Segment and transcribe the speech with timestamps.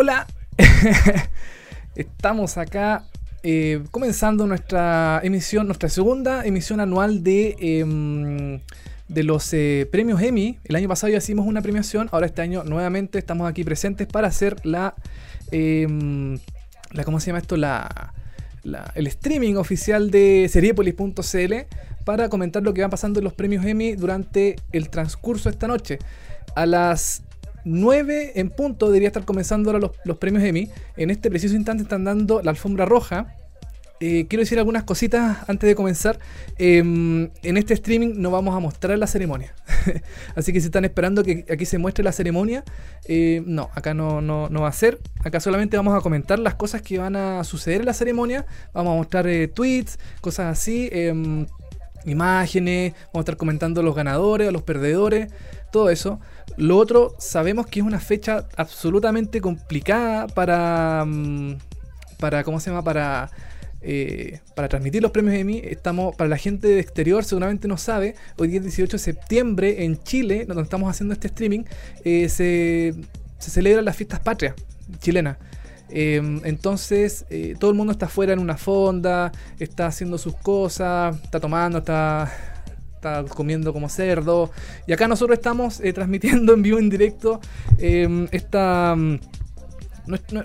[0.00, 0.28] Hola,
[1.96, 3.02] estamos acá
[3.42, 8.60] eh, comenzando nuestra emisión, nuestra segunda emisión anual de, em,
[9.24, 10.60] los eh, premios Emmy.
[10.62, 14.28] El año pasado ya hicimos una premiación, ahora este año nuevamente estamos aquí presentes para
[14.28, 14.94] hacer la,
[15.50, 16.38] em,
[17.04, 17.56] ¿cómo se llama esto?
[17.56, 18.14] La,
[18.62, 21.54] la- el streaming oficial de seriepolis.cl
[22.04, 25.66] para comentar lo que va pasando en los premios Emmy durante el transcurso de esta
[25.66, 25.98] noche.
[26.54, 27.24] A las
[27.68, 30.68] 9 en punto debería estar comenzando ahora los, los premios Emmy.
[30.96, 33.34] En este preciso instante están dando la alfombra roja.
[34.00, 36.18] Eh, quiero decir algunas cositas antes de comenzar.
[36.56, 39.54] Em, en este streaming no vamos a mostrar la ceremonia.
[40.36, 42.64] Así que si están esperando que aquí se muestre la ceremonia,
[43.06, 45.00] eh, no, acá no, no, no va a ser.
[45.24, 48.46] Acá solamente vamos a comentar las cosas que van a suceder en la ceremonia.
[48.72, 50.90] Vamos a mostrar eh, tweets, cosas así.
[52.04, 55.30] Imágenes, vamos a estar comentando los ganadores, a los perdedores,
[55.70, 56.20] todo eso.
[56.56, 61.56] Lo otro, sabemos que es una fecha absolutamente complicada para, mm,
[62.18, 62.82] para ¿cómo se llama?
[62.82, 63.30] Para,
[63.80, 65.60] eh, para transmitir los premios Emmy.
[65.64, 69.84] Estamos, para la gente de exterior seguramente no sabe, hoy día es 18 de septiembre
[69.84, 71.64] en Chile, donde estamos haciendo este streaming,
[72.04, 72.94] eh, se,
[73.38, 74.54] se celebran las fiestas patrias
[75.00, 75.36] chilenas.
[75.90, 81.16] Eh, entonces, eh, todo el mundo está afuera en una fonda, está haciendo sus cosas,
[81.22, 82.32] está tomando, está,
[82.94, 84.50] está comiendo como cerdo.
[84.86, 87.40] Y acá nosotros estamos eh, transmitiendo en vivo, en directo,
[87.78, 88.94] eh, esta.
[88.96, 89.18] mm,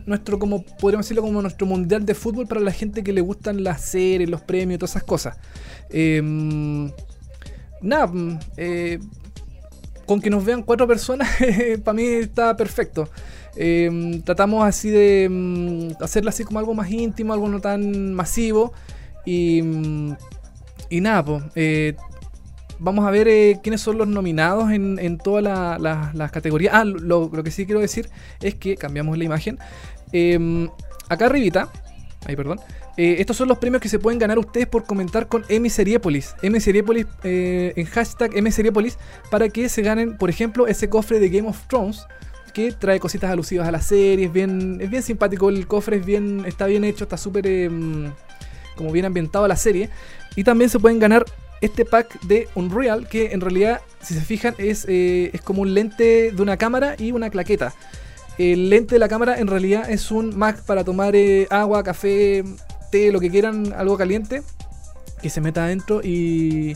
[0.06, 3.64] Nuestro, como podríamos decirlo, como nuestro mundial de fútbol para la gente que le gustan
[3.64, 5.38] las series, los premios, todas esas cosas.
[7.84, 9.00] Nada, mm, eh,
[10.06, 11.30] con que nos vean cuatro personas,
[11.84, 13.10] para mí está perfecto.
[13.56, 18.74] Eh, tratamos así de mm, hacerlo así como algo más íntimo, algo no tan masivo.
[19.26, 20.16] Y, mm,
[20.90, 21.96] y nada, eh,
[22.80, 26.74] vamos a ver eh, quiénes son los nominados en, en todas la- la- las categorías.
[26.76, 28.10] Ah, lo, que sí quiero decir
[28.42, 29.58] es que cambiamos la imagen.
[31.10, 31.70] Acá arribita,
[32.26, 32.60] ahí perdón,
[32.98, 36.36] eh, estos son los premios que se pueden ganar ustedes por comentar con Emiseriepolis.
[36.42, 38.98] Emiseriepolis eh, en hashtag Emiseriepolis
[39.32, 42.06] para que se ganen, por ejemplo, ese cofre de Game of Thrones
[42.54, 44.28] que trae cositas alusivas a la serie.
[44.28, 47.70] Es bien, es bien simpático el cofre, es bien, está bien hecho, está súper eh,
[48.76, 49.90] como bien ambientado a la serie.
[50.36, 51.26] Y también se pueden ganar
[51.62, 55.74] este pack de Unreal, que en realidad, si se fijan, es, eh, es como un
[55.74, 57.74] lente de una cámara y una claqueta.
[58.38, 62.44] El lente de la cámara en realidad es un Mac para tomar eh, agua, café,
[62.92, 64.42] té, lo que quieran, algo caliente,
[65.22, 66.76] que se meta adentro y,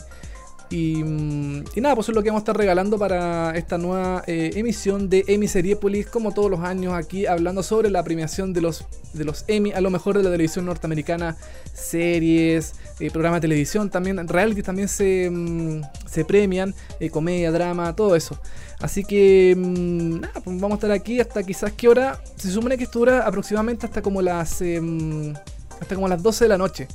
[0.70, 3.78] y, mm, y nada, pues eso es lo que vamos a estar regalando para esta
[3.78, 8.52] nueva eh, emisión de Emmy Seriepolis, como todos los años aquí, hablando sobre la premiación
[8.52, 8.84] de los,
[9.14, 11.36] de los Emmy, a lo mejor de la televisión norteamericana,
[11.72, 17.96] series, eh, programas de televisión, también reality también se, mm, se premian, eh, comedia, drama,
[17.96, 18.38] todo eso.
[18.80, 22.22] Así que mm, nada, pues vamos a estar aquí hasta quizás qué hora.
[22.36, 25.34] Se supone que esto dura aproximadamente hasta como las em,
[25.80, 26.88] hasta como las 12 de la noche.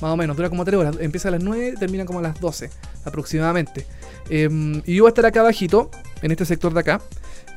[0.00, 0.96] Más o menos, dura como 3 horas.
[1.00, 2.70] Empieza a las 9, termina como a las 12
[3.04, 3.86] aproximadamente.
[4.30, 5.90] Em, y yo voy a estar acá abajito,
[6.22, 7.00] en este sector de acá.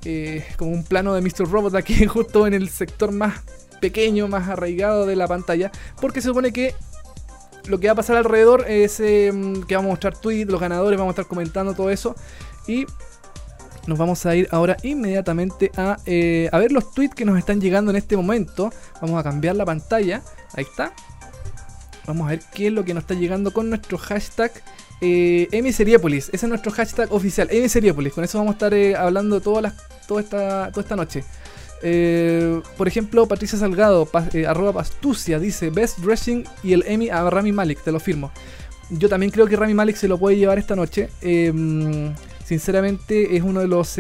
[0.03, 1.47] eh, como un plano de Mr.
[1.49, 3.41] Robot aquí, justo en el sector más
[3.79, 5.71] pequeño, más arraigado de la pantalla.
[5.99, 6.73] Porque se supone que
[7.67, 10.97] lo que va a pasar alrededor es em, que vamos a mostrar tweets, los ganadores,
[10.97, 12.15] vamos a estar comentando todo eso.
[12.67, 12.85] Y
[13.87, 17.61] nos vamos a ir ahora inmediatamente a, eh, a ver los tweets que nos están
[17.61, 18.71] llegando en este momento.
[19.01, 20.21] Vamos a cambiar la pantalla.
[20.53, 20.93] Ahí está.
[22.05, 24.51] Vamos a ver qué es lo que nos está llegando con nuestro hashtag
[25.01, 26.29] eh, Emiseriépolis.
[26.29, 28.13] Ese es nuestro hashtag oficial, Emiseriépolis.
[28.13, 29.73] Con eso vamos a estar eh, hablando todas las,
[30.07, 31.23] toda, esta, toda esta noche.
[31.83, 37.27] Eh, por ejemplo, Patricia Salgado, eh, arroba pastucia, dice Best Dressing y el Emmy a
[37.29, 38.31] Rami Malek, te lo firmo.
[38.89, 41.09] Yo también creo que Rami Malek se lo puede llevar esta noche.
[41.21, 42.13] Eh,
[42.45, 43.97] sinceramente es uno de los...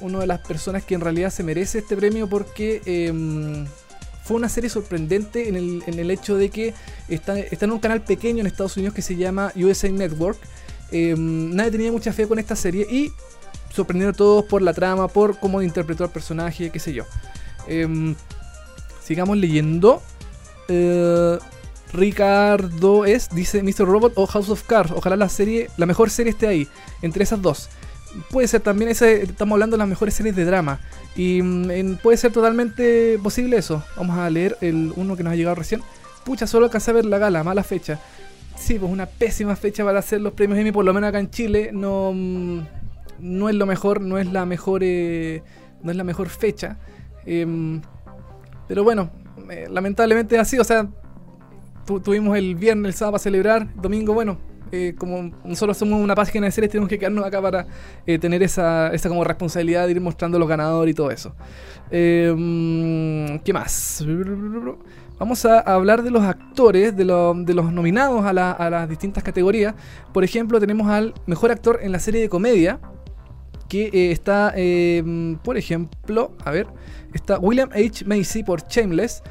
[0.00, 3.64] una de las personas que en realidad se merece este premio porque eh,
[4.28, 6.74] fue una serie sorprendente en el, en el hecho de que
[7.08, 10.38] está, está en un canal pequeño en Estados Unidos que se llama USA Network.
[10.92, 13.10] Eh, nadie tenía mucha fe con esta serie y
[13.70, 17.04] sorprendieron a todos por la trama, por cómo interpretó al personaje, qué sé yo.
[17.68, 18.14] Eh,
[19.02, 20.02] sigamos leyendo.
[20.68, 21.38] Eh,
[21.94, 23.86] Ricardo es, dice Mr.
[23.86, 24.92] Robot o House of Cards.
[24.94, 26.68] Ojalá la serie, la mejor serie esté ahí,
[27.00, 27.70] entre esas dos.
[28.30, 30.80] Puede ser también, ese, estamos hablando de las mejores series de drama.
[31.16, 33.82] Y mm, en- puede ser totalmente posible eso.
[33.96, 35.82] Vamos a leer el uno que nos ha llegado recién.
[36.24, 37.98] Pucha, solo alcancé a ver la gala, mala fecha.
[38.56, 41.30] Sí, pues una pésima fecha para hacer los premios Emmy, por lo menos acá en
[41.30, 41.70] Chile.
[41.72, 42.60] No, mm,
[43.20, 45.42] no es lo mejor, no es la mejor, eh,
[45.82, 46.76] no es la mejor fecha.
[47.24, 47.80] Em,
[48.66, 49.10] pero bueno,
[49.50, 50.58] eh, lamentablemente así.
[50.58, 50.86] O sea,
[51.86, 53.68] tu- tuvimos el viernes, el sábado para celebrar.
[53.76, 54.38] Domingo, bueno,
[54.72, 57.66] Eh, como nosotros somos una página de series, tenemos que quedarnos acá para
[58.06, 61.34] eh, tener esa, esa como responsabilidad de ir mostrando los ganadores y todo eso.
[61.90, 64.04] Mm, ¿Qué más?
[65.18, 69.74] Vamos a hablar de los actores, de, de los nominados a, a, las distintas categorías.
[70.12, 72.78] Por ejemplo, tenemos al mejor actor en la serie de comedia,
[73.68, 74.54] que está,
[75.42, 76.66] por ejemplo, a ver,
[77.12, 78.04] está William H.
[78.04, 79.22] Macy por Shameless.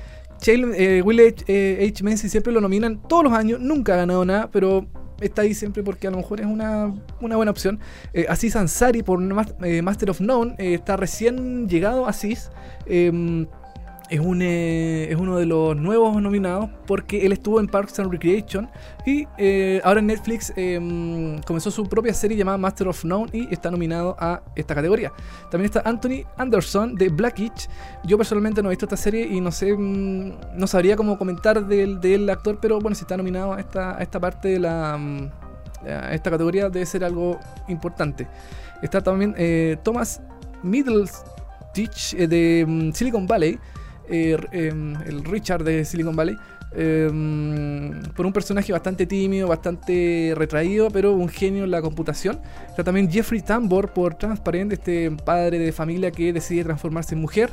[0.46, 1.44] Eh, Will H.
[1.48, 4.86] Eh, Macy siempre lo nominan todos los años, nunca ha ganado nada, pero
[5.22, 7.80] está ahí siempre porque a lo mejor es una, buena opción.
[8.14, 9.20] Eh, Aziz Ansari por
[9.64, 12.50] eh, Master of None está recién llegado a Aziz.
[12.86, 13.48] Em,
[14.10, 18.12] es, un, eh, es uno de los nuevos nominados porque él estuvo en Parks and
[18.12, 18.70] Recreation
[19.06, 23.54] y eh, ahora en Netflix em, comenzó su propia serie llamada Master of None y
[23.54, 25.12] está nominado a esta categoría.
[25.52, 27.68] También está Anthony Anderson de Black Itch.
[28.04, 31.66] Yo personalmente no he visto esta serie y no sé, mm, no sabría cómo comentar
[31.66, 34.98] del, del actor, pero bueno, si está nominado a esta, esta parte de la...
[34.98, 35.30] Mm,
[36.12, 38.28] esta categoría debe ser algo importante.
[38.82, 40.22] Está también eh, Thomas
[40.64, 43.60] Middletich de mm, Silicon Valley,
[44.10, 46.38] eh, em, el Richard de Silicon Valley,
[46.74, 52.40] em, por un personaje bastante tímido, bastante retraído, pero un genio en la computación.
[52.70, 57.52] Está también Jeffrey Tambor por Transparent, este padre de familia que decide transformarse en mujer.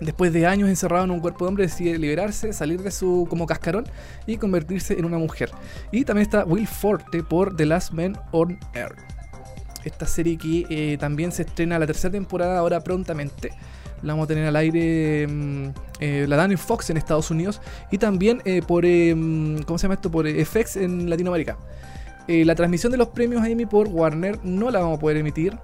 [0.00, 3.46] Después de años encerrado en un cuerpo de hombre, decide liberarse, salir de su como
[3.46, 3.84] cascarón
[4.26, 5.50] y convertirse en una mujer.
[5.92, 8.98] Y también está Will Forte por The Last Man on Earth.
[9.84, 13.50] Esta serie que eh, también se estrena la tercera temporada ahora prontamente
[14.02, 15.68] la vamos a tener al aire mm,
[16.00, 17.60] eh, la Daniel Fox en Estados Unidos
[17.90, 20.10] y también eh, por, eh, mm, ¿cómo se llama esto?
[20.10, 21.56] Por FX en Latinoamérica.
[22.28, 25.56] la transmisión de los premios Emmy por Warner no la vamos a poder emitir.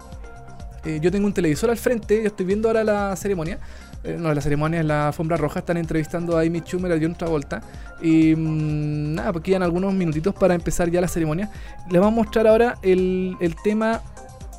[1.00, 3.58] yo tengo un televisor al frente, yo estoy viendo ahora la ceremonia.
[4.18, 7.60] no, la ceremonia es la alfombra roja, están entrevistando a Amy Schumer, a John Travolta.
[8.02, 11.50] Y mm, nada, pues quedan algunos minutitos para empezar ya la ceremonia.
[11.90, 14.02] Les vamos a mostrar ahora el, el tema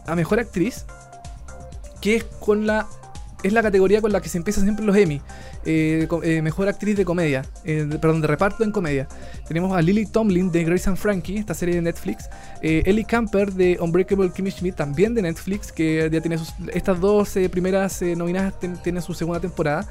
[0.05, 0.85] a mejor actriz,
[2.01, 2.87] que es con la
[3.43, 5.21] es la categoría con la que se empiezan siempre los Emmy.
[5.65, 9.07] Eh, eh, mejor actriz de comedia, eh, perdón, de reparto en comedia.
[9.47, 12.29] Tenemos a Lily Tomlin de Grace and Frankie, esta serie de Netflix.
[12.61, 17.35] Ellie Camper de Unbreakable Kimmy Schmidt, también de Netflix, que ya tiene sus, estas dos
[17.51, 19.87] primeras nominadas, tienen su segunda temporada.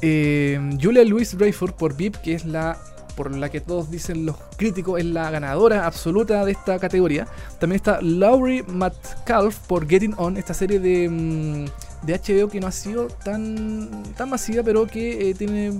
[0.00, 2.78] Julia Louise Rayford por VIP, que es la
[3.16, 7.26] por la que todos dicen los críticos es la ganadora absoluta de esta categoría.
[7.58, 12.66] También está Laurie Metcalf por Getting On, esta serie de, mm, de HBO que no
[12.66, 15.72] ha sido tan, tan masiva, pero que eh, tiene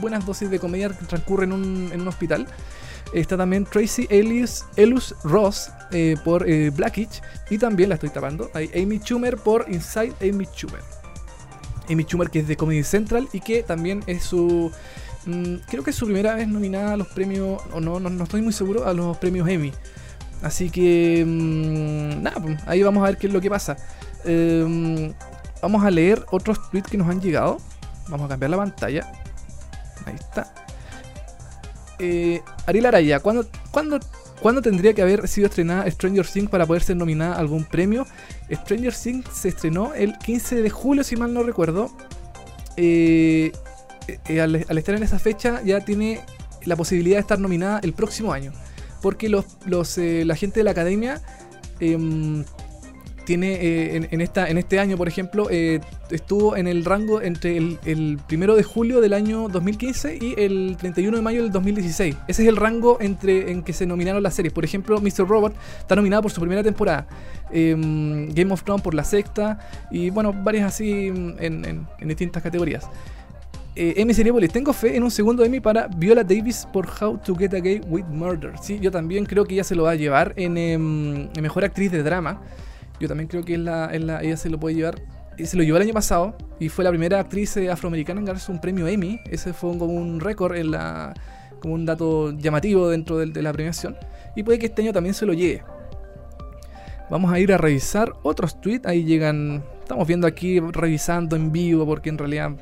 [0.00, 2.46] buenas dosis de comedia que transcurre en un, en un hospital.
[3.12, 7.22] Está también Tracy Ellis, Elus Ross eh, por eh, Blackitch.
[7.50, 8.50] Y también la estoy tapando.
[8.54, 10.80] Hay Amy Schumer por Inside Amy Schumer.
[11.88, 14.72] Amy Schumer que es de Comedy Central y que también es su...
[15.26, 17.62] Mm, creo que es su primera vez nominada a los premios...
[17.72, 18.86] O no, no, estoy muy seguro.
[18.86, 19.72] A los premios Emmy.
[20.42, 21.24] Así que...
[21.26, 23.76] Mm, nada, pues, ahí vamos a ver qué es lo que pasa.
[24.24, 25.12] Eh,
[25.64, 27.56] Vamos a leer otros tweets que nos han llegado.
[28.08, 29.10] Vamos a cambiar la pantalla.
[30.04, 30.52] Ahí está.
[31.98, 33.46] Eh, Ariel Araya, ¿cuándo,
[34.42, 38.06] cuándo, tendría que haber sido estrenada Stranger Things para poder ser nominada a algún premio?
[38.52, 41.90] Stranger Things se estrenó el 15 de julio, si mal no recuerdo.
[42.76, 43.50] Eh,
[44.08, 46.20] eh, al, estar en esa fecha ya tiene
[46.64, 48.52] la posibilidad de estar nominada el próximo año.
[49.02, 51.20] Porque los, la gente de la academia
[51.80, 52.44] em,
[53.24, 58.18] tiene eh, en, en este año, por ejemplo, eh, estuvo en el rango entre el,
[58.26, 62.16] primero de julio del año 2015 y el 31 de mayo del 2016.
[62.28, 64.52] Ese es el rango entre en que se nominaron las series.
[64.52, 65.26] Por ejemplo, Mr.
[65.26, 67.06] Robot está nominado por su primera temporada,
[67.50, 69.58] em, Game of Thrones por la sexta
[69.90, 72.84] y bueno, varias así en, en, distintas categorías.
[73.76, 77.54] Eh, Seriepolis, tengo fe en un segundo Emmy para Viola Davis por How to Get
[77.54, 78.52] a Gay with Murder.
[78.62, 81.90] Sí, yo también creo que ella se lo va a llevar en, em, Mejor Actriz
[81.90, 82.40] de Drama.
[83.00, 85.02] Yo también creo que ella se lo puede llevar.
[85.42, 88.52] Se lo llevó el año pasado y fue la primera actriz eh, afroamericana en ganarse
[88.52, 89.18] un premio Emmy.
[89.28, 91.12] Ese fue como un récord en la,
[91.58, 93.96] como un dato llamativo dentro de, la premiación.
[94.36, 95.64] Y puede que este año también se lo lleve.
[97.10, 98.86] Vamos a ir a revisar otros tweets.
[98.86, 99.64] Ahí llegan.
[99.80, 102.52] Estamos viendo aquí, revisando en vivo, porque en realidad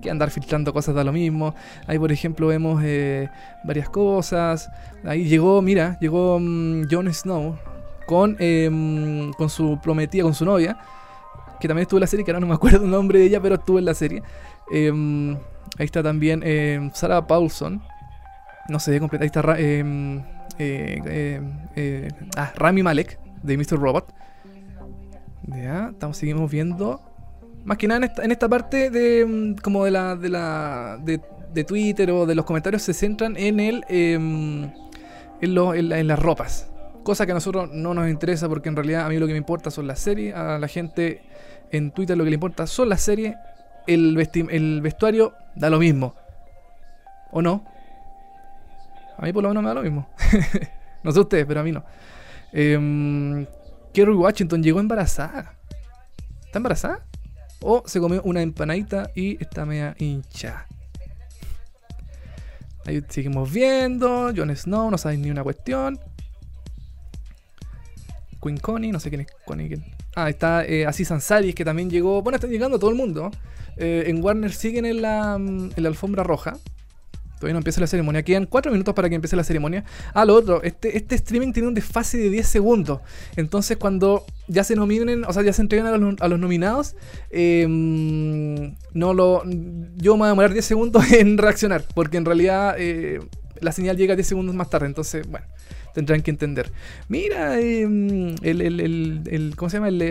[0.00, 1.54] que andar filtrando cosas da lo mismo.
[1.86, 3.28] Ahí, por ejemplo, vemos eh,
[3.64, 4.70] varias cosas.
[5.04, 7.56] Ahí llegó, mira, llegó um, Jon Snow,
[8.06, 10.78] con, em, con su prometida, con su novia,
[11.60, 13.40] que también estuvo en la serie, que ahora no me acuerdo el nombre de ella,
[13.40, 14.22] pero estuvo en la serie.
[14.70, 15.34] Em,
[15.78, 17.82] ahí está también em, Sarah Paulson.
[18.68, 19.24] No sé, completa.
[19.24, 21.42] Ahí está eh,
[21.76, 23.78] eh, ah, Rami Malek de Mr.
[23.78, 24.12] Robot.
[25.46, 27.00] Ya, estamos, seguimos viendo.
[27.64, 31.64] Más que nada en esta, en esta parte de como de la, de la de,
[31.64, 34.72] Twitter o de los comentarios se centran en el en,
[35.40, 36.70] las ropas.
[37.02, 39.38] Cosa que a nosotros no nos interesa porque en realidad a mí lo que me
[39.38, 40.34] importa son las series.
[40.34, 41.22] A la gente
[41.70, 43.34] en Twitter lo que le importa son las series.
[43.86, 44.16] El,
[44.50, 46.14] el vestuario da lo mismo.
[47.32, 47.64] ¿O no?
[49.16, 50.08] A mí por lo menos me da lo mismo.
[51.02, 51.84] no sé ustedes, pero a mí no.
[52.52, 53.46] Eh,
[53.92, 55.54] Kerry Washington llegó embarazada.
[56.46, 57.07] ¿Está embarazada?
[57.60, 60.66] O se comió una empanadita y está media hincha.
[62.86, 64.32] Ahí seguimos viendo.
[64.34, 65.98] Jon Snow, no sabéis ni una cuestión.
[68.42, 69.82] Queen Connie, no sé quién es Connie.
[70.14, 72.22] Ah, está eh, Aziz Ansari, que también llegó.
[72.22, 73.30] Bueno, está llegando todo el mundo.
[73.76, 76.56] Eh, en Warner siguen en la, en la alfombra roja.
[77.38, 78.22] Todavía no empieza la ceremonia.
[78.22, 79.84] Quedan 4 minutos para que empiece la ceremonia.
[80.12, 83.00] Ah, lo otro, este, este streaming tiene un desfase de 10 segundos.
[83.36, 86.96] Entonces, cuando ya se nominen, o sea, ya se entregan a los, nominados,
[87.30, 89.44] em, no lo.
[89.96, 91.84] Yo me voy a demorar 10 segundos en reaccionar.
[91.94, 93.20] Porque en realidad eh,
[93.60, 94.86] la señal llega 10 segundos más tarde.
[94.86, 95.46] Entonces, bueno,
[95.94, 96.72] tendrán que entender.
[97.08, 99.88] Mira, em, el, el, el, ¿Cómo se llama?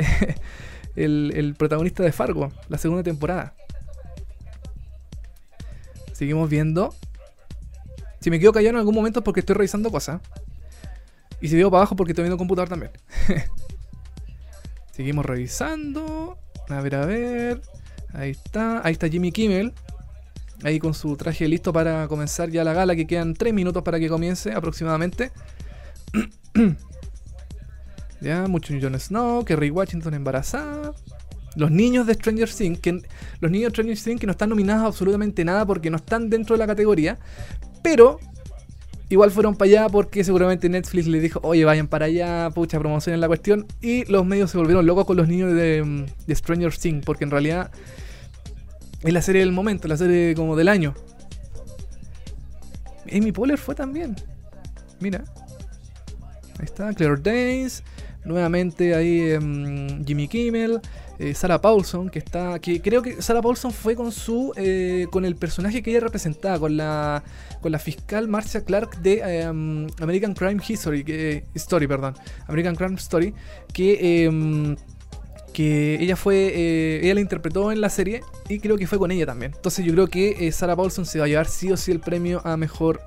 [0.96, 3.54] El, el protagonista de Fargo, la segunda temporada.
[6.18, 6.96] Seguimos viendo.
[8.20, 10.22] Si me quedo callado en algún momento es porque estoy revisando cosas.
[11.42, 12.92] Y si veo para abajo porque estoy viendo computador también.
[14.92, 16.38] Seguimos revisando.
[16.70, 17.62] A ver, a ver.
[18.14, 18.86] Ahí está.
[18.86, 19.74] Ahí está Jimmy Kimmel.
[20.64, 22.96] Ahí con su traje listo para comenzar ya la gala.
[22.96, 25.32] Que quedan 3 minutos para que comience aproximadamente.
[28.22, 29.46] ya, mucho Jon Snow.
[29.46, 30.94] Kerry Washington embarazada.
[31.56, 33.02] Los niños de Stranger Things, que
[33.40, 36.56] los niños de Stranger Things que no están nominados absolutamente nada porque no están dentro
[36.56, 37.18] de la categoría,
[37.82, 38.20] pero
[39.10, 43.22] igual fueron para allá porque seguramente Netflix les dijo, oye, vayan para allá, pucha, promocionen
[43.22, 43.66] la cuestión.
[43.82, 47.72] Y los medios se volvieron locos con los niños de, Stranger Things, porque en realidad
[49.04, 50.94] es la serie del momento, la serie como del año.
[53.12, 54.16] Amy Poehler fue también.
[55.00, 55.24] Mira.
[56.60, 57.84] Ahí está, Claire Danes.
[58.26, 60.82] Nuevamente ahí em, Jimmy Kimmel.
[61.20, 62.60] Eh, Sarah Paulson, que está.
[62.60, 64.54] que creo que Sarah Paulson fue con su.
[64.56, 67.24] Eh, con el personaje que ella representaba, con la.
[67.62, 71.44] con la fiscal Marcia Clark de em, American Crime History.
[71.56, 72.14] Story, perdón.
[72.48, 73.34] American Crime Story.
[73.74, 74.26] Que.
[74.26, 74.76] Em,
[75.54, 76.52] que ella fue.
[76.54, 78.22] Eh, ella la interpretó en la serie.
[78.48, 79.54] Y creo que fue con ella también.
[79.56, 82.42] Entonces yo creo que Sarah Paulson se va a llevar sí o sí el premio
[82.46, 83.02] a mejor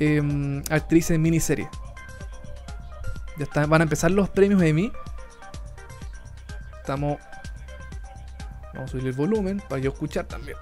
[0.00, 1.68] em, actriz en miniserie.
[3.38, 4.90] Ya está, van a empezar los premios Emmy.
[6.80, 7.18] Estamos.
[8.74, 10.56] Vamos a subir el volumen para yo escuchar también.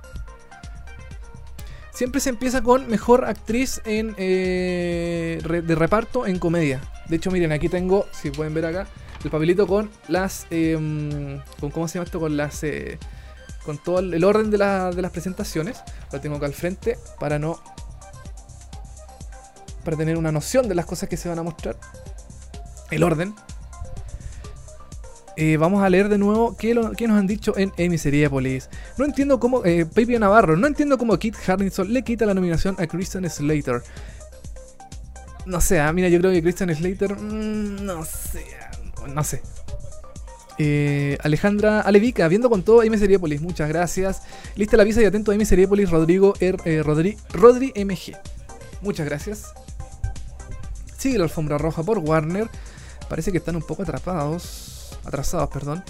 [1.93, 6.81] Siempre se empieza con mejor actriz en eh, de reparto en comedia.
[7.09, 8.87] De hecho, miren, aquí tengo, si pueden ver acá,
[9.25, 10.47] el papelito con las.
[10.51, 12.21] Em, con ¿Cómo se llama esto?
[12.21, 12.63] Con las.
[12.63, 12.99] Eh,
[13.65, 15.83] con todo el orden de, de las presentaciones.
[16.13, 17.61] Lo tengo acá al frente para no.
[19.85, 21.77] Para tener una noción de las cosas que se van a mostrar.
[22.91, 23.35] El orden.
[25.41, 27.71] Eh, vamos a leer de nuevo qué, nos han dicho en
[28.29, 28.69] Police.
[28.97, 29.65] No entiendo cómo.
[29.65, 33.81] Eh, Pepe Navarro, no entiendo cómo Kit Harrison le quita la nominación a Christian Slater.
[35.47, 37.15] No sé, ah, mira, yo creo que Christian Slater.
[37.15, 38.47] Mm, no sé,
[39.15, 39.41] no sé.
[40.59, 44.23] Eh, Alejandra Alevica, viendo con todo M Police, muchas gracias.
[44.57, 45.45] Lista la visa y atento a M
[45.87, 48.17] Rodrigo R, Rodri, Rodri MG.
[48.83, 49.53] Muchas gracias.
[50.97, 52.49] Sigue la alfombra roja por Warner.
[53.09, 54.68] Parece que están un poco atrapados
[55.09, 55.83] atrasados, perdón.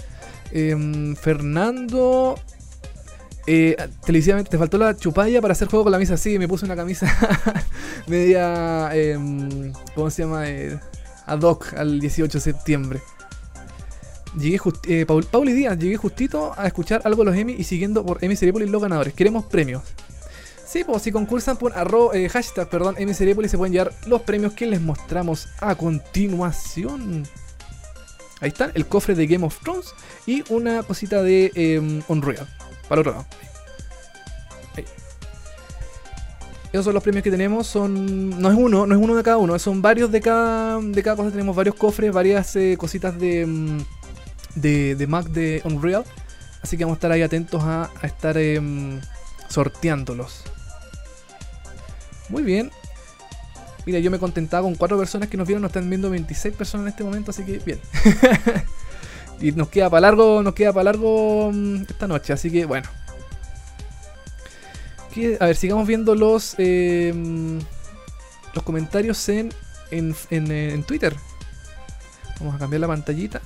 [0.51, 2.35] Em, Fernando.
[3.47, 6.17] Eh, televisivamente, te faltó la chupalla para hacer juego con la misa.
[6.17, 7.07] Sí, me puse una camisa
[8.07, 8.89] media.
[8.93, 10.47] Em, ¿Cómo se llama?
[10.47, 10.79] Eh,
[11.25, 13.01] ad hoc al 18 de septiembre.
[14.37, 18.05] Llegué eh, Paul, y Díaz, llegué justito a escuchar algo de los Emmy y siguiendo
[18.05, 19.13] por Emmy Seriepolis los ganadores.
[19.13, 19.83] Queremos premios.
[20.65, 24.67] Sí, pues si concursan por arro, eh, hashtag, perdón, se pueden llevar los premios que
[24.67, 27.23] les mostramos a continuación.
[28.41, 29.93] Ahí está, el cofre de Game of Thrones
[30.25, 32.47] y una cosita de eh, Unreal.
[32.87, 33.25] Para otro lado.
[34.75, 34.85] Ahí.
[36.71, 37.67] Esos son los premios que tenemos.
[37.67, 38.41] Son.
[38.41, 39.57] No es uno, no es uno de cada uno.
[39.59, 40.79] Son varios de cada.
[40.79, 41.31] De cada cosa.
[41.31, 43.79] Tenemos varios cofres, varias eh, cositas de, mm,
[44.55, 44.95] de.
[44.95, 46.05] de Mac de Unreal.
[46.61, 49.01] Así que vamos a estar ahí atentos a, a estar em,
[49.49, 50.43] sorteándolos.
[52.29, 52.71] Muy bien.
[53.85, 56.85] Mira, yo me contentaba con cuatro personas que nos vieron, nos están viendo 26 personas
[56.85, 57.79] en este momento, así que bien.
[59.41, 62.87] y nos queda para largo, nos queda para largo mm, esta noche, así que bueno.
[65.39, 67.59] A ver, sigamos viendo los em,
[68.53, 69.53] los comentarios en,
[69.91, 71.15] en, en, Twitter.
[72.39, 73.41] Vamos a cambiar la pantallita.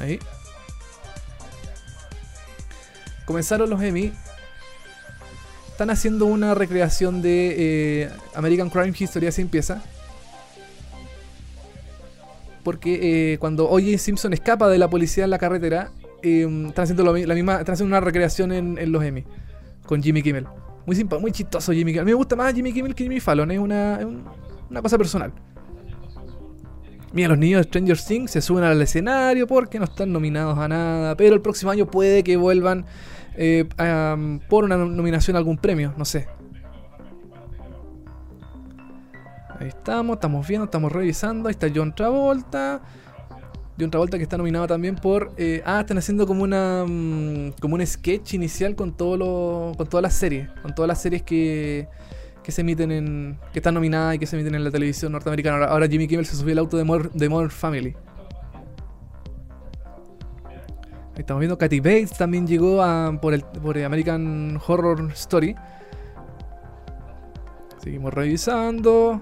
[0.00, 0.18] Ahí.
[3.24, 4.12] Comenzaron los Emmy.
[5.78, 7.54] Están haciendo una recreación de
[8.02, 9.80] eh, American Crime History, así empieza.
[12.64, 13.96] Porque eh, cuando O.J.
[13.96, 17.96] Simpson escapa de la policía en la carretera, em, están haciendo la misma, están haciendo
[17.96, 19.22] una recreación en, los Emmy
[19.86, 20.46] con Jimmy Kimmel.
[20.84, 22.00] Muy muy chistoso Jimmy Kimmel.
[22.00, 24.00] A mí me gusta más Jimmy Kimmel que Jimmy Fallon, es una,
[24.68, 25.32] una cosa personal.
[27.12, 30.66] Mira, los niños de Stranger Things se suben al escenario porque no están nominados a
[30.66, 32.84] nada, pero el próximo año puede que vuelvan
[33.40, 33.68] eh,
[34.48, 36.26] por una nominación a algún premio, no sé.
[39.60, 41.48] Ahí estamos, estamos viendo, estamos revisando.
[41.48, 42.80] Ahí está John Travolta.
[43.78, 45.32] John Travolta que está nominado también por.
[45.36, 46.84] Eh, ah, están haciendo como una.
[46.84, 50.48] Mm, como un sketch inicial con todo lo, con todas las series.
[50.62, 51.86] Con todas las series que,
[52.42, 53.38] que se emiten en.
[53.52, 55.66] que están nominadas y que se emiten en la televisión norteamericana.
[55.66, 57.94] Ahora, Jimmy Kimmel se subió el auto de, de Modern Family.
[61.18, 62.80] Estamos viendo Katy Bates también llegó
[63.20, 65.56] por, el, por American Horror Story.
[67.82, 69.20] Seguimos revisando.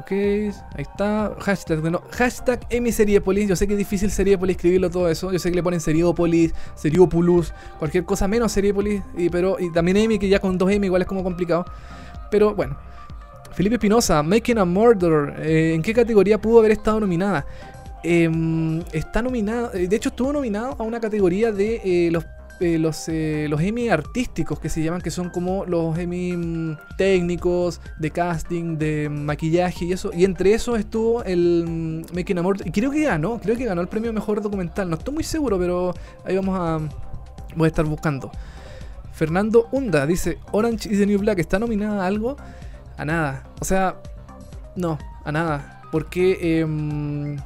[0.00, 1.34] Ok, ahí está.
[1.38, 5.30] Hashtag, no, hashtag Yo sé que es difícil Seriepolis escribirlo todo eso.
[5.30, 9.02] Yo sé que le ponen Seriopolis, Seriopulus, cualquier cosa menos Seriepolis.
[9.16, 11.64] Y, pero, y también Emi, que ya con dos M igual es como complicado.
[12.30, 12.76] Pero bueno.
[13.52, 15.34] Felipe Espinosa, Making a Murder.
[15.40, 17.44] Eh, ¿En qué categoría pudo haber estado nominada?
[18.02, 22.24] Em, está nominado, eh, de hecho estuvo nominado a una categoría de eh, los
[22.60, 27.80] eh, los, los Emmy artísticos que se llaman, que son como los Emmy mm, técnicos,
[28.00, 30.10] de casting, de maquillaje y eso.
[30.12, 32.66] Y entre esos estuvo el mm, Making a Murder.
[32.66, 34.90] Y creo que ganó, creo que ganó el premio Mejor Documental.
[34.90, 36.80] No estoy muy seguro, pero ahí vamos a,
[37.54, 38.32] voy a estar buscando.
[39.12, 42.36] Fernando Hunda dice, Orange is the New Black, ¿está nominada a algo?
[42.96, 43.44] A nada.
[43.60, 44.00] O sea,
[44.74, 45.82] no, a nada.
[45.92, 46.58] Porque...
[46.60, 47.36] Em,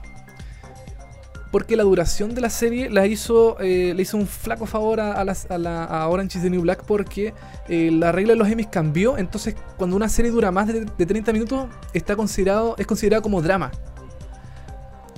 [1.52, 5.21] porque la duración de la serie la hizo, eh, le hizo un flaco favor a,
[5.21, 7.35] a, Orange is the New Black porque
[7.68, 9.18] eh, la regla de los Emmys cambió.
[9.18, 13.71] Entonces, cuando una serie dura más de, 30 minutos, está considerado, es considerado como drama.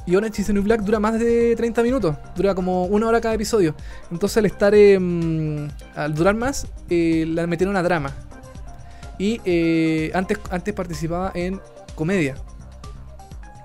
[0.06, 3.20] Y Orange is the New Black dura más de 30 minutos, dura como una hora
[3.20, 3.76] cada episodio.
[4.10, 8.10] Entonces, al estar em, al durar más, eh, la metieron a drama.
[9.20, 9.40] Y
[10.12, 11.60] antes, antes participaba en
[11.94, 12.34] comedia.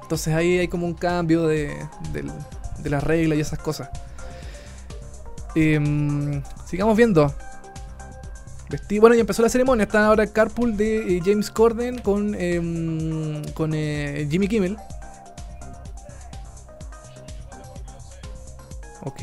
[0.04, 1.72] Entonces ahí hay como un cambio de,
[2.12, 2.32] del,
[2.82, 3.90] de las reglas y esas cosas.
[5.56, 7.34] Em, sigamos viendo.
[9.00, 9.84] bueno, ya empezó la ceremonia.
[9.84, 14.78] Está ahora el carpool de eh, James Corden con, em, con eh, Jimmy Kimmel.
[19.02, 19.22] Ok.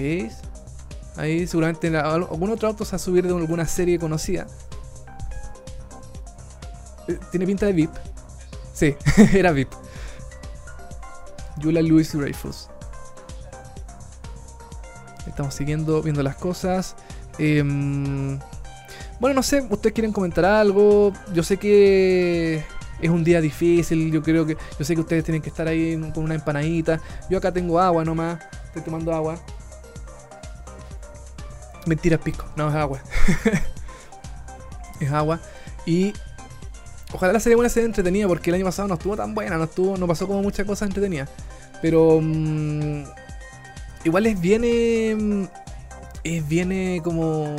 [1.16, 4.46] Ahí seguramente algún otro auto se va a subir de alguna serie conocida.
[7.08, 7.90] Eh, ¿Tiene pinta de VIP?
[8.74, 8.94] Sí,
[9.32, 9.72] era VIP.
[11.62, 12.68] Julia Louis Dreyfus.
[15.36, 16.96] Estamos siguiendo viendo las cosas.
[17.38, 18.38] Em,
[19.20, 21.12] bueno, no sé, ustedes quieren comentar algo.
[21.34, 22.64] Yo sé que
[23.02, 24.10] es un día difícil.
[24.10, 24.56] Yo creo que.
[24.78, 27.02] Yo sé que ustedes tienen que estar ahí con una empanadita.
[27.28, 28.38] Yo acá tengo agua nomás.
[28.64, 29.38] Estoy tomando agua.
[31.84, 32.46] Mentira, pico.
[32.56, 33.02] No, es agua.
[35.00, 35.38] es agua.
[35.84, 36.14] Y
[37.12, 39.64] ojalá la serie buena sea entretenida porque el año pasado no estuvo tan buena, no
[39.64, 41.28] estuvo, no pasó como muchas cosas entretenidas.
[41.82, 43.04] Pero mm,
[44.06, 45.48] igual es viene.
[46.24, 47.56] Es viene como.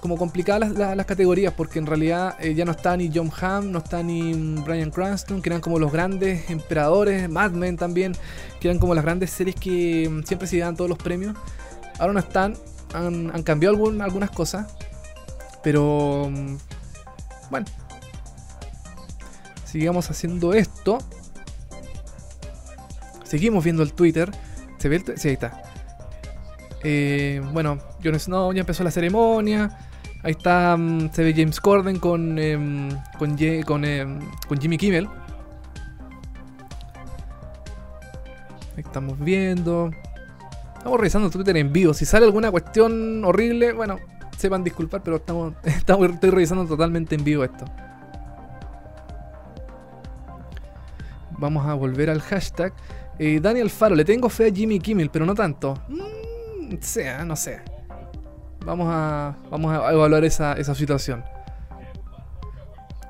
[0.00, 3.80] Como complicadas las, categorías, porque en realidad eh, ya no está ni John Hamm, no
[3.80, 4.32] está ni
[4.64, 8.14] Brian Cranston, que eran como los grandes emperadores, Mad Men también,
[8.60, 11.36] que eran como las grandes series que mm, siempre se dan todos los premios.
[11.98, 12.56] Ahora no están,
[12.94, 14.74] han, cambiado algunas cosas,
[15.62, 16.56] pero mm,
[17.50, 17.66] bueno,
[19.66, 20.96] sigamos haciendo esto.
[23.22, 24.32] Seguimos viendo el Twitter.
[24.80, 25.62] ¿Se ve el Sí, ahí está.
[26.82, 29.76] Eh, bueno, Jon Snow ya empezó la ceremonia.
[30.22, 32.88] Ahí está, mm, se ve James Corden con, em,
[33.18, 35.06] con, em, con, Jimmy Kimmel.
[38.74, 39.90] Ahí estamos viendo.
[40.78, 41.92] Estamos revisando Twitter en vivo.
[41.92, 43.98] Si sale alguna cuestión horrible, bueno,
[44.38, 47.66] sepan disculpar, pero estamos, estamos, estoy revisando totalmente en vivo esto.
[51.32, 52.72] Vamos a volver al hashtag.
[53.22, 55.74] Eh, Daniel Faro, le tengo fe a Jimmy Kimmel, pero no tanto.
[55.88, 57.60] Mm, sea, no sé.
[58.64, 61.22] Vamos a, vamos a evaluar esa, situación.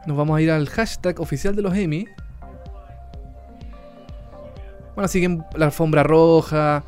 [0.08, 2.08] Nos vamos a ir al hashtag oficial de los Emmy.
[4.96, 6.82] Bueno, siguen la alfombra roja,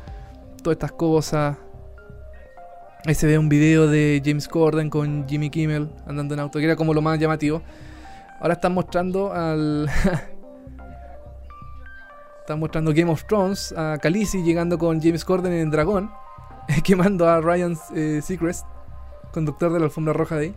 [0.61, 1.55] todas estas cosas.
[3.05, 6.65] Ahí se ve un video de James Corden con Jimmy Kimmel andando en auto, que
[6.65, 7.61] era como lo más llamativo.
[8.41, 9.89] Ahora están mostrando al,
[12.43, 16.11] Están mostrando Game of Thrones a Khaleesi llegando con James Corden en Dragón,
[16.83, 18.65] quemando a Ryan eh, Seacrest.
[19.31, 20.55] conductor de la alfombra roja de ahí.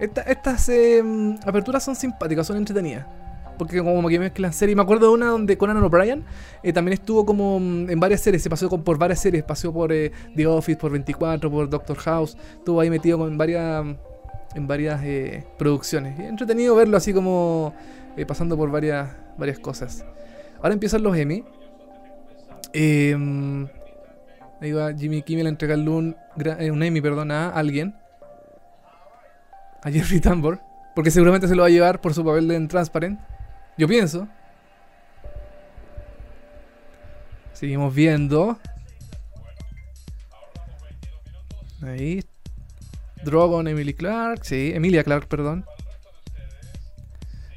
[0.00, 3.06] estas em, aperturas son simpáticas, son entretenidas.
[3.56, 4.74] Porque como que mezclan series.
[4.74, 6.24] Me acuerdo de una donde Conan O'Brien
[6.64, 8.42] eh, también estuvo como mm, en varias series.
[8.42, 9.44] Se pasó por varias series.
[9.44, 12.36] Pasó por eh, The Office, por 24, por Doctor House.
[12.58, 13.86] Estuvo ahí metido en varias,
[14.56, 16.18] en varias eh, producciones.
[16.18, 17.72] Y entretenido verlo así como
[18.26, 20.04] pasando por varias, varias cosas.
[20.56, 21.44] Ahora empiezan los Emmy.
[22.72, 23.68] Em,
[24.60, 26.16] ahí va Jimmy Kimmel a entregarle un,
[26.70, 27.94] un Emmy perdón, a alguien.
[29.82, 30.60] A Jeffrey Tambor.
[30.94, 33.20] Porque seguramente se lo va a llevar por su papel de Transparent.
[33.76, 34.26] Yo pienso.
[37.52, 38.58] Seguimos viendo.
[41.82, 42.24] Ahí.
[43.24, 44.44] Drogon, Emily Clark.
[44.44, 45.66] Sí, Emilia Clark, perdón.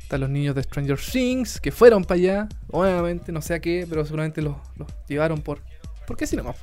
[0.09, 2.49] Están los niños de Stranger Things que fueron para allá.
[2.71, 4.55] Obviamente, no sé a qué, pero seguramente los,
[5.07, 5.59] llevaron por.
[6.07, 6.55] ¿Por qué no?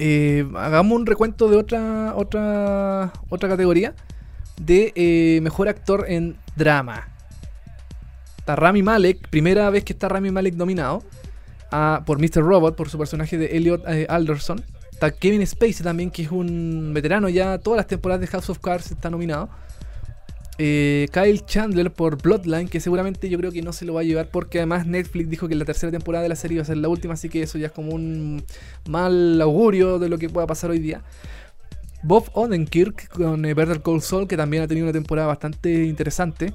[0.00, 3.94] Eh, hagamos un recuento de otra otra otra categoría
[4.60, 7.06] de eh, mejor actor en drama.
[8.36, 11.04] Está Rami Malek, primera vez que está Rami Malek nominado
[11.70, 12.42] a, por Mr.
[12.42, 14.64] Robot, por su personaje de Elliot eh, Alderson.
[15.00, 18.58] Está Kevin Spacey también, que es un veterano ya, todas las temporadas de House of
[18.58, 19.48] Cards está nominado.
[20.58, 24.04] Eh, Kyle Chandler por Bloodline, que seguramente yo creo que no se lo va a
[24.04, 26.76] llevar porque además Netflix dijo que la tercera temporada de la serie iba a ser
[26.76, 28.44] la última, así que eso ya es como un
[28.90, 31.02] mal augurio de lo que pueda pasar hoy día.
[32.02, 36.52] Bob Odenkirk con eh, Better Call Saul, que también ha tenido una temporada bastante interesante.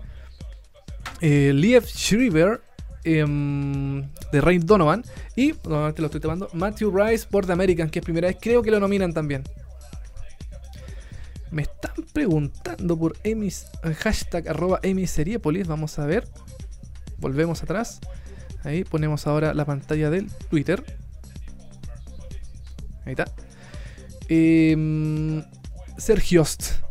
[1.20, 2.62] Eh, Liev Schreiber
[3.06, 5.04] em, de Ray Donovan.
[5.36, 8.62] Y, nuevamente lo estoy tomando, Matthew Rice por The American, que es primera vez, creo
[8.62, 9.44] que lo nominan también.
[11.52, 13.68] Me están preguntando por emis,
[14.00, 15.68] hashtag arroba emiseriepolis.
[15.68, 16.28] Vamos a ver.
[17.18, 18.02] Volvemos atrás.
[18.64, 20.84] Ahí ponemos ahora la pantalla del Twitter.
[23.06, 23.26] Ahí está.
[24.28, 25.44] Eh,
[25.98, 26.85] Sergiost.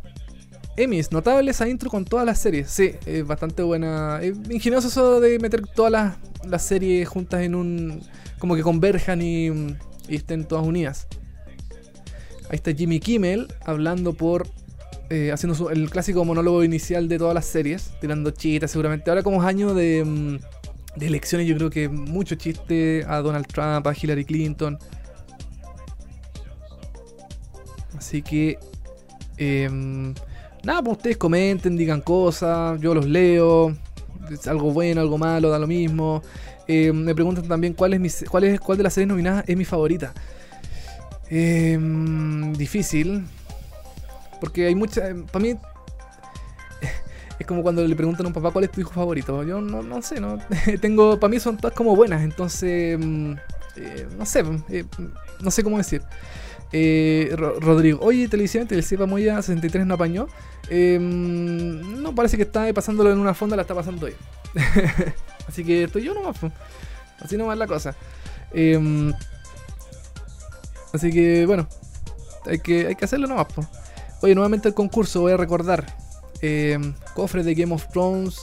[0.77, 2.69] Emmys, notable esa intro con todas las series.
[2.69, 4.21] Sí, es bastante buena.
[4.21, 8.03] Es ingenioso eso de meter todas las, series juntas en un.
[8.39, 9.77] como que converjan y,
[10.09, 11.07] estén todas unidas.
[12.51, 14.47] Ahí está Jimmy Kimmel hablando por.
[15.11, 19.11] Eh, haciendo el clásico monólogo inicial de todas las series, tirando chistes seguramente.
[19.11, 20.39] Ahora, como es año de, mm,
[20.99, 24.79] de elecciones, yo creo que mucho chiste a Donald Trump, a Hillary Clinton.
[27.97, 28.59] Así que,
[29.37, 30.15] em,
[30.65, 33.77] nada, pues ustedes comenten, digan cosas, yo los leo,
[34.31, 36.23] es algo bueno, algo malo, da lo mismo.
[36.67, 39.57] Em, me preguntan también cuál es, mi, cuál es cuál de las series nominadas es
[39.57, 40.13] mi favorita.
[41.29, 43.25] Em, difícil,
[44.41, 45.55] porque hay muchas, para mí
[47.39, 49.43] es como cuando le preguntan a un papá cuál es tu hijo favorito.
[49.43, 50.39] Yo no, sé, no
[50.81, 52.99] tengo, para mí son todas como buenas, entonces
[53.77, 54.85] eh, no sé, eh,
[55.41, 56.03] no sé cómo decir.
[56.77, 60.27] Eh, Rodrigo, oye, televisión, Televisiva Moya 63 no apañó.
[60.69, 64.15] Em, no, parece que está pasándolo en una fonda, la está pasando hoy.
[65.49, 66.37] Así que estoy yo nomás.
[67.21, 67.95] Así nomás la cosa.
[68.53, 69.13] Em,
[70.93, 71.69] así que bueno,
[72.45, 73.47] hay que, hay que hacerlo nomás.
[74.21, 75.87] Oye, nuevamente el concurso, voy a recordar.
[76.41, 78.41] Em, cofre de Game of Thrones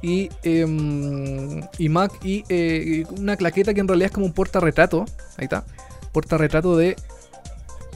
[0.00, 5.04] y, y Mac y eh, una claqueta que en realidad es como un portarretrato.
[5.36, 5.64] Ahí está.
[6.12, 6.96] Portarretrato de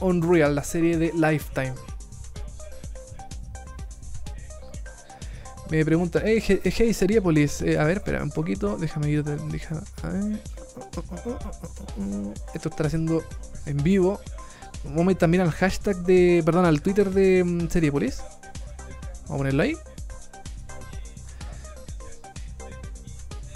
[0.01, 1.73] Unreal, la serie de Lifetime.
[5.69, 9.23] Me pregunta, hey, hey Seriepolis, eh, a ver, espera un poquito, déjame ir,
[12.55, 13.23] Esto estará haciendo
[13.67, 14.19] en vivo.
[14.83, 18.23] Vamos a ir también al hashtag de, perdón, al Twitter de um, Seriepolis.
[19.27, 19.77] Vamos a ponerlo ahí.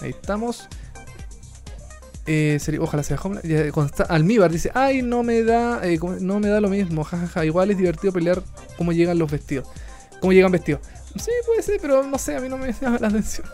[0.00, 0.68] Ahí estamos.
[2.26, 3.72] Eh, ojalá sea Homeland.
[4.08, 7.44] Almíbar dice, ay, no me da eh, no me da lo mismo, jajaja.
[7.44, 8.42] Igual es divertido pelear
[8.76, 9.66] cómo llegan los vestidos.
[10.20, 10.80] Cómo llegan vestidos.
[11.16, 13.46] Sí, puede ser, pero no sé, a mí no me llama la atención.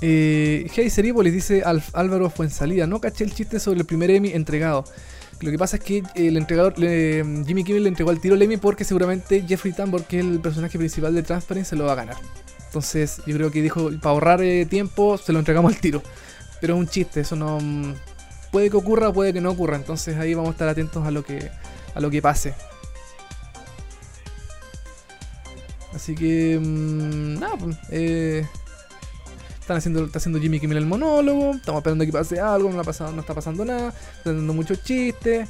[0.00, 4.84] Eh, hey Seripolis dice Álvaro salida No caché el chiste sobre el primer Emmy entregado.
[5.40, 8.56] Lo que pasa es que el entregador, Jimmy Kimmel le entregó al tiro el Emmy
[8.56, 11.96] porque seguramente Jeffrey Tambor, que es el personaje principal de Transparent, se lo va a
[11.96, 12.16] ganar.
[12.66, 16.02] Entonces yo creo que dijo, para ahorrar eh, tiempo, se lo entregamos al tiro.
[16.64, 17.60] Pero es un chiste, eso no.
[17.60, 17.92] Mm,
[18.50, 19.76] puede que ocurra, puede que no ocurra.
[19.76, 21.50] Entonces ahí vamos a estar atentos a lo que,
[21.94, 22.54] a lo que pase.
[25.94, 26.58] Así que.
[26.58, 27.76] Mm, nada, pues.
[27.90, 28.46] Eh,
[29.60, 31.50] están haciendo, está haciendo Jimmy Kimmel el monólogo.
[31.52, 32.70] Estamos esperando que pase algo.
[32.70, 33.92] No, ha pasado, no está pasando nada.
[34.16, 35.46] Están dando muchos chistes.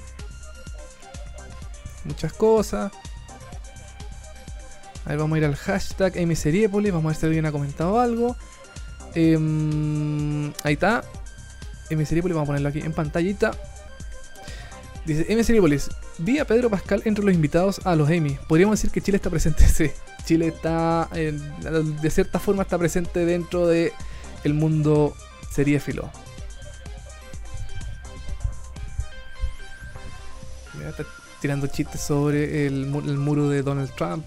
[2.02, 2.90] Muchas cosas.
[5.04, 6.92] A ver, vamos a ir al hashtag Emiseriepolis.
[6.92, 8.34] Vamos a ver si alguien ha comentado algo.
[9.14, 11.04] Em, ahí está.
[11.88, 13.52] Seripolis, vamos a ponerlo aquí en pantallita.
[15.06, 15.44] Dice M.
[15.44, 18.38] Seripolis, vi a Pedro Pascal entre los invitados a los Emmy.
[18.48, 19.64] Podríamos decir que Chile está presente.
[19.74, 19.90] Sí,
[20.24, 23.92] Chile está, eh, de cierta forma, está presente dentro de
[24.42, 25.14] el mundo
[25.50, 26.10] seriéfilo.
[30.78, 31.04] Mira, está
[31.40, 34.24] tirando chistes sobre el muro de Donald Trump.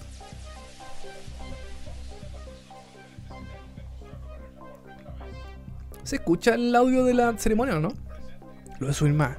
[6.07, 7.89] ¿Se escucha el audio de la ceremonia o no?
[7.89, 9.37] Lo voy a subir más.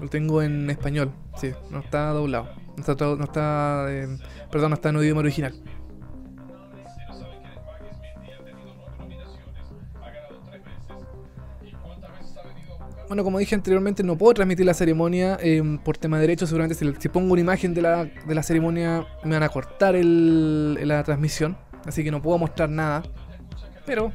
[0.00, 2.48] Lo tengo en español, sí, no está doblado.
[2.76, 4.06] No está, no está eh,
[4.52, 5.52] perdón, no está en idioma original.
[13.08, 16.50] Bueno, como dije anteriormente, no puedo transmitir la ceremonia eh, por tema de derechos.
[16.50, 19.96] Seguramente si, si pongo una imagen de la, de la ceremonia me van a cortar
[19.96, 21.56] el, la transmisión.
[21.84, 23.02] Así que no puedo mostrar nada.
[23.84, 24.12] Pero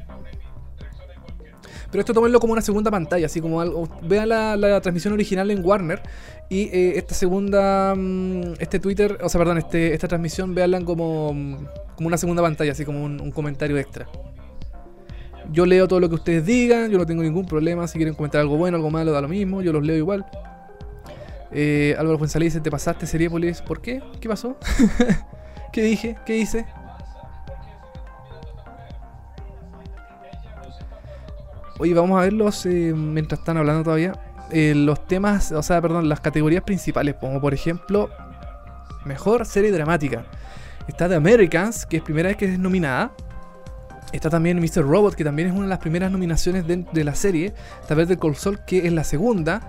[1.90, 3.88] pero esto tómenlo como una segunda pantalla, así como algo.
[4.02, 6.02] Vean la, la transmisión original en Warner
[6.50, 7.94] y eh, esta segunda.
[7.94, 11.56] mm, este Twitter, o sea, perdón, este, esta transmisión, veanla como, mm,
[11.96, 14.06] como una segunda pantalla, así como un, comentario extra.
[15.50, 17.86] Yo leo todo lo que ustedes digan, yo no tengo ningún problema.
[17.88, 20.26] Si quieren comentar algo bueno, algo malo, da lo mismo, yo los leo igual.
[21.52, 23.62] Eh, Álvaro González dice: Te pasaste Seriepolis.
[23.62, 24.02] ¿Por qué?
[24.20, 24.58] ¿Qué pasó?
[25.72, 26.16] ¿Qué dije?
[26.26, 26.66] ¿Qué hice?
[31.78, 34.12] Oye, vamos a verlos eh, mientras están hablando todavía.
[34.50, 38.10] Eh, los temas, o sea, perdón, las categorías principales, como por ejemplo,
[39.04, 40.24] mejor serie dramática.
[40.88, 43.12] Está The Americans, que es primera vez que es nominada.
[44.12, 44.82] Está también Mr.
[44.82, 47.52] Robot, que también es una de las primeras nominaciones de, la serie.
[47.80, 49.60] Está Better Call Saul, que es la segunda.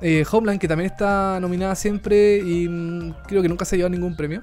[0.00, 3.90] Eh, Homeland, que también está nominada siempre y mm, creo que nunca se ha llevado
[3.90, 4.40] ningún premio.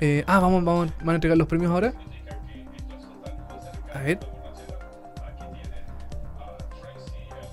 [0.00, 1.94] Eh, ah, vamos, vamos, van a entregar los premios ahora.
[3.94, 4.33] A ver.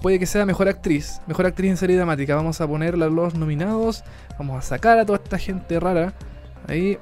[0.01, 1.21] Puede que sea mejor actriz.
[1.27, 2.35] Mejor actriz en serie dramática.
[2.35, 4.03] Vamos a ponerla a los nominados.
[4.37, 6.13] Vamos a sacar a toda esta gente rara.
[6.67, 6.97] Ahí.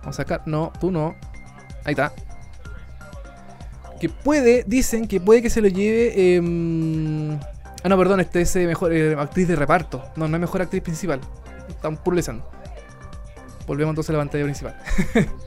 [0.00, 0.42] Vamos a sacar.
[0.46, 1.14] No, tú no.
[1.84, 2.12] Ahí está.
[4.00, 6.36] Que puede, dicen que puede que se lo lleve.
[6.36, 7.38] em,
[7.84, 10.02] Ah, no, perdón, este es eh, mejor eh, actriz de reparto.
[10.16, 11.20] No, no es mejor actriz principal.
[11.68, 12.50] Están purlezando.
[13.66, 14.74] Volvemos entonces a la pantalla principal.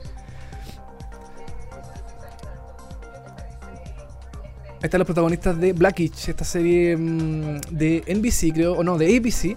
[4.82, 9.56] están los protagonistas de Blackish, esta serie mm, de NBC, creo, o no, de ABC,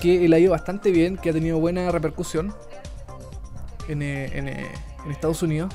[0.00, 2.54] que la ha ido bastante bien, que ha tenido buena repercusión
[3.88, 4.72] en, eh, eh,
[5.04, 5.74] en Estados Unidos.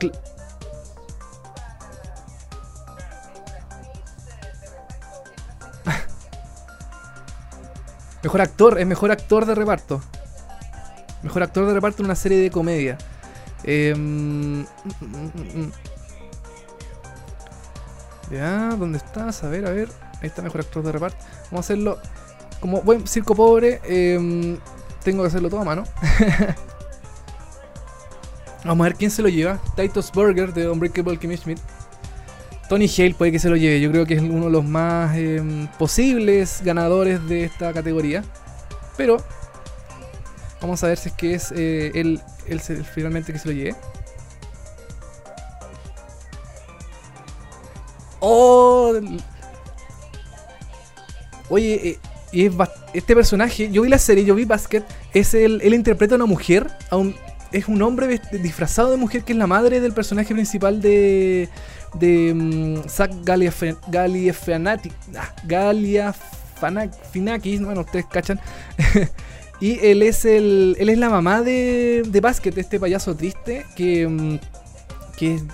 [8.22, 10.00] Mejor actor, es mejor actor de reparto.
[11.22, 12.96] Mejor actor de reparto en una serie de comedia.
[13.64, 14.64] Em.
[18.30, 19.44] Ya, ¿dónde estás?
[19.44, 19.88] A ver, a ver.
[20.20, 21.18] Ahí está mejor actor de reparto.
[21.50, 21.98] Vamos a hacerlo
[22.60, 23.80] como buen circo pobre.
[23.84, 24.58] em,
[25.02, 25.84] tengo que hacerlo todo a mano.
[28.64, 29.60] Vamos a ver quién se lo lleva.
[29.76, 31.58] Titus Burger de Unbreakable Kimmy Schmidt.
[32.68, 33.80] Tony Hale puede que se lo lleve.
[33.80, 38.24] Yo creo que es uno de los más em, posibles ganadores de esta categoría.
[38.96, 39.16] Pero
[40.62, 43.54] vamos a ver si es que es eh, él, él se- finalmente que se lo
[43.54, 43.74] lleve.
[48.20, 48.94] Oh,
[51.48, 51.98] Oye, eh,
[52.30, 52.52] y es
[52.94, 56.24] este personaje, yo vi la serie, yo vi Basket, es el, él interpreta a una
[56.26, 56.98] mujer, a
[57.50, 61.50] es un hombre disfrazado de mujer que es la madre del personaje principal de,
[61.94, 68.40] de mm, Zach Galifianati- ah, Galifianakis, bueno, ustedes cachan.
[69.62, 74.08] y él es el, él es la mamá de, de Basket, este payaso triste que...
[74.08, 74.38] mm,
[75.16, 75.44] que es,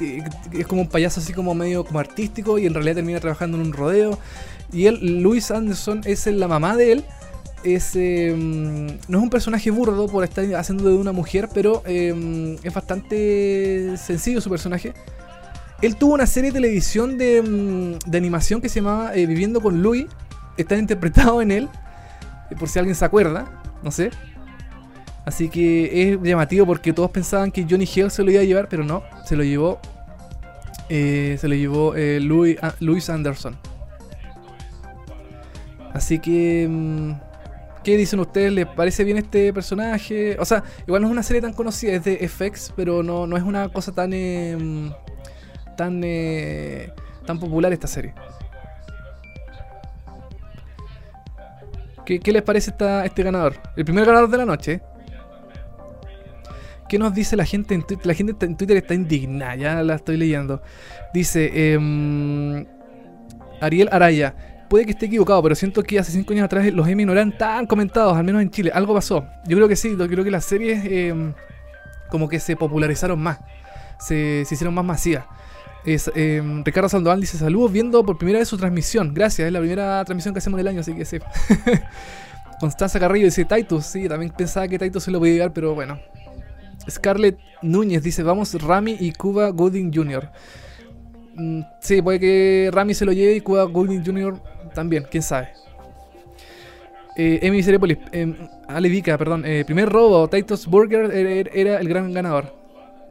[0.53, 3.67] es como un payaso así como medio como artístico y en realidad termina trabajando en
[3.67, 4.19] un rodeo.
[4.73, 7.05] Y él, Louis Anderson, es la mamá de él.
[7.65, 12.57] Es, eh, no es un personaje burdo por estar haciendo de una mujer, pero eh,
[12.63, 14.95] es bastante sencillo su personaje.
[15.83, 19.61] Él tuvo una serie de televisión de, mm, de animación que se llamaba eh, Viviendo
[19.61, 20.07] con Louis.
[20.57, 21.69] Está interpretado en él,
[22.59, 23.51] por si alguien se acuerda,
[23.83, 24.11] no sé.
[25.25, 28.69] Así que es llamativo porque todos pensaban que Johnny Hill se lo iba a llevar,
[28.69, 29.79] pero no, se lo llevó.
[30.89, 33.57] eh, se lo llevó eh, Louis, ah, Louis Anderson.
[35.93, 36.67] Así que.
[36.69, 37.13] mm,
[37.85, 38.53] ¿Qué dicen ustedes?
[38.53, 40.37] ¿Les parece bien este personaje?
[40.41, 43.37] O sea, igual no es una serie tan conocida, es de FX, pero no, no
[43.37, 44.13] es una cosa tan.
[44.13, 44.91] eh, mm,
[45.77, 46.01] tan.
[46.05, 46.93] eh,
[47.27, 48.15] tan popular esta serie.
[52.17, 53.57] ¿Qué, les parece esta, este ganador?
[53.77, 54.81] El primer ganador de la noche.
[56.89, 58.07] ¿Qué nos dice la gente en Twitter?
[58.07, 60.63] La gente en Twitter está indignada, ya la estoy leyendo.
[61.13, 62.65] Dice em,
[63.61, 64.35] Ariel Araya.
[64.71, 67.37] Puede que esté equivocado, pero siento que hace 5 años atrás los Emmy no eran
[67.37, 68.71] tan comentados, al menos en Chile.
[68.73, 69.27] Algo pasó.
[69.47, 71.35] Yo creo que sí, yo creo que las series em,
[72.09, 73.39] como que se popularizaron más.
[74.01, 75.27] Se, se hicieron más masivas.
[75.85, 79.15] Es, em, Ricardo Sandoval dice saludos viendo por primera vez su transmisión.
[79.15, 81.19] Gracias, es la primera transmisión que hacemos en el año, así que sí.
[82.61, 85.99] Constanza Carrillo dice Titus, sí, también pensaba que Titus se lo podía llegar, pero bueno.
[86.91, 90.29] Scarlett Núñez dice, vamos Rami y Cuba Gooding Jr.
[91.35, 94.41] Mm, sí, puede que Rami se lo lleve y Cuba Gooding Jr.
[94.75, 95.51] también, quién sabe.
[97.17, 98.33] Eh, Emi Cerepolis, eh,
[98.69, 99.45] Ale perdón.
[99.45, 101.11] Eh, primer robo, Titus Burger
[101.53, 102.58] era, el gran ganador.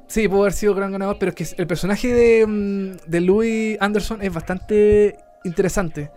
[0.07, 3.77] Sí, pudo haber sido gran ganador, pero es que el personaje de, mm, de Louis
[3.79, 6.11] Anderson es bastante interesante.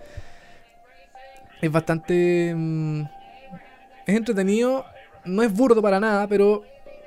[1.61, 2.53] Es bastante...
[2.55, 3.03] Mm,
[4.07, 4.85] es entretenido,
[5.25, 6.65] no es burdo para nada, pero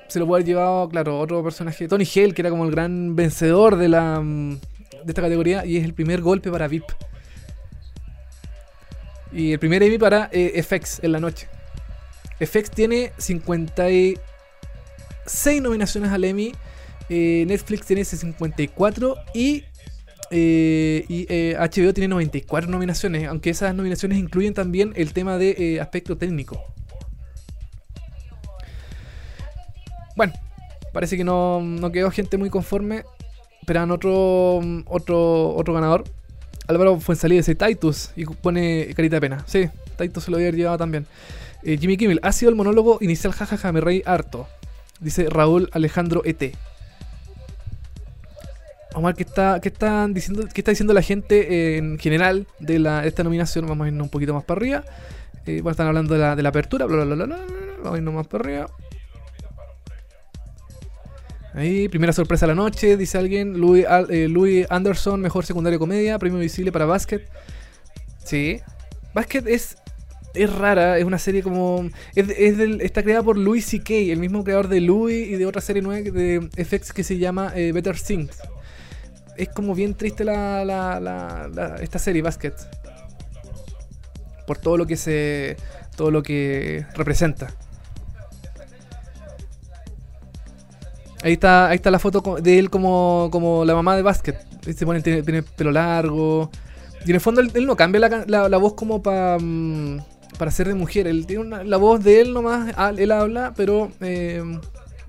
[0.07, 3.15] se lo puede haber llevado, claro, otro personaje, Tony Hale, que era como el gran
[3.15, 4.59] vencedor de la mm,
[5.03, 6.85] de esta categoría y es el primer golpe para VIP.
[9.31, 11.47] Y el primer Emmy para eh, FX en la noche.
[12.39, 16.53] FX tiene 56 nominaciones al Emmy.
[17.09, 19.63] Eh, Netflix tiene 54 y,
[20.31, 26.17] eh, y HBO tiene 94 nominaciones, aunque esas nominaciones incluyen también el tema de aspecto
[26.17, 26.73] técnico.
[30.15, 30.33] Bueno,
[30.91, 31.61] parece que no,
[31.91, 33.03] quedó gente muy conforme.
[33.61, 36.03] Esperan otro, otro, otro ganador.
[36.67, 39.43] Álvaro Fuensalida dice Titus y pone carita de pena.
[39.47, 41.05] Sí, Titus se lo había llevado también.
[41.63, 44.47] Eh, Jimmy Kimmel, ha sido el monólogo inicial, jajaja, me reí harto.
[44.99, 46.55] Dice Raúl Alejandro ET.
[49.01, 53.06] Ver qué está, qué están diciendo, qué está diciendo la gente en general de, la,
[53.06, 53.65] esta nominación.
[53.67, 54.84] Vamos a irnos un poquito más para arriba.
[55.45, 56.86] Eh, bueno, están hablando de la, de la apertura.
[56.86, 58.67] Vamos a irnos más para arriba.
[61.56, 63.60] Ahí, primera sorpresa de la noche, dice alguien.
[63.60, 67.21] Louis, eh, Anderson, mejor secundario comedia, premio visible para Basket.
[68.23, 68.60] Sí.
[69.13, 69.77] Basket es,
[70.34, 71.88] es rara, es una serie como.
[72.15, 75.84] Es, está creada por Louis C.K., el mismo creador de Louis y de otra serie
[75.84, 78.36] nueva de FX que se llama eh, Better Things.
[79.37, 82.53] Es como bien triste la, la, esta serie, Basket.
[84.45, 85.57] Por todo lo que se.
[85.95, 87.53] todo lo que representa.
[91.23, 94.37] Ahí está, ahí está la foto de él como, como la mamá de básquet.
[94.61, 96.51] Se pone, tiene, pelo largo.
[97.05, 99.99] Y en el fondo él, no cambia la, la, voz como para mm,
[100.37, 101.07] para ser de mujer.
[101.07, 104.43] Él tiene la voz de él nomás, él habla, pero eh,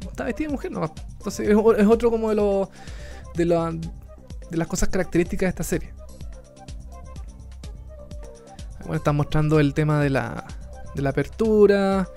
[0.09, 0.93] está vestido de mujer nomás.
[1.19, 2.69] Entonces es, otro como de los
[3.35, 3.47] de,
[4.57, 5.93] las cosas características de esta serie.
[8.81, 10.45] Bueno, están mostrando el tema de la,
[10.95, 12.09] de la apertura.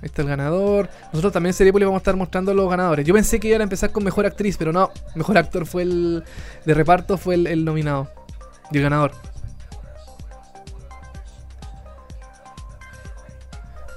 [0.00, 0.88] Ahí está el ganador.
[1.12, 3.04] Nosotros también en Seriepolis vamos a estar mostrando los ganadores.
[3.04, 4.90] Yo pensé que iban a empezar con mejor actriz, pero no.
[5.16, 6.24] Mejor actor fue el.
[6.64, 8.08] De reparto fue el, nominado.
[8.70, 9.12] Y el ganador.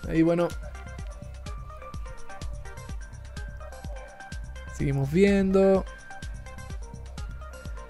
[0.08, 0.48] Ahí bueno.
[4.82, 5.86] Seguimos viendo.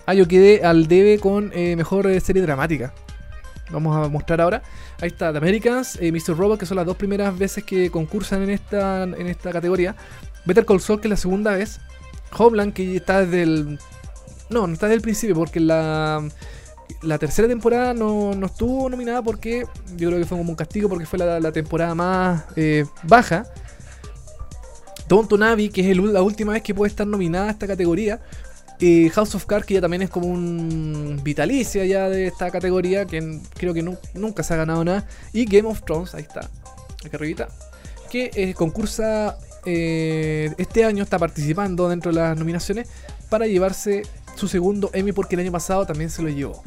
[0.06, 2.94] Ah, yo quedé al debe con eh, mejor eh, serie dramática.
[3.70, 4.62] Vamos a mostrar ahora.
[5.00, 6.36] Ahí está, The Americans, eh, Mr.
[6.36, 9.96] Robot, que son las dos primeras veces que concursan en esta, en esta categoría.
[10.44, 11.80] Better Call Saul, que es la segunda vez.
[12.38, 13.80] Homeland, que está desde el.
[14.50, 16.22] No, no está desde el principio, porque la,
[17.04, 20.90] la tercera temporada no, no, estuvo nominada porque yo creo que fue como un castigo,
[20.90, 23.46] porque fue la, temporada más eh, baja.
[25.12, 28.22] Tonto Navi, que es la última vez que puede estar nominada a esta categoría,
[28.80, 33.06] y House of Cards, que ya también es como un vitalicia ya de esta categoría,
[33.06, 35.06] que creo que nunca se ha ganado nada.
[35.34, 36.50] Y Game of Thrones, ahí está,
[37.06, 37.50] aquí arribita,
[38.10, 42.88] que eh, concursa eh, este año, está participando dentro de las nominaciones
[43.30, 44.04] para llevarse
[44.38, 46.64] su segundo Emmy, porque el año pasado también se lo llevó.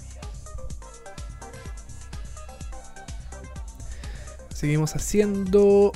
[4.52, 5.92] Seguimos haciendo.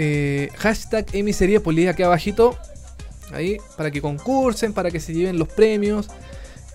[0.00, 2.56] Eh, hashtag Emmy Serie aquí abajito
[3.32, 6.08] ahí para que concursen, para que se lleven los premios.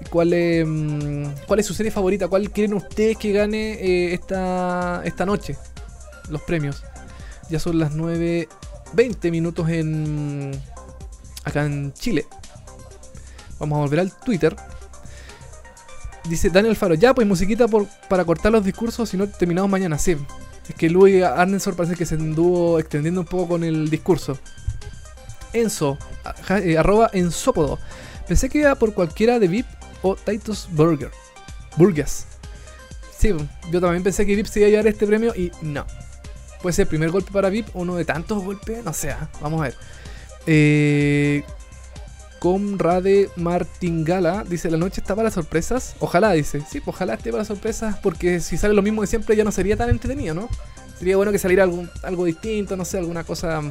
[0.10, 2.28] ¿Cuál es, mm, cuál es su serie favorita?
[2.28, 5.56] ¿Cuál quieren ustedes que gane eh, esta, esta noche?
[6.30, 6.84] Los premios.
[7.50, 10.52] Ya son las 9.20 minutos en
[11.46, 12.26] acá en Chile.
[13.58, 14.56] Vamos a volver al Twitter.
[16.26, 19.98] Dice Daniel Faro, ya pues musiquita por, para cortar los discursos, si no terminamos mañana.
[19.98, 20.18] Sí,
[20.70, 24.38] es que Louis Arnensor parece que se anduvo extendiendo un poco con el discurso.
[25.52, 25.98] Enzo,
[26.50, 27.80] eh, arroba Enzópodo.
[28.28, 29.66] Pensé que iba por cualquiera de VIP
[30.02, 31.12] o Titus Burger.
[31.76, 32.26] Burgers.
[33.18, 33.34] Sí,
[33.72, 35.86] yo también pensé que VIP se iba a llevar este premio y no.
[36.62, 39.30] Puede ser el primer golpe para VIP, uno de tantos golpes, no sé, ¿ah?
[39.42, 39.76] vamos a ver.
[40.46, 41.44] Eh,
[42.44, 45.96] Comrade Martingala dice: La noche está para sorpresas.
[46.02, 46.60] Ojalá, dice.
[46.70, 49.52] Sí, pues ojalá esté para sorpresas, porque si sale lo mismo de siempre ya no
[49.54, 50.50] sería tan entretenido, ¿no?
[51.00, 53.62] Sería bueno que saliera algo, distinto, no sé, alguna cosa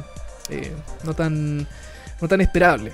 [0.49, 0.71] eh,
[1.03, 1.67] no, tan,
[2.19, 2.93] no tan esperable.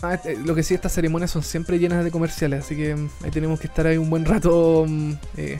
[0.00, 3.10] Ah, este, lo que sí, estas ceremonias son siempre llenas de comerciales, así que mm,
[3.24, 5.58] ahí tenemos que estar ahí un buen rato mm, eh,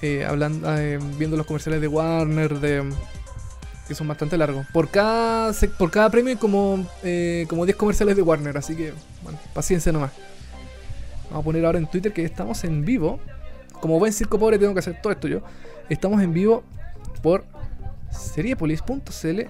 [0.00, 0.68] eh, hablando,
[1.16, 2.92] viendo los comerciales de Warner, de
[3.94, 4.66] son bastante largos.
[4.72, 8.92] Por cada, por cada premio hay como, eh, como 10 comerciales de Warner, así que,
[9.22, 10.12] bueno, paciencia nomás.
[11.30, 13.18] Vamos a poner ahora en Twitter que estamos en vivo.
[13.80, 15.40] Como buen circo pobre tengo que hacer todo esto yo.
[15.88, 16.62] Estamos en vivo
[17.22, 17.44] por
[18.10, 19.40] seriepolis.cl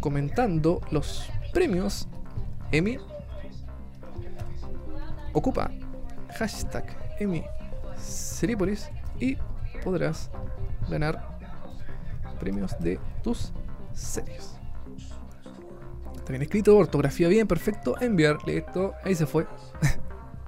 [0.00, 2.08] comentando los premios
[2.72, 2.98] Emmy.
[5.32, 5.70] Ocupa
[6.36, 6.84] hashtag
[7.18, 7.44] Emmy
[7.96, 9.36] Seriepolis y
[9.82, 10.30] podrás
[10.88, 11.37] ganar
[12.38, 13.52] premios de tus
[13.92, 14.56] series.
[16.14, 18.00] Está bien escrito, ortografía bien, perfecto.
[18.00, 18.94] Enviar, listo.
[19.04, 19.46] Ahí se fue.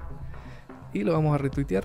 [0.93, 1.85] y lo vamos a retuitear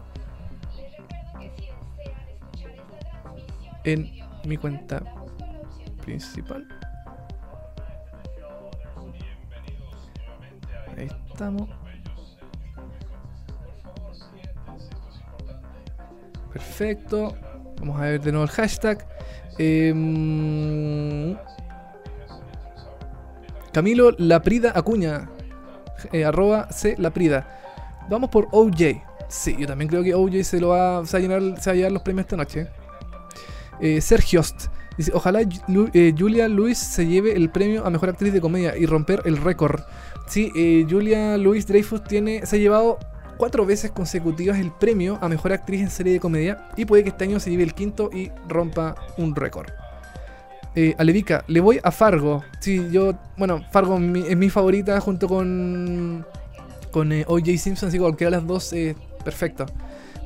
[3.85, 4.11] en
[4.45, 5.01] mi cuenta
[6.03, 6.67] principal.
[10.97, 11.69] Ahí estamos.
[16.51, 17.35] Perfecto.
[17.79, 19.05] Vamos a ver de nuevo el hashtag.
[19.57, 21.35] Em,
[23.71, 25.29] Camilo Laprida Acuña.
[26.11, 27.47] Eh, arroba C Laprida.
[28.09, 29.01] Vamos por OJ.
[29.27, 31.91] Sí, yo también creo que OJ se lo va, a, llenar, se va a llevar
[31.91, 32.67] los premios esta noche.
[33.79, 34.41] Eh, Sergio
[34.97, 38.85] dice: Ojalá eh, Julia Louis se lleve el premio a mejor actriz de comedia y
[38.85, 39.81] romper el récord.
[40.27, 42.97] Sí, eh, Julia Louis Dreyfus tiene, se ha llevado
[43.37, 47.09] cuatro veces consecutivas el premio a mejor actriz en serie de comedia y puede que
[47.09, 49.69] este año se lleve el quinto y rompa un récord.
[50.75, 52.43] Eh, Alevica, le voy a Fargo.
[52.59, 56.25] Sí, yo, bueno, Fargo es mi, favorita junto con
[56.91, 57.57] con eh, O.J.
[57.57, 59.65] Simpson, así que cualquiera de las dos, eh, perfecto.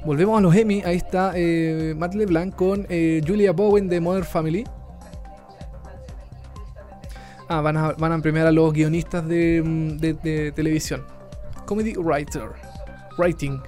[0.06, 4.26] Volvemos a los Emmy, ahí está eh, Matt LeBlanc con eh, Julia Bowen de Modern
[4.26, 4.64] Family.
[7.50, 9.62] Ah, van a, van a premiar a los guionistas de,
[10.00, 11.04] de televisión.
[11.66, 12.69] Comedy Writer.
[13.20, 13.62] Writing.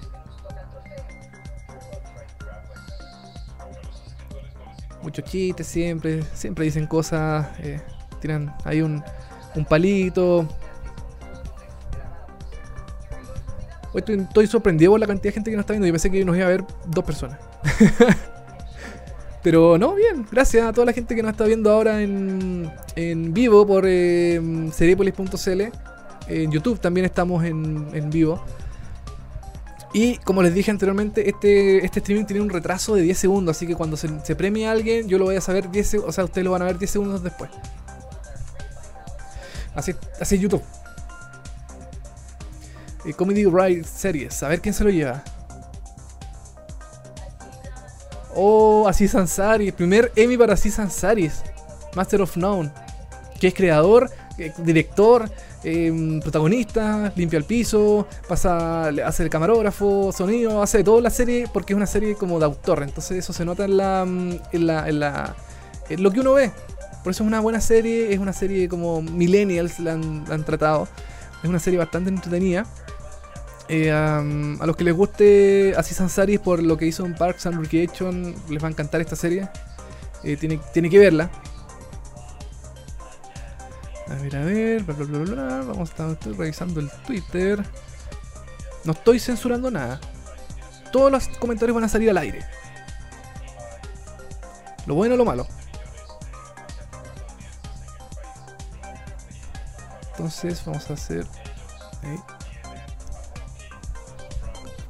[5.03, 7.81] Muchos chistes siempre, siempre dicen cosas, eh,
[8.19, 9.03] tiran ahí un,
[9.55, 10.47] un palito.
[13.93, 15.87] Hoy estoy, sorprendido por la cantidad de gente que nos está viendo.
[15.87, 17.39] Yo pensé que nos iba a ver dos personas.
[19.43, 20.25] Pero no, bien.
[20.31, 24.39] Gracias a toda la gente que nos está viendo ahora en, en vivo por eh,
[24.71, 25.61] seriepolis.cl.
[26.27, 28.41] En YouTube también estamos en, en vivo.
[29.93, 33.67] Y como les dije anteriormente, este, este streaming tiene un retraso de 10 segundos, así
[33.67, 36.13] que cuando se, se premie a alguien, yo lo voy a saber 10 segundos, o
[36.13, 37.51] sea, ustedes lo van a ver 10 segundos después.
[39.75, 40.63] Así, así es YouTube.
[43.03, 45.23] Y Comedy Ride Series, a ver quién se lo lleva.
[48.33, 51.29] Oh, Aziz Ansari, primer Emmy para Aziz Ansari,
[51.95, 52.71] Master of None,
[53.39, 55.29] que es creador, eh, director,
[55.63, 61.45] Em, protagonista, limpia el piso, pasa, hace el camarógrafo, sonido, hace de todo la serie
[61.53, 62.81] porque es una serie como de autor.
[62.83, 65.35] Entonces eso se nota en la, mm, en la, en la
[65.89, 66.51] en lo que uno ve.
[67.03, 70.87] Por eso es una buena serie, es una serie como millennials la han, tratado.
[71.43, 72.65] Es una serie bastante entretenida.
[73.67, 77.59] Eh, a los que les guste Así Ansari por lo que hizo en Parks and
[77.59, 79.47] Recreation, les va a encantar esta serie.
[80.23, 81.31] Eh, tiene, tiene que verla.
[84.11, 85.63] A ver, a ver, bla, bla, bla, bla.
[85.65, 87.63] Vamos estar revisando el Twitter.
[88.83, 89.99] No estoy censurando nada.
[90.91, 92.45] Todos los comentarios van a salir al aire.
[94.85, 95.47] Lo bueno o lo malo.
[100.11, 101.25] Entonces vamos a hacer...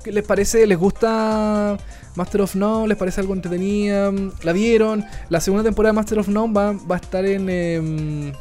[0.04, 0.66] ¿Qué les parece?
[0.66, 1.78] ¿Les gusta
[2.16, 2.88] Master of None?
[2.88, 4.12] ¿Les parece algo entretenida?
[4.42, 5.06] ¿La vieron?
[5.30, 7.50] La segunda temporada de Master of None va, a estar en...
[7.50, 8.34] Em,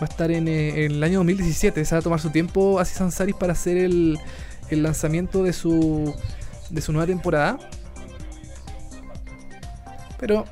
[0.00, 1.84] va a estar eh, en, el año 2017.
[1.84, 4.18] Se va a tomar su tiempo así Sansaris para hacer el,
[4.70, 6.14] lanzamiento de su,
[6.70, 7.58] de su nueva temporada.
[10.18, 10.44] Pero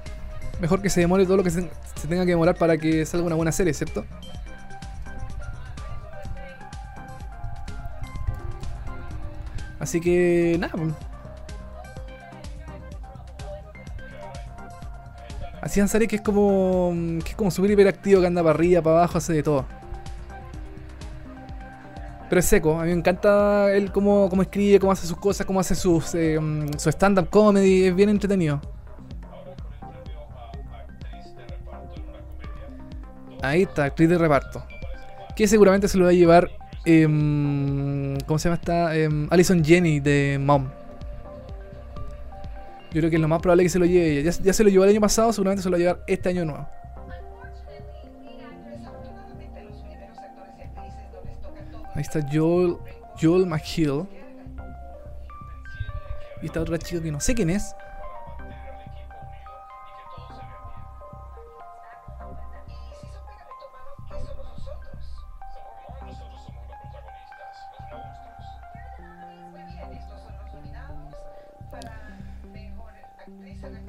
[0.61, 1.69] mejor que se demore todo lo que se,
[2.09, 4.05] tenga que demorar para que salga una buena serie, ¿cierto?
[9.79, 10.75] Así que nada.
[15.67, 16.95] Así Ansari que es como.
[17.25, 19.67] que es como súper hiperactivo, que anda para arriba, para abajo, hace de todo.
[22.29, 22.79] Pero es seco.
[22.79, 26.15] A mí me encanta él cómo, cómo escribe, cómo hace sus cosas, cómo hace sus,
[26.15, 26.39] eh,
[26.79, 27.87] su stand-up comedy.
[27.87, 28.61] Es bien entretenido.
[33.43, 34.65] Ahí está, actriz de reparto.
[35.35, 36.49] Que seguramente se lo va a llevar.
[36.85, 38.95] em, ¿Cómo se llama esta?
[38.97, 40.69] Em, Alison Jenny de Mom.
[42.97, 44.31] Yo creo que es lo más probable que se lo lleve ella.
[44.31, 46.31] Ya, ya se lo llevó el año pasado, seguramente se lo va a llevar este
[46.31, 46.67] año nuevo.
[51.95, 52.79] Ahí está Joel,
[53.21, 54.07] Joel McHill.
[56.41, 57.75] Y esta otra chica que no sé quién es.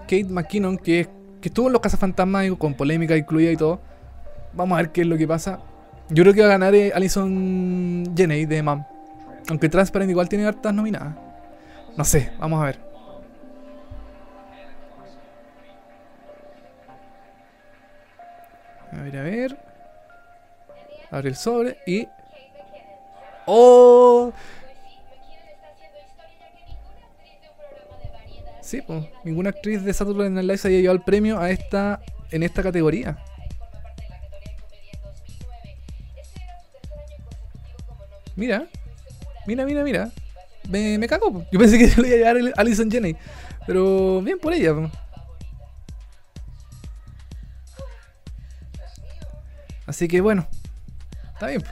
[0.08, 1.08] Kate McKinnon, que,
[1.42, 3.80] que estuvo en los Cazafantasmas con polémica incluida y todo.
[4.54, 5.60] Vamos a ver qué es lo que pasa.
[6.10, 8.86] Yo creo que va a ganar eh, Alison Janney de Mam.
[9.50, 11.16] Aunque Transparent igual tiene hartas nominadas.
[11.96, 12.80] No sé, vamos a ver.
[18.92, 19.58] A ver, a ver.
[21.12, 22.08] Abre el sobre y.
[23.46, 24.32] ¡Oh!
[28.68, 32.02] Sí, pues, ninguna actriz de Saturday Night Live se haya llevado el premio a esta,
[32.32, 33.18] en esta categoría.
[38.36, 38.68] Mira,
[39.46, 40.12] mira, mira, mira.
[40.68, 41.46] Me, me cago.
[41.50, 43.16] Yo pensé que lo iba a llevar Alison Janney.
[43.66, 44.76] Pero bien por ella.
[49.86, 50.46] Así que bueno.
[51.36, 51.64] Está bien.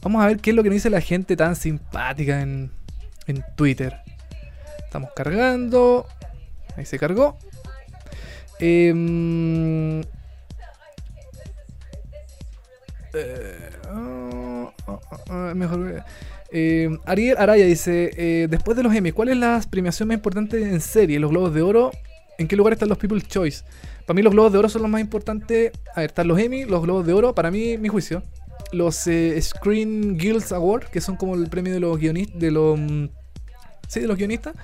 [0.00, 2.70] Vamos a ver qué es lo que nos dice la gente tan simpática en,
[3.26, 4.03] en Twitter.
[4.94, 6.06] Estamos cargando.
[6.76, 7.36] Ahí se cargó.
[8.60, 10.02] Em,
[13.12, 14.70] eh, ah,
[15.30, 16.04] ah, mejor.
[16.52, 20.62] eh, Ariel Araya dice: eh, Después de los Emmy, ¿cuál es la premiación más importante
[20.62, 21.18] en serie?
[21.18, 21.90] ¿Los Globos de Oro?
[22.38, 23.64] ¿En qué lugar están los People's Choice?
[24.06, 25.72] Para mí, los Globos de Oro son los más importantes.
[25.96, 28.22] A ver, están los Emmy, los Globos de Oro, para mí, mi juicio.
[28.70, 29.08] Los
[29.40, 32.38] Screen Guilds Award, que son como el premio de los guionistas.
[32.38, 33.06] De los, mm,
[34.00, 34.54] de los guionistas.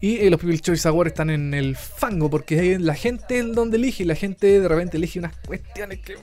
[0.00, 3.76] Y eh, los People's Choice Awards están en el fango, porque la gente es donde
[3.76, 4.04] elige.
[4.04, 6.16] Y la gente de repente elige unas cuestiones que.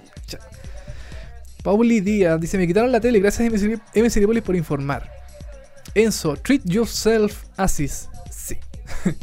[1.63, 5.09] Pauli Díaz dice: Me quitaron la tele, gracias MC M Cinepolis por informar.
[5.93, 8.09] Enzo, treat yourself Asis.
[8.32, 8.57] Sí.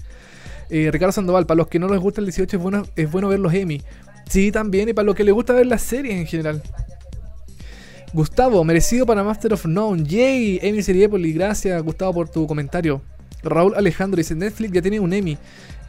[0.74, 3.28] Eh, Ricardo Sandoval, para los que no les gusta el 18 es bueno, es bueno
[3.28, 3.82] ver los Emmy.
[4.26, 6.62] Sí, también, y para los que les gusta ver las series en general.
[8.14, 10.04] Gustavo, merecido para Master of None.
[10.04, 13.02] Yay, Emmy Seriepoli, gracias Gustavo por tu comentario.
[13.42, 15.38] Raúl Alejandro dice, Netflix ya tiene un Emmy.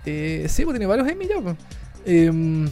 [0.06, 1.41] Eh, sí, pues tiene varios Emmy ya.
[1.41, 1.56] pues.
[2.06, 2.70] Em,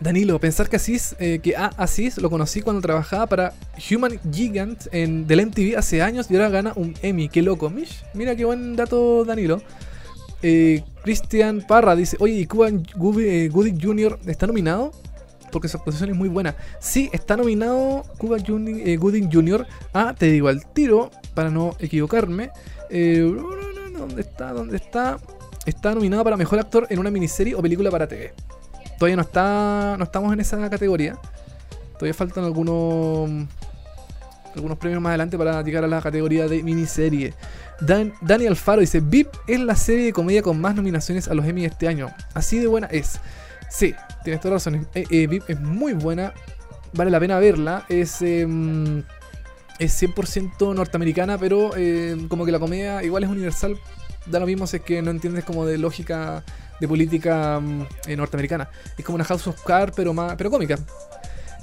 [0.00, 3.52] Danilo, pensar que Asís, eh, que a Asís lo conocí cuando trabajaba para
[3.90, 7.28] Human Gigant en, del MTV hace años y ahora gana un Emmy.
[7.28, 7.68] Qué loco.
[7.68, 9.60] Mish, mira qué buen dato, Danilo.
[10.42, 14.18] Eh, Cristian Parra dice, oye, ¿y Cuban Gooding eh, Jr.
[14.26, 14.92] está nominado?
[15.52, 16.56] Porque su actuación es muy buena.
[16.78, 19.66] Sí, está nominado Cuba Gooding Jr.
[19.92, 22.50] a, te digo al tiro, para no equivocarme.
[22.88, 23.36] Eh,
[24.00, 24.52] ¿Dónde está?
[24.52, 25.18] ¿Dónde está?
[25.66, 28.32] Está nominado para mejor actor en una miniserie o película para TV.
[28.98, 29.96] Todavía no está.
[29.98, 31.18] No estamos en esa categoría.
[31.94, 33.30] Todavía faltan algunos.
[34.54, 37.34] Algunos premios más adelante para llegar a la categoría de miniserie.
[37.80, 41.44] Dan, Dani Alfaro dice: VIP es la serie de comedia con más nominaciones a los
[41.46, 42.08] Emmy este año.
[42.34, 43.20] Así de buena es.
[43.68, 43.94] Sí,
[44.24, 44.88] tienes toda la razón.
[44.94, 46.32] Eh, eh, VIP es muy buena.
[46.94, 47.84] Vale la pena verla.
[47.88, 48.22] Es.
[48.22, 49.04] em,
[49.80, 53.78] es 100% norteamericana, pero eh, como que la comedia igual es universal.
[54.26, 56.44] Da lo mismo si es que no entiendes como de lógica
[56.78, 58.70] de política mm, eh, norteamericana.
[58.96, 60.78] Es como una House of Cards, pero, pero cómica.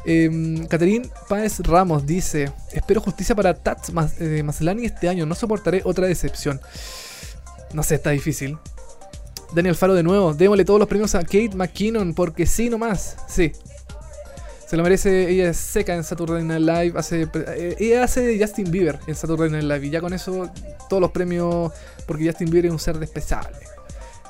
[0.05, 4.43] Eh, Catherine Páez Ramos dice: Espero justicia para Tats Mas- eh,
[4.83, 5.25] este año.
[5.25, 6.59] No soportaré otra decepción.
[7.73, 8.57] No sé, está difícil.
[9.53, 10.33] Daniel Faro de nuevo.
[10.33, 13.17] Démosle todos los premios a Kate McKinnon porque sí nomás.
[13.27, 13.51] Sí.
[14.67, 15.29] Se lo merece.
[15.29, 16.99] Ella es seca en Saturday Night Live.
[16.99, 19.87] Hace, eh, ella hace Justin Bieber en Saturday Night Live.
[19.87, 20.51] Y ya con eso,
[20.89, 21.71] todos los premios.
[22.05, 23.57] Porque Justin Bieber es un ser despreciable.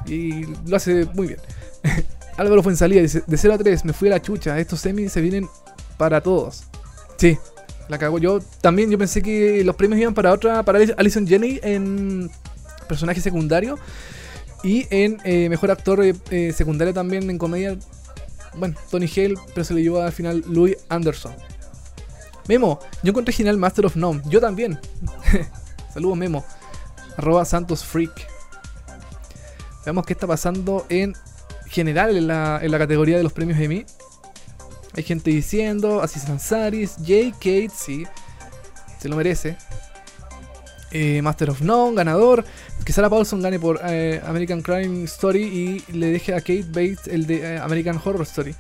[0.06, 1.40] Y lo hace muy bien.
[2.38, 4.60] Álvaro Fuensalía dice: De 0 a 3, me fui a la chucha.
[4.60, 5.50] Estos semis se vienen
[5.98, 6.64] para todos.
[7.18, 7.38] Sí,
[7.90, 8.20] la cago.
[8.20, 12.30] Yo también, yo pensé que los premios iban para otra, para Alison Jenny en
[12.88, 13.78] personaje secundario.
[14.64, 17.78] Y en eh, mejor actor eh, secundario también en comedia.
[18.58, 21.34] Bueno, Tony Hale, pero se le llevó al final Louis Anderson.
[22.48, 24.22] Memo, yo encontré genial Master of None.
[24.26, 24.80] Yo también.
[25.94, 26.46] Saludos, Memo.
[27.18, 28.28] Arroba Santos Freak.
[29.86, 31.16] Veamos qué está pasando en
[31.68, 33.86] general en la, en la categoría de los premios Emmy.
[34.94, 38.06] Hay gente diciendo, Aziz Ansari, Jay Kate, sí,
[39.00, 39.58] se lo merece.
[40.92, 42.44] Eh, Master of None, ganador.
[42.86, 47.08] Que Sarah Paulson gane por eh, American Crime Story y le deje a Kate Bates
[47.08, 48.56] el de eh, American Horror Story.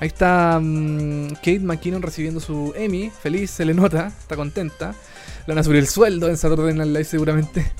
[0.00, 4.94] Ahí está mm, Kate McKinnon recibiendo su Emmy, feliz, se le nota, está contenta.
[5.46, 7.72] Le van a subir el sueldo en Saturday Night Live seguramente.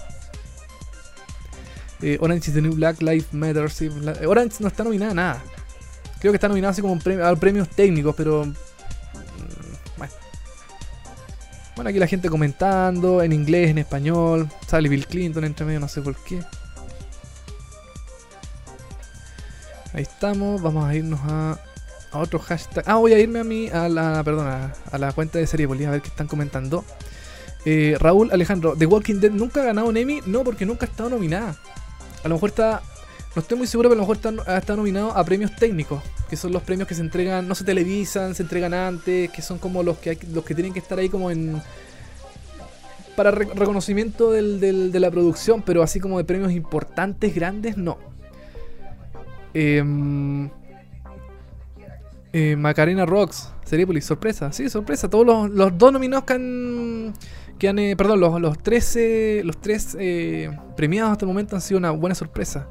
[2.21, 3.83] Orange is the New Black, Life Matters.
[4.27, 5.43] Orange no está nominada a nada.
[6.21, 8.47] Creo que está nominada así como a premios técnicos, pero
[11.77, 14.49] Bueno, aquí la gente comentando en inglés, en español.
[14.67, 16.41] Sale Bill Clinton entre medio, no sé por qué.
[19.93, 20.63] Ahí estamos.
[20.63, 21.59] Vamos a irnos a,
[22.13, 22.85] otro hashtag.
[22.87, 25.91] Ah, voy a irme a mí, a la, perdona, a la cuenta de Seriepolis a
[25.91, 26.85] ver qué están comentando.
[27.65, 30.21] Eh, Raúl Alejandro, The Walking Dead nunca ha ganado un Emmy.
[30.27, 31.57] No, porque nunca ha estado nominada.
[32.23, 32.83] A lo mejor está
[33.35, 36.37] no estoy muy seguro, pero a lo mejor está, está, nominado a premios técnicos, que
[36.37, 39.83] son los premios que se entregan, no se televisan, se entregan antes, que son como
[39.83, 41.61] los que hay, los que tienen que estar ahí como en
[43.17, 47.97] para reconocimiento de la producción, pero así como de premios importantes, grandes, no.
[49.53, 50.51] Em,
[52.33, 55.09] eh, Macarena Rocks, Seriepolis, sorpresa, sí, sorpresa.
[55.09, 56.33] Todos los, dos nominados que
[57.69, 58.99] han, eh, perdón, los, los tres,
[59.45, 62.67] los tres eh, premiados hasta el momento han sido una buena sorpresa.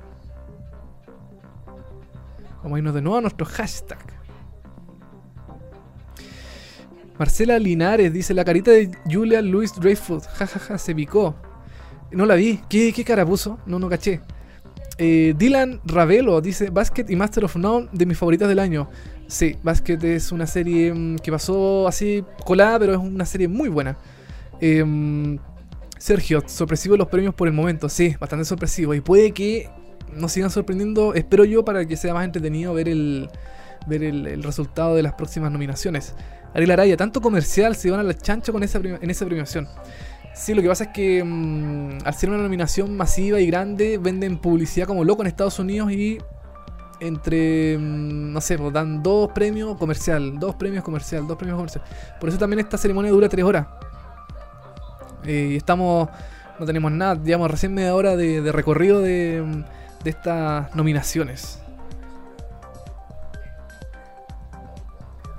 [2.63, 3.99] Vamos a irnos de nuevo a nuestro hashtag.
[7.19, 10.27] Marcela Linares dice: La carita de Julia Louis Dreyfus.
[10.27, 11.35] Jajaja, se picó.
[12.11, 12.59] No la vi.
[12.69, 13.25] ¿Qué, qué cara?
[13.65, 14.21] No, no caché.
[14.97, 18.89] Eh, Dylan Ravelo dice: Basket y Master of None de mis favoritas del año.
[19.27, 23.69] Sí, Basket es una serie mm, que pasó así colada, pero es una serie muy
[23.69, 23.97] buena.
[24.61, 25.37] Em,
[25.97, 27.89] Sergio, sorpresivo los premios por el momento.
[27.89, 28.93] Sí, bastante sorpresivo.
[28.93, 29.69] Y puede que
[30.15, 33.29] nos sigan sorprendiendo, espero yo, para que sea más entretenido ver el,
[33.87, 36.15] ver el, resultado de las próximas nominaciones.
[36.53, 39.67] Ariel Araya, tanto comercial se van a la chancha con esa en esa premiación.
[40.33, 44.37] Sí, lo que pasa es que mm, al ser una nominación masiva y grande, venden
[44.39, 46.17] publicidad como loco en Estados Unidos y
[46.99, 51.83] entre, mm, no sé, pues dan dos premios comercial, dos premios comercial, dos premios comercial.
[52.19, 53.67] Por eso también esta ceremonia dura tres horas.
[55.23, 56.09] Eh, y estamos,
[56.59, 59.63] no tenemos nada, digamos, recién media hora de recorrido de mm,
[60.03, 61.59] de estas nominaciones.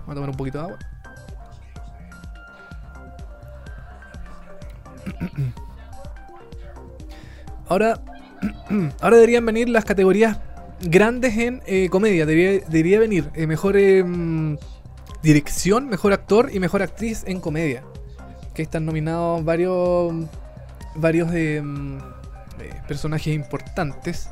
[0.01, 0.79] Vamos a tomar un poquito de agua.
[7.69, 8.01] Ahora,
[9.01, 10.39] ahora deberían venir las categorías
[10.83, 12.27] grandes en eh, comedia.
[12.27, 14.59] Debería, venir eh, mejor em,
[15.23, 17.83] dirección, mejor actor y mejor actriz en comedia.
[18.55, 20.13] Que están nominados varios,
[20.95, 21.99] varios em,
[22.87, 24.29] personajes importantes.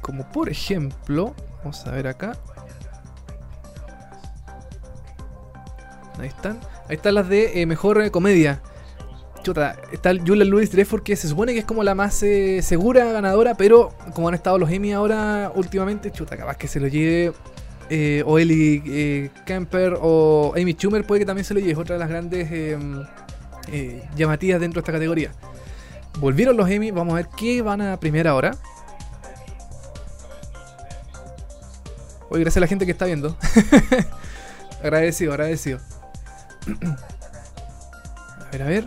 [0.00, 2.36] Como por ejemplo, vamos a ver acá.
[6.18, 6.58] Ahí están.
[6.88, 8.60] Ahí están las de eh, mejor eh, comedia.
[9.42, 13.10] Chuta, está Julia Louis Dreyfus que se supone que es como la más eh, segura
[13.10, 17.32] ganadora, pero como han estado los Emmy ahora últimamente, chuta, capaz que se lo lleve
[18.26, 22.08] o Ellie Kemper o Amy Schumer puede que también se lo lleve, otra de las
[22.08, 22.50] grandes
[24.14, 25.32] llamativas dentro de esta categoría.
[26.18, 28.56] Volvieron los Emmy, vamos a ver qué van a premiar ahora.
[32.30, 33.36] Oye, gracias a la gente que está viendo.
[34.82, 35.80] agradecido, agradecido.
[38.40, 38.86] a ver, a ver.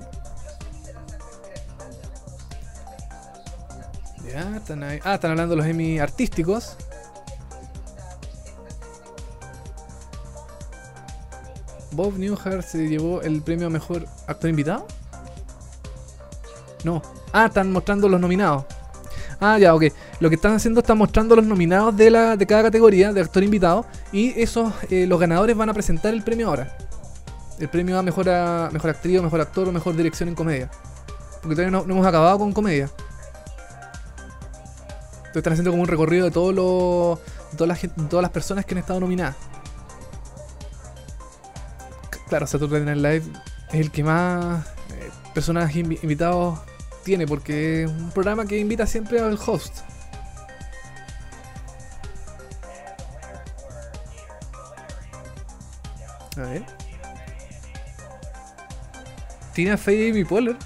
[4.32, 5.00] Ya, están ahí.
[5.04, 6.78] Ah, están hablando los Emmy artísticos.
[11.92, 14.88] Bob Newhart se llevó el premio a mejor actor invitado.
[16.86, 17.02] No.
[17.34, 18.66] Ah, están mostrando los nominados.
[19.46, 19.84] Ah, ya, ok.
[20.22, 23.44] Lo que están haciendo están mostrando los nominados de, la, de cada categoría de actor
[23.44, 23.86] invitado.
[24.14, 26.78] Y esos, eh, los ganadores van a presentar el premio ahora.
[27.60, 28.28] El premio a mejor,
[28.72, 30.72] mejor actriz, mejor actor o mejor dirección en comedia.
[31.42, 32.90] Porque todavía no, hemos acabado con comedia.
[35.18, 37.20] Entonces están haciendo como un recorrido de todos los,
[37.58, 39.36] todas, las, todas las personas que han estado nominadas.
[42.30, 43.40] Claro, Saturday Night Live
[43.74, 46.60] es el que más eh, personajes invitados
[47.04, 49.80] tiene, porque es un programa que invita siempre al host.
[56.38, 56.64] A ver.
[59.54, 60.58] Tina Fey Bipolar.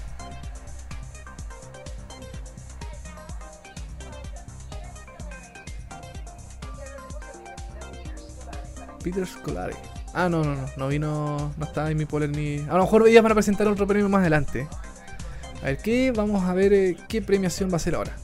[9.02, 9.74] Peter Scolari.
[10.14, 10.66] Ah, no, no, no.
[10.76, 11.52] No vino.
[11.56, 12.58] No estaba en mi poler ni.
[12.60, 14.66] A lo mejor ellas van a presentar otro premio más adelante.
[15.62, 16.12] A ver, ¿qué?
[16.14, 18.16] Vamos a ver eh, qué premiación va a ser ahora.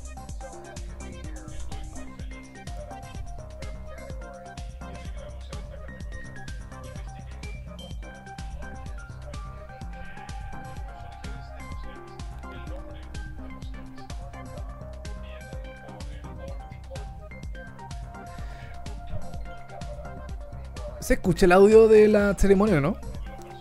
[21.05, 22.97] se escucha el audio de la ceremonia, ¿no?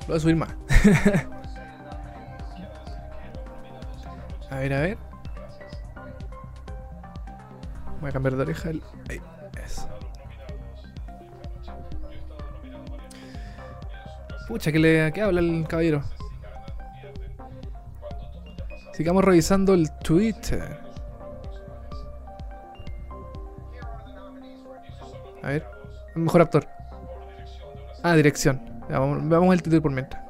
[0.01, 0.55] Lo voy a subir más.
[4.64, 4.97] ver, a ver.
[7.99, 8.72] Voy a cambiar de oreja.
[14.47, 16.03] Pucha, ¿qué, le, ¿qué habla el caballero?
[18.93, 20.80] Sigamos revisando el Twitter.
[25.41, 25.66] A ver.
[26.16, 26.68] Mejor actor.
[28.03, 28.61] Ah, dirección.
[28.89, 30.24] Vamos, el título por mientras.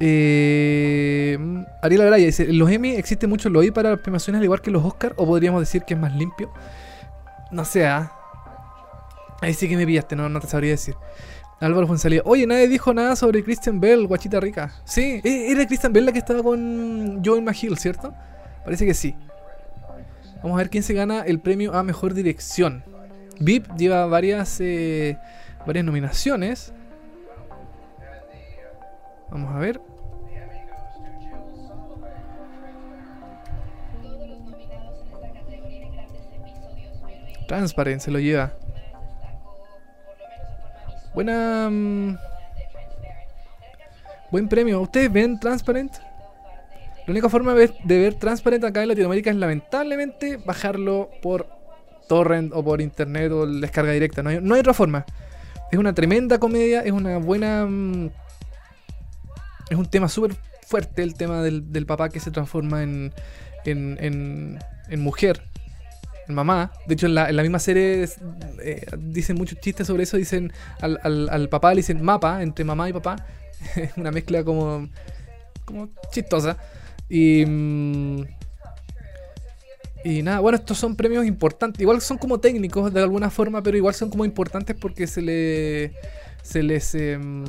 [0.00, 1.13] Eh,
[1.84, 4.82] Ariel Araya dice: ¿Los Emmy existe mucho lo para las premiaciones al igual que los
[4.82, 5.12] Oscar?
[5.18, 6.50] ¿O podríamos decir que es más limpio?
[7.50, 8.10] No sé, ¿ah?
[9.42, 10.94] Ahí sí que me pillaste, no, no te sabría decir.
[11.60, 12.22] Álvaro Fonsalía.
[12.24, 14.72] Oye, nadie dijo nada sobre Christian Bell, guachita rica.
[14.84, 18.14] Sí, e-, era Christian Bell la que estaba con Joey McHill, ¿cierto?
[18.64, 19.14] Parece que sí.
[20.42, 22.82] Vamos a ver quién se gana el premio a mejor dirección.
[23.40, 25.18] VIP lleva varias, eh,
[25.66, 26.72] varias nominaciones.
[29.30, 29.93] Vamos a ver.
[37.46, 38.52] Transparent se lo lleva.
[41.14, 41.68] Buena.
[41.70, 42.16] Mm,
[44.30, 44.80] buen premio.
[44.80, 45.92] ¿Ustedes ven Transparent?
[47.06, 51.46] La única forma de ver Transparent acá en Latinoamérica es lamentablemente bajarlo por
[52.08, 54.22] torrent o por internet o descarga directa.
[54.22, 55.04] No hay, otra forma.
[55.70, 57.66] Es una tremenda comedia, es una buena.
[57.66, 58.10] Mm,
[59.70, 60.34] es un tema súper
[60.66, 63.12] fuerte el tema del, del, papá que se transforma en,
[63.64, 65.42] en, en mujer
[66.28, 66.72] mamá.
[66.86, 68.08] De hecho, en la, misma serie
[68.62, 70.16] eh, dicen muchos chistes sobre eso.
[70.16, 73.16] Dicen al, papá le dicen mapa entre mamá y papá.
[73.96, 74.88] Una mezcla como,
[75.64, 76.56] como chistosa.
[77.08, 78.24] Y, mm,
[80.04, 81.80] y nada, bueno, estos son premios importantes.
[81.80, 85.92] Igual son como técnicos de alguna forma, pero igual son como importantes porque se le
[86.42, 87.44] se les em,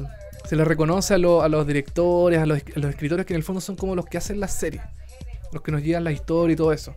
[0.48, 3.62] se les reconoce a, los directores, a los, a los escritores que en el fondo
[3.62, 4.82] son como los que hacen la serie,
[5.52, 6.96] los que nos llevan la historia y todo eso.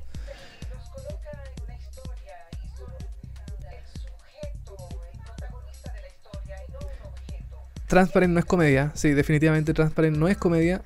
[7.89, 8.93] Transparent no es comedia.
[8.95, 10.83] Sí, definitivamente Transparent no es comedia.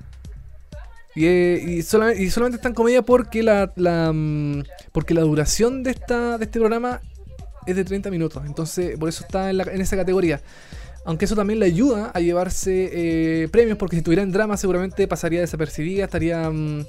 [1.15, 3.71] Y, eh, solamente, está en comedia porque la,
[4.11, 7.01] mm, porque la duración de, esta, de este programa
[7.67, 8.43] es de 30 minutos.
[8.45, 10.41] Entonces, por eso está en, esa categoría.
[11.05, 15.07] Aunque eso también le ayuda a llevarse eh, premios, porque si estuviera en drama seguramente
[15.07, 16.85] pasaría desapercibida, estaría mm,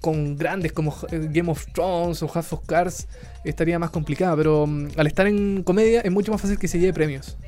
[0.00, 3.06] con grandes como eh, Game of Thrones o House of Cards,
[3.44, 4.36] estaría más complicada.
[4.36, 7.38] Pero mm, al estar en comedia es mucho más fácil que se lleve premios.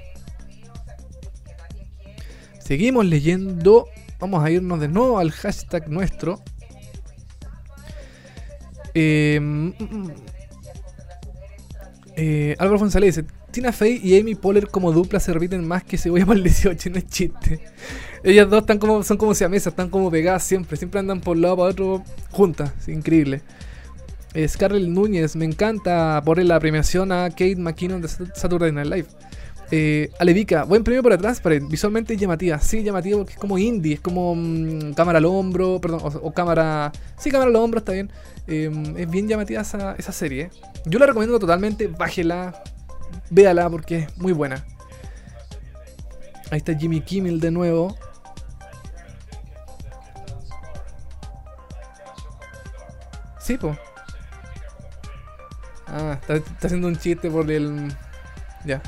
[2.73, 3.87] Seguimos leyendo.
[4.18, 6.41] Vamos a irnos de nuevo al hashtag nuestro.
[8.95, 10.11] Eh, mm, mm.
[12.16, 15.99] eh, Álvaro González dice: Tina Fey y Amy Poehler como dupla se repiten más que
[16.09, 17.61] voy para el 18, no es chiste.
[18.25, 21.43] Ellas dos están como, son como siamesas, están como pegadas siempre, siempre andan por un
[21.43, 23.43] lado para otro juntas, increíble.
[24.33, 29.09] Eh, Scarlett Núñez, me encanta por la premiación a Kate McKinnon de Saturday Night Live.
[29.75, 34.01] Eh, Alevica, buen premio para Transparent, visualmente llamativa, sí, llamativa porque es como indie, es
[34.01, 38.11] como mm, cámara al hombro, perdón, o, cámara, sí, cámara al hombro, está bien,
[38.47, 40.51] em, es bien llamativa esa, esa serie.
[40.85, 42.62] Yo la recomiendo totalmente, bájela,
[43.31, 44.62] véala porque es muy buena.
[46.51, 47.97] Ahí está Jimmy Kimmel de nuevo.
[53.41, 53.75] Sí, po.
[55.87, 57.91] Ah, está haciendo un chiste por el...
[58.66, 58.83] Ya.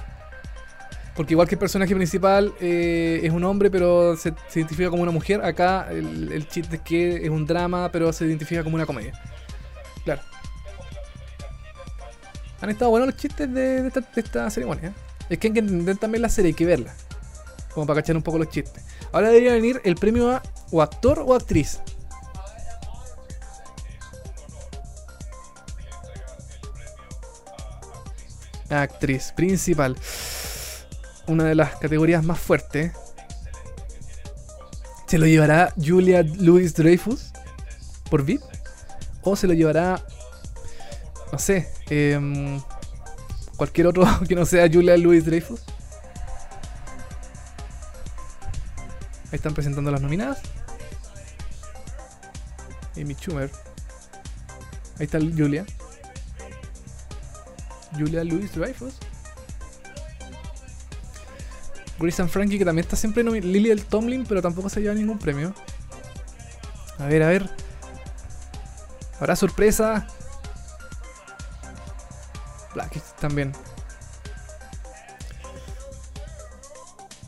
[1.15, 5.13] Porque igual que el personaje principal eh, es un hombre, pero se, identifica como una
[5.13, 9.13] mujer, acá el, chiste es que es un drama, pero se identifica como una comedia.
[10.05, 10.23] Claro.
[12.61, 14.93] Han estado buenos los chistes de, esta, ceremonia.
[15.29, 16.93] Es que hay que entender también la serie, hay que verla.
[17.73, 18.85] Como para cachar un poco los chistes.
[19.13, 20.43] Ahora debería venir el premio a
[20.73, 21.81] o actor o actriz.
[28.69, 29.97] Actriz principal
[31.27, 32.93] una de las categorías más fuertes.
[35.07, 37.33] ¿Se lo llevará Julia Louis Dreyfus
[38.11, 38.43] por VIP?
[39.23, 40.05] ¿O se lo llevará,
[41.33, 42.61] no sé, em,
[43.57, 45.61] cualquier otro que no sea Julia Louis Dreyfus?
[49.31, 50.41] Ahí están presentando las nominadas.
[52.97, 53.51] Amy Schumer.
[54.99, 55.67] Ahí está Julia.
[57.99, 58.95] Julia Louis Dreyfus.
[61.99, 64.95] Grace and Frankie, que también está siempre en Lily el Tomlin, pero tampoco se lleva
[64.95, 65.55] ningún premio.
[66.99, 67.49] A ver, a ver.
[69.19, 70.07] ¿Habrá sorpresa?
[72.75, 73.53] Black también.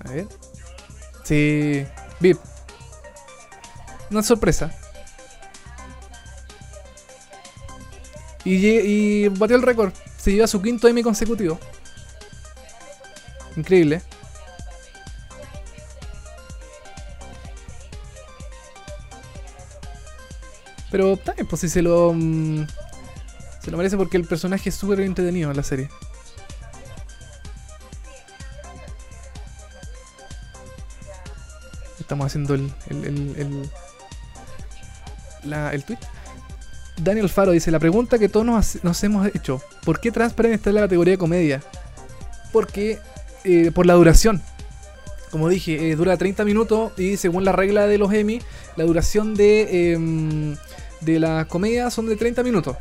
[0.04, 0.26] A ver.
[1.24, 1.86] Sí.
[2.20, 2.38] VIP.
[4.10, 4.72] Una sorpresa.
[8.44, 9.92] Y, y batió el récord.
[10.18, 11.58] Se lleva su quinto Emmy consecutivo.
[13.56, 14.02] Increíble.
[20.96, 22.14] Pero también, pues si se lo.
[22.14, 22.66] mm,
[23.62, 25.90] se lo merece porque el personaje es súper entretenido en la serie.
[32.00, 32.70] Estamos haciendo el.
[32.90, 33.70] el, el, el,
[35.44, 35.98] la- el tweet.
[36.98, 38.46] Daniel Faro dice: La pregunta que todos
[38.82, 41.62] nos, hemos hecho: ¿Por qué Transparent está en la categoría comedia?
[42.52, 42.98] Porque.
[43.44, 44.42] eh, por la duración.
[45.30, 48.40] Como dije, eh, dura 30 minutos y según la regla de los Emmy,
[48.76, 50.56] la duración de, em,
[51.00, 52.76] de la comedia son de 30 minutos.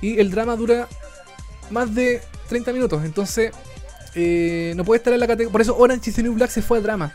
[0.00, 0.88] Y el drama dura
[1.70, 3.04] más de 30 minutos.
[3.04, 3.52] Entonces,
[4.14, 5.52] eh, no puede estar en la categoría.
[5.52, 7.12] Por eso Orange is the New Black se fue a drama.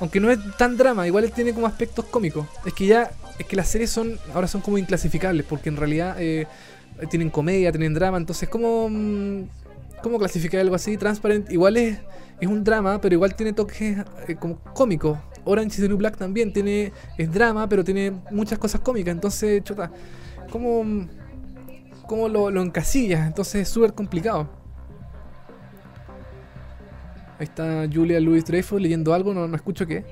[0.00, 2.46] Aunque no es tan drama, igual tiene como aspectos cómicos.
[2.64, 6.16] Es que ya, es que las series son ahora son como inclasificables, porque en realidad
[6.18, 6.46] eh,
[7.10, 8.18] tienen comedia, tienen drama.
[8.18, 9.48] Entonces, ¿cómo, mm,
[10.02, 10.96] cómo clasificar algo así?
[10.96, 11.98] Transparent igual es,
[12.40, 15.18] es un drama, pero igual tiene toques eh, como cómicos.
[15.46, 19.12] Orange is the New Black también tiene es drama, pero tiene muchas cosas cómicas.
[19.12, 19.90] Entonces, chuta,
[20.50, 21.06] ¿cómo,
[22.06, 23.26] cómo lo, lo encasillas?
[23.26, 24.48] Entonces es súper complicado.
[27.38, 30.04] Ahí está Julia Louis Dreyfus leyendo algo, no, no escucho qué.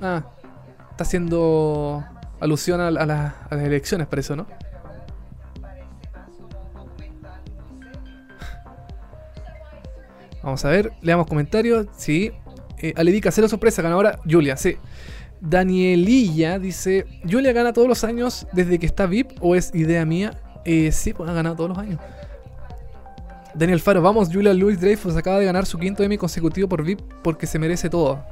[0.00, 0.22] Ah,
[0.92, 2.04] está haciendo
[2.40, 4.46] alusión a, la- a las elecciones, para eso, ¿no?
[10.42, 11.86] Vamos a ver, leamos comentarios.
[11.96, 12.32] Sí.
[12.80, 14.76] Eh, Aledica, cero sorpresa, ganadora Julia, sí.
[15.40, 20.40] Danielilla dice: ¿Julia gana todos los años desde que está VIP o es idea mía?
[20.64, 22.00] Eh, sí, pues ha ganado todos los años.
[23.54, 27.00] Daniel Faro, vamos, Julia Louis Dreyfus acaba de ganar su quinto Emmy consecutivo por VIP
[27.22, 28.22] porque se merece todo.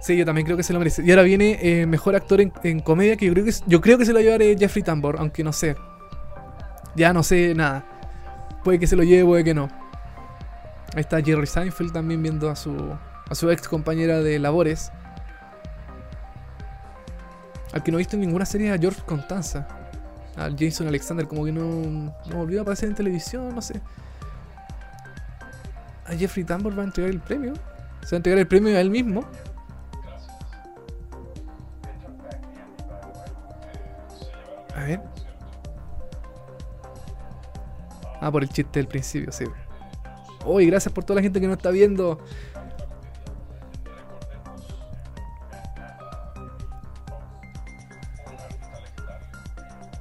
[0.00, 1.02] Sí, yo también creo que se lo merece.
[1.04, 4.04] Y ahora viene eh, mejor actor en, comedia que yo creo que yo creo que
[4.04, 5.76] se lo va a llevar eh, Jeffrey Tambor, aunque no sé.
[6.94, 7.86] Ya no sé nada.
[8.64, 9.68] Puede que se lo lleve, puede que no.
[10.94, 12.94] Ahí está Jerry Seinfeld también viendo a su
[13.32, 14.92] a su ex compañera de labores.
[17.72, 19.66] Al que no he visto en ninguna serie a George Constanza.
[20.36, 23.80] Al Jason Alexander, como que no, no volvió a aparecer en televisión, no sé.
[26.06, 27.54] A Jeffrey Tambor va a entregar el premio.
[28.02, 29.24] Se va a entregar el premio a él mismo.
[34.76, 35.00] A ver.
[38.20, 39.46] Ah, por el chiste del principio, sí.
[40.44, 42.18] Uy, gracias por toda la gente que nos está viendo.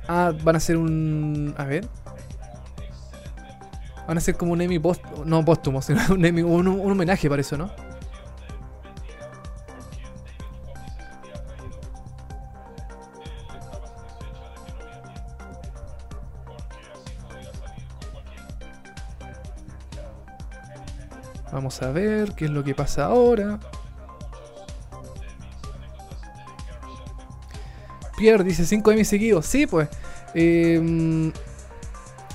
[0.08, 1.54] Ah, van a hacer un.
[1.58, 1.88] A ver.
[4.08, 5.04] Van a hacer como un Emmy post.
[5.26, 7.91] No póstumo, sino un, Emmy, un homenaje para eso, ¿no?
[21.52, 23.60] Vamos a ver qué es lo que pasa ahora.
[28.18, 29.46] Pierre dice 5 Emmy seguidos.
[29.46, 29.90] Sí, pues.
[30.34, 31.32] Eh,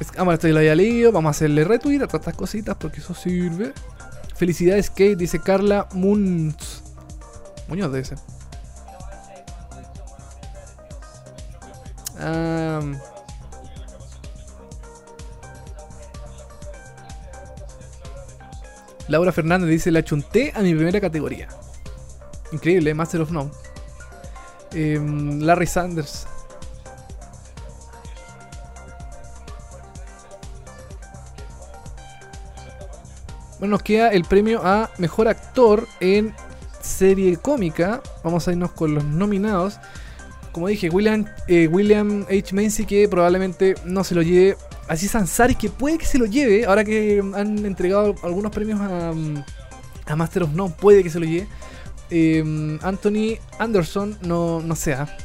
[0.01, 1.12] es- ah, bueno, esto ya lo había leído.
[1.12, 3.73] Vamos a hacerle retweet a todas estas cositas porque eso sirve.
[4.35, 6.83] Felicidades, Kate, dice Carla Munz.
[7.69, 8.19] Muñoz debe ser.
[12.19, 12.81] Ah,
[19.09, 21.48] Laura Fernández dice: La chunté a mi primera categoría.
[22.52, 23.50] Increíble, Master of None.
[24.72, 26.26] Em, Larry Sanders.
[33.59, 36.34] Bueno, nos queda el premio a mejor actor en
[36.82, 38.02] serie cómica.
[38.22, 39.78] Vamos a irnos con los nominados.
[40.52, 42.54] Como dije, William, eh, William H.
[42.54, 44.57] Macy, que probablemente no se lo lleve.
[44.89, 46.64] Así Ansari, que puede que se lo lleve.
[46.64, 49.12] Ahora que han entregado algunos premios a,
[50.07, 51.49] a Master of None, puede que se lo lleve.
[52.11, 55.16] Eh, Anthony Anderson, no, no sea.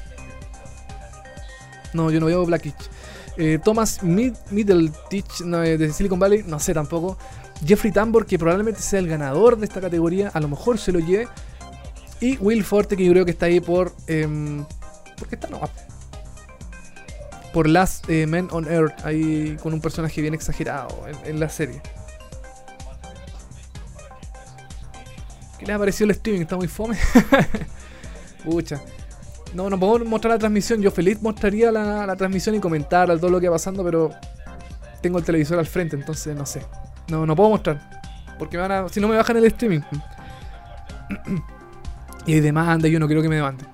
[1.94, 2.76] No, yo no veo Blackich.
[3.38, 4.34] Eh, Thomas Mid
[5.46, 7.18] no, eh, de Silicon Valley, no sé tampoco.
[7.66, 11.00] Jeffrey Tambor, que probablemente sea el ganador de esta categoría, a lo mejor se lo
[11.00, 11.28] lleve.
[12.20, 13.94] Y Will Forte, que yo creo que está ahí por.
[14.08, 14.66] em,
[15.18, 15.62] porque está no.
[17.54, 21.82] Por Last eh, Men on Earth, ahí con un personaje bien exagerado en, la serie.
[25.60, 26.42] ¿Qué les ha parecido el streaming?
[26.42, 26.98] ¿Está muy fome?
[28.46, 28.82] Pucha.
[29.54, 30.82] No, no podemos mostrar la transmisión.
[30.82, 34.12] Yo feliz mostraría la, la transmisión y comentar todo lo que va pasando, pero
[35.02, 36.62] tengo el televisor al frente, entonces no sé.
[37.10, 38.02] No, no puedo mostrar.
[38.40, 39.82] Porque me van a, si no me bajan el streaming.
[42.26, 43.66] y hay demanda yo no quiero que me demande.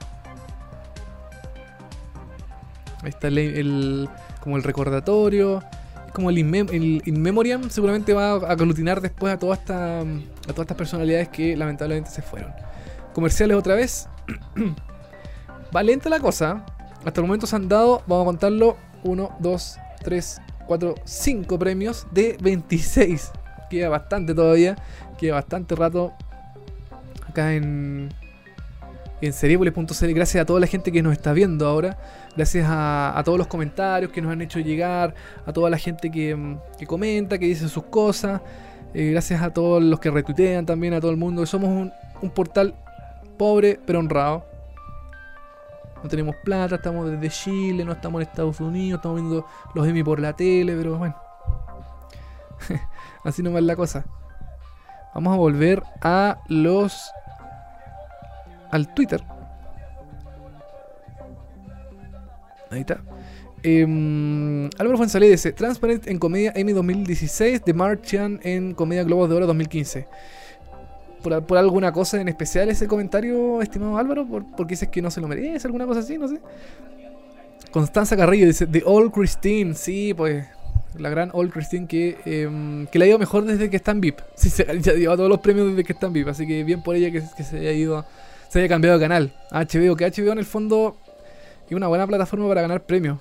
[3.07, 4.09] Ahí está el,
[4.41, 5.63] como el recordatorio.
[6.13, 10.03] Como el, inmem- In Memoriam seguramente va a aglutinar después a, toda esta, a
[10.47, 12.51] todas estas personalidades que lamentablemente se fueron.
[13.13, 14.09] Comerciales otra vez.
[15.75, 16.65] va lenta la cosa.
[17.05, 22.07] Hasta el momento se han dado, vamos a contarlo, 1, 2, 3, 4, 5 premios
[22.11, 23.31] de 26.
[23.69, 24.75] Queda bastante todavía.
[25.17, 26.11] Queda bastante rato
[27.29, 28.09] acá en,
[29.22, 30.13] en Seriepolis.cl.
[30.13, 31.97] Gracias a toda la gente que nos está viendo ahora.
[32.36, 35.13] Gracias a, todos los comentarios que nos han hecho llegar.
[35.45, 38.41] A toda la gente que, mm, que comenta, que dice sus cosas.
[38.93, 41.45] eh, gracias a todos los que retuitean también, a todo el mundo.
[41.45, 41.91] Somos un,
[42.22, 42.74] un portal
[43.38, 44.45] pobre pero honrado.
[46.03, 50.03] No tenemos plata, estamos desde Chile, no estamos en Estados Unidos, estamos viendo los Emmy
[50.03, 51.15] por la tele, pero bueno.
[53.24, 54.05] Así nomás la cosa.
[55.13, 57.11] Vamos a volver a los.
[58.72, 59.24] Al Twitter.
[62.70, 63.01] Ahí está.
[63.63, 69.36] Em, Álvaro Fuenzalé dice: Transparent en comedia Emmy 2016, The Martian en comedia Globos de
[69.36, 70.07] Oro 2015.
[71.24, 75.09] Por, por alguna cosa en especial ese comentario, estimado Álvaro, por, porque dices que no
[75.09, 76.39] se lo merece, alguna cosa así, no sé.
[77.72, 80.45] Constanza Carrillo dice: The Old Christine, sí, pues
[80.97, 84.01] la gran Old Christine que, em, que le ha ido mejor desde que está en
[84.01, 84.20] VIP.
[84.36, 86.82] Sí, se ya lleva todos los premios desde que está en VIP, así que bien
[86.82, 88.05] por ella que, que se haya ido,
[88.49, 89.33] se haya cambiado de canal.
[89.51, 90.97] HBO, que HBO en el fondo
[91.69, 93.19] es una buena plataforma para ganar premios.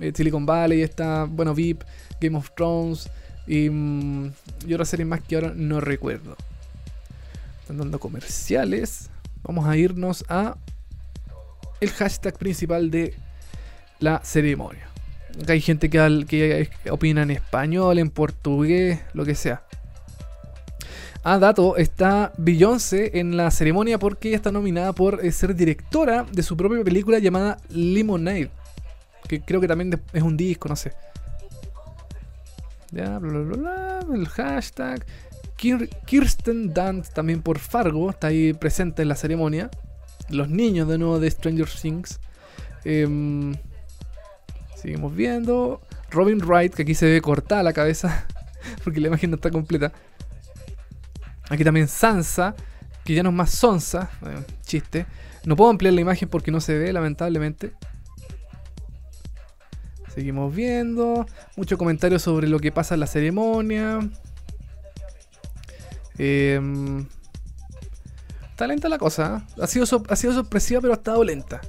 [0.00, 1.82] Eh, Silicon Valley está, bueno, VIP,
[2.20, 3.10] Game of Thrones
[3.46, 4.32] y, mm,
[4.66, 6.36] y otras series más que ahora no recuerdo.
[7.60, 9.10] Están dando comerciales.
[9.42, 10.56] Vamos a irnos a
[11.80, 13.14] el hashtag principal de
[14.00, 14.88] la ceremonia.
[15.42, 19.62] Acá hay gente que, que opina en español, en portugués, lo que sea.
[21.28, 26.24] A dato, está Beyoncé en la ceremonia porque ella está nominada por eh, ser directora
[26.30, 28.48] de su propia película llamada Lemonade.
[29.26, 30.92] Que creo que también es un disco, no sé.
[32.92, 35.04] Ya, bla, bla, bla, bla, el hashtag.
[35.58, 39.68] Kir- Kirsten Dunst también por Fargo está ahí presente en la ceremonia.
[40.28, 42.20] Los niños de nuevo de Stranger Things.
[42.84, 43.52] Em,
[44.76, 45.80] seguimos viendo.
[46.12, 48.28] Robin Wright, que aquí se ve cortada la cabeza.
[48.84, 49.90] Porque la imagen no está completa.
[51.48, 52.54] Aquí también Sansa,
[53.04, 54.10] que ya no es más Sonsa.
[54.26, 55.06] eh, chiste.
[55.44, 57.72] No puedo ampliar la imagen porque no se ve, lamentablemente.
[60.12, 61.26] Seguimos viendo.
[61.56, 64.00] Mucho comentario sobre lo que pasa en la ceremonia.
[66.18, 67.06] Em,
[68.50, 69.44] está lenta la cosa.
[69.56, 69.62] ¿eh?
[69.62, 71.60] Ha, sido ha sido sorpresiva, pero ha estado lenta.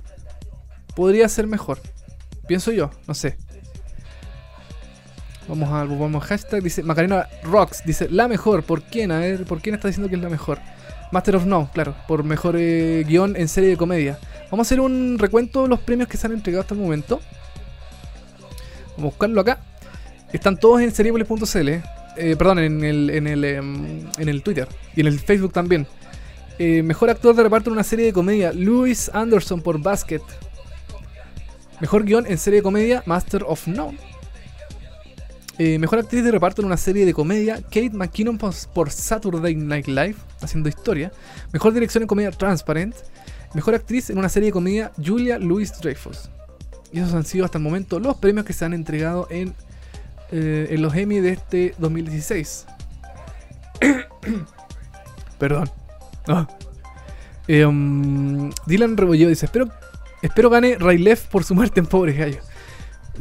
[0.95, 1.79] Podría ser mejor.
[2.47, 3.37] Pienso yo, no sé.
[5.47, 6.61] Vamos a vamos hashtag.
[6.61, 7.83] Dice Macarena Rocks.
[7.85, 8.63] Dice la mejor.
[8.63, 9.11] ¿Por quién?
[9.11, 10.59] A ¿por quién está diciendo que es la mejor?
[11.11, 11.95] Master of No, claro.
[12.07, 14.19] Por mejor eh, guion en serie de comedia.
[14.51, 17.21] Vamos a hacer un recuento de los premios que se han entregado hasta el momento.
[18.95, 19.59] Vamos a buscarlo acá.
[20.33, 21.69] Están todos en seriepolis.cl.
[22.17, 24.67] Eh, perdón, en el, en, el, em, en el Twitter.
[24.95, 25.87] Y en el Facebook también.
[26.59, 28.51] Eh, mejor actor de reparto en una serie de comedia.
[28.51, 30.21] Louis Anderson por Basket.
[31.79, 33.03] Mejor guion en serie de comedia.
[33.05, 33.97] Master of None.
[35.59, 37.61] Eh, mejor actriz de reparto en una serie de comedia.
[37.63, 40.15] Kate McKinnon por, Saturday Night Live.
[40.41, 41.11] Haciendo historia.
[41.51, 42.31] Mejor dirección en comedia.
[42.31, 42.95] Transparent.
[43.53, 44.91] Mejor actriz en una serie de comedia.
[45.03, 46.29] Julia Louis Dreyfus.
[46.91, 49.53] Y esos han sido hasta el momento los premios que se han entregado en,
[50.31, 52.65] eh, los Emmy de este 2016.
[55.39, 55.69] Perdón.
[57.47, 59.69] Um, Dylan Rebolledo dice: Espero,
[60.21, 62.39] espero gane Raylef por su muerte en Pobre Gallo.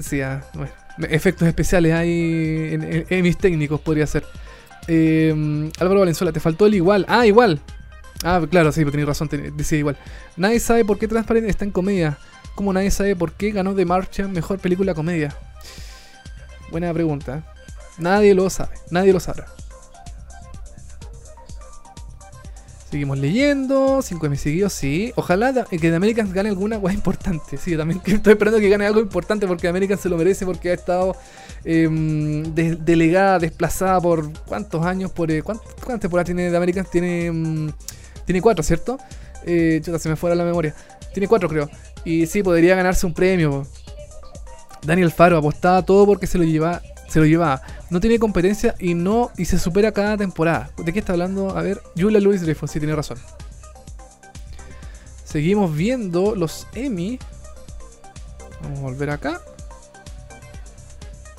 [0.00, 0.85] Sí, ah, bueno.
[0.98, 4.24] Efectos especiales hay en, mis técnicos, podría ser.
[4.88, 7.04] Eh, Álvaro Valenzuela, te faltó el igual.
[7.08, 7.60] Ah, igual.
[8.24, 9.96] Ah, claro, sí, tenéis razón, decía igual.
[10.36, 12.18] Nadie sabe por qué Transparent está en comedia.
[12.54, 15.34] Como nadie sabe por qué ganó The Martian mejor película comedia.
[16.70, 17.44] Buena pregunta.
[17.98, 19.46] Nadie lo sabe, nadie lo sabrá.
[22.96, 25.12] Seguimos leyendo, 5 M seguidos, sí.
[25.16, 27.58] Ojalá que The Americans gane alguna cosa importante.
[27.58, 30.70] Sí, yo también estoy esperando que gane algo importante porque Americans se lo merece porque
[30.70, 31.14] ha estado
[31.62, 36.90] em, de- delegada, desplazada por cuántos años, por eh, ¿cuántas, temporadas tiene The Americans?
[36.90, 37.68] Tiene, mm,
[38.24, 38.96] tiene cuatro, ¿cierto?
[39.44, 40.74] Eh, chuta, se me fuera la memoria.
[41.12, 41.68] Tiene cuatro, creo.
[42.02, 43.66] Y sí, podría ganarse un premio.
[44.86, 47.62] Daniel Faro apostaba todo porque se lo lleva, se lo llevaba.
[47.90, 50.70] No tiene competencia y no y se supera cada temporada.
[50.82, 51.56] ¿De qué está hablando?
[51.56, 53.18] A ver, Julia Louis Dreyfus, sí tiene razón.
[55.24, 57.18] Seguimos viendo los Emmy.
[58.62, 59.40] Vamos a volver acá.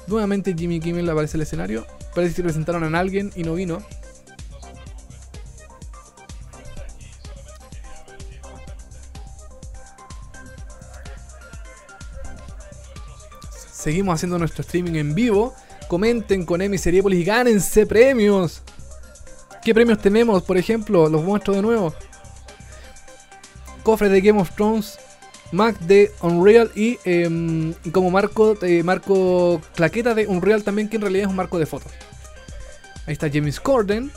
[0.07, 1.85] Nuevamente Jimmy Kimmel aparece en el escenario.
[2.15, 3.81] Parece que presentaron a alguien y no vino.
[13.77, 15.53] Seguimos haciendo nuestro streaming en vivo.
[15.87, 18.63] Comenten con Emi Seriepolis y gánense premios.
[19.63, 20.41] ¿Qué premios tenemos?
[20.41, 21.93] Por ejemplo, los muestro de nuevo.
[23.83, 24.97] Cofre de Game of Thrones,
[25.51, 31.03] Mac de Unreal y em, como marco, eh, marco claqueta de Unreal también, que en
[31.03, 31.91] realidad es un marco de fotos.
[33.05, 34.11] Ahí está James Corden.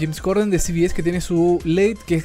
[0.00, 2.24] James Corden de CBS que tiene su late que es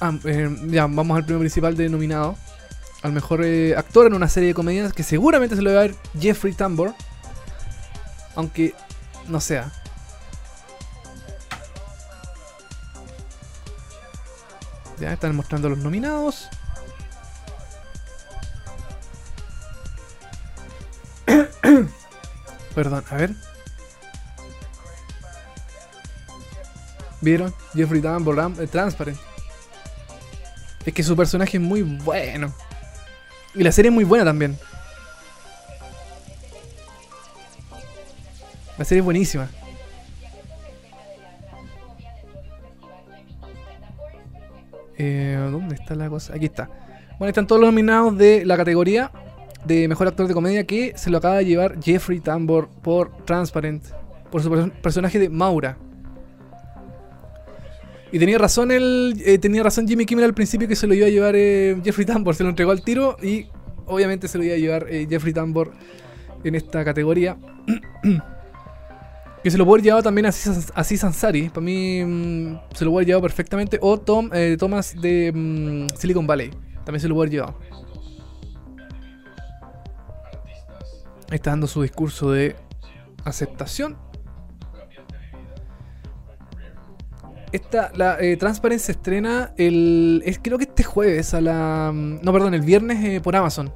[0.00, 2.36] Ah, eh, ya, vamos al premio principal denominado
[3.02, 5.82] al mejor eh, actor en una serie de comedias que seguramente se lo va a
[5.82, 6.94] ver Jeffrey Tambor.
[8.34, 8.74] Aunque
[9.28, 9.72] no sea.
[14.98, 16.48] Ya están mostrando los nominados.
[22.74, 23.34] Perdón, a ver.
[27.20, 27.54] ¿Vieron?
[27.74, 29.18] Jeffrey Tambor, eh, Transparent.
[30.86, 32.54] Es que su personaje es muy bueno.
[33.54, 34.56] Y la serie es muy buena también.
[38.78, 39.48] La serie es buenísima.
[44.98, 46.34] Eh, ¿Dónde está la cosa?
[46.34, 46.70] Aquí está.
[47.18, 49.10] Bueno, están todos los nominados de la categoría
[49.64, 53.84] de mejor actor de comedia que se lo acaba de llevar Jeffrey Tambor por Transparent,
[54.30, 55.76] por su personaje de Maura.
[58.16, 61.06] Y tenía razón el, eh, tenía razón Jimmy Kimmel al principio que se lo iba
[61.06, 63.44] a llevar eh, Jeffrey Tambor, se lo entregó al tiro y
[63.84, 65.74] obviamente se lo iba a llevar eh, Jeffrey Tambor
[66.42, 67.36] en esta categoría.
[69.44, 73.02] que se lo puede llevado también a Aziz Ansari, para mí mm, se lo puede
[73.02, 73.78] haber llevado perfectamente.
[73.82, 76.52] O Tom, Thomas de mm, Silicon Valley,
[76.86, 77.58] también se lo puede llevado.
[81.30, 82.56] Está dando su discurso de
[83.24, 83.98] aceptación.
[87.56, 88.38] Esta, la eh,
[88.78, 90.22] se estrena el.
[90.42, 91.90] Creo que este jueves a la.
[91.90, 93.72] Mm, no, perdón, el viernes eh, por Amazon.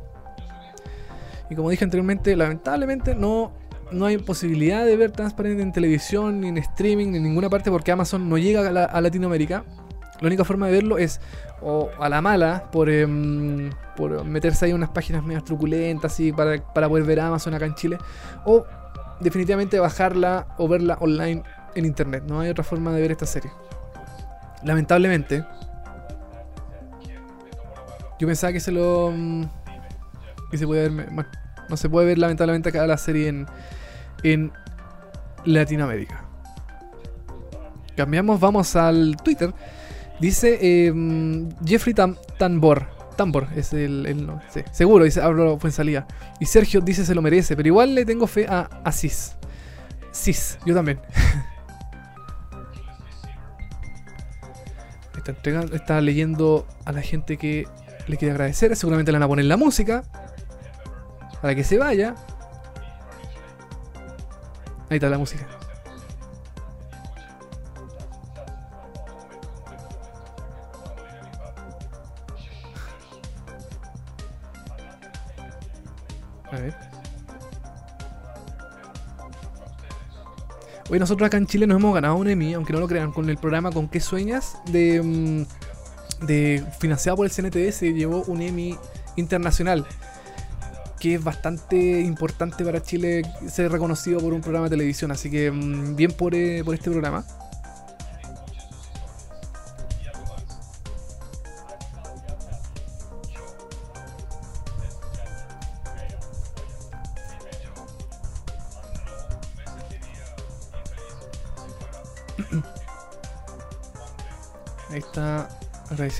[1.49, 3.55] Y como dije anteriormente, lamentablemente no,
[3.91, 7.71] no hay posibilidad de ver Transparent en televisión, ni en streaming, ni en ninguna parte
[7.71, 9.65] porque Amazon no llega a, Latinoamérica.
[10.21, 11.19] La única forma de verlo es
[11.63, 16.63] o a la mala, por, em, por meterse ahí unas páginas medias truculentas así para,
[16.75, 17.97] para poder ver Amazon acá en Chile,
[18.45, 18.67] o
[19.21, 21.43] definitivamente bajarla o verla online
[21.75, 22.25] en internet.
[22.27, 23.51] No hay otra forma de ver esta serie.
[24.63, 25.45] Lamentablemente.
[28.19, 29.13] Yo pensaba que se lo.
[29.15, 29.45] Mm,
[30.51, 31.09] que se puede ver.
[31.69, 33.47] No se puede ver lamentablemente acá la serie en.
[34.23, 34.53] En
[35.45, 36.25] Latinoamérica.
[37.97, 39.53] Cambiamos, vamos al Twitter.
[40.21, 42.87] Dice em, Jeffrey Tambor.
[43.17, 44.31] Tambor es el,
[44.73, 46.07] seguro, dice Abro fue en salida.
[46.39, 49.37] Y Sergio dice se lo merece, pero igual le tengo fe a, a Cis.
[50.13, 51.01] Cis, yo también.
[55.73, 57.67] está leyendo a la gente que
[58.07, 58.75] le quiere agradecer.
[58.77, 60.03] Seguramente le van a poner la música
[61.41, 62.15] para que se vaya.
[64.89, 65.47] Ahí está la música.
[80.91, 83.31] Hoy nosotros acá en Chile nos hemos ganado un Emmy, aunque no lo crean, con
[83.31, 85.45] el programa Con qué sueñas, de, mm,
[86.81, 88.77] financiado por el CNTS, se llevó un Emmy
[89.17, 89.87] internacional
[90.99, 95.13] que es bastante importante para Chile ser reconocido por un programa de televisión.
[95.13, 97.25] Así que mm, bien por, eh, por este programa.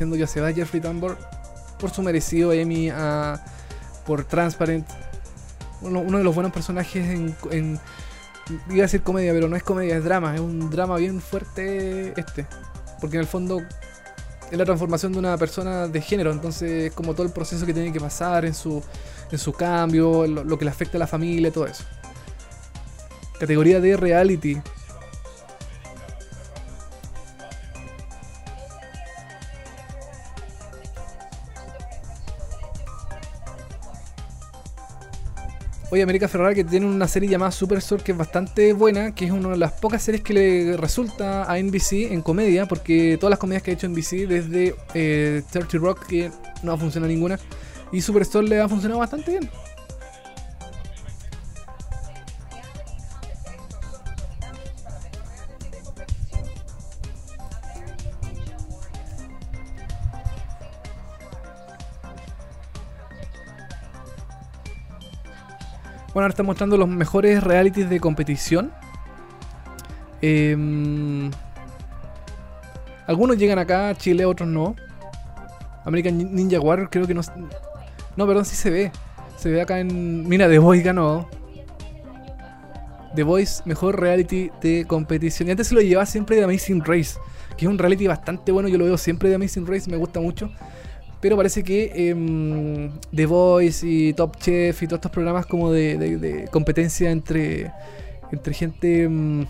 [0.01, 1.17] Agradeciendo que se va Jeffrey Tambor
[1.79, 3.43] por su merecido Emmy a,
[4.07, 4.87] por Transparent.
[5.83, 7.07] Uno, de los buenos personajes
[7.51, 7.81] en,
[8.69, 10.35] Iba a decir comedia, pero no es comedia, es drama.
[10.35, 12.47] Es un drama bien fuerte este.
[13.01, 13.61] Porque en el fondo
[14.51, 16.33] es la transformación de una persona de género.
[16.33, 18.83] Entonces es como todo el proceso que tiene que pasar en su,
[19.31, 21.85] en su cambio, lo que le afecta a la familia, todo eso.
[23.39, 24.61] Categoría de reality.
[35.93, 39.33] Oye, América Ferrara que tiene una serie llamada Superstore que es bastante buena, que es
[39.33, 43.41] una de las pocas series que le resulta a NBC en comedia, porque todas las
[43.41, 46.31] comedias que ha hecho NBC desde eh, 30 Rock, que
[46.63, 47.41] no funciona ninguna,
[47.91, 49.51] y Superstore le ha funcionado bastante bien.
[66.13, 68.73] Bueno, ahora están mostrando los mejores realities de competición.
[70.21, 71.31] Em,
[73.07, 74.75] algunos llegan acá, Chile, otros no.
[75.85, 77.23] American Ninja Warrior creo que no...
[78.17, 78.93] No, perdón, sí se ve.
[79.37, 80.29] Se ve acá en...
[80.29, 81.29] Mira, The Voice ganó.
[83.15, 85.49] The Voice, mejor reality de competición.
[85.49, 87.19] Y antes se lo llevaba siempre de Amazing Race,
[87.57, 88.69] que es un reality bastante bueno.
[88.69, 90.51] Yo lo veo siempre de Amazing Race, me gusta mucho.
[91.21, 96.49] Pero parece que eh, The Voice y Top Chef y todos estos programas como de,
[96.51, 97.71] competencia entre,
[98.33, 99.47] entre gente em,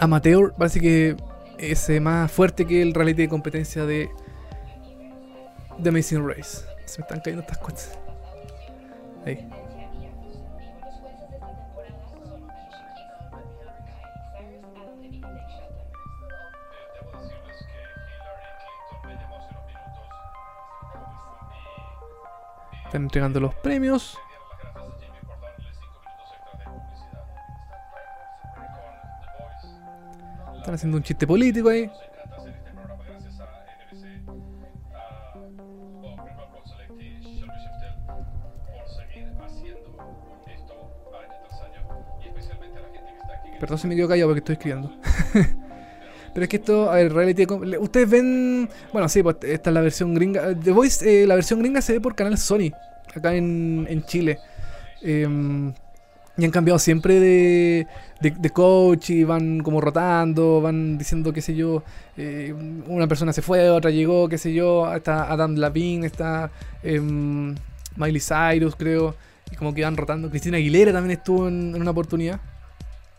[0.00, 1.16] amateur, parece que
[1.58, 4.10] es eh, más fuerte que el reality de competencia de
[5.82, 6.64] The Amazing Race.
[6.86, 7.98] Se me están cayendo estas cosas.
[9.24, 9.46] Ahí.
[22.86, 24.16] Están entregando los premios.
[30.56, 31.90] Están haciendo un chiste político ahí.
[43.58, 44.92] Perdón si me quedo callado porque estoy escribiendo.
[46.36, 47.46] Pero es que esto, a ver, reality.
[47.80, 48.68] Ustedes ven.
[48.92, 50.54] Bueno, sí, pues esta es la versión gringa.
[50.54, 52.72] The Voice, eh, la versión gringa se ve por canal Sony,
[53.14, 54.38] acá en, Chile.
[55.00, 55.72] Em,
[56.36, 61.82] y han cambiado siempre de, coach y van como rotando, van diciendo, qué sé yo,
[62.18, 62.54] eh,
[62.86, 66.50] una persona se fue, otra llegó, qué sé yo, está Adam Lavin, está
[66.82, 67.54] em,
[67.96, 69.14] Miley Cyrus, creo,
[69.50, 70.28] y como que van rotando.
[70.28, 72.40] Cristina Aguilera también estuvo en, en una oportunidad.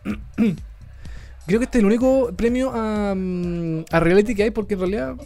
[1.48, 4.80] Creo que este es el único premio a, mm, a reality que hay porque en
[4.80, 5.16] realidad...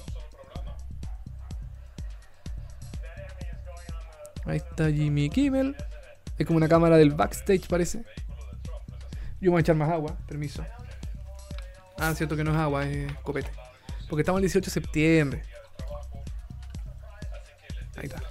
[4.44, 5.74] Ahí está Jimmy Kimmel.
[6.38, 8.04] Es como una cámara del backstage parece.
[9.40, 10.64] Yo voy a echar más agua, permiso.
[11.98, 13.50] Ah, cierto que no es agua, es copete.
[14.08, 15.42] Porque estamos el 18 de septiembre.
[17.96, 18.22] Ahí está.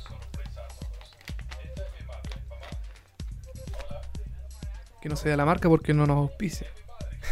[5.02, 6.68] Que no se vea la marca porque no nos auspicia.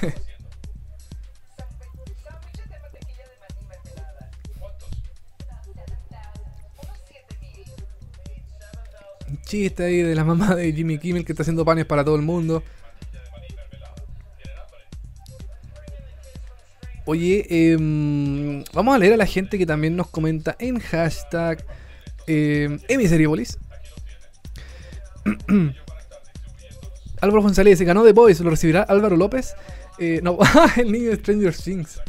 [9.49, 12.21] chiste ahí de la mamá de Jimmy Kimmel que está haciendo panes para todo el
[12.21, 12.61] mundo.
[17.05, 21.65] Oye, em, vamos a leer a la gente que también nos comenta en hashtag
[22.27, 23.57] eh, Emiseriopolis.
[27.21, 29.55] Álvaro González se ganó The Boys, ¿lo recibirá Álvaro López?
[29.97, 30.37] Eh, no,
[30.77, 31.99] el niño de Stranger Things.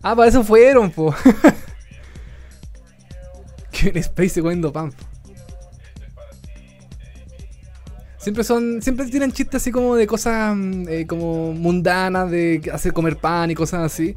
[0.00, 1.14] Ah, para eso fueron, po.
[3.70, 4.94] que Space comiendo pan.
[8.22, 12.92] Siempre son, siempre tienen chistes así como de cosas mm, eh, como mundanas, de hacer
[12.92, 14.14] comer pan y cosas así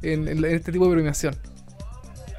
[0.00, 1.34] en, este tipo de premiación.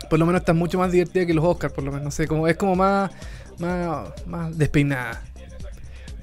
[0.10, 2.06] Por lo menos está mucho más divertida que los Oscars, por lo menos.
[2.06, 3.12] No sé, como, es como más,
[3.60, 5.22] más, más despeinada.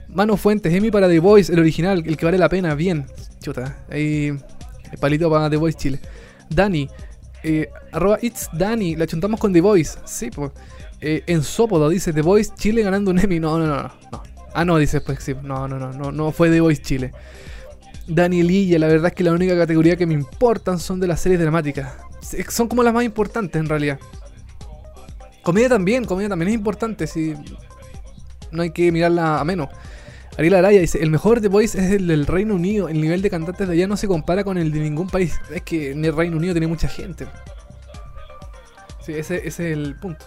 [0.09, 3.05] Mano Fuentes, Emi para The Voice, el original, el que vale la pena, bien.
[3.43, 4.29] Chuta, ahí
[4.91, 6.01] el palito para The Voice Chile.
[6.49, 6.89] Dani,
[7.43, 9.99] eh, arroba It's Dani, la chuntamos con The Voice.
[10.07, 10.53] Sí, pues.
[11.03, 13.39] Eh, en Sópodo dice The Voice Chile ganando un Emmy.
[13.39, 14.36] No, no, no, no.
[14.57, 15.35] Ah, no, dice pues sí.
[15.43, 17.13] No, no, no, no, no fue de Voice Chile.
[18.09, 21.39] Danielilla, la verdad es que la única categoría que me importan son de las series
[21.39, 21.93] dramáticas.
[22.49, 24.01] Son como las más importantes en realidad.
[25.43, 27.35] Comedia también, comedia también es importante, si
[28.51, 29.69] no hay que mirarla a menos.
[30.39, 33.29] Ariel Araya dice, el mejor de Voice es el del Reino Unido, el nivel de
[33.29, 35.39] cantantes de allá no se compara con el de ningún país.
[35.53, 37.27] Es que en el Reino Unido tiene mucha gente.
[39.05, 40.25] Sí, ese, ese es el punto.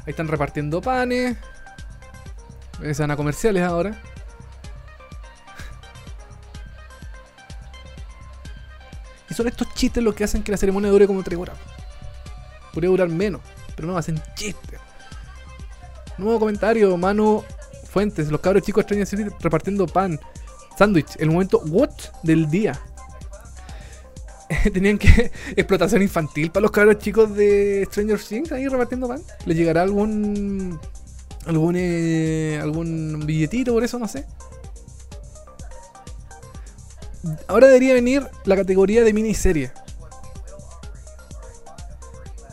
[0.00, 1.38] Ahí están repartiendo panes.
[2.80, 4.00] Se van a comerciales ahora.
[9.30, 11.56] Y son estos chistes los que hacen que la ceremonia dure como 3 horas.
[12.72, 13.40] Podría durar menos,
[13.74, 14.80] pero no, hacen chistes.
[16.18, 17.42] Nuevo comentario, Manu
[17.88, 18.30] Fuentes.
[18.30, 20.18] Los cabros chicos extrañan repartiendo pan.
[20.76, 21.90] Sándwich, el momento what
[22.22, 22.80] del día.
[24.72, 29.22] Tenían que explotación infantil para los cabros chicos de Stranger Things ahí repartiendo pan.
[29.46, 30.78] ¿Les llegará algún
[31.46, 34.26] algún, eh, algún billetito por eso, no sé.
[37.48, 39.72] Ahora debería venir la categoría de miniserie.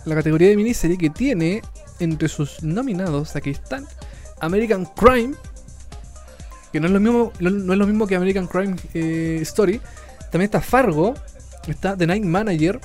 [0.06, 1.62] La categoría de miniserie que tiene
[2.00, 3.86] entre sus nominados, aquí están,
[4.40, 5.36] American Crime,
[6.72, 9.82] que no es lo mismo, no es lo mismo que American Crime eh, Story.
[10.32, 11.14] También está Fargo,
[11.68, 12.80] está The Night Manager,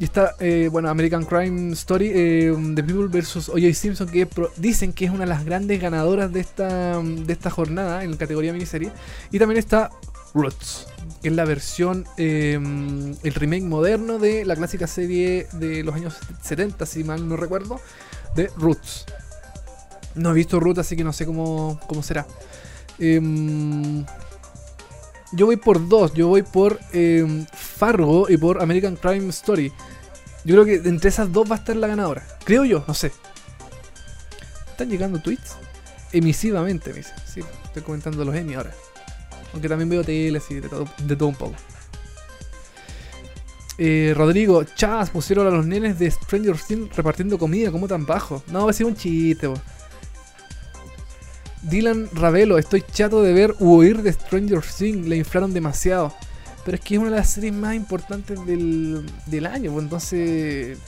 [0.00, 3.50] y está, eh, bueno, American Crime Story, eh, The People vs.
[3.50, 3.74] O.J.
[3.74, 8.02] Simpson, que dicen que es una de las grandes ganadoras de esta, de esta jornada
[8.02, 8.92] en la categoría miniserie.
[9.30, 9.90] Y también está
[10.32, 10.86] Roots,
[11.20, 16.16] que es la versión, em, el remake moderno de la clásica serie de los años
[16.40, 17.78] 70, si mal no recuerdo,
[18.34, 19.04] de Roots.
[20.14, 22.26] No he visto Roots, así que no sé cómo, cómo será.
[22.98, 24.06] Em,
[25.32, 26.12] yo voy por dos.
[26.14, 29.72] Yo voy por em, Fargo y por American Crime Story.
[30.44, 32.26] Yo creo que entre esas dos va a estar la ganadora.
[32.44, 33.12] Creo yo, no sé.
[34.70, 35.56] ¿Están llegando tweets?
[36.12, 37.12] Emisivamente, me dice.
[37.26, 38.72] Sí, estoy comentando los Emmy ahora.
[39.52, 41.54] Aunque también veo tele y de todo, de un poco.
[43.78, 48.42] Eh, Rodrigo, chas, pusieron a los nenes de Stranger Things repartiendo comida, ¿cómo tan bajo?
[48.48, 49.48] No, va a ser un chiste,
[51.62, 56.14] Dylan Ravelo, estoy chato de ver u oír de Stranger Things, le inflaron demasiado.
[56.64, 60.78] Pero es que es una de las series más importantes del, año, pues entonces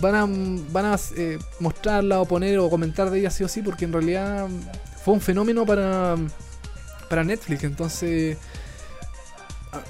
[0.00, 0.26] van a,
[0.72, 3.92] van a eh, mostrarla o poner o comentar de ella sí o sí, porque en
[3.92, 4.48] realidad
[5.04, 6.16] fue un fenómeno para,
[7.10, 8.38] para Netflix, entonces
[9.72, 9.82] ah,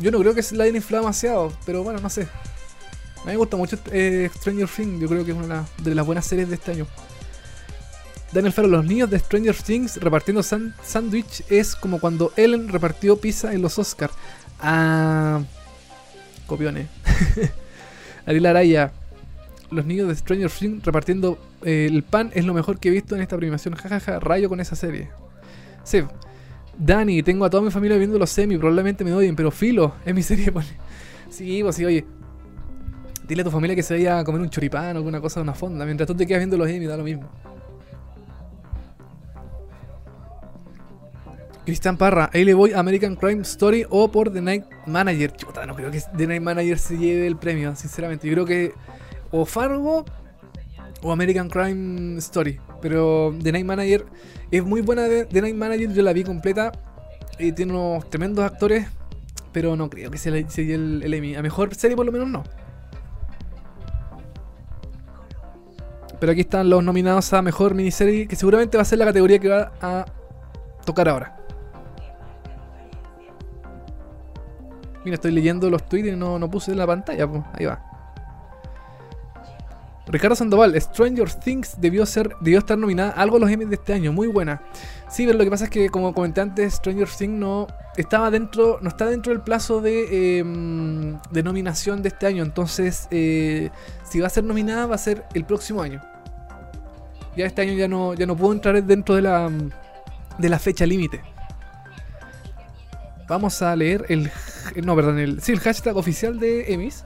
[0.00, 2.22] yo no creo que la hayan inflado demasiado, pero bueno, no sé.
[2.22, 6.04] A mí me gusta mucho eh, Stranger Things, yo creo que es una de las
[6.04, 6.86] buenas series de este año.
[8.36, 13.54] Daniel Faro, los niños de Stranger Things repartiendo sándwich es como cuando Ellen repartió pizza
[13.54, 14.12] en los Oscars.
[14.60, 15.40] Ah.
[16.46, 16.86] Copiones.
[18.26, 18.92] Ariel Araya.
[19.70, 23.16] Los niños de Stranger Things repartiendo eh, el pan es lo mejor que he visto
[23.16, 23.74] en esta premiación.
[23.74, 25.08] Jajaja, rayo con esa serie.
[25.82, 26.02] Sí.
[26.76, 30.14] Dani, tengo a toda mi familia viendo los semi, probablemente me odien, pero filo, es
[30.14, 30.52] mi serie.
[31.30, 32.04] Sí, pues sí, oye.
[33.26, 35.44] Dile a tu familia que se vaya a comer un choripán o alguna cosa de
[35.44, 35.86] una fonda.
[35.86, 37.30] Mientras tú te quedas viendo los Emmy, da lo mismo.
[41.66, 45.32] Cristian Parra, ahí le voy American Crime Story o por The Night Manager.
[45.32, 48.28] Chuta, no creo que The Night Manager se lleve el premio, sinceramente.
[48.28, 48.72] Yo creo que
[49.32, 50.04] o Fargo
[51.02, 52.60] o American Crime Story.
[52.80, 54.06] Pero The Night Manager
[54.50, 55.08] es muy buena.
[55.08, 56.70] The Night Manager yo la vi completa.
[57.36, 58.86] Y tiene unos tremendos actores.
[59.50, 61.34] Pero no creo que se le lleve el, Emmy.
[61.34, 62.44] A mejor serie por lo menos no.
[66.20, 68.28] Pero aquí están los nominados a mejor miniserie.
[68.28, 70.06] Que seguramente va a ser la categoría que va a
[70.84, 71.45] tocar ahora.
[75.06, 77.44] Mira, estoy leyendo los tweets y no, no puse en la pantalla, pues.
[77.52, 77.80] Ahí va.
[80.08, 83.92] Ricardo Sandoval, Stranger Things debió ser debió estar nominada algo a los Emmys de este
[83.92, 84.62] año, muy buena.
[85.08, 88.80] Sí, pero lo que pasa es que como comenté antes, Stranger Things no estaba dentro,
[88.82, 93.70] no está dentro del plazo de, em, nominación de este año, entonces eh,
[94.02, 96.02] si va a ser nominada va a ser el próximo año.
[97.36, 99.48] Ya este año ya no ya no puedo entrar dentro de la
[100.36, 101.35] de la fecha límite.
[103.28, 104.30] Vamos a leer el.
[104.84, 107.04] No, perdón, el, sí, el hashtag oficial de Emis.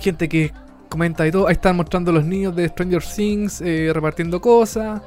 [0.00, 0.52] Gente que
[0.88, 1.46] comenta y todo.
[1.46, 5.00] Ahí están mostrando los niños de Stranger Things eh, repartiendo cosas.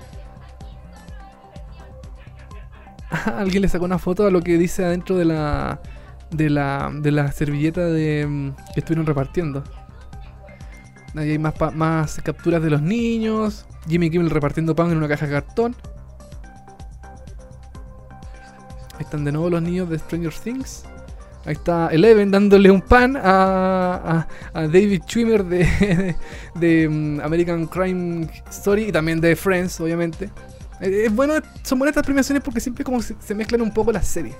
[3.25, 5.81] Alguien le sacó una foto a lo que dice adentro de la.
[6.29, 6.89] de la.
[6.93, 8.25] de la servilleta de.
[8.27, 9.63] Mm, que estuvieron repartiendo.
[11.15, 13.65] Ahí hay más, más capturas de los niños.
[13.87, 15.75] Jimmy Kimmel repartiendo pan en una caja de cartón.
[19.01, 20.83] Ahí están de nuevo los niños de Stranger Things.
[21.43, 26.15] Ahí está Eleven dándole un pan a, David Schwimmer de,
[26.53, 30.29] de, mm, American Crime Story y también de Friends, obviamente.
[30.81, 31.33] Eh, es bueno,
[31.63, 34.35] son buenas estas premiaciones porque siempre como se, mezclan un poco las series.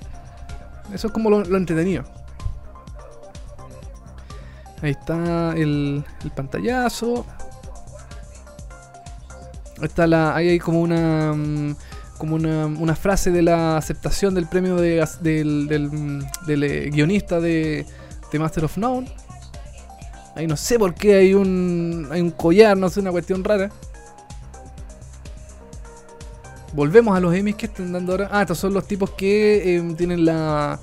[0.94, 2.04] Eso es como lo, entretenido.
[4.84, 7.26] Ahí está el, el pantallazo.
[9.80, 10.36] Ahí está la.
[10.36, 11.34] Ahí hay como una.
[12.22, 17.84] Como una, frase de la aceptación del premio de, del, del, eh, guionista de,
[18.32, 19.12] de, Master of None.
[20.36, 23.72] Ahí no sé por qué hay un, hay un collar, no sé, una cuestión rara.
[26.74, 28.30] Volvemos a los Emmys que están dando ahora.
[28.32, 30.80] Ah, estos son los tipos que em, tienen la.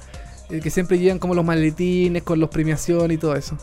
[0.50, 3.56] Eh, que siempre llevan como los maletines con los premiaciones y todo eso.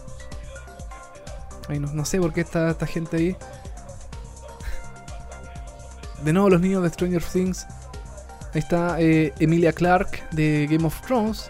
[1.68, 3.36] Ahí no, no sé por qué está esta gente ahí.
[6.26, 7.68] De nuevo los niños de Stranger Things.
[8.52, 11.50] Ahí está eh, Emilia Clark de Game of Thrones.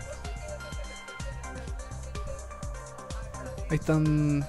[3.70, 4.46] Ahí están.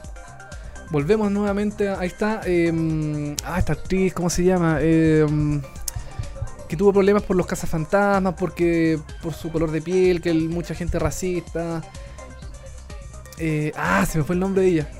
[0.90, 1.89] Volvemos nuevamente.
[1.90, 2.40] ahí está.
[2.44, 4.78] Em, ah, esta actriz, ¿cómo se llama?
[4.81, 5.62] Em,
[6.69, 10.98] que tuvo problemas por los cazafantasmas, porque por su color de piel, que mucha gente
[10.98, 11.82] racista.
[13.39, 14.90] Eh, ah, se me fue el nombre de ella.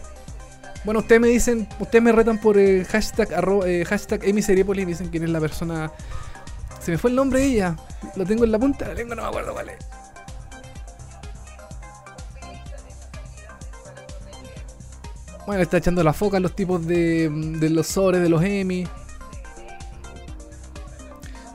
[0.87, 3.29] Bueno, ustedes me dicen, ustedes me retan por el hashtag,
[3.67, 5.91] eh, hashtag Emiseriepolis y dicen quién es la persona.
[6.81, 7.77] Se me fue el nombre de ella.
[8.15, 9.79] Lo tengo en la punta de la lengua, no me acuerdo cuál es.
[15.45, 18.87] Bueno, está echando la foca los tipos de, de los sobres, de los Emmy.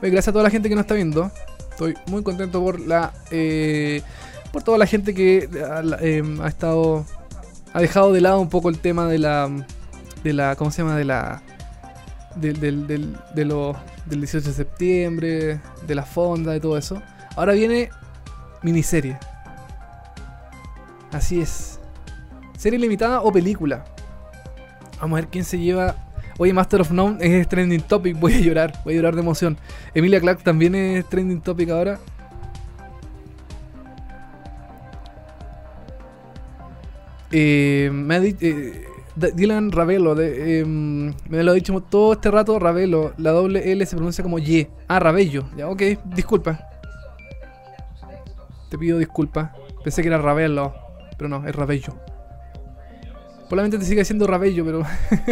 [0.02, 1.30] gracias a toda la gente que nos está viendo.
[1.70, 3.14] Estoy muy contento por la.
[3.30, 4.02] Eh,
[4.52, 5.48] por toda la gente que
[6.02, 7.06] eh, ha estado.
[7.72, 9.50] Ha dejado de lado un poco el tema de la.
[10.22, 10.56] De la.
[10.56, 10.96] ¿Cómo se llama?
[10.96, 11.42] De la.
[12.36, 13.76] Del, del, del, de lo,
[14.06, 15.60] del 18 de septiembre.
[15.86, 17.02] De la fonda, de todo eso.
[17.36, 17.90] Ahora viene
[18.62, 19.18] miniserie.
[21.12, 21.80] Así es.
[22.56, 23.84] ¿Serie limitada o película?
[25.00, 25.96] Vamos a ver quién se lleva.
[26.38, 28.16] Oye, Master of None es trending topic.
[28.20, 29.58] Voy a llorar, voy a llorar de emoción.
[29.94, 31.98] Emilia Clark también es trending topic ahora.
[37.32, 38.38] Eh, me ha dicho.
[38.40, 43.12] Eh, Dylan Ravelo, de, em, me lo ha dicho todo este rato Ravelo.
[43.18, 44.68] La doble L se pronuncia como Y.
[44.88, 45.44] Ah, Rabello.
[45.56, 46.68] Ya, ok, disculpa.
[48.70, 49.50] Te pido disculpas.
[49.84, 50.74] Pensé que era Ravelo,
[51.18, 51.94] pero no, es Rabello.
[53.48, 54.82] Probablemente te siga siendo Rabello, pero.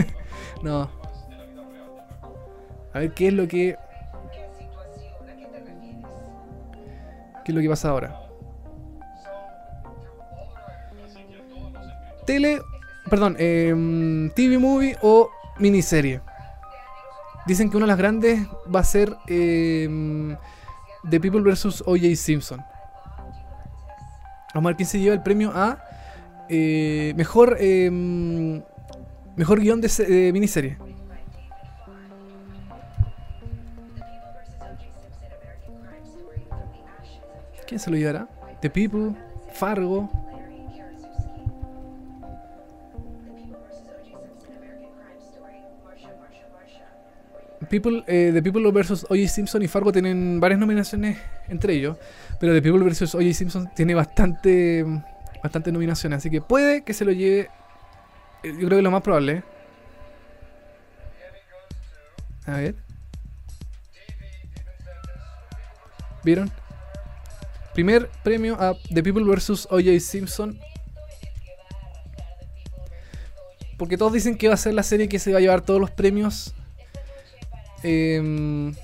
[0.62, 0.90] no.
[2.93, 3.77] A ver qué es lo que.
[7.44, 8.19] ¿Qué es lo que pasa ahora?
[12.31, 12.62] Tele.
[13.11, 16.20] Perdón, em, TV movie o miniserie.
[17.44, 20.36] Dicen que una de las grandes va a ser eh,
[21.11, 21.82] The People vs.
[21.85, 22.15] O.J.
[22.15, 22.62] Simpson.
[24.55, 25.82] Ver quién se lleva el premio a
[26.48, 28.62] eh, mejor, em,
[29.35, 30.78] mejor guion de, miniserie.
[37.66, 38.28] ¿Quién se lo llevará?
[38.61, 39.16] The People,
[39.52, 40.30] Fargo.
[47.70, 49.05] People, eh, The People vs.
[49.05, 49.28] O.J.
[49.28, 51.18] Simpson y Fargo tienen varias nominaciones
[51.48, 51.97] entre ellos,
[52.40, 53.14] pero The People vs.
[53.14, 53.32] O.J.
[53.32, 54.84] Simpson tiene bastante
[55.42, 57.48] bastantes nominaciones, así que puede que se lo lleve.
[58.42, 59.42] Eh, yo creo que es lo más probable.
[62.47, 62.74] A ver.
[66.24, 66.51] ¿Vieron?
[67.72, 69.68] Primer premio a The People vs.
[69.70, 70.01] O.J.
[70.01, 70.59] Simpson.
[73.78, 75.80] Porque todos dicen que va a ser la serie que se va a llevar todos
[75.80, 76.55] los premios.
[77.82, 78.74] Em,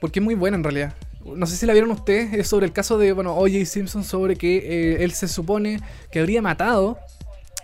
[0.00, 0.94] porque es muy buena en realidad
[1.24, 3.64] no sé si la vieron ustedes, es sobre el caso de, bueno, O.J.
[3.64, 6.98] Simpson, sobre que eh, él se supone que habría matado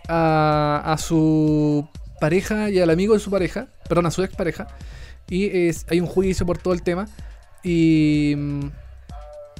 [0.09, 1.89] a, su
[2.21, 4.67] pareja y al amigo de su pareja, perdón, a su expareja,
[5.29, 7.07] y es, hay un juicio por todo el tema,
[7.62, 8.71] y, mm,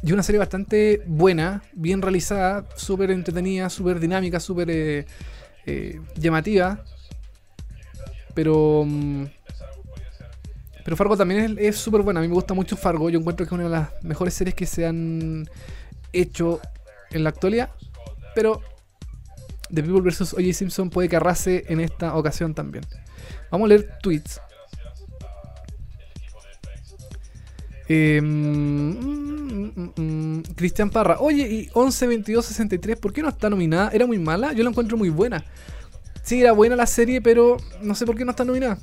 [0.03, 5.07] y una serie bastante buena, bien realizada, súper entretenida, súper dinámica, súper eh,
[5.67, 6.85] eh, llamativa,
[8.35, 8.85] pero...
[8.87, 9.27] Mm,
[10.91, 12.19] pero Fargo también es súper buena.
[12.19, 13.11] A mí me gusta mucho Fargo.
[13.11, 15.49] Yo encuentro que es una de las mejores series que se han
[16.13, 16.61] hecho
[17.13, 17.71] en la actualidad.
[18.35, 18.61] Pero
[19.73, 20.33] The People vs.
[20.33, 20.53] O.J.
[20.53, 21.17] Simpson puede que
[21.69, 22.85] en esta ocasión también.
[23.53, 24.41] Vamos a leer tweets.
[27.87, 31.21] Em, mm, mm, mm, Cristian Parra.
[31.21, 33.91] Oye, y 11-22-63, ¿por qué no está nominada?
[33.93, 34.53] ¿Era muy mala?
[34.55, 35.45] Yo la encuentro muy buena.
[36.25, 38.79] Sí, era buena la serie, pero no sé por qué no está nominada.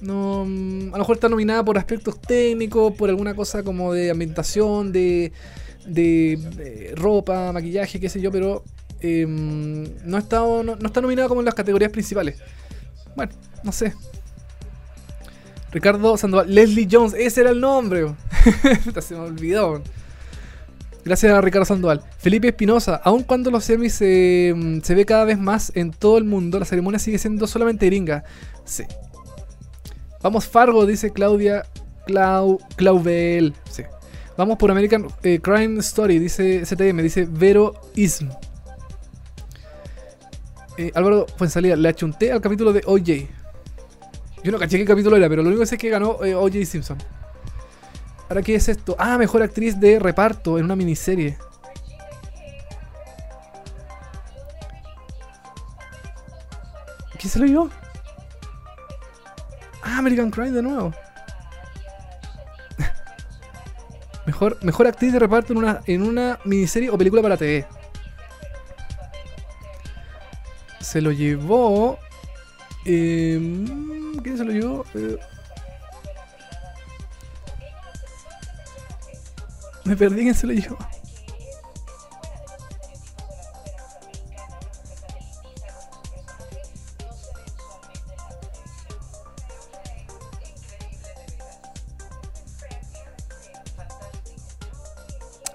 [0.00, 4.10] No, mm, a lo mejor está nominada por aspectos técnicos, por alguna cosa como de
[4.10, 5.32] ambientación, de,
[5.86, 8.62] de, ropa, maquillaje, qué sé yo, pero
[9.00, 12.36] em, no, está, no, está nominada como en las categorías principales.
[13.14, 13.32] Bueno,
[13.62, 13.94] no sé.
[15.72, 18.14] Ricardo Sandoval, Leslie Jones, ese era el nombre.
[19.00, 19.82] se me olvidó.
[21.04, 22.02] Gracias a Ricardo Sandoval.
[22.18, 26.18] Felipe Espinosa, aun cuando los semis se, mm, se ve cada vez más en todo
[26.18, 28.24] el mundo, la ceremonia sigue siendo solamente gringa.
[28.64, 28.82] Sí,
[30.26, 31.62] Vamos Fargo, dice Claudia
[32.04, 33.54] Clau, Claubel.
[33.70, 33.84] Sí.
[34.36, 38.30] Vamos por American eh, Crime Story, dice CTM, dice Vero Ism.
[40.78, 43.28] Eh, Álvaro Fuensalida, le achunté al capítulo de OJ.
[44.42, 46.64] Yo no caché qué capítulo era, pero lo único que es que ganó eh, OJ
[46.64, 46.98] Simpson.
[48.28, 48.96] ¿Ahora qué es esto?
[48.98, 51.38] Ah, mejor actriz de reparto en una miniserie.
[57.16, 57.85] ¿Quién se lo?
[59.88, 60.92] Ah, American Crime de nuevo.
[64.26, 67.64] mejor, mejor actriz de reparto en una, en una miniserie o película para TV.
[70.80, 71.98] Se lo llevó.
[72.84, 73.38] Eh,
[74.22, 74.84] ¿Quién se lo llevó?
[74.94, 75.18] Eh,
[79.84, 80.76] Me perdí quién se lo llevó.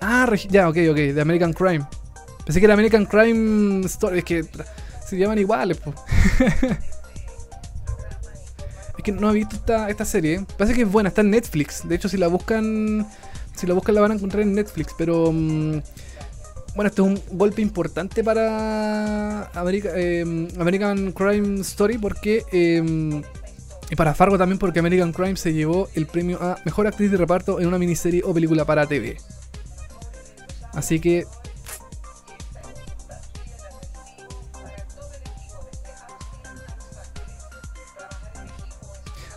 [0.01, 1.85] Ah, ya, ok, ok, de American Crime.
[2.45, 4.45] Pensé que era American Crime Story, es que
[5.05, 5.95] se llaman iguales, pues.
[8.97, 10.43] es que no he visto esta, esta serie.
[10.57, 11.87] Parece que es buena, está en Netflix.
[11.87, 13.07] De hecho, si la buscan,
[13.55, 14.95] si la buscan la van a encontrar en Netflix.
[14.97, 15.81] Pero mm,
[16.75, 19.51] bueno, esto es un golpe importante para
[19.93, 23.21] em, American Crime Story porque em,
[23.89, 27.17] y para Fargo también porque American Crime se llevó el premio a mejor actriz de
[27.17, 29.17] reparto en una miniserie o película para TV.
[30.73, 31.25] Así que...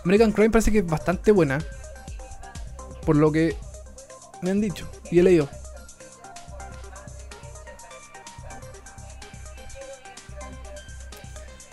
[0.04, 1.58] American Crime parece que es bastante buena.
[3.06, 3.56] Por lo que
[4.42, 5.48] me han dicho y he leído.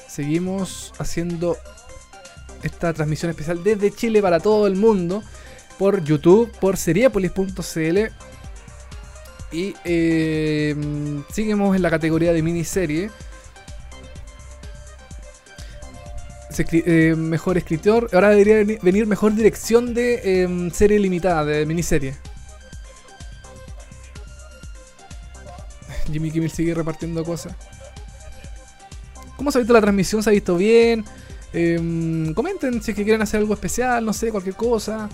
[0.07, 1.57] Seguimos haciendo
[2.63, 5.23] esta transmisión especial desde Chile para todo el mundo
[5.79, 8.30] por YouTube, por seriepolis.cl
[9.51, 10.75] y eh,
[11.31, 13.09] seguimos en la categoría de miniserie.
[16.69, 18.09] Eh, mejor escritor.
[18.13, 22.15] Ahora debería venir mejor dirección de em, serie limitada, de miniserie.
[26.11, 27.55] Jimmy Kimmel sigue repartiendo cosas.
[29.37, 30.21] ¿Cómo se ha visto la transmisión?
[30.21, 31.03] ¿Se ha visto bien?
[31.51, 35.09] Em, comenten si es que quieren hacer algo especial, no sé, cualquier cosa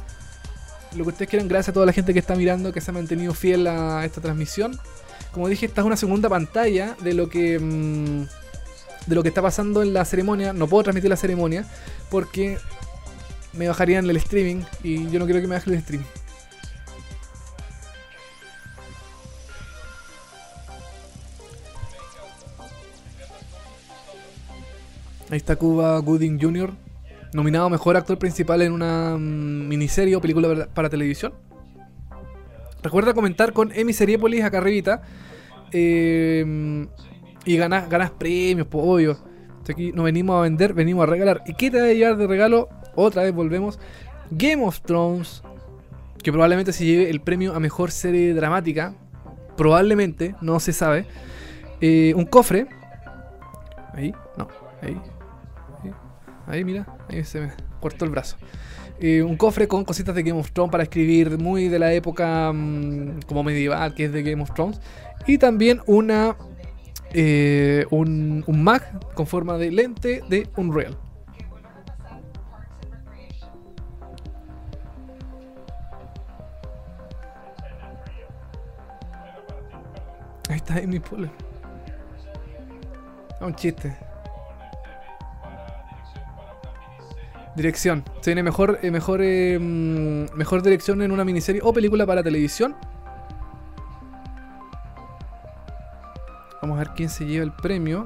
[0.96, 1.48] lo que ustedes quieran.
[1.48, 4.22] Gracias a toda la gente que está mirando, que se ha mantenido fiel a esta
[4.22, 4.80] transmisión.
[5.32, 8.28] Como dije, esta es una segunda pantalla de lo que mm,
[9.08, 10.54] de lo que está pasando en la ceremonia.
[10.54, 11.66] No puedo transmitir la ceremonia
[12.10, 12.58] porque
[13.54, 16.06] me bajarían el streaming y yo no quiero que me baje el streaming.
[25.30, 26.87] Ahí está Cuba Gooding Jr
[27.34, 31.34] nominado Mejor Actor Principal en una mm, miniserie o película para televisión.
[32.84, 35.02] Recuerda comentar con Emi Seriepolis acá arribita.
[35.72, 36.88] Em,
[37.46, 39.18] y ganas, ganas premios, pues obvio.
[39.70, 41.44] Aquí no venimos a vender, venimos a regalar.
[41.46, 42.70] ¿Y qué te va a llevar de regalo?
[42.96, 43.80] Otra vez volvemos.
[44.32, 45.44] Game of Thrones.
[46.24, 48.96] Que probablemente se lleve el premio a mejor serie dramática.
[49.58, 51.06] Probablemente, no se sabe.
[51.82, 52.68] Eh, un cofre.
[53.94, 54.48] Ahí, no,
[54.82, 54.98] ahí.
[56.48, 57.52] Ahí, mira, ahí se me
[57.82, 58.38] cortó el brazo.
[59.00, 62.52] Eh, un cofre con cositas de Game of Thrones para escribir muy de la época
[62.52, 64.80] mm, como medieval que es de Game of Thrones.
[65.28, 66.36] Y también una
[67.14, 70.98] eh, un, un Mac con forma de lente de Unreal.
[80.50, 81.30] Ahí está Amy Poehler.
[83.42, 84.07] Un chiste.
[87.58, 88.04] Dirección.
[88.22, 92.22] Se viene mejor, eh, mejor, eh, mm, mejor dirección en una miniserie o película para
[92.22, 92.76] televisión.
[96.62, 98.06] Vamos a ver quién se lleva el premio.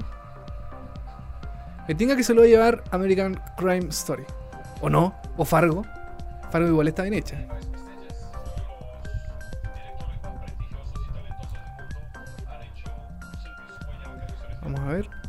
[1.86, 4.24] Me tenga que se lo va a llevar American Crime Story.
[4.80, 5.14] ¿O no?
[5.36, 5.84] ¿O Fargo?
[6.50, 7.46] Fargo igual está bien hecha.
[14.62, 15.21] Vamos a ver.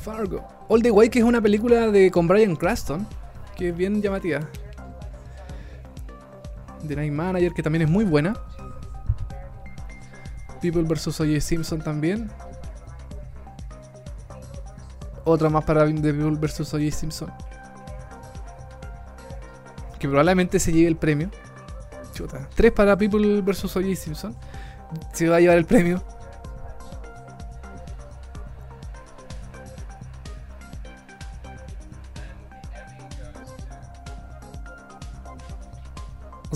[0.00, 0.46] Fargo.
[0.68, 3.06] All the Way, que es una película de con Brian Cranston,
[3.56, 4.40] que es bien llamativa.
[6.86, 8.34] The Night Manager, que también es muy buena.
[10.60, 11.20] People vs.
[11.20, 11.40] O.J.
[11.40, 12.30] Simpson también.
[15.24, 16.72] Otra más para The People vs.
[16.74, 16.90] O.J.
[16.90, 17.32] Simpson.
[19.98, 21.30] Que probablemente se lleve el premio.
[22.14, 22.48] Chuta.
[22.54, 23.76] Tres para People vs.
[23.76, 23.94] O.J.
[23.96, 24.36] Simpson.
[25.12, 26.02] Se va a llevar el premio.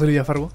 [0.02, 0.50] Olivia Fargo.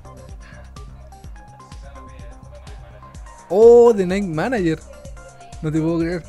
[3.50, 4.80] Oh, The Night Manager.
[5.62, 6.24] No te puedo creer.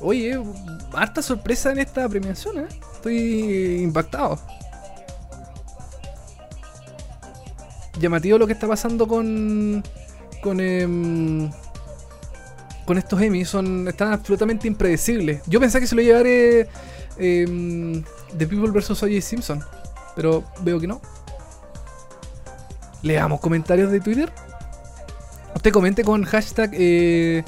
[0.00, 0.36] Oye,
[0.94, 2.68] harta sorpresa en esta premiación, ¿eh?
[2.94, 4.38] Estoy impactado.
[8.00, 9.84] Llamativo lo que está pasando con.
[10.42, 10.58] con.
[10.60, 11.48] Eh,
[12.84, 13.44] con estos Emmy.
[13.44, 13.86] Son.
[13.86, 15.42] están absolutamente impredecibles.
[15.46, 16.68] Yo pensé que se lo llevaré
[17.22, 18.02] eh,
[18.36, 18.90] The People vs.
[19.02, 19.20] O.J.
[19.20, 19.62] Simpson.
[20.16, 21.00] Pero veo que no.
[23.02, 24.32] Leamos comentarios de Twitter.
[25.54, 27.44] Usted comente con hashtag eh.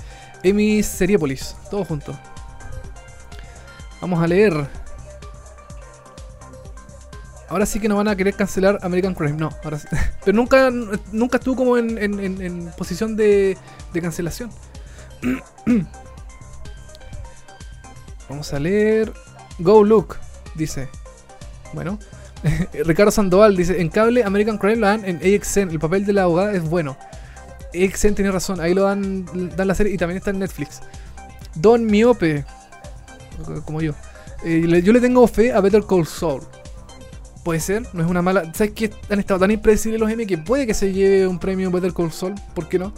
[1.70, 2.16] Todo junto.
[4.01, 4.68] Vamos a leer.
[7.48, 9.38] Ahora sí que no van a querer cancelar American Crime.
[9.38, 9.88] No, ahora sí.
[10.24, 10.70] Pero nunca,
[11.12, 13.56] nunca estuvo como en, posición de
[14.01, 14.51] cancelación.
[18.28, 19.12] Vamos a leer.
[19.59, 20.16] Go Look,
[20.55, 20.89] dice.
[21.72, 21.98] Bueno.
[22.85, 25.70] Ricardo Sandoval dice: En cable American Crime lo dan en AXN.
[25.70, 26.97] El papel de la abogada es bueno.
[27.74, 28.60] AXN tiene razón.
[28.60, 29.26] Ahí lo dan,
[29.56, 30.81] dan la serie y también está en Netflix.
[31.55, 32.44] Don Miope.
[33.64, 33.94] Como yo.
[34.44, 36.43] Eh, yo le tengo fe a Better Call Saul.
[37.43, 38.52] Puede ser, no es una mala.
[38.55, 38.90] ¿Sabes qué?
[39.10, 42.12] Han estado tan impredecibles los M que puede que se lleve un premio Better Call
[42.12, 42.35] Saul.
[42.55, 42.93] ¿Por qué no?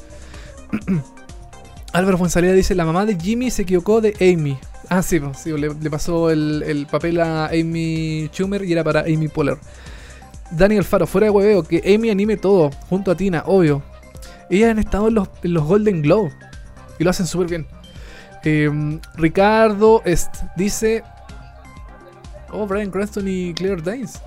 [1.92, 4.58] Álvaro Fonsalida dice: La mamá de Jimmy se equivocó de Amy.
[4.88, 9.28] Ah, sí, sí, le, pasó el, el papel a Amy Schumer y era para Amy
[9.28, 9.58] Poehler.
[10.50, 13.82] Daniel Faro, fuera de hueveo, que Amy anime todo, junto a Tina, obvio.
[14.48, 16.32] Ellas han estado en los, en los Golden Globe
[16.98, 17.66] y lo hacen súper bien.
[18.44, 21.02] Eh, Ricardo Est dice:
[22.52, 24.22] Oh, Brian Cranston y Claire Danes.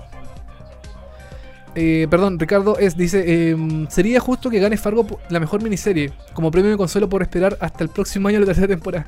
[1.74, 6.50] Eh, perdón, Ricardo es, dice, eh, sería justo que gane Fargo la mejor miniserie, como
[6.50, 9.06] premio de consuelo por esperar hasta el próximo año la tercera temporada.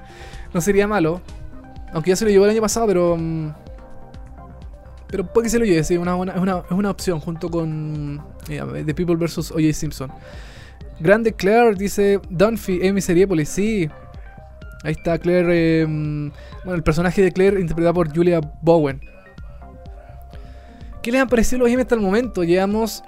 [0.54, 1.20] No sería malo,
[1.92, 3.16] aunque ya se lo llevó el año pasado, pero...
[3.16, 3.50] mm,
[5.08, 8.22] pero puede que se lo lleve, sí, una es, una, es una opción junto con
[8.48, 9.50] eh, The People vs.
[9.50, 9.72] O.J.
[9.74, 10.10] Simpson.
[11.00, 13.90] Grande Claire dice, Dunphy, Amy Seriepolis, sí.
[14.84, 16.32] Ahí está Claire, eh, mm,
[16.64, 19.02] bueno, el personaje de Claire interpretado por Julia Bowen.
[21.02, 22.42] ¿Qué les han parecido los Emmy hasta el momento?
[22.44, 23.02] Llevamos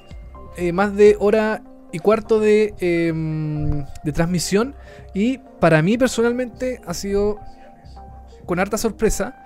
[0.57, 1.63] eh, más de hora
[1.93, 4.75] y cuarto de, em, de transmisión
[5.15, 7.39] y para mí personalmente ha sido
[8.45, 9.37] con harta sorpresa.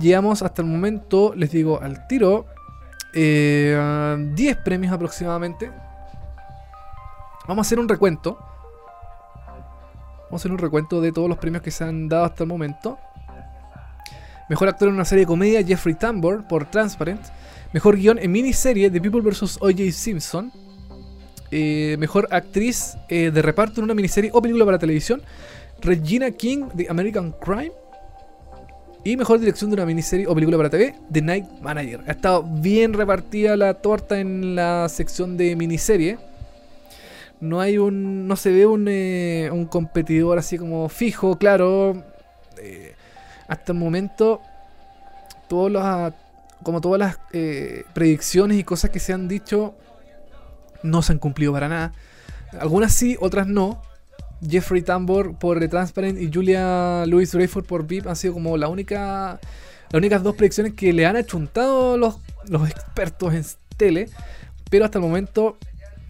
[0.00, 2.46] Llevamos hasta el momento, les digo al tiro,
[3.14, 5.70] eh, 10 premios aproximadamente.
[7.46, 8.38] Vamos a hacer un recuento.
[10.24, 12.48] Vamos a hacer un recuento de todos los premios que se han dado hasta el
[12.48, 12.98] momento.
[14.48, 17.20] Mejor actor en una serie de comedia, Jeffrey Tambor, por Transparent.
[17.72, 19.58] Mejor guion en miniserie, The People vs.
[19.60, 19.92] O.J.
[19.92, 20.52] Simpson.
[21.50, 25.20] Eh, mejor actriz eh, de reparto en una miniserie o película para televisión,
[25.82, 27.72] Regina King, de American Crime.
[29.04, 32.00] Y mejor dirección de una miniserie o película para TV, The Night Manager.
[32.06, 36.18] Ha estado bien repartida la torta en la sección de miniserie.
[37.40, 38.28] No hay un.
[38.28, 42.04] No se ve un, eh, un competidor así como fijo, claro.
[42.58, 42.94] Eh,
[43.48, 44.40] hasta el momento,
[45.48, 45.84] todos los,
[46.62, 49.74] como todas las eh, predicciones y cosas que se han dicho
[50.82, 51.92] no se han cumplido para nada.
[52.58, 53.82] Algunas sí, otras no.
[54.48, 58.68] Jeffrey Tambor por The Transparent y Julia Louis Dreyfus por VIP han sido como la
[58.68, 59.40] única,
[59.90, 63.44] las únicas dos predicciones que le han achuntado los, los expertos en
[63.76, 64.08] tele.
[64.70, 65.58] Pero hasta el momento,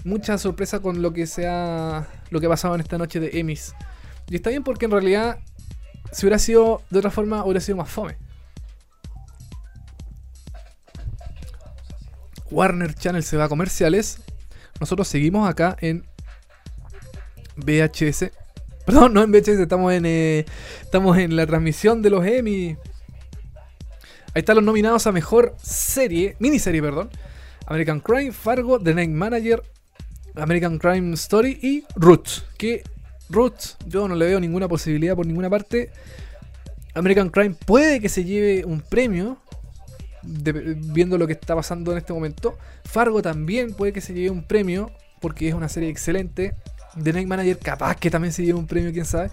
[0.04, 3.38] mucha sorpresa con lo que se ha, lo que ha pasado en esta noche de
[3.38, 3.74] Emmys.
[4.28, 5.38] Y está bien porque en realidad,
[6.12, 8.16] si hubiera sido de otra forma, hubiera sido más fome.
[12.50, 14.20] Warner Channel se va a comerciales.
[14.78, 16.04] Nosotros seguimos acá en
[17.57, 18.31] VHS.
[18.87, 20.45] Perdón, no en VHS, estamos en, eh,
[20.81, 22.77] estamos en la transmisión de los Emmy.
[24.35, 27.11] Ahí están los nominados a mejor serie, miniserie, perdón.
[27.66, 29.62] American Crime, Fargo, The Night Manager,
[30.35, 32.45] American Crime Story y Roots.
[32.57, 32.83] Que
[33.29, 35.91] Roots, yo no le veo ninguna posibilidad por ninguna parte.
[36.95, 39.39] American Crime puede que se lleve un premio,
[40.23, 42.59] viendo lo que está pasando en este momento.
[42.85, 46.55] Fargo también puede que se lleve un premio, porque es una serie excelente.
[47.02, 49.31] The Night Manager capaz que también se lleve un premio, quién sabe.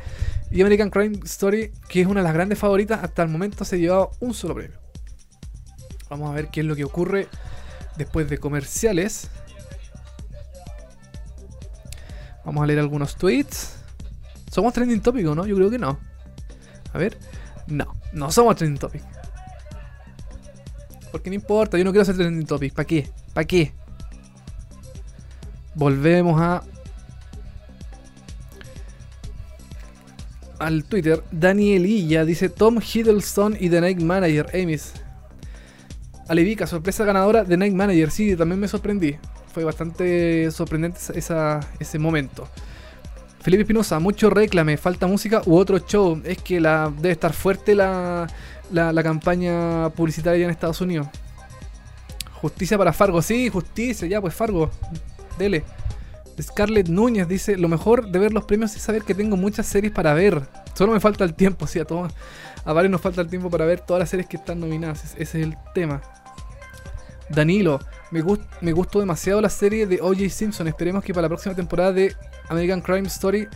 [0.51, 3.75] Y American Crime Story, que es una de las grandes favoritas, hasta el momento se
[3.75, 4.77] ha llevado un solo premio.
[6.09, 7.27] Vamos a ver qué es lo que ocurre
[7.97, 9.29] después de comerciales.
[12.45, 13.75] Vamos a leer algunos tweets.
[14.51, 15.45] ¿Somos trending topic o no?
[15.45, 15.99] Yo creo que no.
[16.93, 17.17] A ver.
[17.67, 19.03] No, no somos trending topic.
[21.11, 22.73] Porque no importa, yo no quiero ser trending topic.
[22.73, 23.09] ¿Para qué?
[23.33, 23.73] ¿Para qué?
[25.75, 26.63] Volvemos a.
[30.59, 31.23] Al Twitter.
[31.31, 34.47] Danielilla dice Tom Hiddleston y The Night Manager.
[34.53, 34.93] Amis.
[36.27, 38.11] Alevica, sorpresa ganadora de Night Manager.
[38.11, 39.15] Sí, también me sorprendí.
[39.53, 42.47] Fue bastante sorprendente esa- ese momento.
[43.41, 46.21] Felipe Espinosa, mucho reclame, falta música u otro show.
[46.25, 48.27] Es que la debe estar fuerte la,
[48.71, 51.07] la, la campaña publicitaria en Estados Unidos.
[52.41, 54.69] Justicia para Fargo, sí, justicia, ya pues Fargo,
[55.37, 55.63] dele.
[56.41, 59.91] Scarlett Núñez dice, lo mejor de ver los premios es saber que tengo muchas series
[59.91, 60.41] para ver.
[60.73, 62.13] Solo me falta el tiempo, sí, a todos.
[62.65, 65.15] A varios nos falta el tiempo para ver todas las series que están nominadas.
[65.17, 66.01] Ese es el tema.
[67.29, 67.79] Danilo,
[68.11, 68.23] me,
[68.61, 70.29] me gustó demasiado la serie de O.J.
[70.29, 70.67] Simpson.
[70.67, 72.15] Esperemos que para la próxima temporada de
[72.49, 73.47] American Crime Story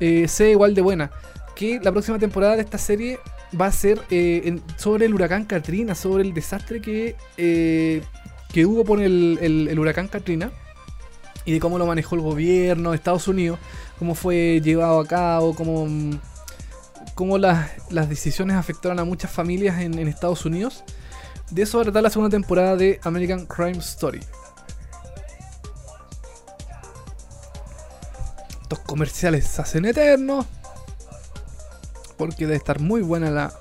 [0.00, 1.10] eh, sea igual de buena.
[1.54, 3.18] Que la próxima temporada de esta serie
[3.58, 8.02] va a ser eh, sobre el huracán Katrina, sobre el desastre que, eh,
[8.52, 10.50] que hubo por el, huracán Katrina
[11.44, 13.58] y de cómo lo manejó el gobierno de Estados Unidos,
[13.98, 15.86] cómo fue llevado a cabo, cómo,
[17.14, 17.70] cómo las,
[18.08, 20.84] decisiones afectaron a muchas familias en, Estados Unidos.
[21.50, 24.20] De eso va a tratar la segunda temporada de American Crime Story.
[28.62, 30.46] Estos comerciales se hacen eternos
[32.16, 33.52] porque debe estar muy buena la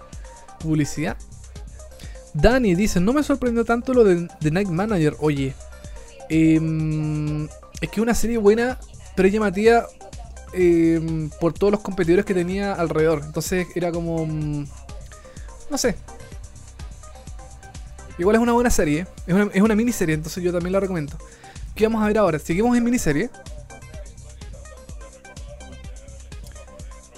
[0.59, 1.17] publicidad.
[2.33, 5.15] Dani dice, no me sorprendió tanto lo de The Night Manager.
[5.19, 5.53] Oye,
[6.29, 7.49] em,
[7.81, 8.79] es que una serie buena,
[9.15, 9.87] pero llamativa
[10.53, 13.23] eh, por todos los competidores que tenía alrededor.
[13.25, 14.25] Entonces era como...
[14.25, 14.65] Mm,
[15.69, 15.95] no sé.
[18.17, 19.07] Igual es una buena serie.
[19.25, 21.17] Es una, es una miniserie, entonces yo también la recomiendo.
[21.75, 22.39] ¿Qué vamos a ver ahora?
[22.39, 23.29] Seguimos en miniserie.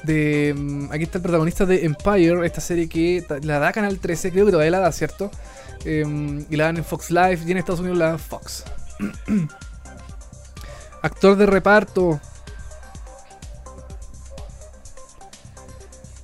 [0.03, 4.31] de mm, aquí está el protagonista de Empire, esta serie que la da Canal 13,
[4.31, 5.31] creo que todavía la da, ¿cierto?
[5.85, 8.64] Em, y la dan en Fox Live y en Estados Unidos la dan Fox.
[11.04, 12.20] Actor de reparto.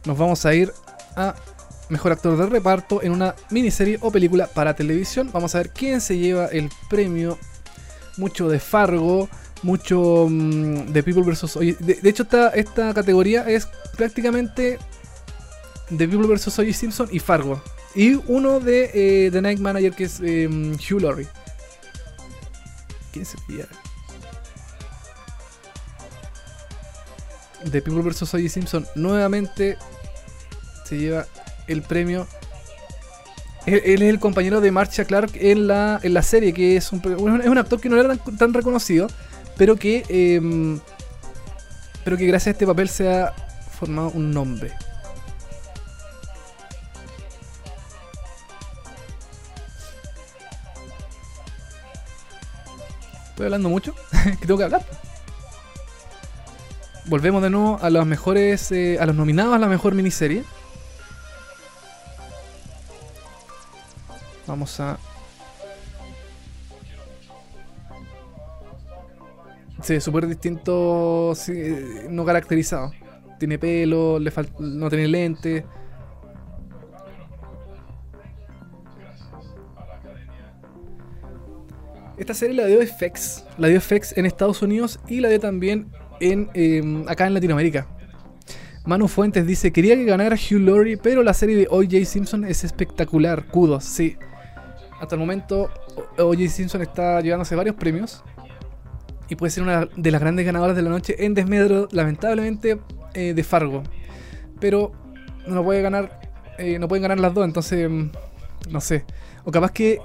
[0.06, 0.74] Nos vamos a ir
[1.16, 1.36] a
[1.90, 5.30] Mejor Actor de Reparto en una miniserie o película para televisión.
[5.32, 7.38] Vamos a ver quién se lleva el premio.
[8.18, 9.30] Mucho de Fargo
[9.64, 11.56] mucho mm, de People vs.
[11.80, 14.80] De, hecho, esta, esta categoría es prácticamente
[15.90, 16.60] de People vs.
[16.60, 16.74] O.J.
[16.74, 17.62] Simpson y Fargo.
[17.96, 21.28] Y uno de eh, The Night Manager que es em, Hugh Laurie.
[23.12, 23.89] ¿Quién se pierde?
[27.66, 28.34] De People vs.
[28.34, 28.50] O.J.
[28.50, 29.78] Simpson nuevamente
[30.86, 31.26] se lleva
[31.68, 32.28] el premio.
[33.66, 37.00] Él, es el compañero de Marcia Clark en la, en la serie, que es un,
[37.42, 39.08] es un actor que no era tan reconocido
[39.60, 40.80] pero que, em,
[42.06, 43.34] pero que gracias a este papel se ha
[43.78, 44.72] formado un nombre.
[53.32, 54.99] Estoy hablando mucho, que tengo que hablar.
[57.10, 60.44] Volvemos de nuevo a los mejores, eh, a los nominados a la mejor miniserie.
[64.46, 65.00] Vamos a
[69.82, 71.34] Sí, súper distinto,
[72.10, 72.92] no caracterizado.
[73.40, 75.66] Tiene pelo, le no tiene lente.
[82.18, 85.88] Esta serie la dio FX, la dio FX en Estados Unidos y la dio también
[86.20, 87.88] en, em, acá en Latinoamérica.
[88.86, 92.06] Manu Fuentes dice, quería que ganara Hugh Laurie, pero la serie de O.J.
[92.06, 93.46] Simpson es espectacular.
[93.48, 94.18] Kudos, sí.
[95.00, 95.70] Hasta el momento
[96.18, 96.50] O.J.
[96.50, 98.24] Simpson está llevándose varios premios
[99.30, 102.80] y puede ser una de las grandes ganadoras de la noche en desmedro, lamentablemente,
[103.14, 103.84] eh, de Fargo.
[104.60, 104.92] Pero
[105.48, 106.20] no puede ganar,
[106.58, 108.10] eh, no pueden ganar las dos, entonces, mm,
[108.72, 109.06] no sé.
[109.44, 110.00] O capaz que,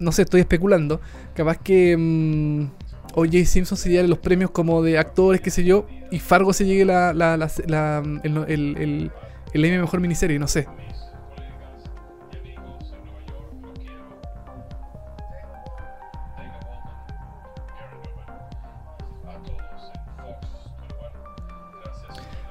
[0.00, 1.00] no sé, estoy especulando,
[1.34, 2.70] capaz que um,
[3.14, 3.44] O.J.
[3.44, 6.84] Simpson se lleve los premios como de actores, qué sé yo, y Fargo se llegue
[6.84, 9.10] la, la, la, el, el,
[9.52, 10.66] el, el Mejor Miniserie, no sé.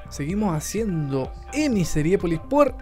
[0.09, 2.75] Seguimos haciendo Emi Seriepolis por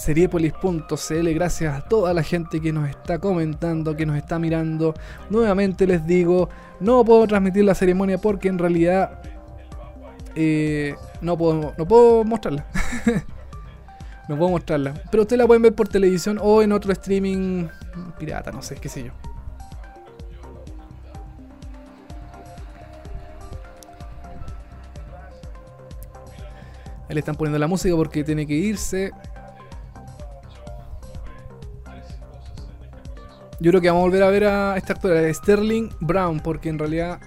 [0.00, 1.34] seriepolis.cl.
[1.34, 4.94] Gracias a toda la gente que nos está comentando, que nos está mirando.
[5.28, 6.48] Nuevamente les digo,
[6.80, 9.20] no puedo transmitir la ceremonia porque en realidad
[10.34, 12.64] eh, no, puedo, no puedo mostrarla.
[14.28, 14.94] no puedo mostrarla.
[15.10, 17.68] Pero ustedes la pueden ver por televisión o en otro streaming
[18.18, 19.12] pirata, no sé, qué sé yo.
[27.14, 29.10] le están poniendo la música porque tiene que irse.
[33.60, 36.78] Yo creo que vamos a volver a ver a esta actora, Sterling Brown, porque en
[36.78, 37.20] realidad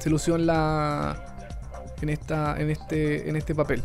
[0.00, 1.46] se lució en la.
[2.02, 2.60] en esta.
[2.60, 3.28] en este.
[3.28, 3.82] en este papel.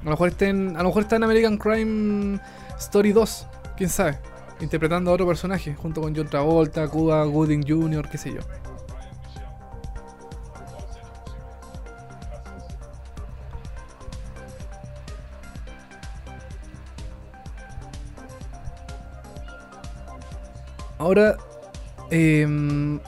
[0.00, 0.76] A lo mejor está en.
[0.76, 2.38] A lo mejor está en American Crime
[2.78, 3.46] Story 2,
[3.76, 4.18] quién sabe.
[4.60, 8.40] Interpretando a otro personaje, junto con John Travolta, Cuba Gooding Jr., qué sé yo.
[21.04, 21.36] Ahora,
[22.10, 22.98] em,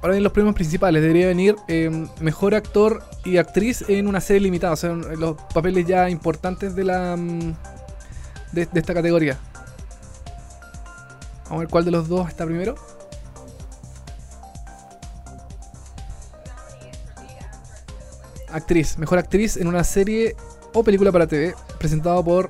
[0.00, 4.42] ahora en los premios principales debería venir em, mejor actor y actriz en una serie
[4.42, 7.56] limitada, o sea, los papeles ya importantes de la mm,
[8.52, 9.36] de, esta categoría.
[11.46, 12.76] Vamos a ver cuál de los dos está primero.
[18.52, 20.36] actriz, mejor actriz en una serie
[20.72, 22.48] o película para TV, presentado por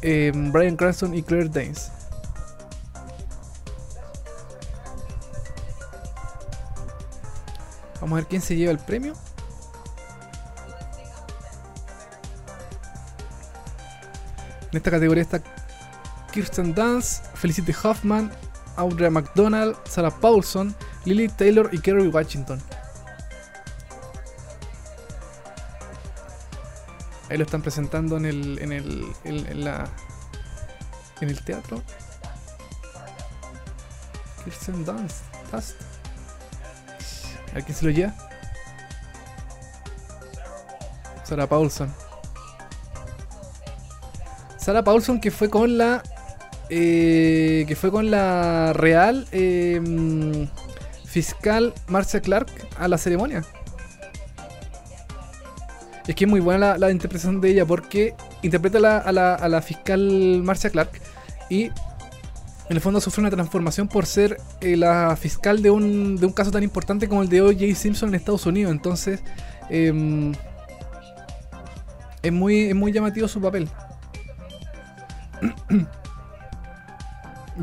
[0.00, 1.92] eh, Brian Cranston y Claire Danes.
[8.00, 9.14] Vamos a ver quién se lleva el premio.
[14.70, 15.40] En esta categoría está
[16.32, 18.30] Kirsten Dunst, Felicity Huffman,
[18.76, 22.60] Audrey McDonald, Sarah Paulson, Lily Taylor y Kerry Washington.
[27.30, 28.58] Ahí lo están presentando en el.
[28.58, 29.12] en el.
[29.24, 31.82] en el teatro.
[34.44, 35.22] Kirsten Dunst.
[37.54, 38.14] A quién se lo lleva.
[41.24, 41.92] Sarah Paulson.
[44.58, 46.02] Sarah Paulson que fue con la
[46.70, 50.48] eh, que fue con la real em,
[51.04, 52.48] fiscal Marcia Clark
[52.78, 53.44] a la ceremonia.
[56.06, 60.70] Es que es muy buena la, interpretación de ella porque interpreta a, la, fiscal Marcia
[60.70, 60.90] Clark
[61.48, 61.70] y
[62.68, 66.32] en el fondo sufre una transformación por ser eh, la fiscal de un, de un
[66.32, 67.74] caso tan importante como el de O.J.
[67.74, 68.72] Simpson en Estados Unidos.
[68.72, 69.22] Entonces,
[69.68, 70.32] em,
[72.22, 73.68] es, muy, es muy llamativo su papel.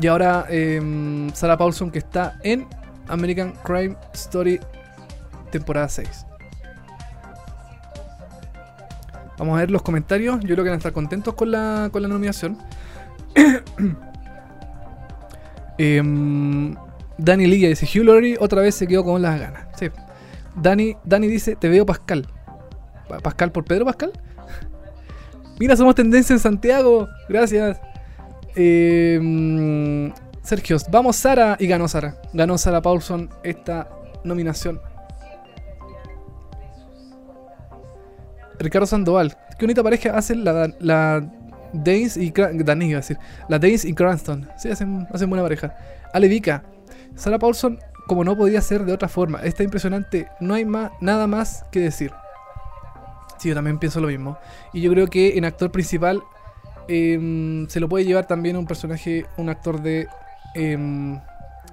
[0.00, 2.66] y ahora eh, Sarah Paulson que está en
[3.08, 4.60] American Crime Story
[5.50, 6.26] temporada 6.
[9.36, 10.38] Vamos a ver los comentarios.
[10.42, 12.56] Yo creo que van a estar contentos con la, con la nominación.
[15.82, 16.74] eh,
[17.18, 19.66] Dani Liga dice: Hugh Laurie otra vez se quedó con las ganas.
[19.78, 19.88] Sí.
[20.54, 22.26] Dani, Dani dice: Te veo Pascal.
[23.22, 24.12] ¿Pascal por Pedro Pascal?
[25.58, 27.08] Mira, somos tendencia en Santiago.
[27.28, 27.80] Gracias.
[28.54, 31.56] Eh, Sergio, vamos Sara.
[31.58, 32.16] Y ganó Sara.
[32.32, 33.88] Ganó Sara Paulson esta
[34.24, 34.80] nominación.
[38.58, 39.36] Ricardo Sandoval.
[39.58, 41.20] Qué bonita pareja hacen la
[41.72, 43.18] Danes y Dani iba a decir.
[43.48, 44.48] La Danes y Cranston.
[44.58, 45.74] Sí, hacen, hacen buena pareja.
[46.12, 46.64] Alevica.
[47.14, 49.40] Sara Paulson, como no podía ser de otra forma.
[49.42, 50.28] Está impresionante.
[50.40, 52.12] No hay más, nada más que decir.
[53.38, 54.38] Sí, yo también pienso lo mismo.
[54.72, 56.22] Y yo creo que en actor principal
[56.88, 60.06] em, se lo puede llevar también un personaje, un actor de,
[60.54, 61.20] em,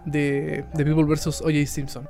[0.05, 1.41] de, de People vs.
[1.41, 1.65] O.J.
[1.67, 2.07] Simpson.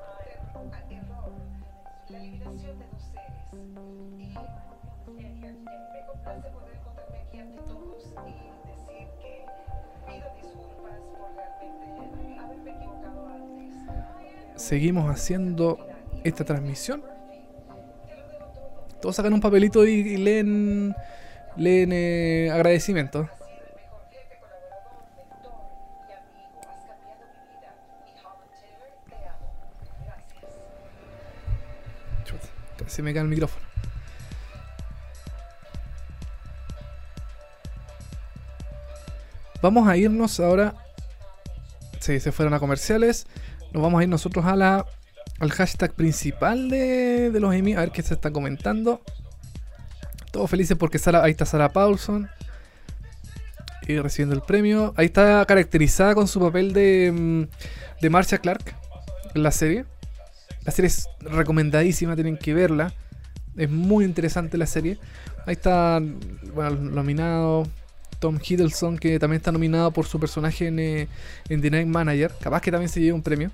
[14.59, 15.87] Seguimos haciendo
[16.23, 17.01] esta transmisión
[19.01, 20.93] todos sacan un papelito y, leen,
[21.55, 23.29] leen eh, agradecimiento.
[32.77, 33.65] casi me cae el micrófono.
[39.61, 40.73] Vamos a irnos ahora.
[41.99, 43.27] Sí, se fueron a comerciales.
[43.73, 44.85] Nos vamos a ir nosotros a la
[45.39, 47.73] al hashtag principal de, los Emmy.
[47.73, 49.01] A ver qué se está comentando.
[50.31, 52.29] Todos felices porque Sara, ahí está Sarah Paulson.
[53.87, 54.93] Y recibiendo el premio.
[54.97, 58.75] Ahí está caracterizada con su papel de, mm, de Marcia Clark
[59.33, 59.85] en la serie.
[60.65, 62.93] La serie es recomendadísima, tienen que verla.
[63.55, 64.99] Es muy interesante la serie.
[65.47, 65.99] Ahí está,
[66.53, 67.63] bueno, nominado
[68.19, 71.07] Tom Hiddleston, que también está nominado por su personaje en, eh,
[71.47, 72.31] en The Night Manager.
[72.39, 73.51] Capaz que también se lleve un premio.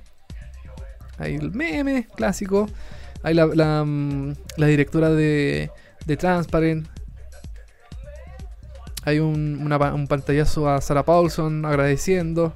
[1.17, 2.67] Hay el meme clásico.
[3.23, 5.71] Hay la, mm, directora de,
[6.17, 6.87] Transparent.
[9.03, 12.53] Hay un, pantallazo a Sarah Paulson agradeciendo.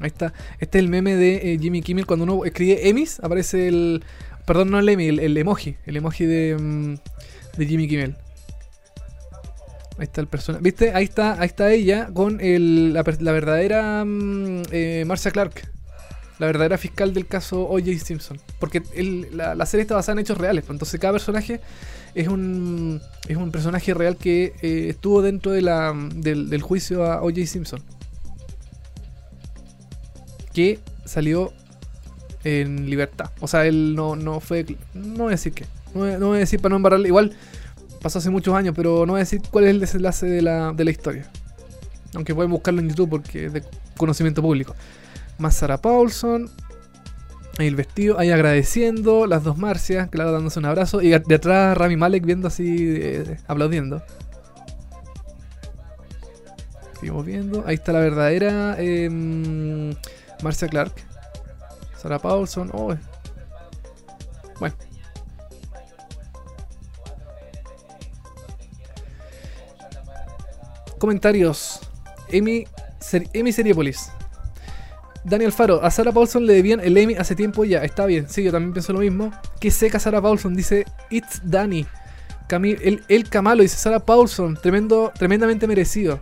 [0.00, 0.32] Ahí está.
[0.60, 2.06] Este es el meme de eh, Jimmy Kimmel.
[2.06, 4.04] Cuando uno escribe Emmys, aparece el.
[4.44, 5.76] Perdón, no el Emmy, el, emoji.
[5.86, 6.94] El emoji de, mm,
[7.58, 8.16] de Jimmy Kimmel.
[9.98, 10.62] Ahí está el personaje.
[10.62, 10.92] ¿Viste?
[10.92, 15.76] Ahí está, ahí está ella con el, la, verdadera mm, eh, Marcia Clark
[16.38, 17.98] la verdadera fiscal del caso O.J.
[17.98, 18.38] Simpson.
[18.58, 18.82] Porque
[19.32, 20.64] la, serie está basada en hechos reales.
[20.64, 21.60] Pues, entonces cada personaje
[22.14, 27.22] es un, es un personaje real que eh, estuvo dentro de la, del, juicio a
[27.22, 27.46] O.J.
[27.46, 27.80] Simpson.
[30.52, 31.52] Que salió
[32.44, 33.30] en libertad.
[33.40, 34.64] O sea, él no, no fue...
[34.94, 35.64] No voy a decir qué.
[35.94, 37.08] No, voy a decir para no embarrarle.
[37.08, 37.34] Igual
[38.00, 40.72] pasó hace muchos años, pero no voy a decir cuál es el desenlace de la,
[40.72, 41.26] de la historia.
[42.14, 43.62] Aunque pueden buscarlo en YouTube porque es de
[43.96, 44.74] conocimiento público.
[45.38, 46.50] Más Sarah Paulson.
[47.58, 51.00] Ahí el vestido, ahí agradeciendo, las dos Marcias, claro, dándose un abrazo.
[51.00, 54.02] Y de atrás Rami Malek viendo así, eh, aplaudiendo.
[57.00, 57.64] Seguimos viendo.
[57.66, 59.94] Ahí está la verdadera em,
[60.42, 60.92] Marcia Clark.
[61.96, 62.70] Sarah Paulson.
[62.72, 62.94] Oh.
[64.60, 64.74] Bueno.
[70.98, 71.80] Comentarios.
[72.28, 72.66] Emi,
[73.00, 74.10] Ser- Emi Seriepolis.
[75.24, 77.82] Daniel Faro, a Sarah Paulson le debían el Emmy hace tiempo ya.
[77.82, 79.32] Está bien, sí, yo también pienso lo mismo.
[79.60, 81.84] Que seca Sarah Paulson, dice It's Danny.
[82.46, 86.20] Camil, el, el Camalo dice Sarah Paulson, tremendo, tremendamente merecido.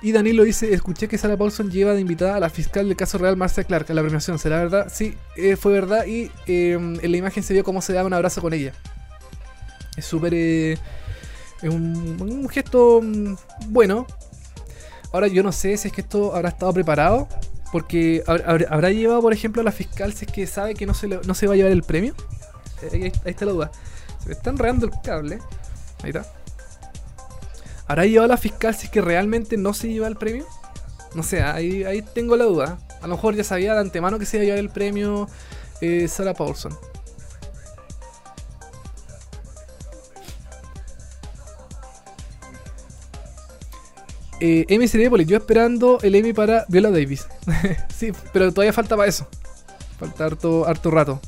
[0.00, 3.18] Y Danilo dice, escuché que Sarah Paulson lleva de invitada a la fiscal del caso
[3.18, 4.38] real Marcia Clark a la premiación.
[4.38, 4.86] ¿Será verdad?
[4.90, 8.14] Sí, eh, fue verdad y eh, en la imagen se vio cómo se daba un
[8.14, 8.72] abrazo con ella.
[9.96, 10.32] Es súper...
[10.34, 10.78] eh,
[11.62, 13.34] es un, gesto mm,
[13.68, 14.06] bueno.
[15.12, 17.28] Ahora yo no sé si es que esto habrá estado preparado.
[17.70, 20.86] Porque hab- hab- habrá llevado, por ejemplo, a la fiscal si es que sabe que
[20.86, 22.14] no se, no se va a llevar el premio.
[22.82, 23.70] Eh, Ahí, está la duda.
[24.22, 25.38] Se me está el cable.
[26.02, 26.24] Ahí está.
[27.86, 30.46] ¿Habrá llevado a la fiscal si es que realmente no se lleva el premio?
[31.14, 32.78] No sé, ahí, ahí tengo la duda.
[33.00, 35.28] A lo mejor ya sabía de antemano que se iba a llevar el premio
[35.80, 36.76] eh, Sarah Paulson.
[44.40, 47.26] Eh, Cereboli, yo esperando el Emmy para Viola Davis.
[47.96, 49.26] sí, pero todavía falta para eso.
[49.98, 51.20] Falta harto, harto rato.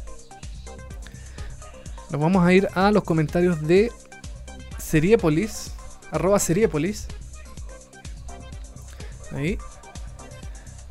[2.11, 3.91] Nos vamos a ir a los comentarios de
[4.79, 5.73] Seriepolis.
[6.11, 7.07] Arroba Seriepolis.
[9.33, 9.59] Ahí.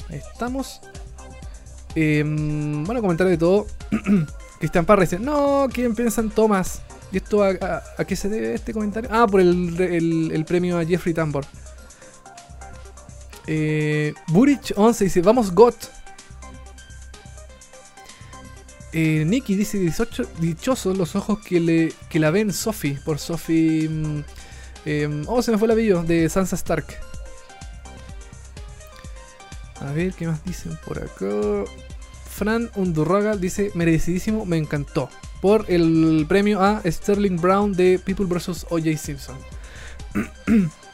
[0.10, 0.82] Ahí estamos.
[1.96, 3.68] Em, bueno, comentario de todo.
[4.60, 6.82] Cristian Parra dice, no, ¿quién piensa en Thomas?
[7.12, 9.10] ¿Y esto a qué se debe este comentario?
[9.12, 11.46] Ah, por el, el- el premio a Jeffrey Tambor.
[13.52, 15.76] Eh, Burich 11 dice, vamos GOT.
[18.94, 23.90] Eh, Nicky dice, 18, dichosos los ojos que, le, que la ven Sophie, por Sophie...
[23.90, 24.24] mm,
[24.86, 26.86] em, oh, se me fue el avillo, de Sansa Stark.
[29.82, 31.26] A ver, ¿qué más dicen por acá?
[32.30, 35.10] Fran Undurraga dice, merecidísimo, me encantó.
[35.42, 38.68] Por el premio a Sterling Brown de People vs.
[38.70, 38.96] O.J.
[38.96, 39.38] Simpson.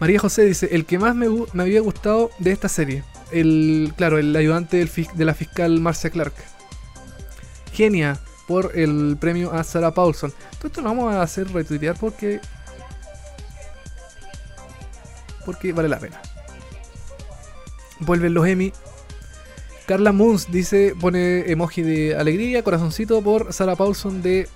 [0.00, 1.26] María José dice, el que más me,
[1.60, 3.04] había gustado de esta serie.
[3.30, 4.84] El, claro, el ayudante
[5.14, 6.34] de la fiscal Marcia Clark.
[7.72, 10.32] Genia por el premio a Sarah Paulson.
[10.58, 12.40] Todo esto lo vamos a hacer retuitear porque...
[15.44, 16.20] Porque vale la pena.
[18.00, 18.72] Vuelven los Emmy.
[19.86, 24.48] Carla Moons dice, pone emoji de alegría, corazoncito por Sarah Paulson de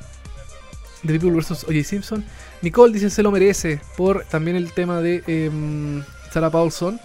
[1.02, 1.64] The People vs.
[1.64, 1.84] O.J.
[1.84, 2.24] Simpson.
[2.62, 7.00] Nicole dice se lo merece por también el tema de em, Sarah Paulson.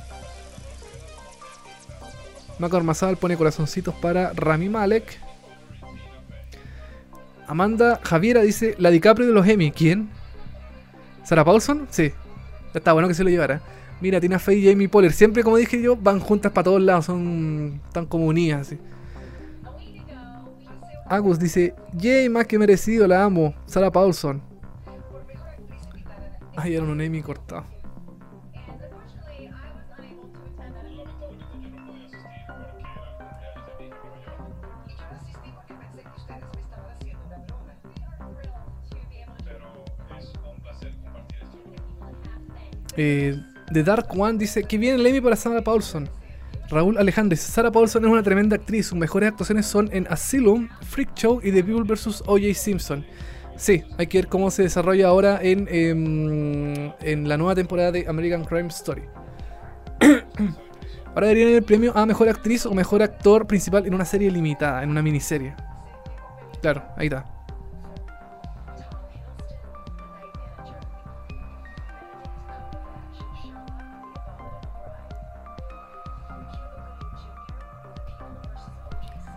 [2.60, 5.20] Maca Ormazal pone corazoncitos para Rami Malek.
[7.48, 9.72] Amanda Javiera dice la DiCaprio de los Emmy.
[9.72, 10.10] ¿Quién?
[11.24, 11.88] ¿Sarah Paulson?
[11.90, 12.12] Sí.
[12.74, 13.62] Está bueno que se lo llevara.
[14.02, 15.14] Mira, Tina Fey y Jamie Poller.
[15.14, 17.06] Siempre, como dije yo, van juntas para todos lados.
[17.06, 18.74] Son tan como unidas.
[21.14, 23.54] Agus dice, yay, más que merecido, la amo.
[23.68, 24.42] Sarah Paulson.
[26.56, 27.66] Ay, era un Emmy cortado.
[42.98, 43.40] Eh,
[43.72, 46.10] The Dark One dice que viene el Emmy para Sarah Paulson.
[46.70, 48.88] Raúl Alejandro dice, Sarah Paulson es una tremenda actriz.
[48.88, 52.24] Sus mejores actuaciones son en Asylum, Freak Show y The People vs.
[52.26, 52.54] O.J.
[52.54, 53.06] Simpson.
[53.56, 58.08] Sí, hay que ver cómo se desarrolla ahora en, em, en la nueva temporada de
[58.08, 59.04] American Crime Story.
[61.14, 64.82] ahora deberían el premio a mejor actriz o mejor actor principal en una serie limitada,
[64.82, 65.54] en una miniserie.
[66.62, 67.26] Claro, ahí está.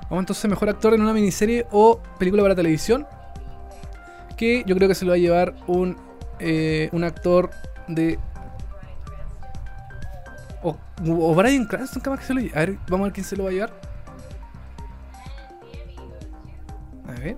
[0.09, 3.07] Vamos entonces mejor actor en una miniserie o película para televisión.
[4.37, 5.97] Que yo creo que se lo va a llevar un,
[6.39, 7.51] eh, un actor
[7.89, 8.19] de.
[10.63, 10.77] O,
[11.09, 12.57] o Brian Cranston, que se lo lleve.
[12.57, 13.81] A ver, vamos a ver quién se lo va a llevar.
[17.09, 17.37] A ver.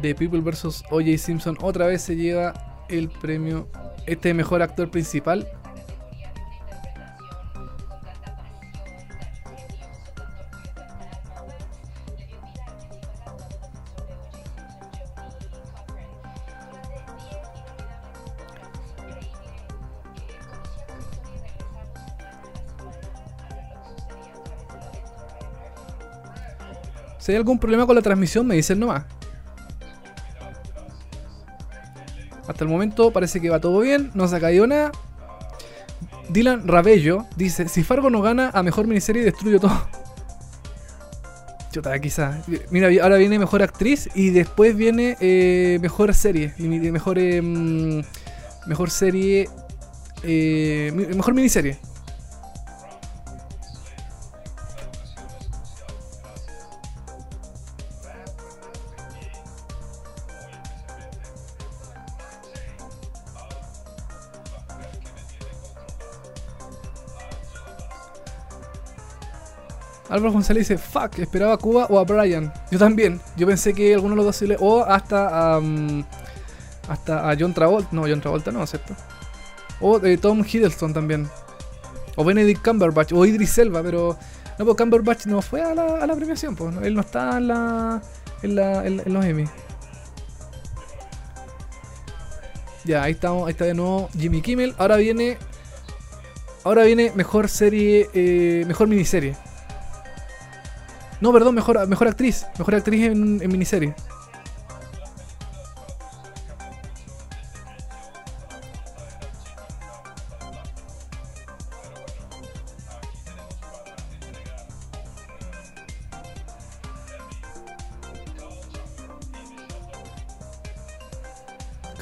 [0.00, 0.84] The People vs.
[0.90, 1.18] O.J.
[1.18, 2.54] Simpson otra vez se lleva
[2.88, 3.68] el premio.
[4.06, 5.46] Este mejor actor principal
[27.30, 29.04] Si hay algún problema con la transmisión, me dicen nomás.
[32.48, 34.90] Hasta el momento parece que va todo bien, no se ha caído nada.
[36.28, 39.80] Dylan Rabello dice: Si Fargo no gana a mejor miniserie, destruyo todo.
[41.70, 42.48] Chuta, quizás.
[42.72, 46.52] Mira, ahora viene mejor actriz y después viene eh, mejor serie.
[46.58, 48.02] Mejor, em,
[48.66, 49.48] mejor serie.
[50.24, 51.78] Eh, mejor miniserie.
[70.10, 72.52] Álvaro González dice, fuck, esperaba a Cuba o a Brian.
[72.70, 73.20] Yo también.
[73.36, 75.60] Yo pensé que alguno de los dos O hasta a,
[76.88, 77.88] hasta a John Travolta.
[77.92, 78.96] No, John Travolta no, ¿cierto?
[79.80, 81.28] O de Tom Hiddleston también.
[82.16, 83.12] O Benedict Cumberbatch.
[83.12, 84.18] O Idris Elba, pero...
[84.58, 86.74] No, pues Cumberbatch no fue a la, a la premiación, pues.
[86.82, 88.02] Él no está en la...
[88.42, 89.44] En, la, en, los Emmy.
[92.84, 94.74] Ya, ahí estamos, ahí está de nuevo Jimmy Kimmel.
[94.76, 95.38] Ahora viene.
[96.64, 98.08] Ahora viene mejor serie.
[98.12, 99.36] Eh, mejor miniserie.
[101.20, 102.46] No, perdón, mejor, mejor actriz.
[102.58, 103.94] Mejor actriz en, miniserie.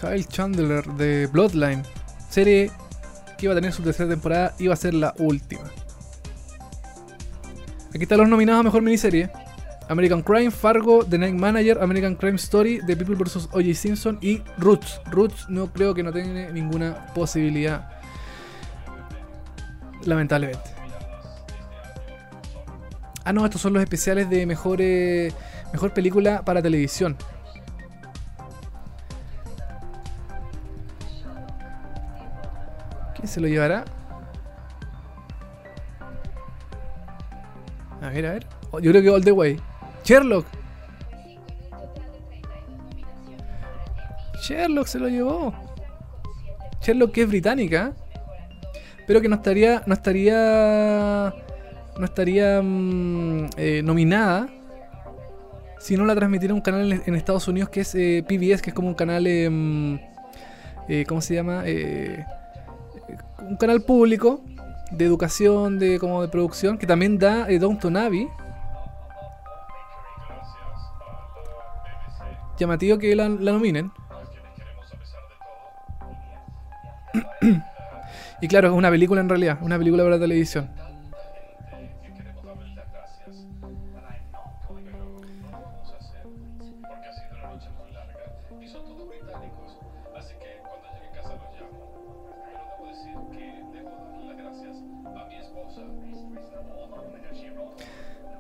[0.01, 1.82] Kyle Chandler de Bloodline.
[2.31, 2.70] Serie
[3.36, 5.78] que iba a tener su tercera temporada, iba a ser la última.
[7.99, 9.29] Aquí están los nominados a mejor miniserie:
[9.89, 13.49] American Crime, Fargo, The Night Manager, American Crime Story, The People vs.
[13.51, 13.75] O.J.
[13.75, 15.01] Simpson y Roots.
[15.07, 17.91] Roots no creo que no tenga ninguna posibilidad.
[20.05, 20.70] Lamentablemente.
[23.25, 27.16] Ah, no, estos son los especiales de mejor, mejor película para televisión.
[33.16, 33.85] ¿Quién se lo llevará?
[38.09, 38.47] A ver, a ver.
[38.71, 39.61] Oh, yo creo que All the Way.
[40.03, 40.47] Sherlock.
[44.41, 45.53] Sherlock se lo llevó.
[46.81, 47.93] Sherlock que es británica.
[49.07, 49.83] Pero que no estaría.
[49.85, 51.35] No estaría.
[51.99, 54.49] No estaría mm, eh, nominada.
[55.79, 58.75] Si no la transmitiera un canal en, Estados Unidos que es eh, PBS, que es
[58.75, 59.27] como un canal.
[59.27, 59.99] Em,
[60.89, 61.65] eh, ¿Cómo se llama?
[63.39, 64.43] un canal público
[64.90, 68.28] de educación, de como de producción, que también da eh, Downton Abbey.
[72.59, 73.93] Llamativo que la, la nominen.
[78.40, 80.69] y claro, es una película en realidad, una película para televisión.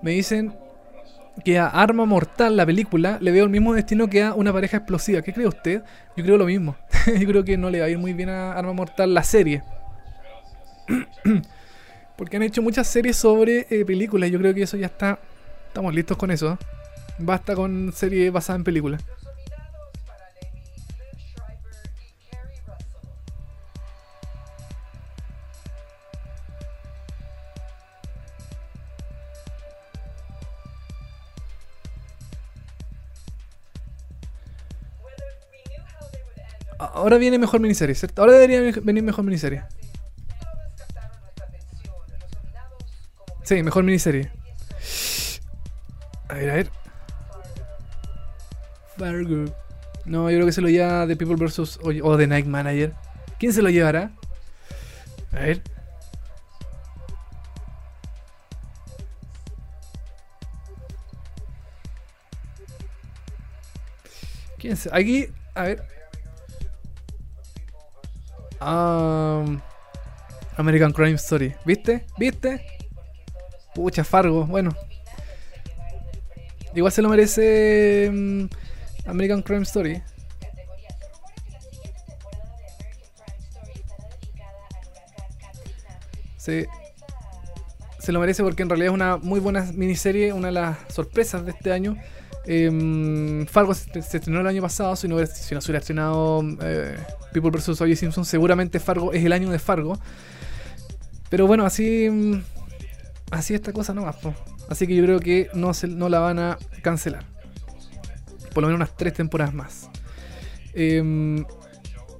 [0.02, 0.54] Me dicen
[1.44, 4.78] que a Arma Mortal, la película, le veo el mismo destino que a una pareja
[4.78, 5.22] explosiva.
[5.22, 5.82] ¿Qué cree usted?
[6.16, 6.76] Yo creo lo mismo.
[7.18, 9.62] Yo creo que no le va a ir muy bien a Arma Mortal la serie.
[12.16, 14.30] Porque han hecho muchas series sobre eh, películas.
[14.30, 15.18] Yo creo que eso ya está.
[15.68, 16.58] Estamos listos con eso.
[17.18, 19.04] Basta con series basadas en películas.
[36.78, 38.22] Ahora viene mejor miniserie, ¿cierto?
[38.22, 39.64] Ahora debería venir mejor miniserie.
[43.42, 44.30] Sí, mejor miniserie.
[46.28, 46.70] A ver, a ver.
[48.96, 49.44] Fargo.
[50.04, 51.80] No, yo creo que se lo lleva The People vs.
[51.82, 52.94] o, The Night Manager.
[53.38, 54.10] ¿Quién se lo llevará?
[55.32, 55.62] A ver.
[64.58, 64.90] ¿Quién se.?
[64.92, 65.97] Aquí, a ver.
[70.56, 71.54] American Crime Story.
[71.64, 72.06] ¿Viste?
[72.18, 72.62] ¿Viste?
[73.74, 74.46] Pucha, Fargo.
[74.46, 74.74] Bueno.
[76.74, 78.44] Igual se lo merece mm,
[79.06, 80.02] American Crime Story.
[86.36, 86.66] Sí.
[87.98, 91.44] Se lo merece porque en realidad es una muy buena miniserie, una de las sorpresas
[91.44, 91.96] de este año.
[92.50, 96.96] Em, Fargo se, estrenó el año pasado, si no, hubiera, hubiera estrenado eh,
[97.30, 97.68] People vs.
[97.68, 97.94] O.J.
[97.94, 99.98] Simpson, seguramente Fargo es el año de Fargo.
[101.28, 102.40] Pero bueno, así mm,
[103.30, 104.16] así esta cosa no más.
[104.70, 105.72] Así que yo creo que no,
[106.08, 107.26] la van a cancelar.
[108.54, 109.90] Por lo menos unas tres temporadas más.
[110.72, 111.44] Em,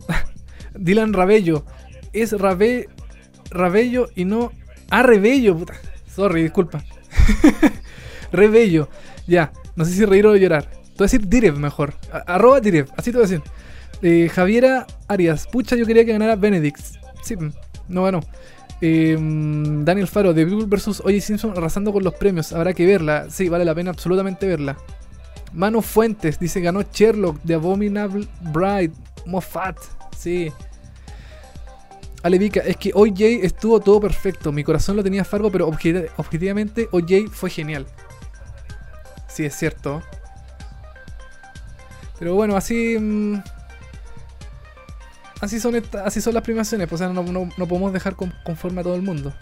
[0.74, 1.64] Dylan Rabello.
[2.12, 2.90] Es Rabe,
[3.50, 4.52] Rabello y no...
[4.90, 5.56] Ah, Rebello.
[6.14, 6.84] Sorry, disculpa.
[8.32, 8.90] Re bello.
[9.26, 10.64] Ya, no sé si reír o llorar.
[10.68, 11.94] Te voy a decir Direv mejor.
[12.26, 13.42] Arroba Direv, así te voy a decir.
[14.02, 16.80] Eh, Javiera Arias, pucha, yo quería que ganara Benedict.
[17.22, 17.52] Sí, mm,
[17.88, 18.20] no ganó.
[18.80, 21.00] Mm, Daniel Faro, The People vs.
[21.00, 21.20] O.J.
[21.20, 22.52] Simpson arrasando con los premios.
[22.52, 23.26] Habrá que verla.
[23.30, 24.76] Sí, vale la pena absolutamente verla.
[25.52, 28.92] Mano Fuentes dice: ganó Sherlock, The Abominable Bride,
[29.26, 29.78] Moffat.
[30.16, 30.52] Sí.
[32.22, 34.50] Alevica, es que OJ estuvo todo perfecto.
[34.52, 37.86] Mi corazón lo tenía Fargo, pero obje- objetivamente OJ fue genial.
[39.28, 40.02] Sí, es cierto.
[42.18, 42.96] Pero bueno, así.
[42.98, 43.42] mm,
[45.40, 46.88] así, son así son las premiaciones.
[46.88, 49.32] Pues, o sea, no, no- no podemos dejar con- conforme a todo el mundo.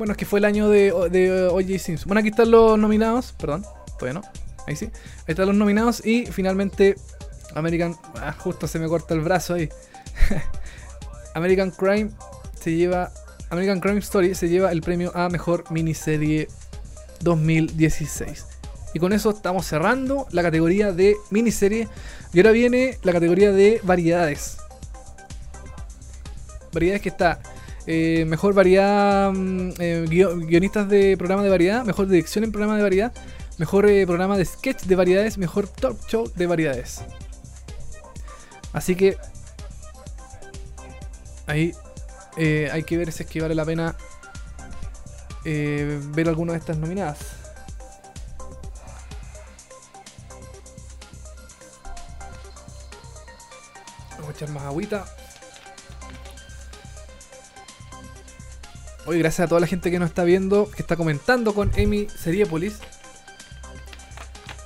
[0.00, 1.78] Bueno, es que fue el año de, de O.J.
[1.78, 2.08] Simpson.
[2.08, 3.32] Bueno, aquí están los nominados.
[3.32, 3.66] Perdón,
[3.98, 4.26] todavía no.
[4.66, 4.86] Ahí sí.
[4.86, 6.06] Ahí están los nominados.
[6.06, 6.96] Y finalmente,
[7.54, 7.94] American.
[8.14, 9.68] Ah, justo se me corta el brazo ahí.
[11.34, 12.12] American Crime
[12.58, 13.12] se lleva.
[13.50, 16.48] American Crime Story se lleva el premio a mejor miniserie
[17.20, 18.46] 2016.
[18.94, 21.88] Y con eso estamos cerrando la categoría de miniserie.
[22.32, 24.56] Y ahora viene la categoría de variedades.
[26.72, 27.42] Variedades que está
[27.86, 32.76] eh, mejor variedad, mm, eh, guio- guionistas de programa de variedad, mejor dirección en programa
[32.76, 33.12] de variedad,
[33.58, 37.00] mejor eh, programa de sketch de variedades, mejor talk show de variedades.
[38.72, 39.16] Así que
[41.46, 41.72] ahí
[42.36, 43.96] hay que ver si es que vale la pena
[45.44, 47.18] ver alguna de estas nominadas.
[54.12, 55.04] Vamos a echar más agüita.
[59.10, 62.06] Hoy gracias a toda la gente que nos está viendo, que está comentando con Emi
[62.06, 62.78] Seriepolis.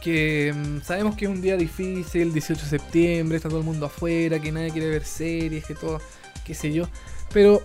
[0.03, 3.87] Que mm, sabemos que es un día difícil, 18 de septiembre, está todo el mundo
[3.87, 5.99] afuera, que nadie quiere ver series, que todo,
[6.45, 6.91] qué sé yo.
[7.33, 7.63] Pero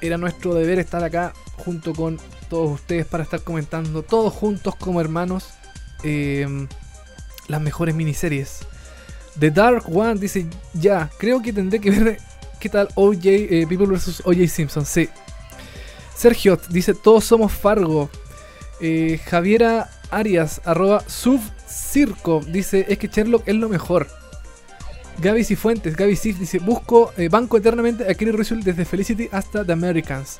[0.00, 5.00] era nuestro deber estar acá junto con todos ustedes para estar comentando, todos juntos como
[5.00, 5.48] hermanos,
[6.04, 6.46] eh,
[7.48, 8.60] las mejores miniseries.
[9.40, 12.18] The Dark One dice, ya, creo que tendré que ver
[12.60, 14.22] qué tal OJ, eh, People vs.
[14.24, 14.86] OJ Simpson.
[14.86, 15.08] Sí,
[16.22, 18.08] Sergio dice, todos somos Fargo.
[18.80, 24.06] Eh, Javiera Arias, arroba subcirco, dice, es que Sherlock es lo mejor.
[25.18, 29.64] Gaby Cifuentes, Gaby Cif dice, busco, eh, banco eternamente a Kerry Russell desde Felicity hasta
[29.64, 30.38] The Americans.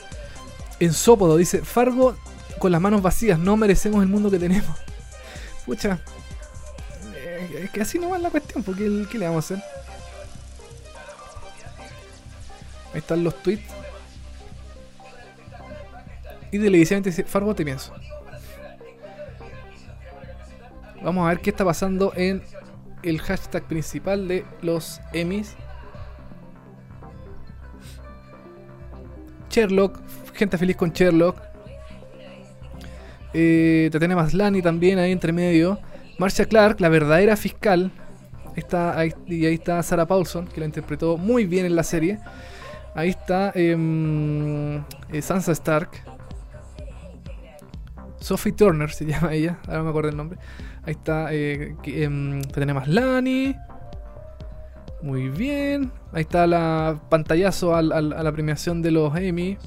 [0.78, 2.16] En Sópodo dice, Fargo
[2.60, 4.76] con las manos vacías, no merecemos el mundo que tenemos.
[5.66, 5.98] Pucha,
[7.12, 9.64] eh, es que así no va la cuestión, porque ¿qué le vamos a hacer?
[12.92, 13.82] Ahí están los tweets.
[16.52, 17.92] Y televisivamente dice, Fargo te pienso.
[21.02, 22.42] Vamos a ver qué está pasando en
[23.02, 25.56] el hashtag principal de los Emmys.
[29.50, 29.98] Sherlock,
[30.34, 31.36] gente feliz con Sherlock.
[33.34, 35.78] Eh, Tatiana Maslany también ahí entre medio.
[36.18, 37.90] Marcia Clark, la verdadera fiscal.
[38.56, 38.94] Está
[39.26, 42.18] y ahí está Sarah Paulson, que la interpretó muy bien en la serie.
[42.94, 45.90] Ahí está em, eh, Sansa Stark.
[48.22, 50.38] Sophie Turner se llama ella, ahora me acuerdo el nombre.
[50.84, 53.54] Ahí está eh, em, Tatiana Maslany.
[55.02, 55.90] Muy bien.
[56.12, 59.58] Ahí está la pantallazo al- a la premiación de los Emmy.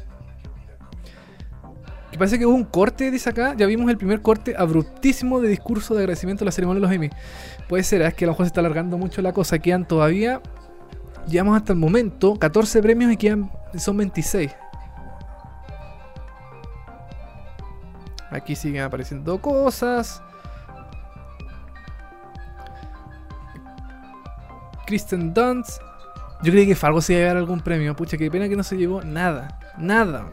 [2.11, 3.53] Que parece que hubo un corte, dice acá.
[3.57, 6.95] Ya vimos el primer corte abruptísimo de discurso de agradecimiento a la ceremonia de los
[6.95, 7.09] Emmy.
[7.67, 9.59] Puede ser, es que a lo mejor se está alargando mucho la cosa.
[9.59, 10.41] Quedan todavía.
[11.27, 13.51] Llevamos hasta el momento 14 premios y quedan.
[13.77, 14.51] Son 26.
[18.35, 20.21] Aquí siguen apareciendo cosas.
[24.85, 25.81] Kristen Dunst.
[26.43, 27.95] Yo creí que Fargo se iba a llevar algún premio.
[27.95, 29.57] Pucha, qué pena que no se llevó nada.
[29.77, 30.25] Nada.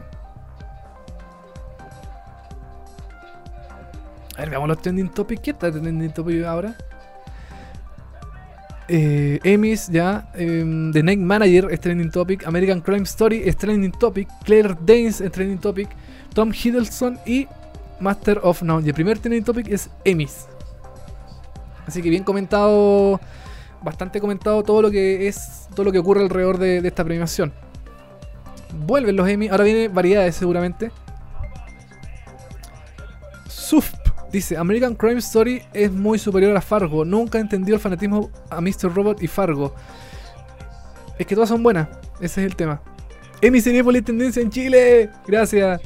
[4.35, 5.41] A ver, veamos los trending topics.
[5.41, 6.75] ¿Qué está trending topic ahora?
[8.89, 10.29] Eh, Emmys ya.
[10.33, 12.45] em, The Night Manager es trending topic.
[12.45, 14.27] American Crime Story es trending topic.
[14.43, 15.89] Claire Danes es trending topic.
[16.33, 17.47] Tom Hiddleston y
[18.03, 18.85] Master of None.
[18.85, 20.47] Y el primer trending topic es Emmys.
[21.87, 23.19] Así que bien comentado.
[23.81, 25.67] Bastante comentado todo lo que es.
[25.75, 27.53] Todo lo que ocurre alrededor de, esta premiación.
[28.85, 29.47] Vuelven los Emmy.
[29.47, 30.91] Ahora viene variedades seguramente.
[33.47, 33.91] Suf
[34.31, 37.05] dice: American Crime Story es muy superior a Fargo.
[37.05, 38.93] Nunca entendió el fanatismo a Mr.
[38.93, 39.73] Robot y Fargo.
[41.17, 41.87] Es que todas son buenas.
[42.19, 42.81] Ese es el tema.
[43.41, 45.09] Emmy Cinepolis tendencia en Chile.
[45.27, 45.81] Gracias.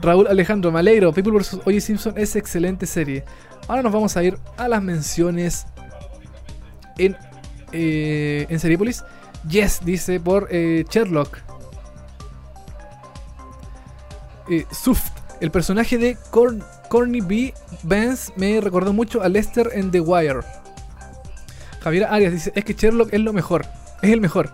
[0.00, 1.12] Raúl Alejandro, me alegro.
[1.12, 1.60] People vs.
[1.64, 3.24] Oye Simpson es excelente serie.
[3.66, 5.66] Ahora nos vamos a ir a las menciones
[6.96, 7.16] en,
[7.72, 8.92] eh, en.
[9.48, 11.38] Yes, dice por eh, Sherlock.
[14.50, 17.54] Eh, Suft, el personaje de Corn Corny B.
[17.82, 20.40] Vance me recordó mucho a Lester en The Wire.
[21.82, 23.66] Javier Arias dice, es que Sherlock es lo mejor,
[24.02, 24.50] es el mejor.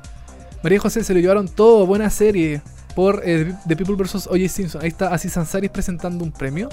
[0.63, 2.61] María José se lo llevaron todo, buena serie
[2.95, 4.27] por eh, The People vs.
[4.27, 4.49] O.J.
[4.49, 4.83] Simpson.
[4.83, 6.69] Ahí está Así Sansaris presentando un premio.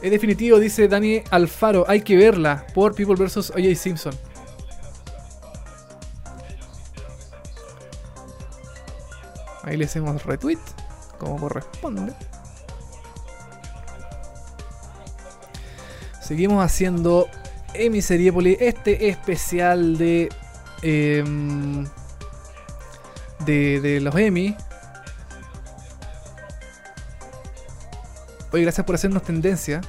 [0.00, 3.50] Es definitivo, dice Dani Alfaro, hay que verla por People vs.
[3.50, 3.74] O.J.
[3.74, 4.14] Simpson.
[9.64, 10.58] Ahí le hacemos retweet,
[11.18, 12.14] como corresponde.
[16.22, 17.28] Seguimos haciendo
[17.74, 20.28] Emiseriepoli, este especial de,
[20.82, 21.86] em,
[23.44, 23.80] de.
[23.80, 24.56] de los Emmy.
[28.52, 29.80] Oye, gracias por hacernos tendencia.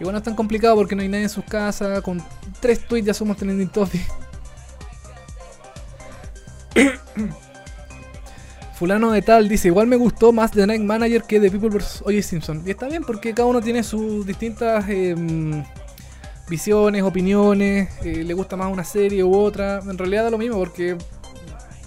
[0.00, 2.00] Y bueno, es tan complicado porque no hay nadie en sus casas.
[2.02, 2.22] Con
[2.60, 4.02] tres tweets ya somos trending topic.
[8.74, 12.02] Fulano de tal dice, igual me gustó más The Night Manager que The People vs.
[12.02, 12.22] O.J.
[12.22, 12.62] Simpson.
[12.66, 15.62] Y está bien porque cada uno tiene sus distintas em,
[16.48, 19.78] visiones, opiniones, eh, le gusta más una serie u otra.
[19.78, 20.96] En realidad da lo mismo porque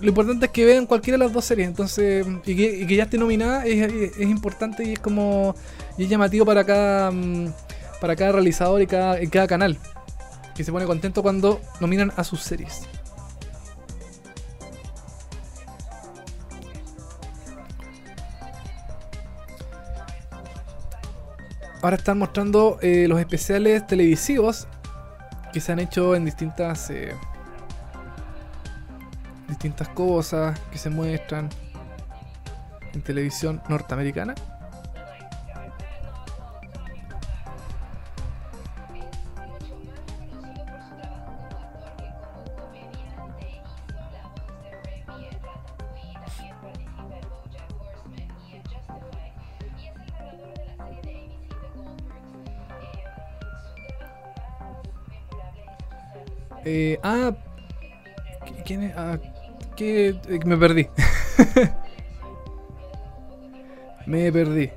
[0.01, 1.67] lo importante es que vean cualquiera de las dos series.
[1.67, 5.55] Entonces, y que, ya esté nominada es, importante y es como
[5.97, 7.53] y es llamativo para cada, mm,
[8.01, 9.77] para cada realizador y cada, cada canal.
[10.55, 12.87] Que se pone contento cuando nominan a sus series.
[21.81, 24.67] Ahora están mostrando eh, los especiales televisivos
[25.53, 27.15] que se han hecho en distintas eh,
[29.47, 31.49] distintas cosas que se muestran
[32.93, 34.35] en televisión norteamericana.
[56.69, 57.31] Eh, ah,
[58.65, 58.93] ¿quién es?
[58.97, 59.17] Ah,
[59.77, 60.09] ¿qué?
[60.09, 60.89] Eh, me perdí.
[64.05, 64.69] me perdí.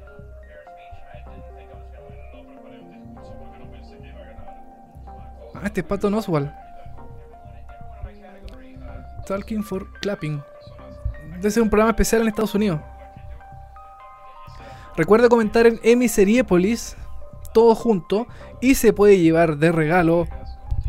[5.53, 6.53] Ah, este es Pato Oswald.
[9.27, 10.41] Talking for Clapping.
[11.39, 12.79] Debe ser un programa especial en Estados Unidos.
[14.97, 16.97] Recuerda comentar en Emiseriépolis,
[17.53, 18.29] todo junto,
[18.61, 20.29] y se puede llevar de regalo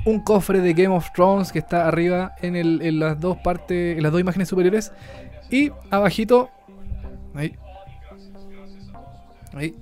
[0.06, 3.98] un cofre de Game of Thrones que está arriba en, el, en las dos partes,
[3.98, 4.92] en las dos imágenes superiores.
[5.50, 6.50] Y abajito,
[7.36, 7.56] ahí,
[9.54, 9.76] ahí,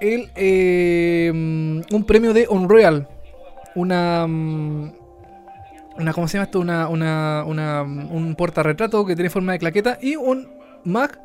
[0.00, 3.08] el, eh, un premio de Unreal.
[3.74, 4.92] Una, mm,
[5.98, 6.60] una, ¿cómo se llama esto?
[6.60, 10.48] Una, una, una, un portarretrato que tiene forma de claqueta y un
[10.84, 11.18] Mac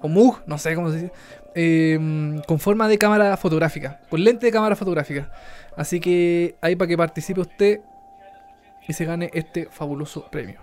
[0.00, 1.12] o Mug, no sé cómo se dice,
[1.54, 5.30] eh, con forma de cámara fotográfica, con lente de cámara fotográfica.
[5.76, 7.80] Así que ahí para que participe usted
[8.86, 10.60] y se gane este fabuloso premio.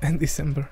[0.00, 0.66] En diciembre.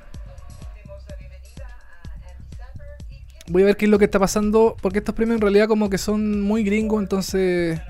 [3.49, 5.89] Voy a ver qué es lo que está pasando, porque estos premios en realidad como
[5.89, 7.81] que son muy gringos, entonces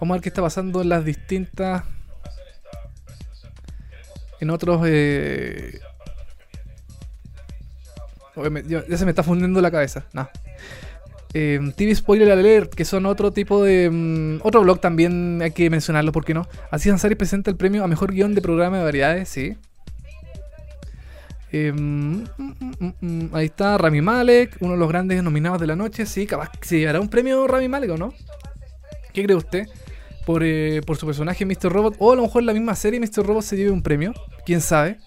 [0.00, 1.84] Vamos a ver qué está pasando en las distintas.
[4.40, 4.82] En otros.
[4.86, 5.80] Eh...
[8.66, 10.04] ya, se me está fundiendo la cabeza.
[10.12, 10.28] No.
[11.34, 13.90] Eh, TV Spoiler Alert, que son otro tipo de.
[13.90, 16.46] Mm, otro blog también hay que mencionarlo, ¿por qué no?
[16.70, 19.56] Así Ansari presenta el premio a mejor guion de programa de variedades, sí.
[21.52, 22.24] Eh, mm,
[23.00, 26.06] mm, ahí está Rami Malek, uno de los grandes nominados de la noche.
[26.06, 28.14] Sí, capaz se llevará un premio Rami Malek o no.
[29.12, 29.66] ¿Qué cree usted?
[30.28, 31.70] Eh, por, su personaje Mr.
[31.70, 31.96] Robot.
[31.98, 33.24] O a lo mejor la misma serie Mr.
[33.24, 34.12] Robot se lleve un premio.
[34.44, 34.98] Quién sabe.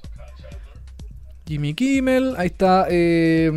[1.45, 2.35] Jimmy Kimmel.
[2.37, 2.87] Ahí está.
[2.89, 3.51] Eh,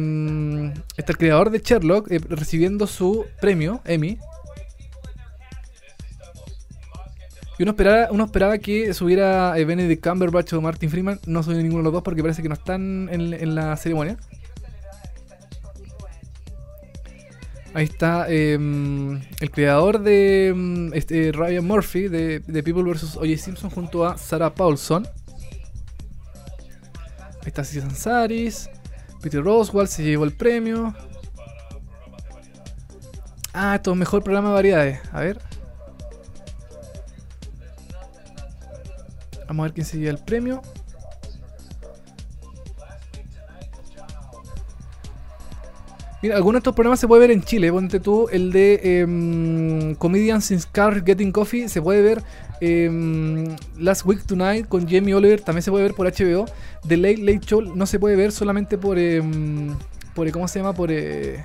[0.96, 4.18] está el creador de Sherlock eh, recibiendo su premio, Emmy.
[7.58, 11.20] Y uno esperaba, uno esperaba que subiera Benedict Cumberbatch o Martin Freeman.
[11.26, 14.16] No soy ninguno de los dos porque parece que no están en la ceremonia.
[17.74, 23.16] Ahí está em, el creador de em, este, Ryan Murphy de, People vs.
[23.16, 23.36] O.J.
[23.38, 25.06] Simpson junto a Sarah Paulson.
[27.40, 28.68] Ahí está Ceci Sansaris.
[29.22, 30.94] Peter Roswell se llevó el premio.
[33.54, 35.00] Ah, esto es mejor programa de variedades.
[35.12, 35.38] A ver.
[39.48, 40.62] Vamos a ver quién se lleva el premio.
[46.22, 47.72] Mira, algunos de estos programas se puede ver en Chile.
[47.72, 51.68] Ponte tú el de em, Comedians in Car Getting Coffee.
[51.68, 52.22] Se puede ver
[52.60, 55.40] em, Last Week Tonight con Jamie Oliver.
[55.40, 56.46] También se puede ver por HBO.
[56.86, 58.98] The Late Late Show no se puede ver solamente por.
[58.98, 59.74] em,
[60.14, 60.74] por ¿Cómo se llama?
[60.74, 61.44] Por, eh,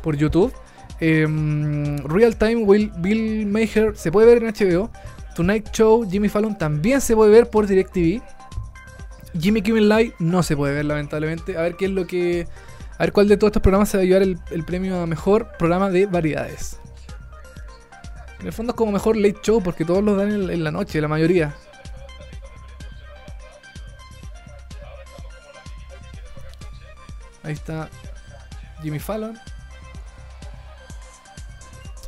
[0.00, 0.52] por YouTube.
[1.00, 4.90] Real Time Will, Bill Maher se puede ver en HBO.
[5.34, 8.22] Tonight Show Jimmy Fallon también se puede ver por DirecTV.
[9.40, 11.56] Jimmy Kimmel Live no se puede ver lamentablemente.
[11.56, 12.46] A ver qué es lo que.
[12.98, 15.52] A ver cuál de todos estos programas se va a llevar el, premio a mejor
[15.56, 16.80] programa de variedades.
[18.40, 21.00] En el fondo es como mejor late show porque todos los dan en, la noche,
[21.00, 21.54] la mayoría.
[27.44, 27.88] Ahí está
[28.82, 29.38] Jimmy Fallon.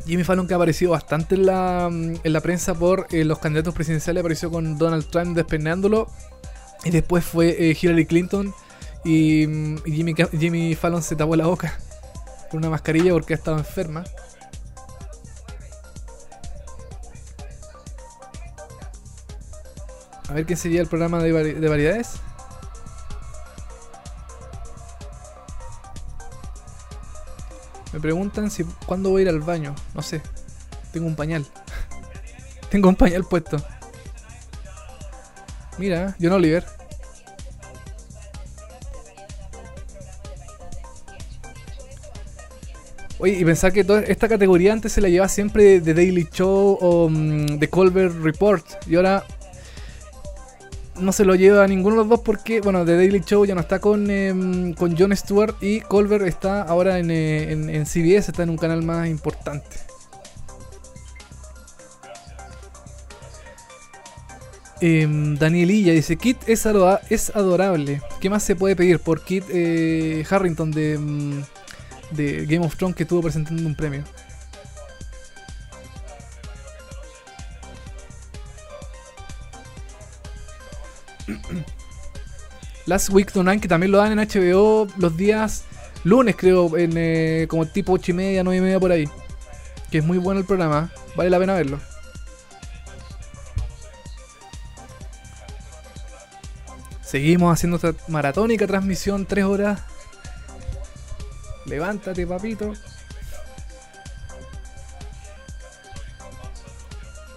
[0.06, 3.74] Jimmy Fallon que ha aparecido bastante en la, en la prensa por eh, los candidatos
[3.74, 6.08] presidenciales, apareció con Donald Trump despeinándolo.
[6.84, 8.52] Y después fue eh, Hillary Clinton
[9.04, 11.78] y, mm, Jimmy, Jimmy Fallon se tapó la boca
[12.50, 14.04] con una mascarilla porque estaba enferma.
[20.28, 22.20] A ver quién sería el programa de, de variedades.
[27.92, 29.74] Me preguntan si cuándo voy a ir al baño.
[29.94, 30.22] No sé.
[30.92, 31.46] Tengo un pañal.
[32.70, 33.56] Tengo un pañal puesto.
[35.78, 36.64] Mira, John Oliver.
[43.20, 46.78] Oye, y pensar que toda esta categoría antes se la llevaba siempre de Daily Show
[46.80, 48.64] o mm, de Colbert Report.
[48.86, 49.24] Y ahora
[50.98, 53.54] no se lo lleva a ninguno de los dos porque, bueno, The Daily Show ya
[53.54, 58.42] no está con, em, con Jon Stewart y Colbert está ahora en, eh, CBS, está
[58.42, 59.76] en un canal más importante.
[64.80, 66.66] Em, Danielilla dice, Kit es,
[67.10, 68.00] es adorable.
[68.18, 71.42] ¿Qué más se puede pedir por Kit eh, Harrington de, mm,
[72.10, 74.04] de Game of Thrones que estuvo presentando un premio?
[82.86, 85.64] Last Week Tonight, que también lo dan en HBO los días
[86.04, 89.08] lunes, creo, en, eh, como tipo 8 y media, 9 y media por ahí.
[89.90, 91.78] Que es muy bueno el programa, vale la pena verlo.
[97.02, 99.80] Seguimos haciendo esta maratónica transmisión, 3 horas.
[101.70, 102.72] Levántate, papito.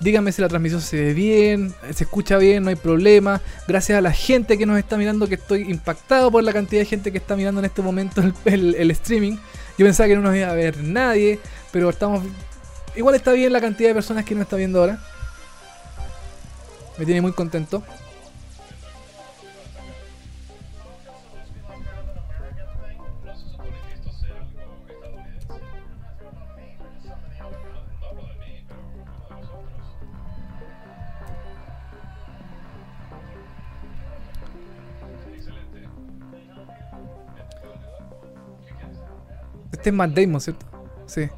[0.01, 3.39] Díganme si la transmisión se ve bien, se escucha bien, no hay problema.
[3.69, 6.85] Gracias a la gente que nos está mirando, que estoy impactado por la cantidad de
[6.85, 9.37] gente que está mirando en este momento el, el- el streaming.
[9.77, 11.39] Yo pensaba que no nos iba a ver nadie,
[11.71, 12.21] pero estamos.
[12.97, 14.99] Igual está bien la cantidad de personas que nos está viendo ahora.
[16.97, 17.81] Me tiene muy contento.
[39.83, 40.65] Este es Matt Damon, ¿cierto?
[41.07, 41.29] Sí.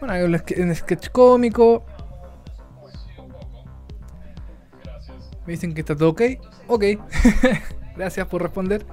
[0.00, 1.84] Bueno, hay un ske- un sketch cómico.
[5.46, 6.22] Me dicen que está todo ok.
[6.68, 6.84] Ok.
[7.96, 8.84] Gracias por responder.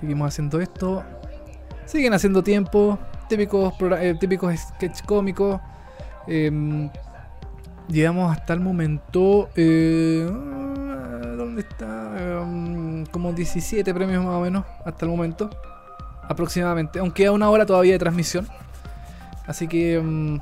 [0.00, 1.04] Seguimos haciendo esto.
[1.86, 2.98] Siguen haciendo tiempo.
[3.28, 5.60] Típicos, eh, típicos sketch cómicos.
[6.26, 6.90] Em,
[7.88, 9.50] llegamos hasta el momento.
[9.56, 10.28] eh,
[11.36, 12.14] ¿Dónde está?
[12.18, 14.64] Em, como 17 premios más o menos.
[14.84, 15.50] Hasta el momento.
[16.28, 16.98] Aproximadamente.
[16.98, 18.48] Aunque a una hora todavía de transmisión.
[19.46, 19.96] Así que.
[19.96, 20.40] em,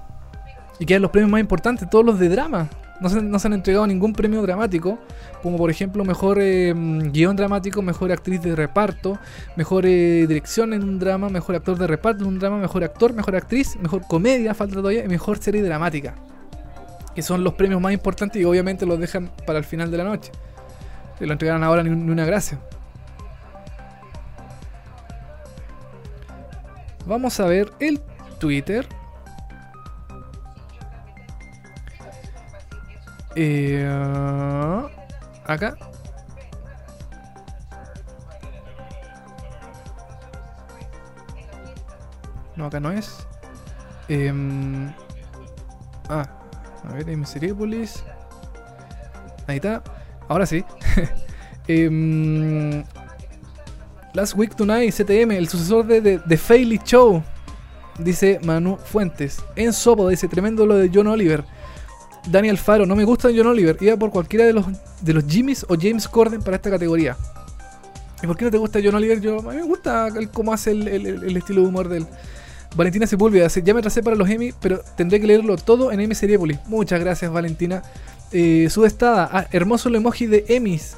[0.79, 2.69] y quedan los premios más importantes, todos los de drama.
[3.01, 4.99] No se, no se han entregado ningún premio dramático,
[5.43, 6.75] como por ejemplo mejor eh,
[7.13, 9.19] guion dramático, mejor actriz de reparto,
[9.55, 13.13] mejor eh, dirección en un drama, mejor actor de reparto en un drama, mejor actor,
[13.13, 16.17] mejor actriz, mejor comedia, falta todavía, y mejor serie dramática.
[17.15, 20.05] Que son los premios más importantes y obviamente los dejan para el final de la
[20.05, 20.33] noche.
[21.19, 22.59] Se lo entregaron ahora ni, ni una gracia.
[27.07, 28.01] Vamos a ver el
[28.39, 28.87] Twitter.
[33.41, 33.87] Eh,
[35.47, 35.77] acá.
[42.57, 43.29] No, acá no es.
[44.09, 44.93] Em,
[46.09, 46.29] ah,
[46.83, 48.03] a ver, Miseripolis.
[49.47, 49.85] Ahí está.
[50.27, 50.65] Ahora sí.
[51.69, 52.83] Em,
[54.15, 57.23] Last Week Tonight, CTM, el sucesor de The Faily Show.
[57.99, 59.45] Dice Manu Fuentes.
[59.55, 61.45] En Sopo dice, tremendo lo de John Oliver.
[62.27, 63.77] Daniel Faro, no me gusta John Oliver.
[63.81, 64.67] Iba por cualquiera de los,
[65.01, 67.17] de los Jimmys o James Corden para esta categoría.
[68.23, 69.21] ¿Y por qué no te gusta John Oliver?
[69.21, 72.07] Yo, a mí me gusta cómo hace el, el estilo de humor del,
[72.77, 76.01] Valentina Sepúlveda dice, ya me tracé para los Emmy, pero tendré que leerlo todo en
[76.01, 76.59] Emmy Seriepolis.
[76.67, 77.83] Muchas gracias, Valentina.
[78.31, 80.97] Eh, Sudestada, ah, hermoso el emoji de Emmys,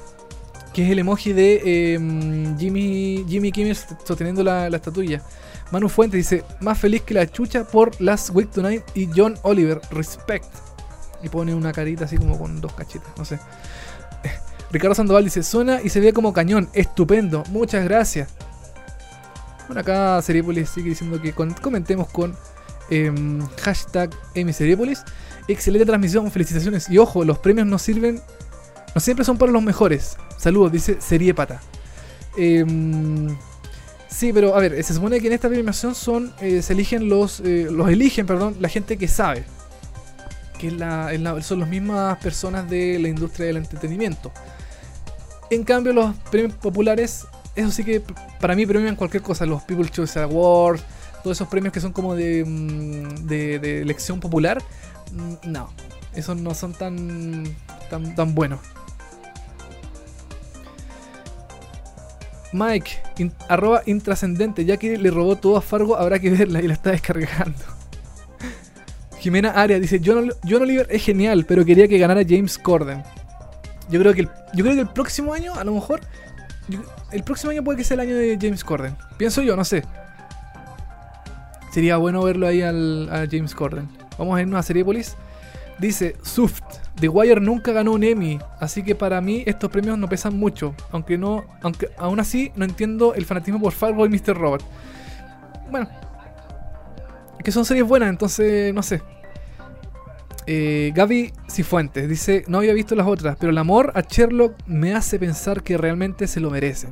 [0.74, 5.22] que es el emoji de em, Jimmy, Jimmy Kimmel sosteniendo la, la estatuilla.
[5.70, 9.80] Manu Fuentes dice, más feliz que la chucha por Last Week Tonight y John Oliver,
[9.92, 10.69] respect.
[11.22, 13.38] Y pone una carita así como con dos cachitas, no sé.
[14.70, 18.28] Ricardo Sandoval dice, suena y se ve como cañón, estupendo, muchas gracias.
[19.70, 22.34] Bueno, acá Seriepolis sigue diciendo que comentemos con
[22.90, 24.10] em, hashtag
[24.52, 25.04] Seriepolis.
[25.46, 26.90] Excelente transmisión, felicitaciones.
[26.90, 28.20] Y ojo, los premios no sirven,
[28.92, 30.16] no siempre son para los mejores.
[30.38, 31.60] Saludos, dice Seriepata.
[32.36, 32.64] Eh,
[34.08, 37.38] sí, pero a ver, se supone que en esta premiación son, eh, se eligen los,
[37.38, 39.44] eh, los eligen, perdón, la gente que sabe.
[40.60, 41.10] Que es la,
[41.42, 44.30] son las mismas personas de la industria del entretenimiento.
[45.50, 48.02] En cambio, los premios populares eso sí que
[48.40, 50.82] para mí premian cualquier cosa, los People's Choice Awards,
[51.22, 54.62] todos esos premios que son como de, mm, elección popular,
[55.12, 55.70] mm, no,
[56.14, 57.44] esos no son tan,
[57.88, 58.60] tan, tan buenos.
[62.52, 66.74] Mike, arroba intrascendente, ya que le robó todo a Fargo, habrá que verla y la
[66.74, 67.79] está descargando.
[69.20, 73.02] Jimena Arias dice, John, John, Oliver es genial, pero quería que ganara James Corden.
[73.90, 76.00] Yo creo que yo creo que el próximo año, a lo mejor,
[77.12, 78.96] el próximo año puede que sea el año de James Corden.
[79.18, 79.84] Pienso yo, no sé.
[81.70, 83.88] Sería bueno verlo ahí al, a James Corden.
[84.18, 85.16] Vamos a irnos a Seriepolis.
[85.78, 86.64] Dice, Suft,
[86.98, 90.74] The Wire nunca ganó un Emmy, así que para mí estos premios no pesan mucho,
[90.90, 94.36] aunque no, aunque aún así no entiendo el fanatismo por Fargo y Mr.
[94.36, 94.62] Robot.
[95.70, 95.88] Bueno,
[97.42, 99.02] que son series buenas, entonces no sé.
[100.46, 104.94] Eh, Gaby Cifuentes dice, no había visto las otras, pero el amor a Sherlock me
[104.94, 106.88] hace pensar que realmente se lo merece.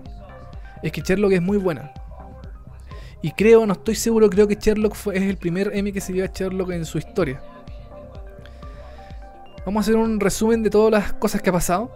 [0.82, 1.92] Es que Sherlock es muy buena.
[3.20, 6.12] Y creo, no estoy seguro, creo que Sherlock fue, es el primer Emmy que se
[6.12, 7.40] dio a Sherlock en su historia.
[9.66, 11.90] Vamos a hacer un resumen de todas las cosas que ha pasado.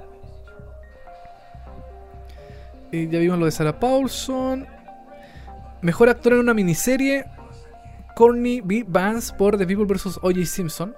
[2.91, 4.67] Eh, ya vimos lo de Sarah Paulson.
[5.81, 7.25] Mejor actor en una miniserie.
[8.15, 8.85] Courtney B.
[8.87, 10.19] Vance por The People vs.
[10.23, 10.45] O.J.
[10.47, 10.95] Simpson.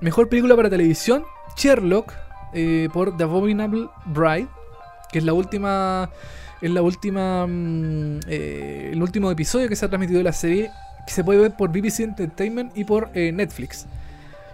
[0.00, 1.24] Mejor película para televisión,
[1.56, 2.12] Sherlock,
[2.54, 4.48] eh, por The Abominable Bride,
[5.10, 6.10] que es la última.
[6.60, 7.46] Es la última.
[7.46, 10.70] Mm, eh, el último episodio que se ha transmitido de la serie.
[11.06, 13.86] Que se puede ver por BBC Entertainment y por eh, Netflix.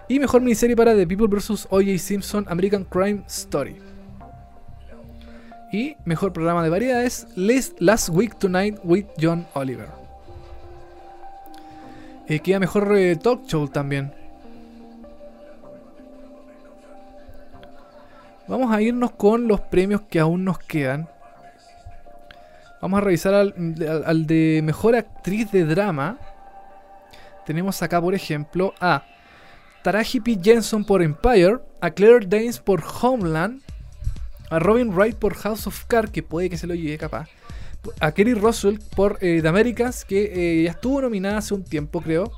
[0.07, 1.67] Y mejor miniserie para The People vs.
[1.69, 1.99] O.J.
[1.99, 3.77] Simpson American Crime Story.
[5.71, 9.98] Y mejor programa de variedades, Last Week Tonight with John Oliver.
[12.37, 12.93] Queda mejor
[13.23, 14.13] talk show también.
[18.47, 21.07] Vamos a irnos con los premios que aún nos quedan.
[22.81, 26.17] Vamos a revisar al, de mejor actriz de drama.
[27.45, 29.03] Tenemos acá, por ejemplo, a
[29.83, 30.39] Taraji P.
[30.41, 33.61] Jensen por Empire, a Claire Danes por Homeland,
[34.49, 37.27] a Robin Wright por House of Cards, que puede que se lo lleve capaz,
[37.99, 42.01] a Kerry Russell por eh, The Americans, que eh, ya estuvo nominada hace un tiempo,
[42.01, 42.31] creo,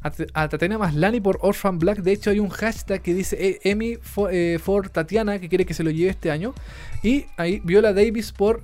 [0.00, 1.98] a, Tatiana Maslani por Orphan Black.
[1.98, 5.82] De hecho, hay un hashtag que dice eh, Emmy for, Tatiana, que quiere que se
[5.82, 6.54] lo lleve este año.
[7.02, 8.62] Y ahí Viola Davis por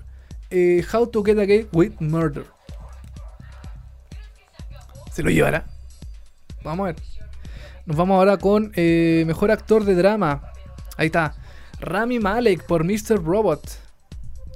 [0.93, 2.45] How to Get Away with Murder.
[5.13, 5.67] ¿Se lo llevará?
[6.63, 6.97] Vamos a ver.
[7.85, 10.53] Nos vamos ahora con Mejor Actor de Drama.
[10.97, 11.35] Ahí está.
[11.81, 13.23] Rami Malek por Mr.
[13.23, 13.84] Robot.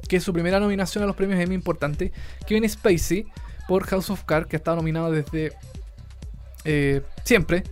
[0.09, 2.13] Que su primera nominación a los premios Emmy importante.
[2.47, 3.27] Kevin Spacey
[3.69, 5.53] por House of Cards, que ha estado nominado desde
[6.65, 7.63] eh, siempre,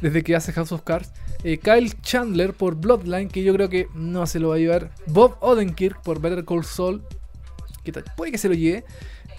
[0.00, 1.12] desde que hace House of Cards.
[1.44, 4.90] Eh, Kyle Chandler por Bloodline, que yo creo que no se lo va a llevar.
[5.06, 7.02] Bob Odenkirk por Better Call Saul,
[7.84, 8.84] que puede que se lo lleve.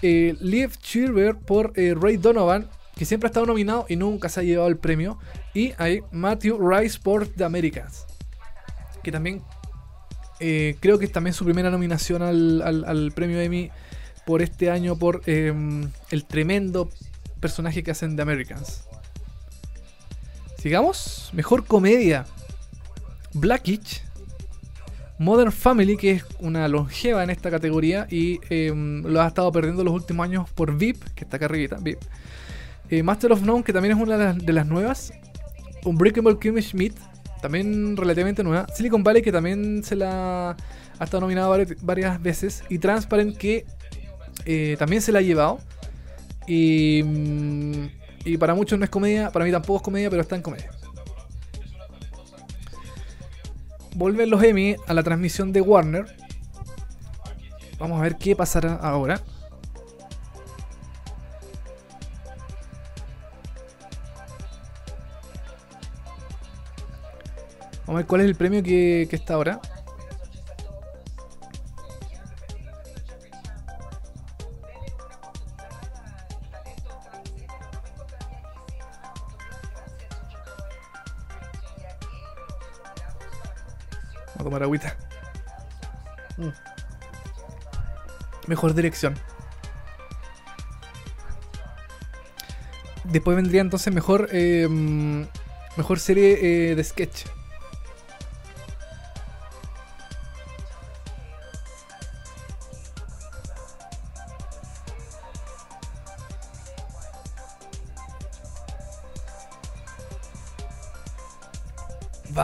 [0.02, 4.42] Eh, Liv Schreiber por Ray Donovan, que siempre ha estado nominado y nunca se ha
[4.42, 5.18] llevado el premio.
[5.52, 8.06] Y hay Matthew Rice por The Americans,
[9.02, 9.42] que también
[10.80, 13.70] creo que es también su primera nominación al, al premio Emmy
[14.24, 16.90] por este año por em, el tremendo
[17.40, 18.84] personaje que hacen The Americans.
[20.58, 21.30] Sigamos.
[21.32, 22.26] Mejor comedia.
[23.34, 24.02] Blackitch,
[25.18, 29.82] Modern Family, que es una longeva en esta categoría y em, lo ha estado perdiendo
[29.82, 31.98] los últimos años por VIP, que está acá arribita, VIP.
[32.90, 35.12] Eh, Master of None, que también es una de las, de las nuevas.
[35.84, 36.94] Unbreakable Kimmy Schmidt,
[37.44, 38.66] también relativamente nueva.
[38.74, 40.56] Silicon Valley, que también se la
[40.98, 42.64] ha estado nominada varias, veces.
[42.70, 43.66] Y Transparent, que
[44.46, 45.58] eh, también se la ha llevado.
[46.46, 47.88] Y, mm,
[48.24, 50.70] y para muchos no es comedia, para mí tampoco es comedia, pero está en comedia.
[53.94, 56.16] Volver los Emmy a la transmisión de Warner.
[57.78, 59.20] Vamos a ver qué pasará ahora.
[67.86, 69.60] Vamos a ver cuál es el premio que, está ahora.
[84.28, 84.96] Vamos a tomar agüita.
[86.38, 86.48] Mm.
[88.46, 89.14] Mejor dirección.
[93.04, 94.66] Después vendría entonces mejor eh,
[95.76, 97.26] mejor serie eh, de sketch.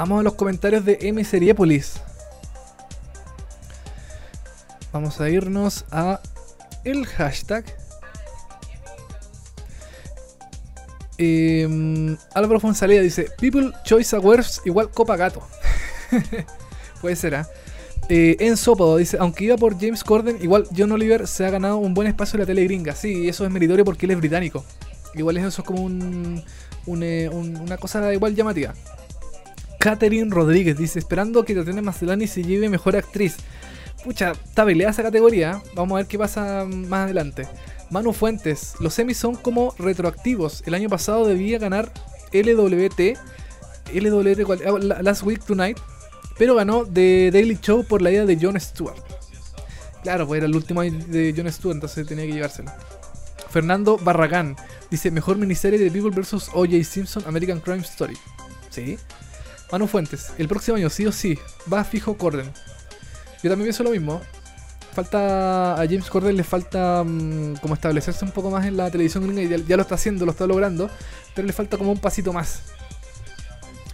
[0.00, 2.00] Vamos a los comentarios de M Seriepolis.
[4.94, 6.22] Vamos a irnos a
[6.84, 7.66] el hashtag.
[11.18, 15.46] Eh, Álvaro Fonsalía dice: People Choice Awards igual Copa Gato.
[17.02, 17.46] Puede ser, ¿ah?
[18.08, 18.54] ¿eh?
[18.98, 22.38] dice: Aunque iba por James Corden, igual John Oliver se ha ganado un buen espacio
[22.38, 22.94] en la tele gringa.
[22.94, 24.64] Sí, eso es meritorio porque él es británico.
[25.14, 26.42] Igual eso es como un,
[26.86, 28.72] eh, una cosa igual llamativa.
[29.80, 33.36] Catherine Rodríguez dice, esperando que Tatiana Macelani se lleve mejor actriz.
[34.04, 35.62] Pucha, está peleada esa categoría.
[35.74, 37.48] Vamos a ver qué pasa más adelante.
[37.88, 40.62] Manu Fuentes, los semis son como retroactivos.
[40.66, 41.90] El año pasado debía ganar
[42.30, 43.16] LWT,
[43.94, 45.78] LWT ah, Last Week Tonight,
[46.38, 49.02] pero ganó The Daily Show por la idea de Jon Stewart.
[50.02, 52.70] Claro, pues era el último de Jon Stewart, entonces tenía que llevárselo.
[53.48, 54.56] Fernando Barragán
[54.90, 56.50] dice: Mejor miniserie de People vs.
[56.52, 56.84] O.J.
[56.84, 58.18] Simpson American Crime Story.
[58.68, 58.98] Sí.
[59.72, 61.38] Manu Fuentes, el próximo año sí o sí,
[61.72, 62.50] va fijo Corden.
[63.42, 64.20] Yo también pienso lo mismo.
[64.92, 69.24] Falta a James Corden le falta mm, como establecerse un poco más en la televisión
[69.24, 70.90] gringa y ya, lo está haciendo, lo está logrando,
[71.34, 72.62] pero le falta como un pasito más.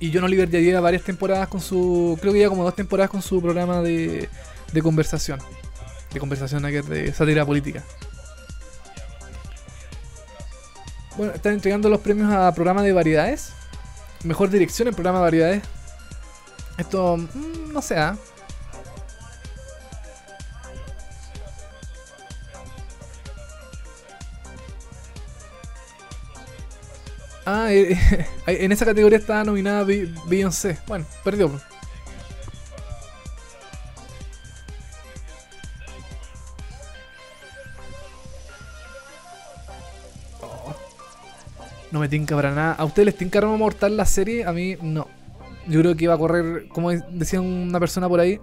[0.00, 2.18] Y John Oliver ya lleva varias temporadas con su.
[2.20, 4.28] Creo que ya como dos temporadas con su programa de,
[4.72, 5.38] de conversación.
[6.12, 7.84] De conversación de sátira política.
[11.16, 13.52] Bueno, están entregando los premios a programa de variedades.
[14.24, 15.62] Mejor dirección en programa de variedades.
[16.78, 17.96] Esto, mm, no sé.
[17.96, 18.16] ¿ah?
[27.46, 27.96] Ah, eh,
[28.48, 29.84] en esa categoría está nominada
[30.26, 30.78] Beyoncé.
[30.88, 31.50] Bueno, perdió.
[41.96, 42.72] No me tinca para nada.
[42.74, 44.44] ¿A ustedes les tinca Mortal la serie?
[44.44, 45.06] A mí no.
[45.66, 48.38] Yo creo que iba a correr, como decía una persona por ahí,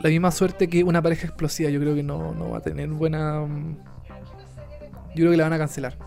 [0.00, 1.68] la misma suerte que una pareja explosiva.
[1.68, 3.40] Yo creo que no, no va a tener buena.
[3.40, 3.76] Mm,
[5.08, 5.98] yo creo que la van a cancelar.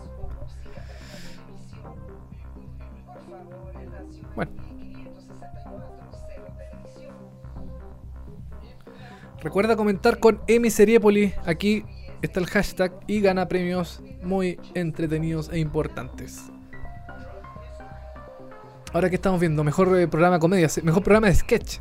[4.34, 4.50] Bueno.
[9.40, 11.32] Recuerda comentar con M Seriepoli.
[11.46, 11.84] Aquí
[12.22, 16.50] está el hashtag y gana premios muy entretenidos e importantes.
[18.98, 21.76] Ahora que estamos viendo, mejor eh, programa de comedia, mejor programa de sketch.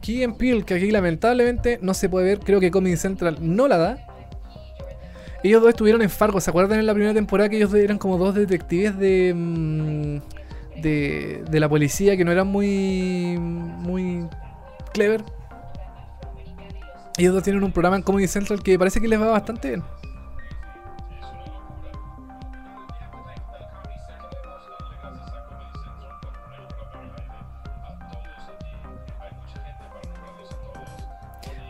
[0.00, 3.68] Key and Peel, que aquí lamentablemente no se puede ver, creo que Comedy Central no
[3.68, 4.06] la da.
[5.42, 8.16] Ellos dos estuvieron en Fargo, ¿se acuerdan en la primera temporada que ellos eran como
[8.16, 9.34] dos detectives de...
[9.36, 10.41] Mm,
[10.82, 14.26] de, la policía que no eran muy, muy
[14.92, 15.22] clever.
[17.16, 19.82] Ellos tienen un programa en Comedy Central que parece que les va bastante bien.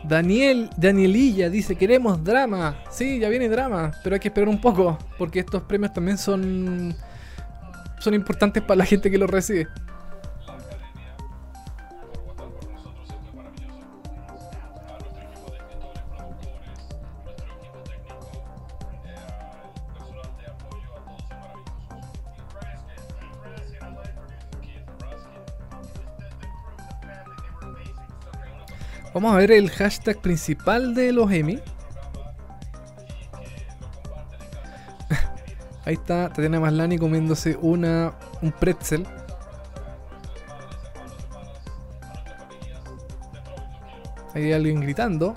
[0.05, 2.77] Daniel, Danielilla dice, queremos drama.
[2.91, 6.95] Sí, ya viene drama, pero hay que esperar un poco, porque estos premios también son
[8.03, 9.69] son importantes para la gente que los recibe.
[29.15, 31.61] Vamos a ver el hashtag principal de los Emmy.
[35.85, 39.07] Ahí está Tatiana Maslani comiéndose una, un pretzel.
[44.35, 45.35] Ahí hay alguien gritando.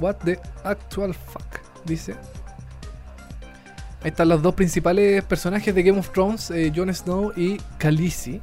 [0.00, 2.14] What the actual fuck, dice.
[4.02, 8.40] Ahí están los dos principales personajes de Game of Thrones, eh, Jon Snow y Khaleesi.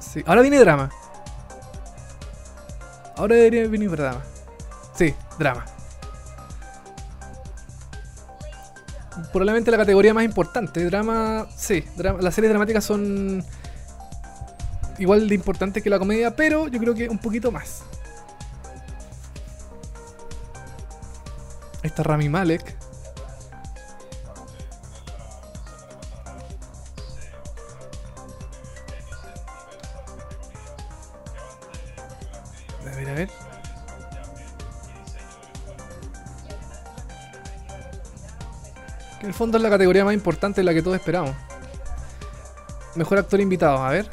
[0.00, 0.22] Sí.
[0.26, 0.90] Ahora viene drama.
[3.16, 4.20] Ahora debería venir drama.
[4.94, 5.64] Sí, drama.
[9.32, 10.84] Probablemente la categoría más importante.
[10.84, 11.46] Drama.
[11.56, 13.44] Sí, las series dramáticas son
[14.98, 17.82] igual de importantes que la comedia, pero yo creo que un poquito más.
[21.82, 22.81] Está Rami Malek.
[39.22, 41.34] En el fondo es la categoría más importante la que todos esperamos.
[42.96, 44.06] Mejor actor invitado, a ver.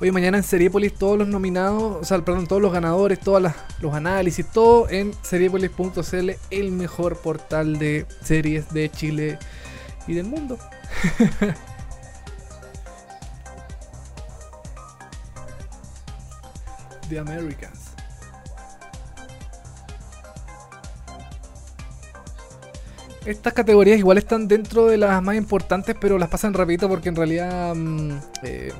[0.00, 3.94] Hoy mañana en Seriepolis todos los nominados, o sea, perdón, todos los ganadores, todos los
[3.94, 9.38] análisis, todo en seriepolis.cl, el mejor portal de series de Chile
[10.08, 10.58] y del mundo.
[17.08, 17.81] The Americans.
[23.24, 27.14] Estas categorías igual están dentro de las más importantes, pero las pasan rapidito porque en
[27.14, 28.10] realidad mm,
[28.42, 28.72] eh,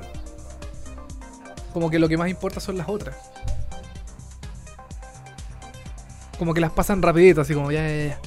[1.71, 3.15] como que lo que más importa son las otras.
[6.37, 8.19] Como que las pasan rapidito, así como ya, ya, ya.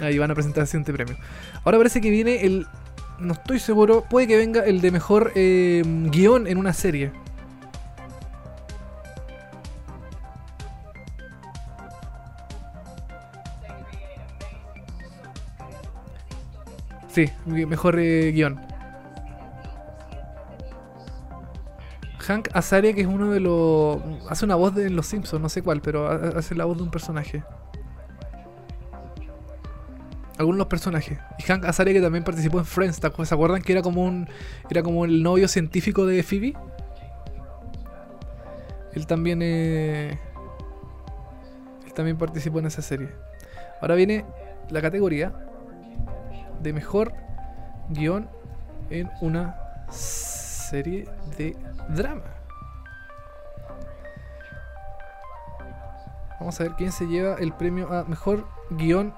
[0.00, 1.16] Ahí van a presentar el siguiente premio.
[1.64, 2.66] Ahora parece que viene el.
[3.18, 4.04] No estoy seguro.
[4.08, 7.10] Puede que venga el de mejor eh, guion en una serie.
[17.14, 18.60] Sí, mejor eh, guion.
[22.18, 24.00] Hank Azaria, que es uno de los.
[24.28, 26.90] Hace una voz de Los Simpsons, no sé cuál, pero hace la voz de un
[26.90, 27.44] personaje.
[30.38, 31.20] Algunos personajes.
[31.38, 34.28] Y Hank Azaria, que también participó en Friends, ¿se acuerdan que era como un.
[34.68, 36.54] Era como el novio científico de Phoebe?
[38.92, 39.38] Él también.
[39.40, 40.18] Eh,
[41.86, 43.10] él también participó en esa serie.
[43.80, 44.24] Ahora viene
[44.70, 45.43] la categoría
[46.64, 47.12] de mejor
[47.90, 48.28] guion
[48.90, 49.54] en una
[49.90, 51.56] serie de
[51.90, 52.24] drama.
[56.40, 59.14] Vamos a ver quién se lleva el premio a mejor guion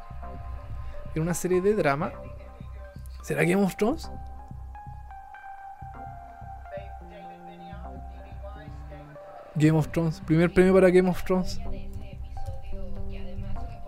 [1.14, 2.12] en una serie de drama.
[3.22, 4.10] ¿Será Game of Thrones?
[9.54, 11.60] Game of Thrones, primer premio para Game of Thrones.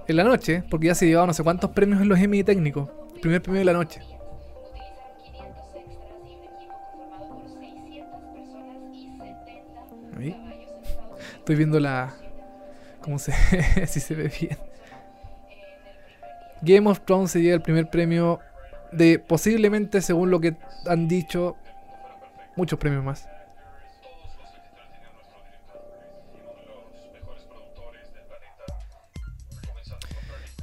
[0.06, 2.88] En la noche, porque ya se llevado no sé cuántos premios en los Emmy técnicos.
[3.20, 4.00] Primer premio de la noche.
[11.48, 12.12] Estoy viendo la.
[13.00, 13.32] ¿Cómo se.?
[13.86, 14.58] si se ve bien.
[16.60, 18.38] Game of Thrones se lleva el primer premio
[18.92, 20.56] de posiblemente, según lo que
[20.86, 21.56] han dicho,
[22.54, 23.26] muchos premios más.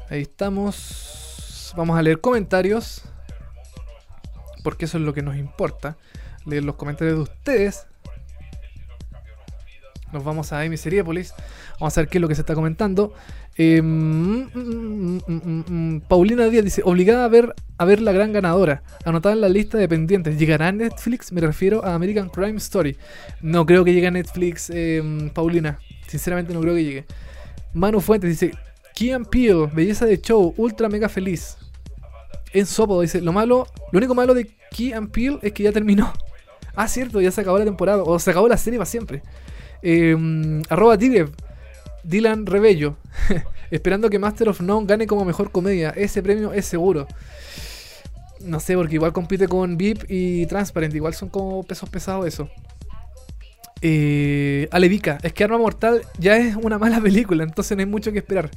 [0.08, 1.25] Ahí estamos.
[1.76, 3.04] Vamos a leer comentarios.
[4.64, 5.98] Porque eso es lo que nos importa.
[6.46, 7.86] Leer los comentarios de ustedes.
[10.14, 11.34] Nos vamos a Emiseriépolis.
[11.80, 13.14] Vamos a ver qué es lo que se está comentando.
[13.58, 18.82] Em, mm, mm, mm, Paulina Díaz dice: Obligada a ver, a ver la gran ganadora.
[19.04, 20.40] Anotada en la lista de pendientes.
[20.40, 21.32] ¿Llegará a Netflix?
[21.32, 22.98] Me refiero a American Crime Story.
[23.42, 25.80] No creo que llegue a Netflix, em, Paulina.
[26.08, 27.06] Sinceramente, no creo que llegue.
[27.74, 28.58] Manu Fuentes dice:
[28.94, 31.58] Kian Peel, belleza de show, ultra mega feliz
[32.56, 35.72] en Sopo dice, lo malo, lo único malo de Key and Peel es que ya
[35.72, 36.12] terminó.
[36.78, 38.04] Ah, cierto, ya se acabó la temporada.
[38.04, 39.24] O se acabó la serie para siempre.
[39.82, 41.30] Em, arroba Tigre,
[42.04, 42.98] Dylan Rebello.
[43.72, 45.92] Esperando que Master of None gane como mejor comedia.
[45.92, 47.08] Ese premio es seguro.
[48.42, 50.94] No sé, porque igual compite con VIP y Transparent.
[50.94, 52.50] Igual son como pesos pesados eso.
[53.82, 58.12] Eh, Alevica, es que Arma Mortal ya es una mala película, entonces no hay mucho
[58.12, 58.50] que esperar.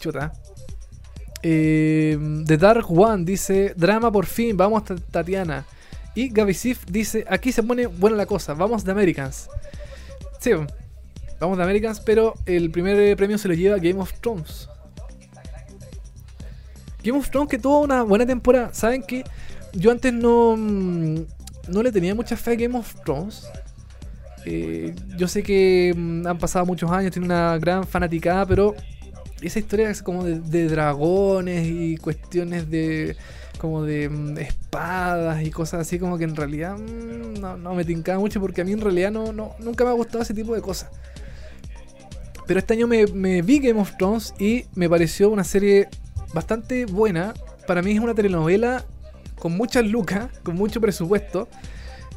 [0.00, 0.32] Chuta.
[1.42, 5.64] Eh, The Dark One dice, drama por fin, vamos Tatiana.
[6.14, 9.48] Y Gaby Sif dice, aquí se pone buena la cosa, vamos de Americans.
[10.40, 10.50] Sí,
[11.38, 14.68] vamos de Americans, pero el primer premio se lo lleva Game of Thrones.
[17.02, 18.74] Game of Thrones que tuvo una buena temporada.
[18.74, 19.24] ¿Saben que
[19.72, 21.18] Yo antes no, mm,
[21.68, 23.46] no le tenía mucha fe a Game of Thrones.
[24.44, 28.74] Eh, yo sé que mm, han pasado muchos años, tiene una gran fanaticada, pero
[29.42, 33.16] esa historia es como de, dragones y cuestiones de
[33.58, 38.18] como de mm, espadas y cosas así como que en realidad no, no, me tincaba
[38.18, 40.60] mucho porque a mí en realidad no, no, nunca me ha gustado ese tipo de
[40.60, 40.90] cosas.
[42.46, 45.88] Pero este año me, me vi Game of Thrones y me pareció una serie
[46.32, 47.34] bastante buena.
[47.66, 48.86] Para mí es una telenovela
[49.38, 51.48] con muchas lucas, con mucho presupuesto,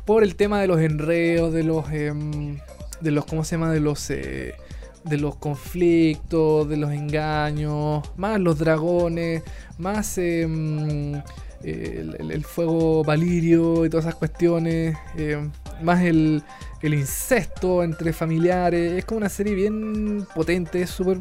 [0.05, 2.59] por el tema de los enredos, de los, em,
[3.01, 3.71] de los, ¿cómo se llama?
[3.71, 4.55] De los, eh,
[5.03, 9.43] de los conflictos, de los engaños, más los dragones,
[9.77, 11.21] más em,
[11.63, 16.43] el, fuego valirio y todas esas cuestiones, em, más el,
[16.81, 18.93] el incesto entre familiares.
[18.93, 21.19] Es como una serie bien potente, es súper,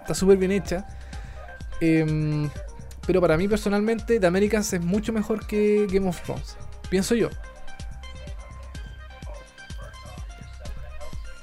[0.00, 0.86] está súper bien hecha.
[1.80, 2.48] Em,
[3.06, 6.56] pero para mí personalmente, The Americans es mucho mejor que Game of Thrones.
[6.88, 7.30] Pienso yo.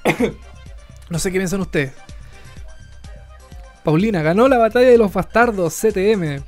[1.14, 1.92] no sé qué piensan ustedes.
[3.84, 6.42] Paulina, ganó la batalla de los bastardos CTM.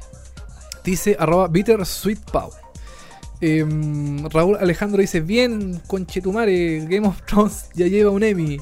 [0.83, 2.51] Dice arroba bittersweetpau.
[3.41, 8.59] Em, Raúl Alejandro dice, bien, conchetumare, Game of Thrones ya lleva un Emmy.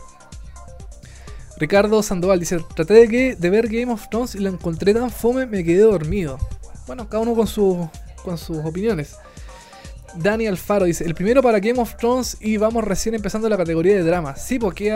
[1.56, 5.10] Ricardo Sandoval dice, traté de, que, de ver Game of Thrones y lo encontré tan
[5.10, 6.38] fome, me quedé dormido.
[6.86, 7.46] Bueno, cada uno con,
[8.22, 9.16] con sus opiniones.
[10.16, 13.94] Dani Alfaro dice, el primero para Game of Thrones y vamos recién empezando la categoría
[13.94, 14.36] de drama.
[14.36, 14.92] Sí, porque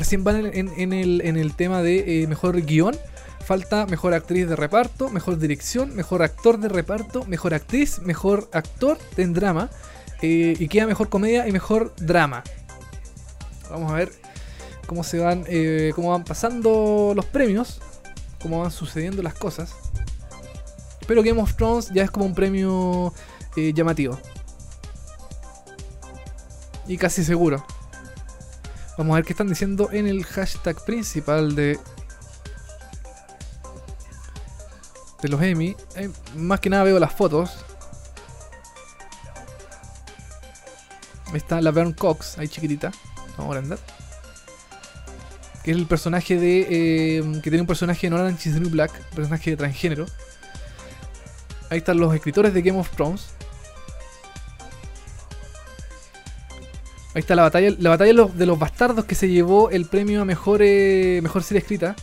[0.00, 2.96] recién van en, el, tema de eh, mejor guion.
[3.44, 8.98] Falta mejor actriz de reparto, mejor dirección, mejor actor de reparto, mejor actriz, mejor actor
[9.16, 9.68] en drama.
[10.22, 12.42] Eh, y queda mejor comedia y mejor drama.
[13.70, 14.12] Vamos a ver
[14.86, 17.80] cómo se van, eh, cómo van pasando los premios,
[18.40, 19.74] cómo van sucediendo las cosas.
[21.06, 23.12] Pero Game of Thrones ya es como un premio
[23.56, 24.18] llamativo.
[26.86, 27.64] Y casi seguro.
[29.00, 31.78] Vamos a ver qué están diciendo en el hashtag principal de
[35.22, 35.74] de los Emmy.
[35.96, 37.64] Eh, más que nada veo las fotos.
[41.28, 42.92] Ahí está la Vern Cox, ahí chiquitita.
[43.38, 43.78] Vamos a andar
[45.64, 46.66] que es el personaje de.
[46.68, 50.04] Eh, que tiene un personaje en Orange is the New Black, personaje de transgénero.
[51.70, 53.28] Ahí están los escritores de Game of Thrones.
[57.14, 60.24] Ahí está la batalla, la batalla de los, bastardos que se llevó el premio a
[60.24, 61.96] mejor, mejor serie escrita.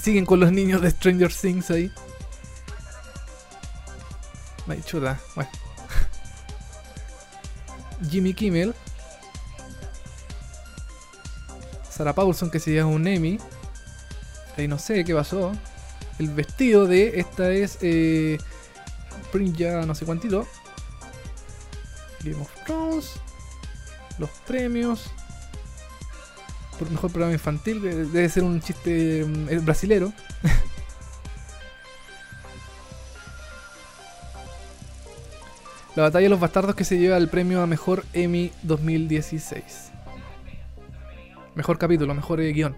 [0.00, 1.90] Siguen con los niños de Stranger Things ahí.
[4.66, 5.50] Ay, chuta, bueno.
[8.10, 8.74] Jimmy Kimmel
[11.94, 13.38] Sarah Paulson que se llama un Emmy.
[14.56, 15.52] Ahí no sé qué pasó.
[16.18, 18.38] El vestido de esta es eh,
[19.30, 20.46] Print ya no sé cuántito.
[24.18, 25.10] Los premios.
[26.78, 27.80] Por mejor programa infantil.
[27.82, 30.12] Debe ser un chiste mm, brasilero.
[35.96, 39.92] La batalla de los bastardos que se lleva el premio a mejor Emmy 2016.
[41.54, 42.74] Mejor capítulo, mejor eh, guion.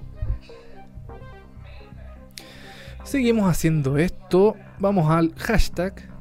[3.05, 4.55] Seguimos haciendo esto.
[4.79, 6.16] Vamos al hashtag.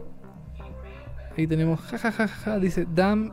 [1.38, 2.60] Ahí tenemos jajajaja.
[2.60, 3.32] dice Dam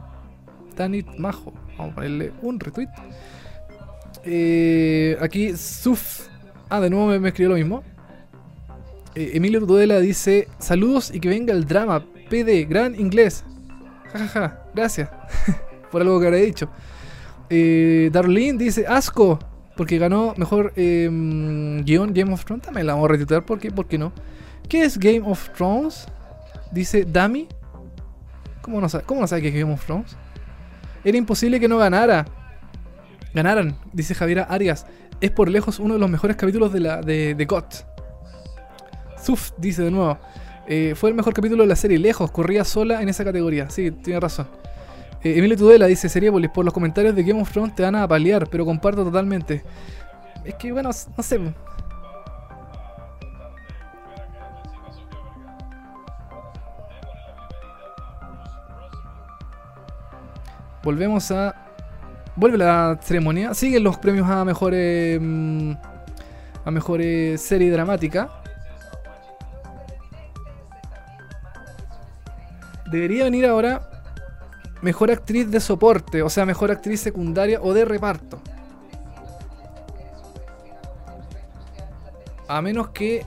[0.76, 1.52] Danit Majo.
[1.78, 2.88] Vamos a ponerle un retweet.
[4.24, 6.28] Eh, aquí Suf.
[6.68, 7.82] Ah, de nuevo me, escribió lo mismo.
[9.14, 12.04] Eh, Emilio Tudela dice: Saludos y que venga el drama.
[12.28, 13.44] PD, gran inglés.
[14.12, 15.08] Jajaja, gracias
[15.90, 16.68] por algo que habré dicho.
[17.50, 19.38] Eh, Darlene dice asco.
[19.76, 22.64] Porque ganó mejor em, guion Game of Thrones.
[22.64, 23.44] También la vamos a retitular.
[23.44, 23.70] ¿Por qué?
[23.70, 24.12] ¿Por qué no?
[24.68, 26.06] ¿Qué es Game of Thrones?
[26.70, 27.48] Dice Dami.
[28.62, 30.16] ¿Cómo no sabe, qué es Game of Thrones?
[31.04, 32.24] Era imposible que no ganara.
[33.34, 34.86] Ganaran, dice Javiera Arias.
[35.20, 37.84] Es por lejos uno de los mejores capítulos de la de, de GOT.
[39.20, 40.18] Zuf dice de nuevo.
[40.68, 41.98] Eh, fue el mejor capítulo de la serie.
[41.98, 43.68] Lejos, corría sola en esa categoría.
[43.70, 44.48] Sí, tiene razón.
[45.22, 48.06] Eh, Emilio Tudela dice, Seriepolis, por los comentarios de Game of Thrones te van a
[48.06, 49.62] paliar, pero comparto totalmente.
[50.44, 51.40] Es que, bueno, no sé.
[60.82, 61.54] Volvemos a...
[62.34, 63.54] Vuelve la ceremonia.
[63.54, 64.72] Siguen los premios a mejor...
[64.74, 65.72] Mm,
[66.64, 67.00] a mejor
[67.36, 68.30] serie dramática.
[72.90, 73.88] Debería venir ahora
[74.82, 78.40] mejor actriz de soporte, o sea, mejor actriz secundaria o de reparto.
[82.48, 83.24] A menos que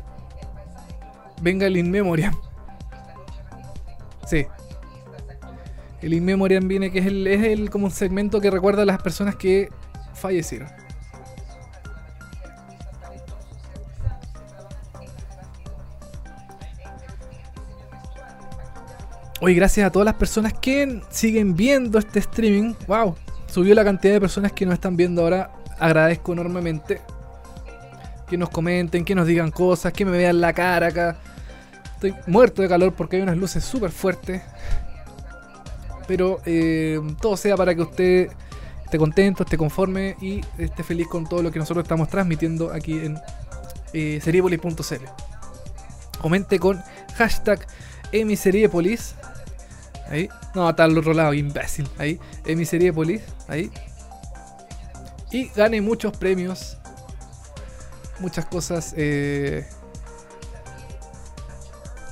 [1.42, 2.36] venga el In Memoriam.
[4.28, 4.48] Sí.
[6.06, 8.86] El In Memoriam viene que es el, es el como un segmento que recuerda a
[8.86, 9.70] las personas que
[10.14, 10.70] fallecieron.
[19.42, 22.76] Hoy gracias a todas las personas que siguen viendo este streaming.
[22.86, 23.16] Wow,
[23.48, 25.54] subió la cantidad de personas que nos están viendo ahora.
[25.80, 27.02] Agradezco enormemente.
[28.28, 31.18] Que nos comenten, que nos digan cosas, que me vean la cara acá.
[31.96, 34.44] Estoy muerto de calor porque hay unas luces súper fuertes.
[36.08, 38.30] Pero eh, todo sea para que usted
[38.84, 42.94] esté contento, esté conforme y esté feliz con todo lo que nosotros estamos transmitiendo aquí
[42.94, 43.20] en
[43.94, 44.20] eh,
[46.22, 46.82] Comente con
[47.18, 47.66] hashtag
[48.12, 49.16] Emiseriepolis
[50.10, 50.30] Ahí.
[50.54, 51.88] No, está al otro lado, imbécil.
[51.98, 52.20] Ahí.
[52.46, 53.22] Emiseriepolis.
[53.48, 53.72] Ahí.
[55.32, 56.78] Y gane muchos premios.
[58.20, 59.68] Muchas cosas eh,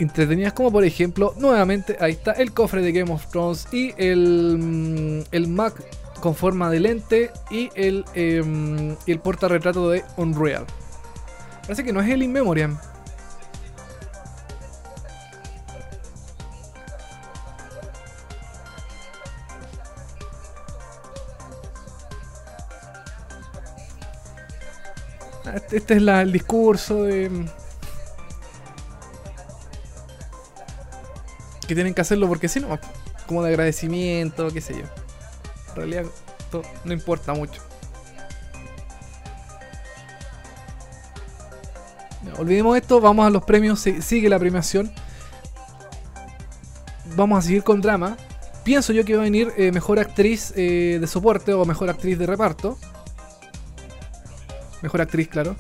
[0.04, 0.54] entretenidas.
[0.54, 3.68] Como por ejemplo, nuevamente, ahí está el cofre de Game of Thrones.
[3.72, 5.74] Y el, mm, el Mac
[6.20, 7.32] con forma de lente.
[7.50, 10.66] Y el, eh, el portarretrato de Unreal.
[11.64, 12.78] Parece que no es el In Memoriam.
[25.54, 27.30] Este, este es el discurso de.
[31.68, 32.78] Que tienen que hacerlo porque si no,
[33.26, 34.86] como de agradecimiento, qué sé yo.
[35.70, 36.04] En realidad,
[36.84, 37.62] no importa mucho.
[42.38, 44.92] Olvidemos esto, vamos a los premios, si- sigue la premiación.
[47.16, 48.18] Vamos a seguir con drama.
[48.64, 52.18] Pienso yo que va a venir eh, mejor actriz eh, de soporte o mejor actriz
[52.18, 52.78] de reparto.
[54.82, 55.56] Mejor actriz, claro.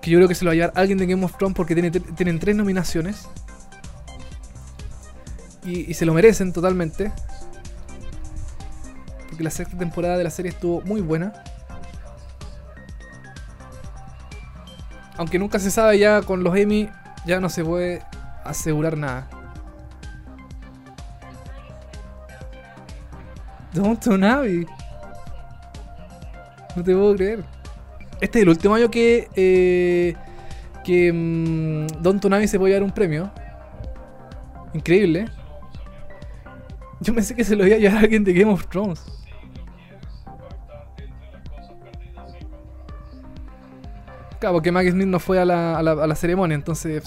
[0.00, 1.74] Que yo creo que se lo va a llevar alguien de Game of Thrones porque
[1.74, 3.28] tiene, tienen tres nominaciones.
[5.64, 7.12] Y, y se lo merecen totalmente.
[9.28, 11.32] Porque la sexta temporada de la serie estuvo muy buena.
[15.16, 16.88] Aunque nunca se sabe ya con los Emmy,
[17.26, 18.02] ya no se puede
[18.42, 19.28] asegurar nada.
[23.74, 24.66] Downton Abbey.
[26.74, 27.44] No te puedo creer.
[28.20, 29.28] Este es el último año que.
[29.34, 30.14] Eh,
[30.84, 31.12] que.
[31.12, 33.30] mm, Downton Abbey se puede llevar un premio.
[34.74, 35.26] Increíble.
[37.00, 39.02] Yo pensé que se lo iba a llevar alguien de Game of Thrones.
[44.38, 47.02] Claro, porque Maggie Smith no fue a la, a la, a la ceremonia, entonces.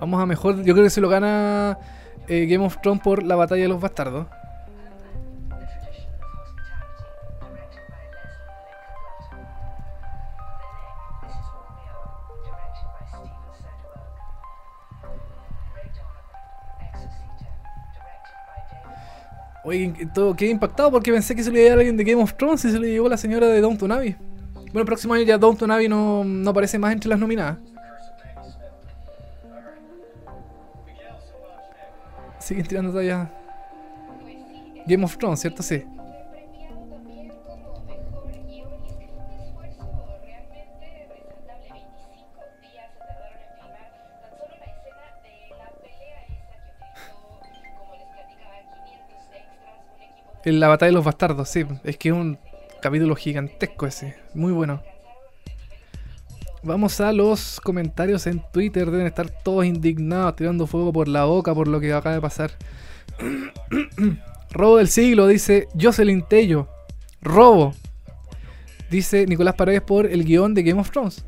[0.00, 0.62] Vamos a mejor.
[0.62, 1.78] Yo creo que se lo gana
[2.28, 4.26] eh, Game of Thrones por la batalla de los bastardos.
[19.64, 22.34] Oye, todo quedé impactado porque pensé que se lo iba a alguien de Game of
[22.34, 24.16] Thrones y se lo llevó la señora de Downton Abbey.
[24.54, 27.58] Bueno, el próximo año ya Downton Abbey no, no aparece más entre las nominadas.
[32.48, 33.30] Siguen tirando todavía.
[34.86, 35.62] Game of Thrones, ¿cierto?
[35.62, 35.84] Sí.
[36.30, 41.74] premiado también como mejor guion y es que fue un esfuerzo realmente respetable.
[41.74, 47.36] 25 días se tardaron en filmar tan solo la escena de la pelea esa que
[47.36, 51.66] utilizó, como les platicaba, 500 extras, un equipo En la batalla de los bastardos, sí.
[51.84, 52.38] Es que es un
[52.80, 54.16] capítulo gigantesco ese.
[54.32, 54.80] Muy bueno.
[56.62, 58.90] Vamos a los comentarios en Twitter.
[58.90, 62.50] Deben estar todos indignados, tirando fuego por la boca por lo que acaba de pasar.
[64.50, 66.68] Robo del siglo, dice Jocelyn Tello.
[67.20, 67.74] Robo.
[68.90, 71.24] Dice Nicolás Paredes por el guion de Game of Thrones.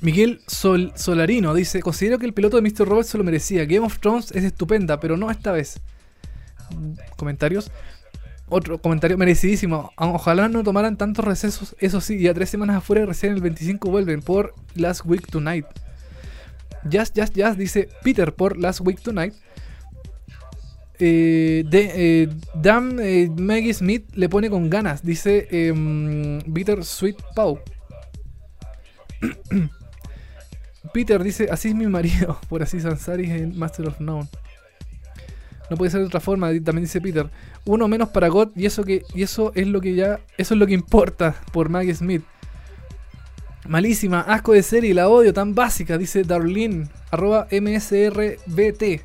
[0.00, 2.88] Miguel Sol- Solarino dice: Considero que el piloto de Mr.
[2.88, 3.64] Robert se lo merecía.
[3.66, 5.80] Game of Thrones es estupenda, pero no esta vez.
[7.16, 7.70] Comentarios.
[8.48, 9.92] Otro comentario merecidísimo.
[9.96, 11.74] O- Ojalá no tomaran tantos recesos.
[11.78, 15.66] Eso sí, ya tres semanas afuera recién el 25 vuelven por Last Week Tonight.
[16.84, 19.34] Jazz, Jazz, Jazz dice Peter por Last Week Tonight.
[20.98, 27.16] Eh, de, eh, Damn eh, Maggie Smith le pone con ganas, dice em, Bitter Sweet
[27.34, 27.58] Pau.
[30.92, 34.28] Peter dice, así es mi marido, por así Sansari en Master of None.
[35.72, 37.30] No puede ser de otra forma, también dice Peter.
[37.64, 40.60] Uno menos para God y eso que y eso es lo que ya eso es
[40.60, 42.22] lo que importa por Maggie Smith.
[43.66, 49.00] Malísima, asco de serie, la odio, tan básica, dice Darlene, arroba MSRBT.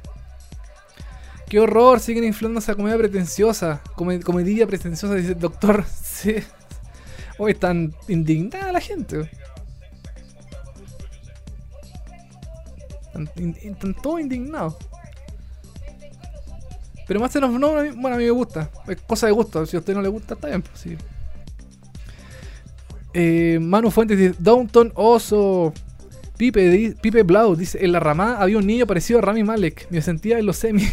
[1.47, 3.81] Qué horror, siguen inflando esa comedia pretenciosa.
[3.95, 5.85] Come- comedilla pretenciosa, dice doctor.
[6.17, 6.35] Sí.
[7.37, 9.29] Hoy están indignada la gente.
[13.63, 14.75] Están todos indignados.
[17.07, 18.69] Pero más of No, bueno, a mí me gusta.
[18.87, 19.65] Es cosa de gusto.
[19.65, 20.61] Si a usted no le gusta, está bien.
[20.61, 20.97] Pues, sí.
[23.13, 25.73] Eh, Manu Fuentes dice: Downton Oso.
[26.37, 29.87] Pipe, Pipe Blau dice: En la ramada había un niño parecido a Rami Malek.
[29.89, 30.91] Me sentía en los semis.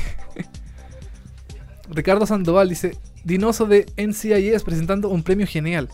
[1.90, 5.88] Ricardo Sandoval dice: Dinoso de NCIS presentando un premio genial.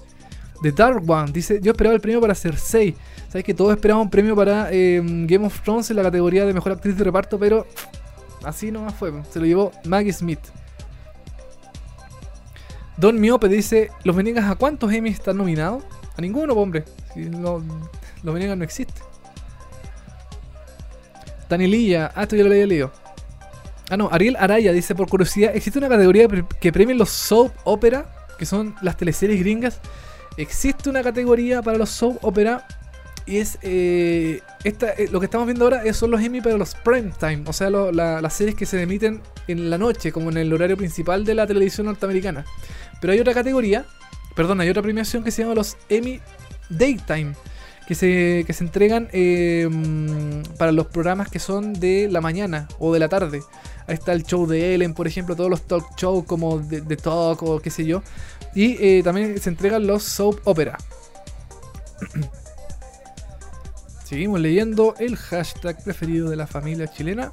[0.62, 2.94] The Dark One dice: Yo esperaba el premio para Cersei.
[3.28, 6.52] Sabes que todos esperaban un premio para eh, Game of Thrones en la categoría de
[6.52, 7.66] mejor actriz de reparto, pero
[8.44, 9.12] así nomás fue.
[9.31, 10.41] Se lo llevó Maggie Smith.
[12.97, 15.83] Don Miope dice: Los Venegas, ¿a cuántos Emmy están nominados?
[16.17, 16.85] A ninguno, hombre.
[17.15, 17.62] Si los
[18.23, 19.02] Venegas no existen.
[21.49, 22.93] Danililla, ah, esto ya lo había leído.
[23.91, 26.28] Ah, no, Ariel Araya dice: Por curiosidad, ¿existe una categoría
[26.60, 28.28] que premie los soap opera?
[28.39, 29.81] Que son las teleseries gringas.
[30.36, 32.67] Existe una categoría para los soap opera.
[33.26, 33.58] Y es.
[33.62, 37.44] eh, esta, eh, lo que estamos viendo ahora son los Emmy para los prime time.
[37.47, 41.24] O sea, las series que se emiten en la noche, como en el horario principal
[41.24, 42.44] de la televisión norteamericana.
[43.00, 43.86] Pero hay otra categoría,
[44.36, 46.20] perdón, hay otra premiación que se llama los Emmy
[46.68, 47.34] Daytime,
[47.86, 49.68] que se, que se entregan eh,
[50.58, 53.40] para los programas que son de la mañana o de la tarde.
[53.86, 57.42] Ahí está el show de Ellen, por ejemplo, todos los talk shows como The, Talk
[57.42, 58.02] o qué sé yo.
[58.55, 60.76] Y también se entregan los soap opera.
[64.11, 67.31] Seguimos leyendo el hashtag preferido de la familia chilena.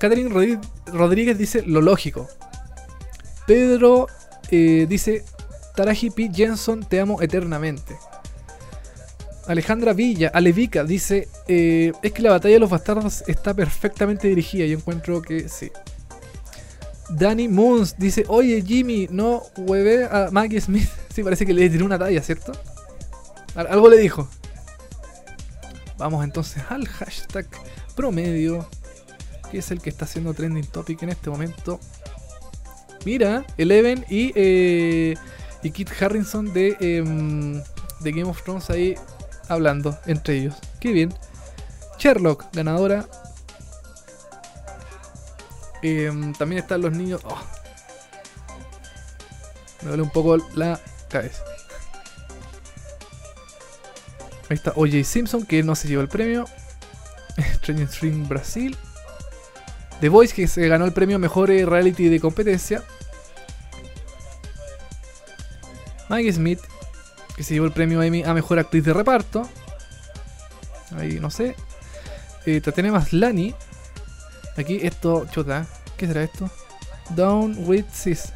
[0.00, 2.26] Catherine Rodríguez dice lo lógico.
[3.46, 4.06] Pedro
[4.50, 5.22] eh, dice
[5.76, 6.30] Taraji P.
[6.34, 7.98] Jensen, te amo eternamente.
[9.46, 14.64] Alejandra Villa, Alevica, dice eh, es que la batalla de los bastardos está perfectamente dirigida.
[14.64, 15.70] Yo encuentro que sí.
[17.10, 20.88] Danny Moons dice, oye Jimmy, no hueve a Maggie Smith.
[21.14, 22.50] Sí, parece que le tiró una talla, ¿cierto?
[23.54, 24.28] Al- Algo le dijo.
[25.98, 27.46] Vamos entonces al hashtag
[27.94, 28.68] promedio,
[29.50, 31.78] que es el que está haciendo trending topic en este momento.
[33.04, 35.14] Mira, Eleven y, eh,
[35.62, 37.62] y Kit Harrison de, em,
[38.00, 38.94] de Game of Thrones ahí
[39.48, 40.56] hablando entre ellos.
[40.80, 41.14] Qué bien.
[41.98, 43.06] Sherlock, ganadora.
[45.82, 47.20] Em, también están los niños.
[47.24, 47.38] oh.
[49.82, 51.44] Me duele un poco la cabeza.
[54.50, 56.44] Ahí está OJ Simpson, que no se llevó el premio.
[57.56, 58.76] Stranger Things Brasil.
[60.00, 62.82] The Voice, que se ganó el premio Mejor eh, Reality de Competencia.
[66.08, 66.60] Maggie Smith,
[67.36, 69.48] que se llevó el premio Emmy a Mejor Actriz de Reparto.
[70.96, 71.56] Ahí no sé.
[72.46, 73.54] Eh, Tatiana Maslany.
[74.56, 75.26] Aquí esto.
[75.96, 76.50] ¿Qué será esto?
[77.10, 78.32] Down with Sis.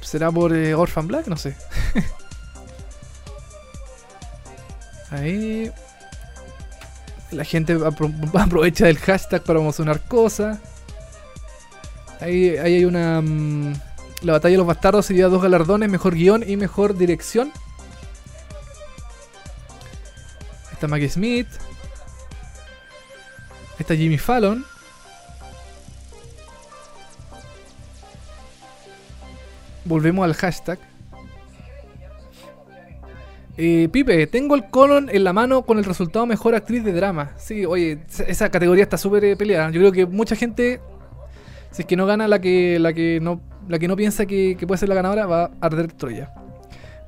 [0.00, 1.26] ¿Será por eh, Orphan Black?
[1.26, 1.56] No sé.
[5.12, 5.70] Ahí.
[7.30, 10.58] La gente apro- aprovecha del hashtag para promocionar cosas.
[12.20, 13.20] Ahí, hay una.
[13.20, 13.74] mm,
[14.22, 17.52] la batalla de los bastardos se lleva dos galardones: mejor guion y mejor dirección.
[20.72, 21.48] Está Maggie Smith.
[23.78, 24.64] Está Jimmy Fallon.
[29.84, 30.78] Volvemos al hashtag.
[33.58, 37.32] Eh, Pipe, tengo el colon en la mano con el resultado mejor actriz de drama.
[37.36, 39.70] Sí, oye, esa- categoría está súper eh, peleada.
[39.70, 40.80] Yo creo que mucha gente,
[41.70, 44.56] si es que no gana la que, la que, no, la que no piensa que,
[44.58, 46.32] que puede ser la ganadora, va a arder Troya.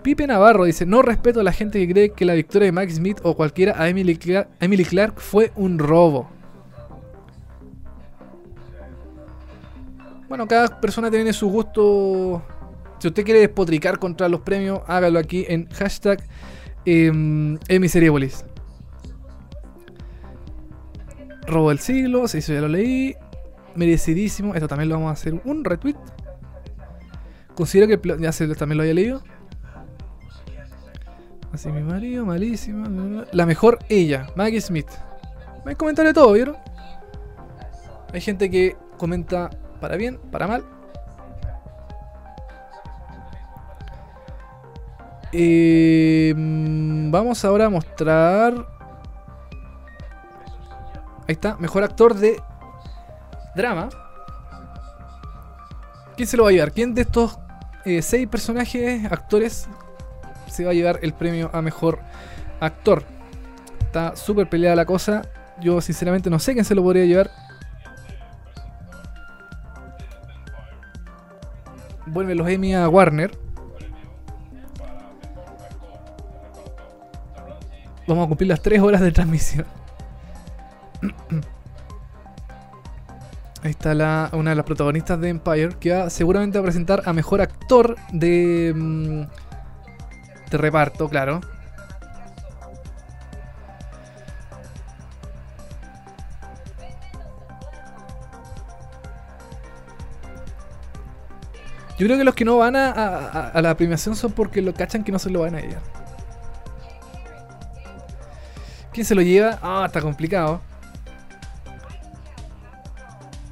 [0.02, 2.96] Pipe Navarro dice, no respeto a la gente que cree que la victoria de Max
[2.96, 6.28] Smith o cualquiera a Emily Clark, Emily Clark fue un robo.
[10.28, 12.42] Bueno, cada persona tiene su gusto.
[13.04, 16.24] Si usted quiere despotricar contra los premios, hágalo aquí en hashtag
[16.86, 18.46] em, Emiseriepolis.
[21.46, 23.14] Robo del siglo, se hizo, ya lo leí.
[23.74, 25.96] Merecidísimo, esto también lo vamos a hacer un retweet.
[27.54, 29.22] Considero que el ya se, también lo había leído.
[31.52, 33.26] Así mi marido, malísima.
[33.32, 34.88] La mejor ella, Maggie Smith.
[35.66, 36.56] Hay comentario de todo, ¿vieron?
[38.14, 40.64] Hay gente que comenta para bien, para mal.
[45.36, 48.54] Eh, vamos ahora a mostrar.
[51.26, 52.40] Ahí está, mejor actor de
[53.56, 53.88] drama.
[56.16, 56.70] ¿Quién se lo va a llevar?
[56.70, 57.36] ¿Quién de estos
[57.84, 59.66] eh, seis personajes, actores,
[60.46, 61.98] se va a llevar el premio a mejor
[62.60, 63.02] actor?
[63.80, 65.22] Está súper peleada la cosa.
[65.60, 67.28] Yo sinceramente no sé quién se lo podría llevar.
[72.06, 73.43] Vuelve los Emmy a Warner.
[78.06, 79.66] Vamos a cumplir las 3 horas de transmisión.
[83.62, 87.12] Ahí está la, una de las protagonistas de Empire que va seguramente a presentar a
[87.14, 89.20] mejor actor de, mm,
[90.50, 91.40] de reparto, claro.
[101.98, 104.74] Yo creo que los que no van a, a- a la premiación son porque lo
[104.74, 106.03] cachan que no se lo van a llevar.
[108.94, 109.58] ¿Quién se lo lleva?
[109.60, 110.60] Ah, está complicado.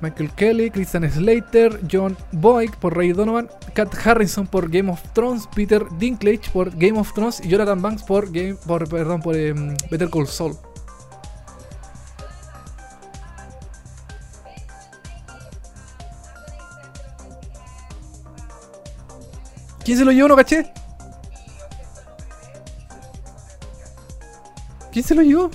[0.00, 5.48] Michael Kelly, Christian Slater, John Boyd por Ray Donovan, Kat Harrison por Game of Thrones,
[5.52, 9.76] Peter Dinklage por Game of Thrones y Jonathan Banks por Game, por perdón por em,
[9.90, 10.56] Better Call Saul.
[19.84, 20.28] ¿Quién se lo llevó?
[20.28, 20.72] No caché.
[24.92, 25.50] ¿Quién se lo llevó?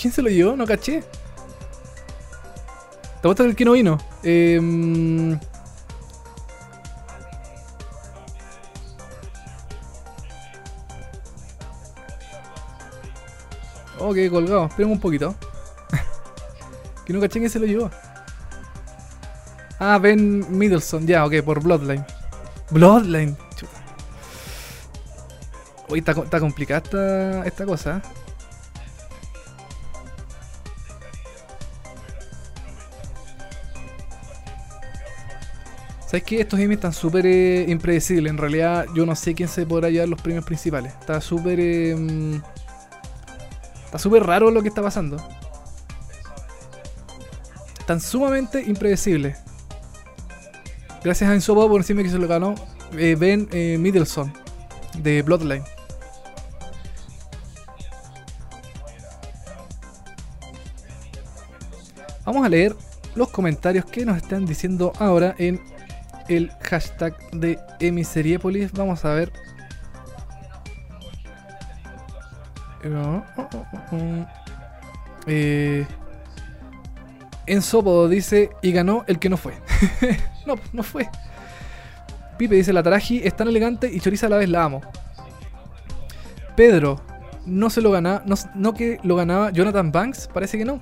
[0.00, 0.56] ¿Quién se lo llevó?
[0.56, 1.02] No caché.
[3.22, 3.98] Te gusta el que no vino.
[4.22, 4.60] Eh,
[14.16, 14.66] quedé colgado.
[14.66, 15.34] Esperen un poquito.
[17.04, 17.90] que no caché quién se lo llevó.
[19.78, 22.04] Ah, Ben Middleton, ya, ok, por Bloodline.
[22.70, 23.72] Bloodline, chuta.
[25.88, 27.98] Uy, está, está complicada esta, esta cosa.
[27.98, 28.08] ¿eh?
[36.06, 36.40] ¿Sabes qué?
[36.40, 38.30] Estos Emmy están súper eh, impredecibles.
[38.30, 40.92] En realidad, yo no sé quién se podrá llevar los premios principales.
[41.00, 41.58] Está súper.
[41.60, 42.40] eh,
[43.84, 45.16] está súper raro lo que está pasando.
[47.78, 49.36] Están sumamente impredecibles.
[51.02, 52.54] Gracias a Ensopa por decirme que se lo ganó
[52.96, 54.32] eh, Ben eh, Middleton
[54.98, 55.64] de Bloodline.
[62.24, 62.74] Vamos a leer
[63.14, 65.60] los comentarios que nos están diciendo ahora en
[66.28, 68.72] el hashtag de Emiseriépolis.
[68.72, 69.32] Vamos a ver.
[72.82, 74.26] Eh, oh, oh, oh, oh.
[75.28, 75.86] Eh,
[77.46, 79.54] Ensopo dice y ganó el que no fue.
[80.46, 81.08] no, no fue.
[82.38, 84.82] Pipe dice la Taraji es tan elegante y choriza a la vez la amo.
[86.54, 87.00] Pedro,
[87.44, 90.80] no se lo ganaba, no, que lo ganaba Jonathan Banks, parece que no.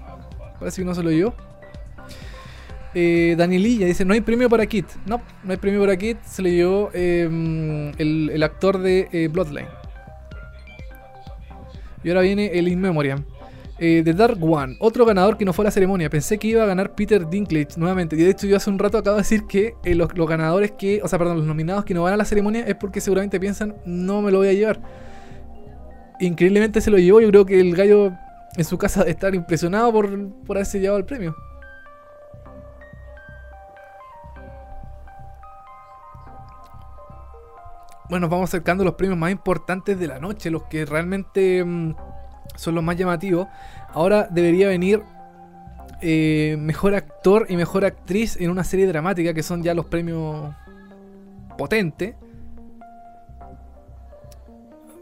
[0.59, 1.35] Parece que no se lo dio.
[2.95, 4.87] Eh, Danielilla dice, no hay premio para Kit.
[5.05, 6.23] No, no hay premio para Kit.
[6.23, 7.25] Se le dio eh,
[7.99, 9.67] el, el actor de eh, Bloodline.
[12.05, 13.25] Y ahora viene el In Memoriam.
[13.79, 16.09] Eh, The Dark One, otro ganador que no fue a la ceremonia.
[16.09, 18.15] Pensé que iba a ganar Peter Dinklage nuevamente.
[18.15, 20.73] Y de hecho, yo hace un rato acabo de decir que eh, los, los ganadores
[20.73, 23.41] que, o sea, perdón, los nominados que no van a la ceremonia es porque seguramente
[23.41, 24.81] piensan, no me lo voy a llevar.
[26.21, 27.21] Increíblemente se lo llevó.
[27.21, 28.13] Yo creo que el gallo
[28.57, 31.35] en su casa debe estar impresionado por, por haberse llevado el premio.
[38.09, 41.65] Bueno, nos vamos acercando a los premios más importantes de la noche, los que realmente
[41.65, 41.95] mm,
[42.57, 43.49] son los más llamativos.
[43.93, 45.03] Ahora debería venir
[46.01, 50.55] eh, mejor actor y mejor actriz en una serie dramática, que son ya los premios
[51.57, 52.15] potentes.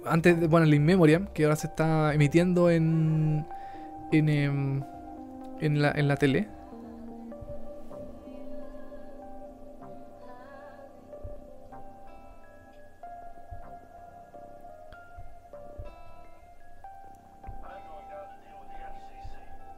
[0.05, 3.47] Antes de, bueno, el In Memoriam, que ahora se está emitiendo en,
[4.11, 4.83] en, em,
[5.61, 6.49] en, la, en la tele.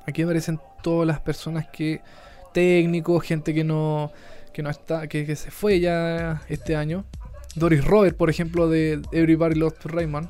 [0.06, 2.00] Aquí aparecen todas las personas que
[2.52, 4.12] técnicos, gente que no
[4.52, 7.04] que no está que, se fue ya este año.
[7.56, 10.28] Doris Robert, por ejemplo, de Everybody Loves Raymond.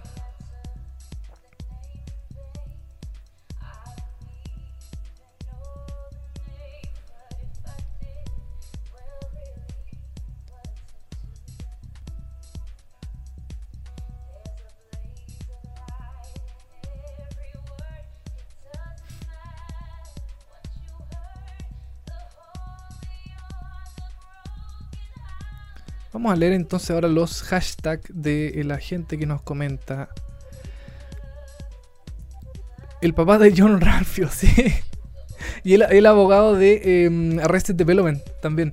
[26.14, 30.10] Vamos a leer entonces ahora los hashtags de la gente que nos comenta.
[33.02, 34.48] El papá de John Ralphio, sí.
[35.64, 38.70] Y el, el abogado de eh, Arrested Development también.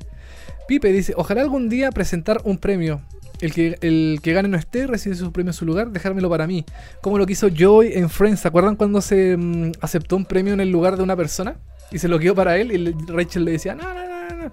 [0.67, 3.01] Pipe dice, ojalá algún día presentar un premio.
[3.41, 6.45] El que, el que gane no esté, recibe su premio en su lugar, dejármelo para
[6.45, 6.63] mí.
[7.01, 8.41] Como lo que hizo Joy en Friends.
[8.41, 11.55] ¿Se acuerdan cuando se mm, aceptó un premio en el lugar de una persona?
[11.91, 14.51] Y se lo quedó para él y Rachel le decía, no, no, no, no.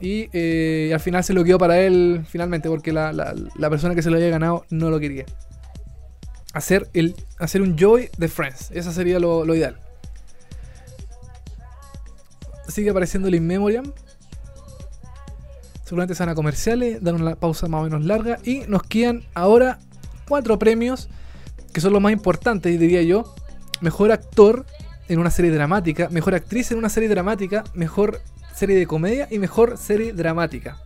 [0.00, 3.94] Y, eh, y al final se lo quedó para él finalmente porque la, la- persona
[3.94, 5.26] que se lo había ganado no lo quería.
[6.54, 8.70] Hacer, el, hacer un Joy de Friends.
[8.72, 9.78] Eso sería lo, lo ideal.
[12.68, 13.92] Sigue apareciendo el In Memoriam.
[15.84, 18.38] Seguramente se van a comerciales, dan una pausa más o menos larga.
[18.44, 19.78] Y nos quedan ahora
[20.28, 21.08] cuatro premios
[21.72, 23.34] que son los más importantes, diría yo.
[23.80, 24.66] Mejor actor
[25.08, 28.20] en una serie dramática, mejor actriz en una serie dramática, mejor
[28.54, 30.78] serie de comedia y mejor serie dramática.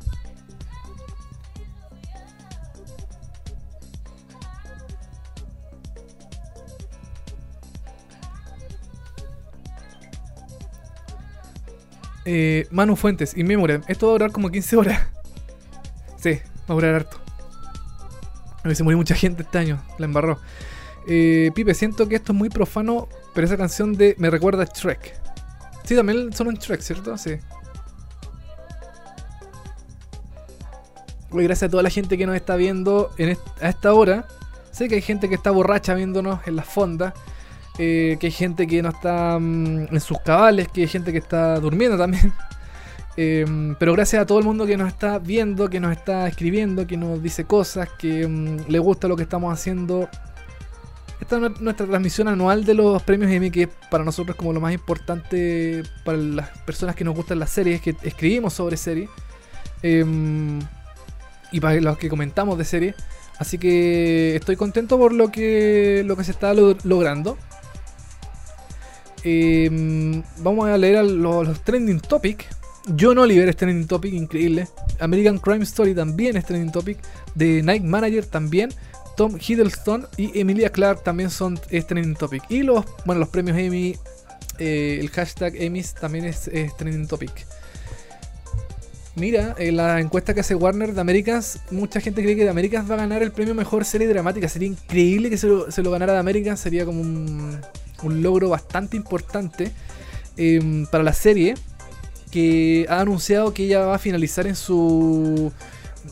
[12.27, 13.83] Eh, Manu Fuentes, y Memoria.
[13.87, 15.09] Esto va a durar como 15 horas.
[16.17, 17.19] Sí, va a durar harto.
[18.63, 20.41] A mí se murió mucha gente este año, la embarró.
[21.07, 24.67] Eh, Pipe, siento que esto es muy profano, pero esa canción de me recuerda a
[24.67, 25.24] Shrek.
[25.85, 27.17] Sí, también son un Shrek, ¿cierto?
[27.19, 27.37] Sí.
[31.31, 34.27] Oye, gracias a toda la gente que nos está viendo en est- a esta hora.
[34.71, 37.13] Sé que hay gente que está borracha viéndonos en las fondas.
[37.77, 41.19] eh, que hay gente que no está mm, en sus cabales, que hay gente que
[41.19, 42.33] está durmiendo también.
[43.17, 43.47] Eh,
[43.79, 46.97] pero gracias a todo el mundo que nos está viendo, que nos está escribiendo, que
[46.97, 50.09] nos dice cosas, que mm, le gusta lo que estamos haciendo.
[51.21, 54.61] Esta es nu- nuestra transmisión anual de los premios Emmy, que para nosotros como lo
[54.61, 59.09] más importante para las personas que nos gustan las series, que escribimos sobre series.
[59.83, 60.05] Eh,
[61.53, 62.95] y para los que comentamos de series.
[63.39, 67.37] Así que estoy contento por lo que, lo que se está lo- logrando.
[69.25, 72.47] Eh, vamos a leer a lo- los trending topics.
[72.99, 74.69] John Oliver es trending topic, increíble.
[75.01, 76.99] American Crime Story también es trending topic.
[77.37, 78.71] The Night Manager también.
[79.17, 82.43] Tom Hiddleston y Emilia Clarke también son trending topic.
[82.49, 83.97] Y los, bueno, los premios Emmy,
[84.59, 87.47] eh, el hashtag Emmys también es, es trending topic.
[89.17, 92.91] Mira, en la encuesta que hace Warner de Americans, mucha gente cree que de Americans
[92.91, 94.49] va a ganar el premio Mejor Serie Dramática.
[94.49, 97.61] Sería increíble que se lo, se lo ganara de Americans, sería como un,
[98.03, 99.71] un logro bastante importante
[100.37, 101.55] em, para la serie,
[102.33, 105.53] que ha anunciado que ella va a finalizar en su...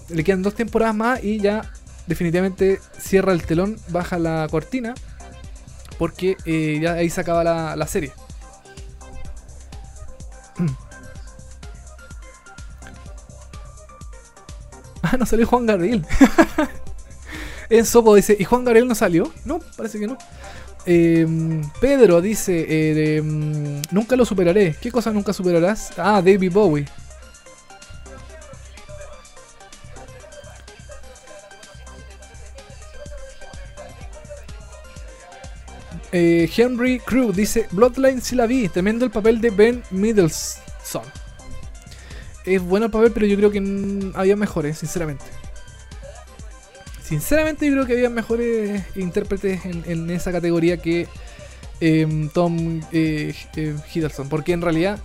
[0.08, 1.72] Le quedan dos temporadas más y ya
[2.06, 4.94] definitivamente cierra el telón, baja la cortina,
[5.98, 8.12] porque eh, ya ahí se acaba la, la serie.
[15.04, 16.06] Ah, no salió Juan Gabriel.
[17.68, 19.32] en Sopo dice, ¿y Juan Gabriel no salió?
[19.44, 20.16] No, parece que no.
[20.86, 21.26] Eh,
[21.80, 24.76] Pedro dice, eh, mm, nunca lo superaré.
[24.80, 25.92] ¿Qué cosa nunca superarás?
[25.96, 26.86] Ah, David Bowie.
[36.12, 41.04] Eh, Henry Crew dice, Bloodline sí la vi, tremendo el papel de Ben Middleson.
[42.44, 45.24] Es bueno el papel, pero yo creo que había mejores, sinceramente.
[47.02, 51.08] Sinceramente yo creo que había mejores intérpretes en, esa categoría que
[51.80, 54.28] em, Tom eh, eh, Hiddleston.
[54.28, 54.98] Porque en realidad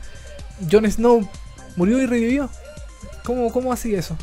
[0.72, 1.30] Jon Snow
[1.76, 2.50] murió y revivió.
[3.24, 4.18] ¿Cómo, cómo hacía eso?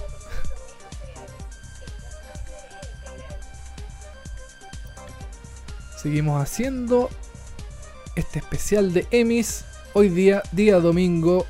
[6.05, 7.08] Seguimos haciendo
[8.15, 9.65] este especial de Emmys.
[9.94, 11.47] Hoy día, día domingo.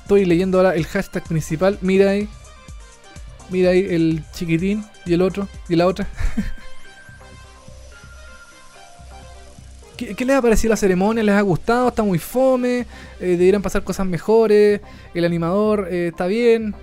[0.00, 1.76] Estoy leyendo ahora el hashtag principal.
[1.82, 2.30] Mira ahí.
[3.50, 6.08] Mira ahí el chiquitín y el otro y la otra.
[9.98, 11.22] ¿Qué, les ha parecido la ceremonia?
[11.22, 11.88] ¿Les ha gustado?
[11.88, 12.86] ¿Está muy fome?
[13.20, 14.80] Eh, ¿Deberían pasar cosas mejores?
[15.12, 16.74] ¿El animador eh, está bien?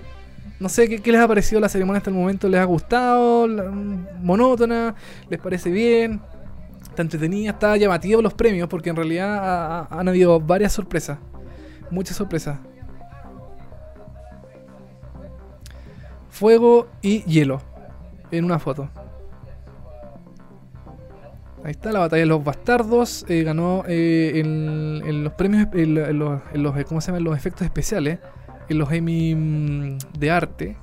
[0.62, 2.48] No sé, ¿qué, les ha parecido la ceremonia hasta el momento?
[2.48, 3.48] ¿Les ha gustado?
[4.20, 4.94] ¿Monótona?
[5.28, 6.20] ¿Les parece bien?
[6.82, 7.50] ¿Está entretenida?
[7.50, 8.68] ¿Está llamativo los premios?
[8.68, 11.18] Porque en realidad ha- ha- han habido varias sorpresas.
[11.90, 12.58] Muchas sorpresas.
[16.30, 17.60] Fuego y hielo.
[18.30, 18.88] En una foto.
[21.64, 23.24] Ahí está la batalla de los bastardos.
[23.28, 27.24] eh, ganó eh, en, en los premios, en, los, los- ¿cómo se llaman?
[27.24, 28.18] Los efectos especiales.
[28.68, 30.76] En los Emmy mm, de arte.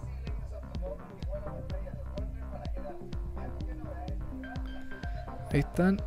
[5.51, 6.01] Ahí están.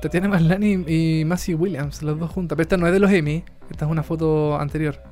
[0.00, 2.56] Tatiana Maslany y Massey Williams, las dos juntas.
[2.56, 3.44] Pero esta no es de los Emmy.
[3.70, 5.02] Esta es una foto anterior.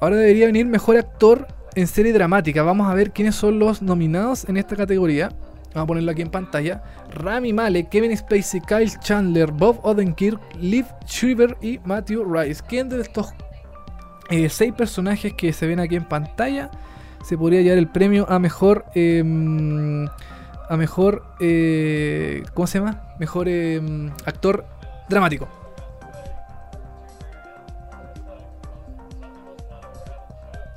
[0.00, 2.62] Ahora debería venir mejor actor en serie dramática.
[2.62, 5.30] Vamos a ver quiénes son los nominados en esta categoría.
[5.74, 6.82] Vamos a ponerlo aquí en pantalla.
[7.10, 12.62] Rami Malek, Kevin Spacey, Kyle Chandler, Bob Odenkirk, Liv Schreiber y Matthew Rice.
[12.68, 13.32] ¿Quién de estos
[14.30, 16.70] eh, seis personajes que se ven aquí en pantalla
[17.24, 18.84] se podría llevar el premio a mejor...
[18.94, 20.06] em,
[20.68, 21.24] a mejor...
[21.40, 23.02] eh, ¿Cómo se llama?
[23.18, 24.64] Mejor em, actor
[25.08, 25.48] dramático.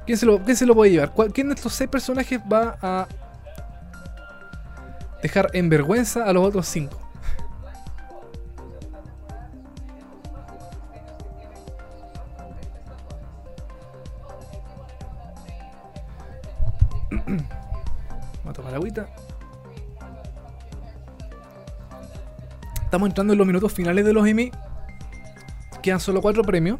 [0.06, 1.12] ¿Quién se, lo, ¿Quién se lo puede llevar?
[1.12, 3.08] ¿Cuál- ¿Quién de estos seis personajes va a
[5.22, 6.98] dejar en vergüenza a los otros cinco?
[17.10, 19.08] Voy a tomar agüita.
[22.84, 24.52] Estamos entrando en los minutos finales de los Emmy.
[25.82, 26.80] Quedan solo cuatro premios.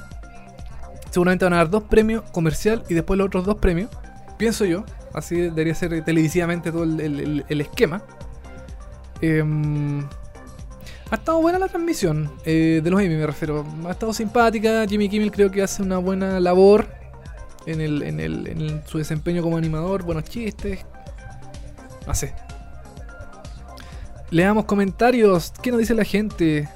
[1.12, 3.90] Seguramente van a dar dos premios comercial y después los otros dos premios.
[4.38, 4.84] Pienso yo.
[5.14, 8.02] Así debería ser televisivamente todo el, el- esquema.
[9.22, 10.04] Em,
[11.10, 13.66] ha estado buena la transmisión eh, de los Emmy, me refiero.
[13.88, 14.86] Ha estado simpática.
[14.88, 16.88] Jimmy Kimmel creo que hace una buena labor
[17.66, 20.04] en, el, en, el, en el- su desempeño como animador.
[20.04, 20.80] Buenos chistes.
[22.06, 22.34] No sé.
[24.30, 25.54] Leamos comentarios.
[25.62, 26.68] ¿Qué nos dice la gente?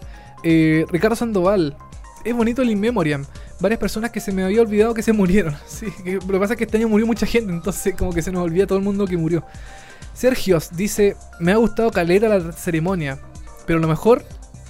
[0.43, 1.75] Eh, Ricardo Sandoval.
[2.23, 3.25] Es bonito el In Memoriam.
[3.59, 5.55] Varias personas que se me había olvidado que se murieron.
[6.05, 8.43] Lo que pasa es que este año murió mucha gente, entonces como que se nos
[8.43, 9.43] olvida todo el mundo que murió.
[10.13, 13.19] Sergios dice, me ha gustado caleta la ceremonia,
[13.65, 14.23] pero lo mejor,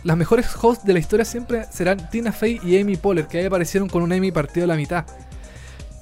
[0.04, 3.46] las mejores hosts de la historia siempre serán Tina Fey y Amy Poehler, que ahí
[3.46, 5.06] aparecieron con un Amy partido a la mitad.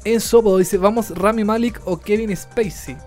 [0.05, 2.97] En Sopo dice, vamos Rami Malik o Kevin Spacey.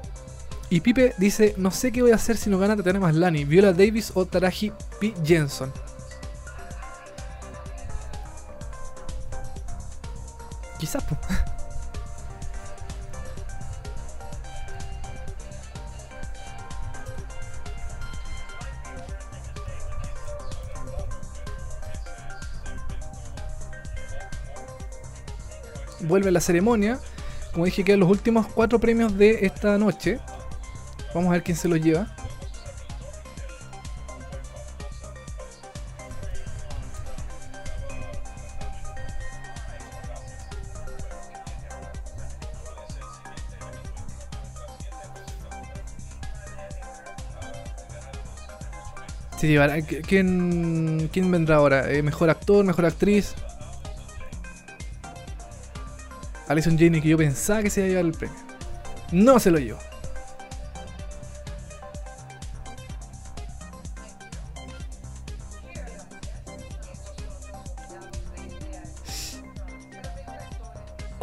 [0.69, 3.73] Y Pipe dice, no sé qué voy a hacer si no gana Tatiana Maslani, Viola
[3.73, 5.13] Davis o Taraji P.
[5.23, 5.71] Jensen.
[10.79, 11.17] Quizás, po.
[26.03, 26.99] Vuelve la ceremonia.
[27.53, 30.19] Como dije, quedan los últimos cuatro premios de esta noche.
[31.15, 32.15] Vamos a ver quién se los lleva.
[49.39, 49.79] Se llevará.
[49.79, 51.91] ¿qui- ¿Quién, quién vendrá ahora?
[51.91, 52.65] Eh, ¿Mejor actor?
[52.65, 53.35] ¿Mejor actriz?
[56.53, 58.37] Alison Janney, que yo pensaba que se iba a llevar el premio.
[59.11, 59.79] No se lo llevó.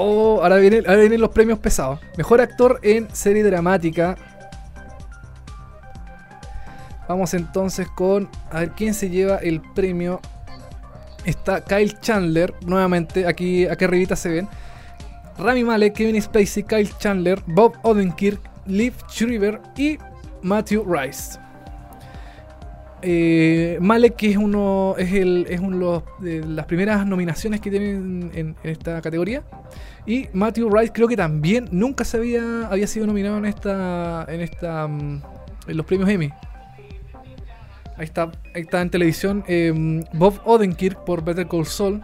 [0.01, 1.99] Oh, ahora, viene, ahora vienen los premios pesados.
[2.15, 4.15] Mejor actor en serie dramática.
[7.07, 8.29] Vamos entonces con.
[8.49, 10.21] A ver quién se lleva el premio.
[11.25, 13.27] Está Kyle Chandler, nuevamente.
[13.27, 14.49] Aquí, aquí arribita se ven.
[15.39, 19.97] Rami Malek, Kevin Spacey, Kyle Chandler, Bob Odenkirk, Liv Schreiber y
[20.41, 21.39] Matthew Rice.
[23.01, 28.55] Eh, Malek, que es uno, es es uno de, las primeras nominaciones que tienen en,
[28.63, 29.43] esta categoría.
[30.05, 34.87] Y Matthew Rice creo que también nunca había, había sido nominado en esta, en esta,
[34.87, 35.21] mm,
[35.67, 36.31] en los premios Emmy.
[37.95, 42.01] Ahí está, ahí está en televisión eh, Bob Odenkirk por Better Call Saul.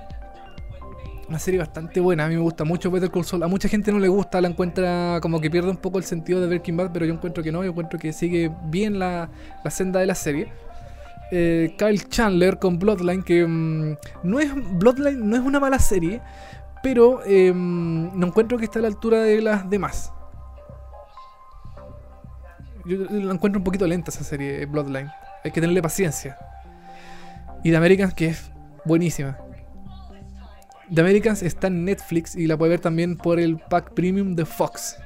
[1.28, 3.44] Una serie bastante buena, a mí me gusta mucho Better Call Saul.
[3.44, 6.40] A mucha gente no le gusta, la encuentra como que pierde un poco el sentido
[6.40, 9.30] de Breaking Bad, pero yo encuentro que no, yo encuentro que sigue bien la,
[9.64, 10.52] la senda de la serie.
[11.32, 16.22] Eh, Kyle Chandler con Bloodline, que mm, no es Bloodline no es una mala serie,
[16.84, 20.12] pero eh, no encuentro que esté a la altura de las demás.
[22.86, 25.10] Yo la encuentro un poquito lenta esa serie, Bloodline.
[25.44, 26.38] Hay que tenerle paciencia.
[27.64, 28.52] Y The Americans, que es
[28.86, 29.40] buenísima.
[30.94, 34.46] The Americans está en Netflix y la puede ver también por el pack premium de
[34.46, 34.98] Fox.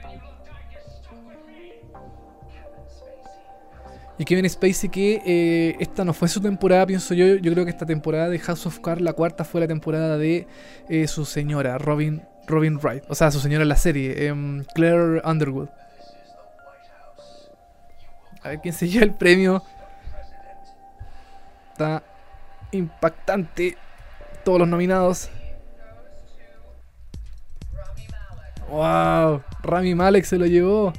[4.20, 7.38] Y Kevin Spacey que eh, esta no fue su temporada, pienso yo.
[7.38, 10.46] Yo creo que esta temporada de House of Cards, la cuarta, fue la temporada de
[10.90, 13.04] eh, su señora, Robin, Robin Wright.
[13.08, 15.70] O sea, su señora en la serie, em, Claire Underwood.
[18.44, 19.64] A ver quién se lleva el premio.
[21.72, 22.04] Está
[22.74, 23.78] impactante.
[24.44, 25.30] Todos los nominados.
[28.70, 29.42] ¡Wow!
[29.64, 30.94] Rami Malek se lo llevó.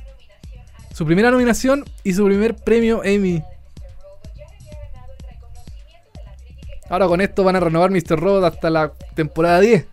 [0.92, 3.42] Su primera nominación y su primer premio Emmy.
[6.88, 8.18] Ahora con esto van a renovar Mr.
[8.18, 9.86] Robot hasta la temporada 10.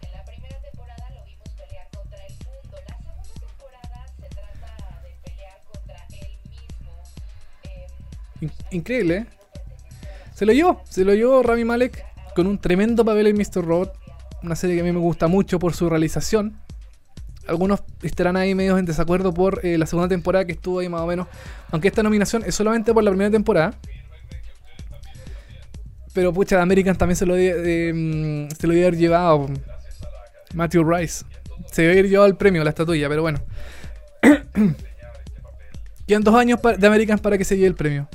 [8.72, 9.26] Increíble, ¿eh?
[10.34, 13.64] Se lo llevó, se lo llevó Rami Malek con un tremendo papel en Mr.
[13.64, 13.94] Robot.
[14.44, 16.60] Una serie que a mí me gusta mucho por su realización.
[17.48, 21.02] Algunos estarán ahí medios en desacuerdo por eh, la segunda temporada que estuvo ahí más
[21.02, 21.28] o menos.
[21.72, 23.74] Aunque esta nominación es solamente por la primera temporada.
[26.14, 29.48] Pero pucha, American también se lo eh, mm, se lo debe haber llevado.
[30.54, 31.26] Matthew Rice.
[31.72, 33.40] Se debe haber llevado el premio, la estatuilla, pero bueno.
[36.08, 38.08] Quedan dos años de American para que se lleve el premio.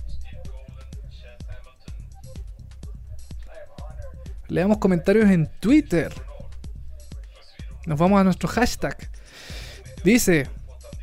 [4.48, 6.12] Leamos comentarios en Twitter.
[7.86, 8.96] Nos vamos a nuestro hashtag.
[10.04, 10.46] Dice,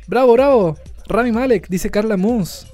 [0.06, 0.76] bravo, bravo.
[1.06, 2.66] Rami Malek, dice Carla Moons.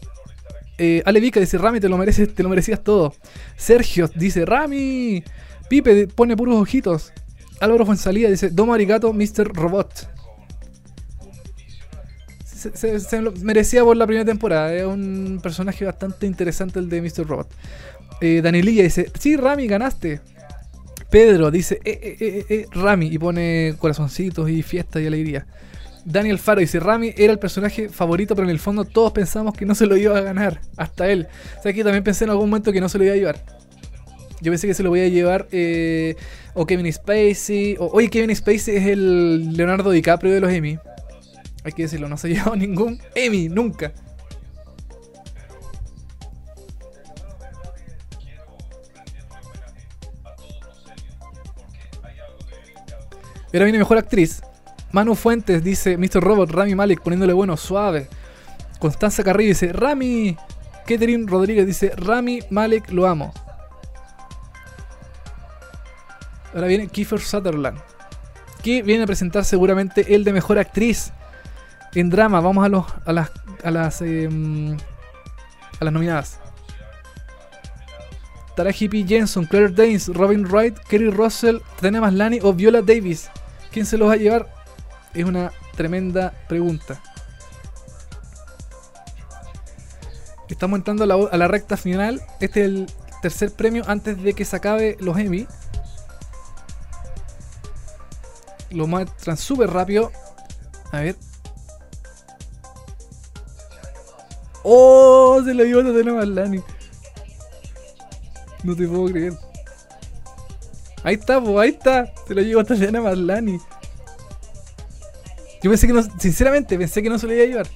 [0.79, 3.15] Eh, Ale Vika dice, Rami, te lo mereces, te lo merecías todo.
[3.57, 5.23] Sergio dice, Rami.
[5.69, 7.13] Pipe pone puros ojitos.
[7.61, 9.53] Álvaro Fuensalida dice, Domo Arigato, Mr.
[9.55, 10.09] Robot.
[12.45, 14.75] Se, se- merecía por la primera temporada.
[14.75, 17.27] Es un personaje bastante interesante el de Mr.
[17.27, 17.49] Robot.
[18.21, 20.21] Eh, Danielilla dice, sí, Rami, ganaste.
[21.11, 25.47] Pedro dice, eh, eh, eh, eh, Rami, y pone corazoncitos y fiesta y alegría.
[26.07, 29.67] Daniel Faro dice, Rami era el personaje favorito, pero en el fondo todos pensamos que
[29.67, 31.27] no se lo iba a ganar, hasta él.
[31.59, 33.45] O sea, que también pensé en algún momento que no se lo iba a llevar.
[34.41, 36.15] Yo pensé que se lo voy a llevar eh,
[36.55, 40.79] o Kevin Spacey, oye, Kevin Spacey es el Leonardo DiCaprio de los Emmy.
[41.65, 43.93] Hay que decirlo, no se ha llevado ningún Emmy, nunca.
[53.53, 54.41] Era viene mejor actriz.
[54.97, 56.23] Manu Fuentes dice Mr.
[56.23, 58.09] Robot, Rami Malek poniéndole bueno, suave.
[58.79, 60.35] Constanza Carrillo dice Rami.
[60.87, 63.35] Catherine Rodríguez dice Rami Malek, lo amo.
[66.55, 67.79] Ahora viene Kiefer Sutherland.
[68.63, 71.13] Que viene a presentar seguramente el de mejor actriz
[71.95, 72.41] en drama.
[72.41, 73.31] Vamos a, los, a las,
[73.63, 74.79] a las, em,
[75.79, 76.41] a las nominadas.
[78.57, 79.05] Taraji P.
[79.07, 83.29] Jensen, Claire Danes, Robin Wright, Kerry Russell, Tatiana Maslany o Viola Davis.
[83.71, 84.56] ¿Quién se los va a llevar?
[85.17, 87.01] Es una tremenda pregunta.
[90.47, 92.21] Estamos entrando a la, recta final.
[92.39, 92.87] Este es el
[93.23, 95.47] tercer premio antes de que se acabe los Emmy.
[98.71, 100.13] Lo muestran súper rápido.
[100.93, 101.17] A ver.
[104.65, 105.41] ¡Oh!
[105.43, 106.63] Se lo llevó Tatiana Maslany.
[108.65, 109.33] No te puedo creer.
[111.03, 112.13] Ahí está, po, ahí está.
[112.29, 113.59] Se lo llevó Tatiana Maslany.
[115.67, 117.67] Yo pensé que no, sinceramente, pensé que no se lo iba a llevar.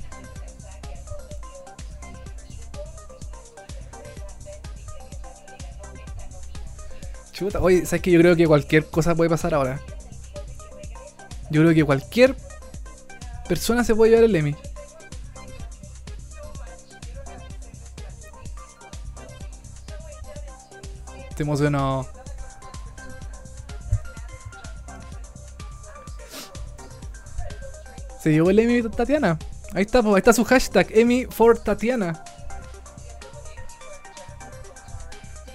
[7.32, 9.80] Chuta, oye, ¿sabes que Yo creo que cualquier cosa puede pasar ahora.
[11.50, 12.36] Yo creo que cualquier
[13.48, 14.54] persona se puede llevar el Emmy.
[21.34, 22.19] Te emocionó.
[28.22, 29.38] Se llevó el Emmy Tatiana.
[29.72, 32.22] Ahí está, ahí está su hashtag, Emmy for Tatiana.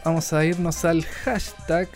[0.03, 1.89] Vamos a irnos al hashtag.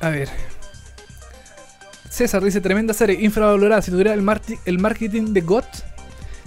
[0.00, 0.28] A ver.
[2.10, 3.82] César dice, tremenda serie, infravalorada.
[3.82, 4.24] Si tuviera el,
[4.64, 5.66] el marketing de GOT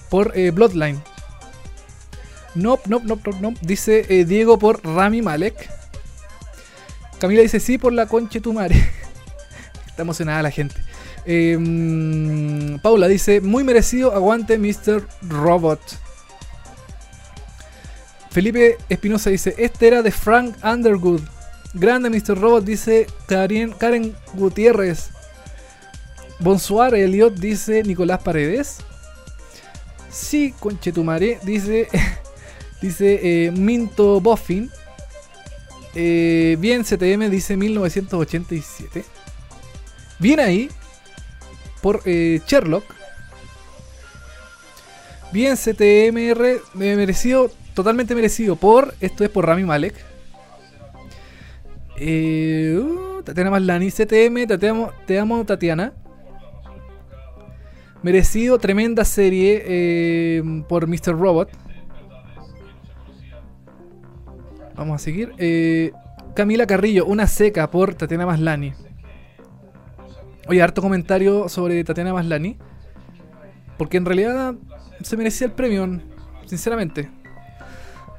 [0.09, 1.01] por eh, Bloodline.
[2.55, 3.59] Nope, nope, nope, nope, nope.
[3.61, 5.69] Dice eh, Diego por Rami Malek.
[7.19, 8.53] Camila dice, sí, por la conche tu.
[10.01, 10.75] Emocionada la gente.
[11.27, 15.05] Mm, Paula dice, muy merecido, aguante Mr.
[15.27, 15.81] Robot.
[18.31, 21.21] Felipe Espinosa dice, este era de Frank Underwood.
[21.73, 22.39] Grande Mr.
[22.39, 25.09] Robot, dice Karen, Karen Gutiérrez.
[26.39, 28.77] Bonsoir Elliot, dice Nicolás Paredes.
[30.09, 31.87] Sí, conchetumare, dice,
[32.81, 34.69] dice eh, Minto Boffin.
[35.95, 39.03] Eh, bien, CTM dice 1987.
[40.19, 40.69] Bien ahí,
[41.81, 42.83] por eh, Sherlock.
[45.31, 49.93] Bien, CTMR, me merecido, totalmente merecido por, esto es por Rami Malek.
[51.97, 52.79] Eh,
[53.23, 55.93] Tatiana Maslany, CTM, te amo, te amo Tatiana.
[58.03, 61.17] Merecido, tremenda serie eh, por Mr.
[61.19, 61.49] Robot.
[64.75, 65.33] Vamos a seguir.
[65.37, 65.91] Eh,
[66.35, 68.86] Camila Carrillo, una seca por Tatiana Maslany.
[70.47, 72.57] Oye, harto comentario sobre Tatiana Maslany.
[73.77, 74.55] Porque en realidad
[75.01, 75.99] se merecía el premio,
[76.45, 77.09] sinceramente.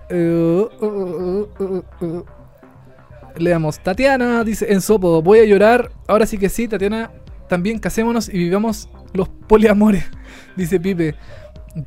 [0.08, 2.24] Eh, uh, uh, uh.
[3.36, 3.78] Leamos.
[3.80, 5.90] Tatiana dice en Sopo, voy a llorar.
[6.06, 7.10] Ahora sí que sí, Tatiana.
[7.48, 10.04] También casémonos y vivamos los poliamores,
[10.56, 11.14] dice Pipe.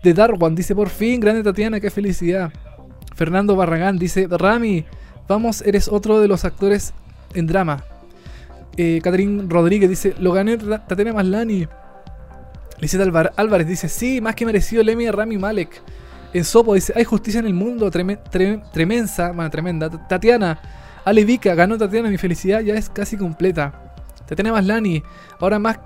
[0.03, 2.51] De Darwan dice, por fin, grande Tatiana, qué felicidad.
[3.15, 4.85] Fernando Barragán dice, Rami,
[5.27, 6.93] vamos, eres otro de los actores
[7.35, 7.83] en drama.
[8.77, 11.67] Eh, Catherine Rodríguez dice, lo gané Tatiana Maslani.
[12.81, 15.81] Alvar- Álvarez dice, sí, más que merecido el Emmy Rami Malek.
[16.33, 19.89] En Sopo dice, hay justicia en el mundo, treme- tre- tremensa, bueno, tremenda.
[20.07, 20.59] Tatiana,
[21.05, 23.93] Ale Vika, ganó Tatiana, mi felicidad ya es casi completa.
[24.25, 25.03] Tatiana Maslani,
[25.39, 25.79] ahora más,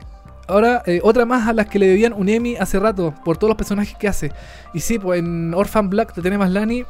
[0.48, 3.50] ahora eh, otra más a las que le debían un Emmy hace rato, por todos
[3.50, 4.32] los personajes que hace.
[4.74, 6.86] Y sí, pues en Orphan Black, Tatiana Maslani,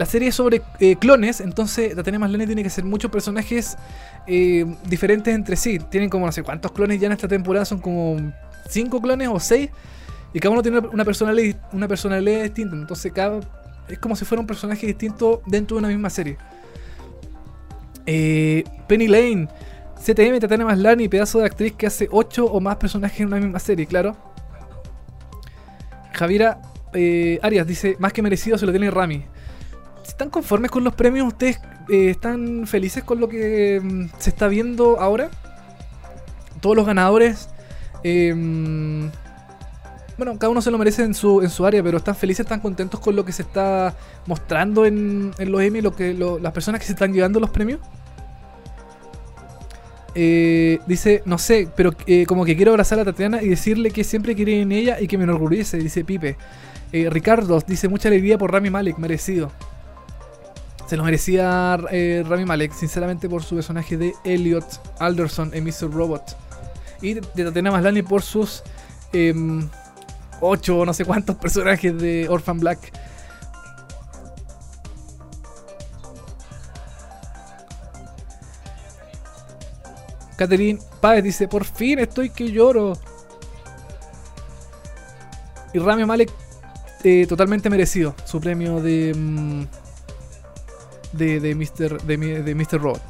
[0.00, 3.76] la serie es sobre eh, clones, entonces Tatiana Maslani tiene que ser muchos personajes
[4.26, 5.78] eh, diferentes entre sí.
[5.78, 8.16] Tienen como no sé cuántos clones ya en esta temporada, son como
[8.66, 9.68] cinco clones o seis.
[10.32, 12.76] Y cada uno tiene una- personalidad, una personalidad distinta.
[12.76, 13.40] Entonces cada
[13.88, 16.38] es como si fuera un personaje distinto dentro de una misma serie.
[18.06, 19.48] Eh, Penny Lane,
[20.02, 23.58] CTM, Tatiana Maslani, pedazo de actriz que hace 8 o más personajes en una misma
[23.58, 24.16] serie, claro.
[26.14, 26.62] Javiera
[26.94, 29.26] eh, Arias dice, más que merecido se lo tiene Rami.
[30.10, 31.28] ¿Están conformes con los premios?
[31.28, 35.30] ¿Ustedes eh, están felices con lo que mm, se está viendo ahora?
[36.60, 37.48] Todos los ganadores...
[38.02, 39.08] eh, mm,
[40.18, 42.60] bueno, cada uno se lo merece en su, en su área, pero están felices, están
[42.60, 43.94] contentos con lo que se está
[44.26, 47.80] mostrando en, en los Emmy, lo que, las personas que se están llevando los premios.
[50.14, 54.04] Eh, dice, no sé, pero eh, como que quiero abrazar a Tatiana y decirle que
[54.04, 56.36] siempre quiere en ella y que me enorgullece, dice Pipe.
[56.92, 59.52] Ricardo dice, mucha alegría por Rami Malek, merecido.
[60.90, 65.88] Se lo merecía eh, Rami Malek, sinceramente, por su personaje de Elliot Alderson en Mr.
[65.88, 66.36] Robot.
[67.00, 68.64] Y de Tatiana Maslany por sus
[69.12, 69.68] em,
[70.40, 72.92] ocho no sé cuántos personajes de Orphan Black.
[80.36, 82.94] Catherine Páez dice, por fin estoy que lloro.
[85.72, 86.32] Y Rami Malek,
[87.04, 89.79] eh, totalmente merecido su premio de, mm,
[91.12, 92.80] de, de, Mr., de, de Mr.
[92.80, 93.02] Robot.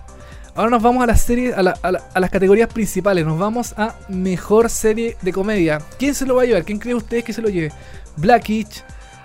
[0.55, 3.25] Ahora nos vamos a las series, a la- a las categorías principales.
[3.25, 5.81] Nos vamos a mejor serie de comedia.
[5.99, 6.65] ¿Quién se lo va a llevar?
[6.65, 7.73] ¿Quién cree ustedes que se lo lleve?
[8.17, 8.83] Blackish,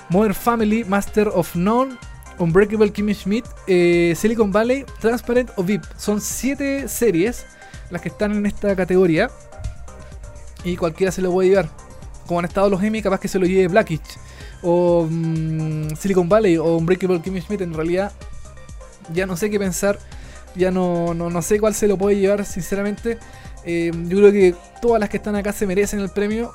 [0.09, 1.97] Modern Family, Master of None,
[2.37, 5.83] Unbreakable Kimmy Schmidt, eh, Silicon Valley, Transparent o VIP.
[5.97, 7.45] Son siete series
[7.89, 9.29] las que están en esta categoría.
[10.63, 11.69] Y cualquiera se lo puede llevar.
[12.27, 14.01] Como han estado los Emmy, capaz que se lo lleve Blackish.
[14.61, 17.61] O mm, Silicon Valley o Unbreakable Kimmy Schmidt.
[17.61, 18.11] En realidad,
[19.13, 19.99] ya no sé qué pensar.
[20.55, 23.17] Ya no, no, no sé cuál se lo puede llevar, sinceramente.
[23.65, 26.53] Eh, yo creo que todas las que están acá se merecen el premio.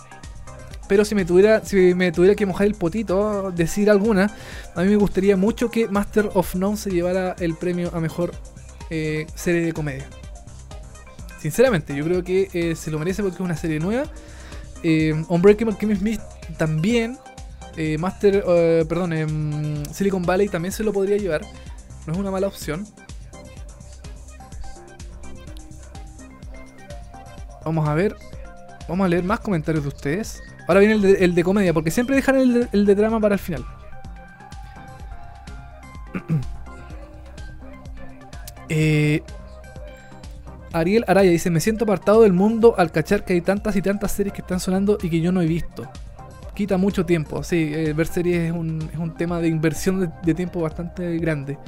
[0.88, 4.34] Pero si me tuviera, si me tuviera que mojar el potito, decir alguna,
[4.74, 8.32] a mí me gustaría mucho que Master of None se llevara el premio a mejor
[8.88, 10.08] eh, serie de comedia.
[11.38, 14.04] Sinceramente, yo creo que eh, se lo merece porque es una serie nueva.
[15.28, 16.20] Unbreakable Kimmy Smith
[16.56, 17.18] también.
[17.98, 18.44] Master,
[18.88, 21.42] perdón, em, Silicon Valley también se lo podría llevar.
[22.10, 22.84] No es una mala opción.
[27.64, 28.16] Vamos a ver.
[28.88, 30.42] Vamos a leer más comentarios de ustedes.
[30.66, 33.64] Ahora viene el de, comedia, porque siempre dejan el de, drama para el final.
[38.72, 39.24] Eh,
[40.72, 44.12] Ariel Araya dice: Me siento apartado del mundo al cachar que hay tantas y tantas
[44.12, 45.90] series que están sonando y que yo no he visto.
[46.54, 47.42] Quita mucho tiempo.
[47.42, 51.58] Sí, eh, ver series es un, es un tema de inversión de tiempo bastante grande.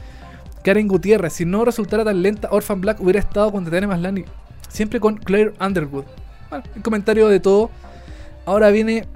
[0.65, 4.25] Karen Gutiérrez: Si no resultara tan lenta, Orphan Black hubiera estado con Tatiana Maslany.
[4.69, 6.05] Siempre con Claire Underwood.
[6.51, 7.71] Bueno, el comentario de todo.
[8.47, 9.07] Ahora viene.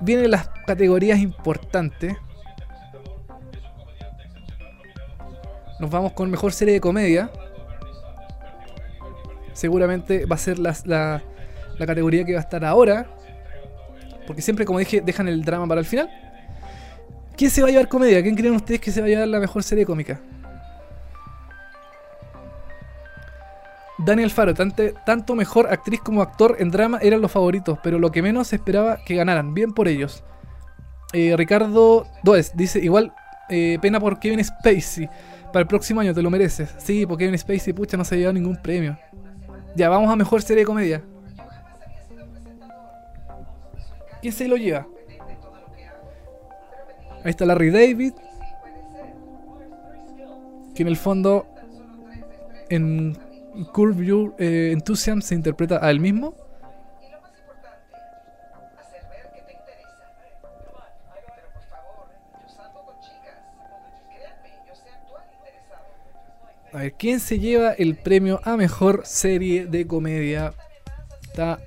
[0.00, 2.16] Vienen las categorías importantes.
[5.80, 7.30] Nos vamos con mejor serie de comedia.
[9.52, 11.22] Seguramente va a ser las- la,
[11.78, 13.06] la categoría que va a estar ahora.
[14.26, 16.10] Porque siempre, como dije, dejan el drama para el final.
[17.36, 18.22] ¿Quién se va a llevar comedia?
[18.22, 20.20] ¿Quién creen ustedes que se va a llevar la mejor serie cómica?
[23.98, 28.22] Daniel Faro, tanto mejor actriz como actor en drama eran los favoritos, pero lo que
[28.22, 29.54] menos esperaba que ganaran.
[29.54, 30.22] Bien por ellos.
[31.12, 33.12] Eh, Ricardo Does dice: Igual,
[33.48, 35.08] eh, pena por Kevin Spacey.
[35.46, 36.74] Para el próximo año te lo mereces.
[36.78, 38.98] Sí, porque Kevin Spacey, pucha, no se ha llevado ningún premio.
[39.74, 41.02] Ya, vamos a mejor serie de comedia.
[44.20, 44.86] ¿Quién se lo lleva?
[47.26, 48.12] Ahí está Larry David.
[50.76, 51.44] Que en el fondo,
[52.68, 53.18] en
[53.72, 56.34] Curve Your eh, Enthusiasm se interpreta a él mismo.
[66.72, 70.54] A ver, ¿quién se lleva el premio a mejor serie de comedia?
[71.22, 71.58] Está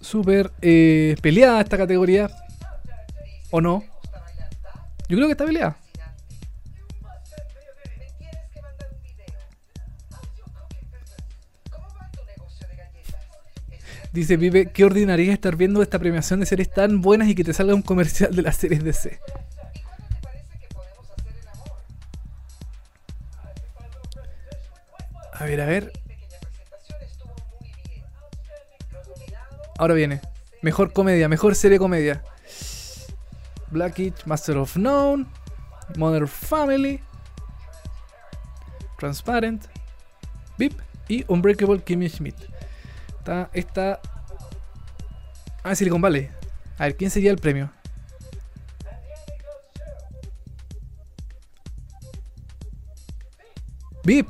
[0.00, 2.30] súper eh, peleada esta categoría.
[3.50, 3.91] ¿O no?
[5.12, 5.76] Yo creo que está peleada.
[14.10, 17.52] Dice Vive, qué ordinaria estar viendo esta premiación de series tan buenas y que te
[17.52, 19.20] salga un comercial de las series DC.
[25.34, 25.92] A ver, a ver.
[29.76, 30.22] Ahora viene.
[30.62, 32.22] Mejor comedia, mejor serie comedia.
[33.72, 35.26] Blackitch, Master of None,
[35.96, 37.00] Mother Family,
[38.98, 39.66] Transparent,
[40.58, 40.78] VIP
[41.08, 42.36] y Unbreakable Kimmy Schmidt.
[43.18, 44.00] Está esta.
[45.64, 46.28] Ah, Silicon Valley.
[46.78, 47.70] A ver, ¿quién sería el premio?
[54.04, 54.28] VIP.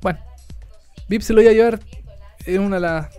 [0.00, 0.18] Bueno,
[1.08, 1.80] VIP se lo iba a llevar.
[2.44, 3.10] Es una de las.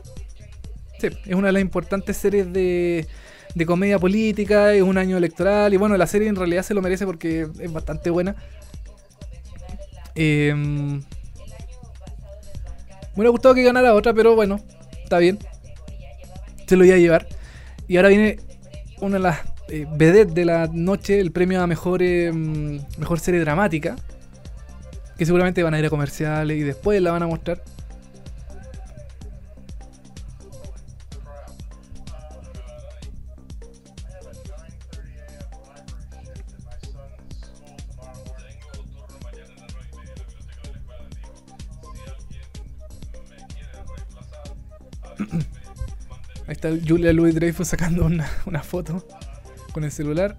[1.00, 3.08] Sí, es una de las importantes series de,
[3.56, 4.74] de comedia política.
[4.74, 5.74] Es un año electoral.
[5.74, 8.36] Y bueno, la serie en realidad se lo merece porque es bastante buena.
[10.16, 11.02] Eh, me
[13.16, 14.60] hubiera gustado que ganara otra, pero bueno,
[15.04, 15.38] está bien.
[16.68, 17.28] Se lo iba a llevar.
[17.88, 18.40] Y ahora viene
[19.02, 22.32] una de las eh, de la noche, el premio a mejor, eh,
[22.98, 23.96] mejor serie dramática.
[25.18, 27.62] Que seguramente van a ir a comerciales y después la van a mostrar.
[46.88, 49.06] Julia Louis Dreyfus sacando una, una foto
[49.74, 50.38] con el celular.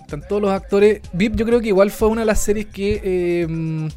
[0.00, 1.02] Están todos los actores.
[1.12, 3.90] VIP yo creo que igual fue una de las series que eh,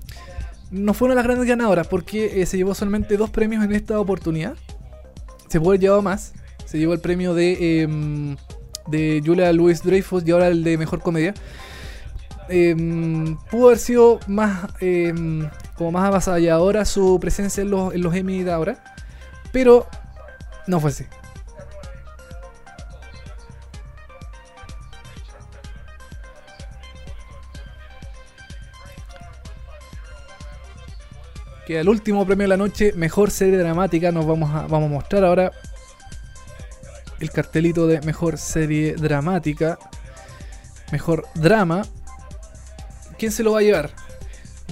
[0.73, 3.73] no fue una de las grandes ganadoras porque eh, se llevó solamente dos premios en
[3.73, 4.55] esta oportunidad.
[5.47, 6.33] Se puede haber llevado más.
[6.65, 8.35] Se llevó el premio de, eh,
[8.87, 11.35] de Julia Louis Dreyfus y ahora el de Mejor Comedia.
[12.49, 12.75] Eh,
[13.51, 14.67] pudo haber sido más
[15.75, 18.83] como más avasalladora su presencia en los, en los Emmy de ahora.
[19.51, 19.87] Pero
[20.65, 21.05] no fue así.
[31.65, 34.11] Queda el último premio de la noche, mejor serie dramática.
[34.11, 35.51] Nos vamos a, vamos a mostrar ahora
[37.19, 39.79] el cartelito de mejor serie dramática.
[40.91, 41.83] Mejor drama.
[43.17, 43.91] ¿Quién se lo va a llevar?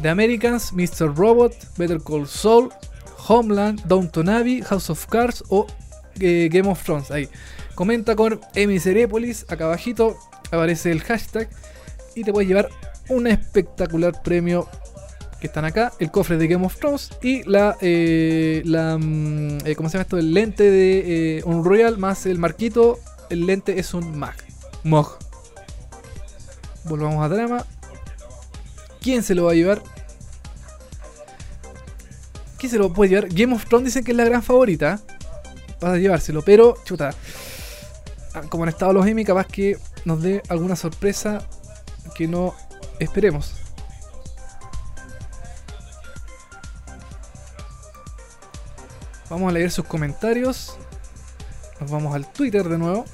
[0.01, 1.15] The Americans, Mr.
[1.15, 2.69] Robot, Better Call Saul,
[3.27, 5.67] Homeland, Downton Abbey, House of Cards o
[6.19, 7.09] eh, Game of Thrones.
[7.09, 7.29] Ahí.
[7.73, 9.45] Comenta con Emiserépolis.
[9.49, 10.17] Acá abajito
[10.51, 11.49] aparece el hashtag.
[12.15, 12.67] Y te puedes llevar
[13.07, 14.67] un espectacular premio
[15.41, 19.75] que están acá, el cofre de Game of Thrones y la, eh, la mm, eh,
[19.75, 20.17] ¿cómo se llama esto?
[20.19, 22.99] El lente de eh, Unreal más el marquito,
[23.31, 24.45] el lente es un Mac,
[24.83, 25.17] Mog.
[26.83, 27.65] Volvamos a drama.
[29.01, 29.81] ¿Quién se lo va a llevar?
[32.59, 33.29] ¿Quién se lo puede llevar?
[33.33, 35.01] Game of Thrones dicen que es la gran favorita.
[35.81, 37.15] Vas a llevárselo, pero chuta.
[38.35, 41.47] ah, Como han estado los Emmy, capaz que nos dé alguna sorpresa
[42.13, 42.53] que no
[42.99, 43.60] esperemos.
[49.31, 50.75] Vamos a leer sus comentarios.
[51.79, 53.05] Nos vamos al Twitter de nuevo.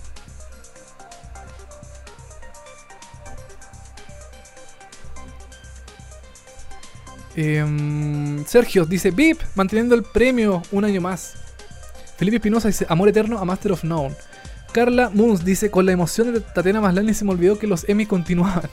[7.35, 11.35] Em, Sergio dice: VIP, manteniendo el premio un año más.
[12.17, 14.15] Felipe Espinosa dice: Amor eterno a Master of None.
[14.71, 18.07] Carla Moons dice: Con la emoción de Tatiana Maslany se me olvidó que los Emmy
[18.07, 18.71] continuaban.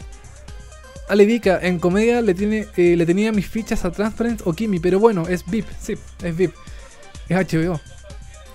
[1.11, 4.81] Ale Vika, en comedia le, tiene, eh, le tenía mis fichas a Transparent o Kimi,
[4.81, 6.55] pero bueno, es VIP, sí, es VIP.
[7.29, 7.81] Es HBO.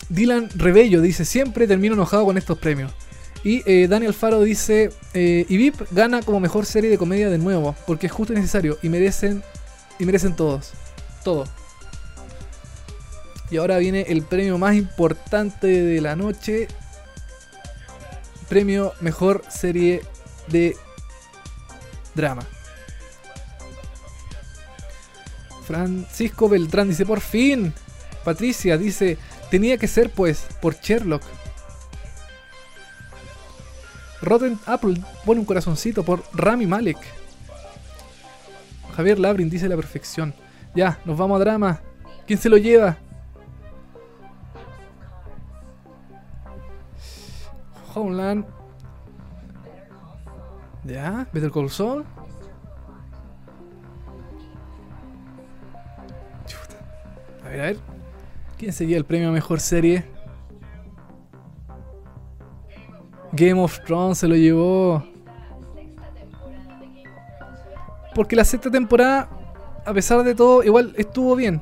[0.10, 2.92] Dylan Rebello dice, siempre termino enojado con estos premios.
[3.44, 7.38] Y eh, Dani Alfaro dice, eh, y VIP gana como mejor serie de comedia de
[7.38, 9.44] nuevo, porque es justo y necesario, y merecen,
[9.98, 10.72] y merecen todos.
[11.24, 11.46] Todo.
[13.52, 16.68] Y ahora viene el premio más importante de la noche.
[18.48, 20.02] Premio mejor serie
[20.48, 20.76] de
[22.14, 22.44] drama.
[25.66, 27.74] Francisco Beltrán dice, por fin.
[28.24, 29.18] Patricia dice,
[29.50, 31.24] tenía que ser pues por Sherlock.
[34.22, 36.98] Rotten Apple pone un corazoncito por Rami Malek.
[38.96, 40.34] Javier Labrin dice la perfección.
[40.76, 41.82] Ya, nos vamos a drama.
[42.28, 42.98] ¿Quién se lo lleva?
[47.96, 48.46] Homeland.
[50.84, 52.06] Ya, Better Call Saul.
[57.44, 57.99] A ver, a ver.
[58.60, 60.04] ¿Quién sería el premio a mejor serie?
[63.32, 65.02] Game of Thrones se lo llevó.
[68.14, 69.30] Porque la sexta temporada,
[69.86, 71.62] a pesar de todo, igual estuvo bien.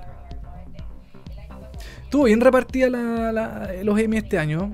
[2.02, 4.72] Estuvo bien repartida la, los Emmy este año.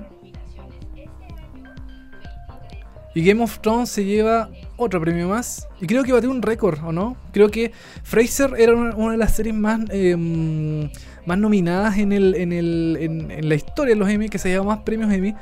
[3.14, 5.68] Y Game of Thrones se lleva otro premio más.
[5.80, 7.16] Y creo que batió un récord, ¿o no?
[7.32, 7.72] Creo que
[8.02, 10.90] Fraser era una, de las series más, em,
[11.26, 14.64] más nominadas en, el, en, el, en la historia de los Emmy, que se lleva
[14.64, 15.34] más premios Emmy.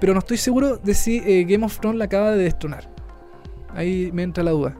[0.00, 2.88] Pero no estoy seguro de si eh, Game of Thrones la acaba de destronar.
[3.74, 4.74] Ahí me entra la duda.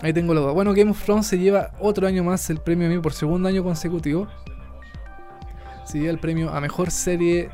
[0.00, 0.52] Ahí tengo la duda.
[0.52, 3.64] Bueno, Game of Thrones se lleva otro año más el premio Emmy por segundo año
[3.64, 4.28] consecutivo.
[5.84, 7.50] Se lleva el premio a mejor serie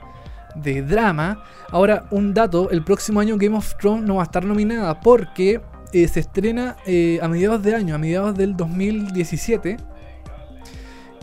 [0.55, 1.43] de drama.
[1.71, 5.61] Ahora, un dato: el próximo año Game of Thrones no va a estar nominada porque
[5.93, 9.77] eh, se estrena eh, a mediados de año, a mediados del 2017.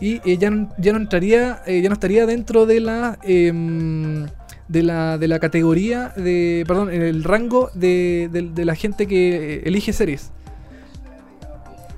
[0.00, 3.18] Y eh, ya, no- ya no entraría, ya no estaría dentro de la.
[3.22, 4.26] em,
[4.68, 6.62] de la, de la categoría de.
[6.68, 10.30] Perdón, en el rango de, de- la gente que elige series.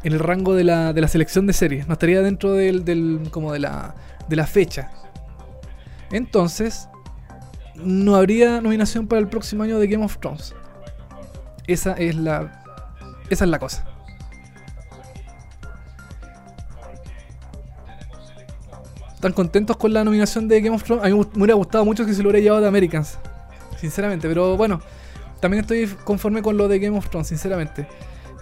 [0.03, 1.87] En el rango de la, de la selección de series.
[1.89, 3.95] No estaría dentro del, del- como de la,
[4.29, 4.91] de la fecha.
[6.13, 6.89] Entonces,
[7.75, 10.55] no habría nominación para el próximo año de Game of Thrones.
[11.67, 12.63] Esa es la.
[13.31, 13.87] Esa es la cosa.
[19.15, 21.05] ¿Están contentos con la nominación de Game of Thrones?
[21.05, 23.19] A mí me hu- me hubiera gustado mucho que se lo hubiera llevado de Americans.
[23.79, 24.81] Sinceramente, pero bueno.
[25.41, 27.87] También estoy conforme con lo de Game of Thrones, sinceramente.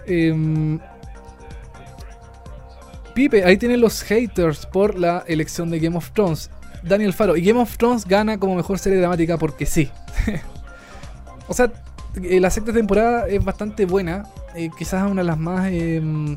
[0.05, 0.79] Em,
[3.13, 6.49] Pipe, ahí tienen los haters por la elección de Game of Thrones.
[6.83, 7.35] Daniel Faro.
[7.37, 9.89] Y Game of Thrones gana como mejor serie dramática porque sí.
[11.47, 11.71] o sea,
[12.21, 14.25] eh, la sexta temporada es bastante buena.
[14.55, 15.67] eh, quizás una de las más.
[15.71, 16.35] em,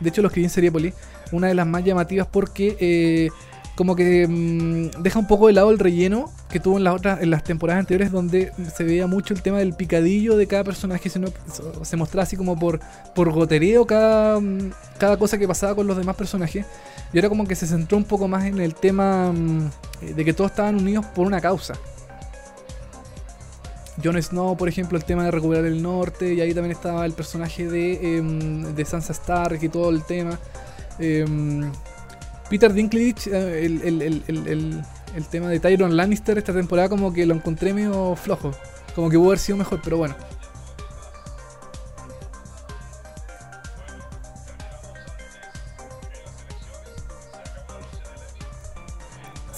[0.00, 0.92] de hecho, lo escribí en Seriepoli.
[1.32, 2.76] Una de las más llamativas porque.
[2.80, 3.28] eh,
[3.78, 7.22] como que mm, deja un poco de lado el relleno que tuvo en las otras
[7.22, 11.08] en las temporadas anteriores donde se veía mucho el tema del picadillo de cada personaje
[11.08, 12.80] se mostraba así como por
[13.14, 14.40] por gotereo cada
[14.98, 16.66] cada cosa que pasaba con los demás personajes
[17.12, 19.70] y ahora como que se centró un poco más en el tema mm,
[20.02, 21.74] eh, de que todos estaban unidos por una causa
[24.02, 27.12] Jon Snow, por ejemplo, el tema de recuperar el norte, y ahí también estaba el
[27.12, 30.38] personaje de, em, de Sansa Stark y todo el tema.
[31.00, 31.70] Em,
[32.48, 34.84] Peter Dinklage, eh, el, el- el-
[35.16, 38.52] el- tema de Tyron Lannister esta temporada como que lo encontré medio flojo.
[38.94, 40.14] Como que pudo haber sido mejor, pero bueno.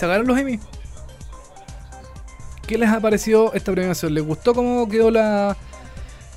[0.00, 0.58] ¿Se agarraron los Emmy?
[2.66, 4.14] ¿Qué les ha parecido esta premiación?
[4.14, 5.58] ¿Les gustó cómo quedó la,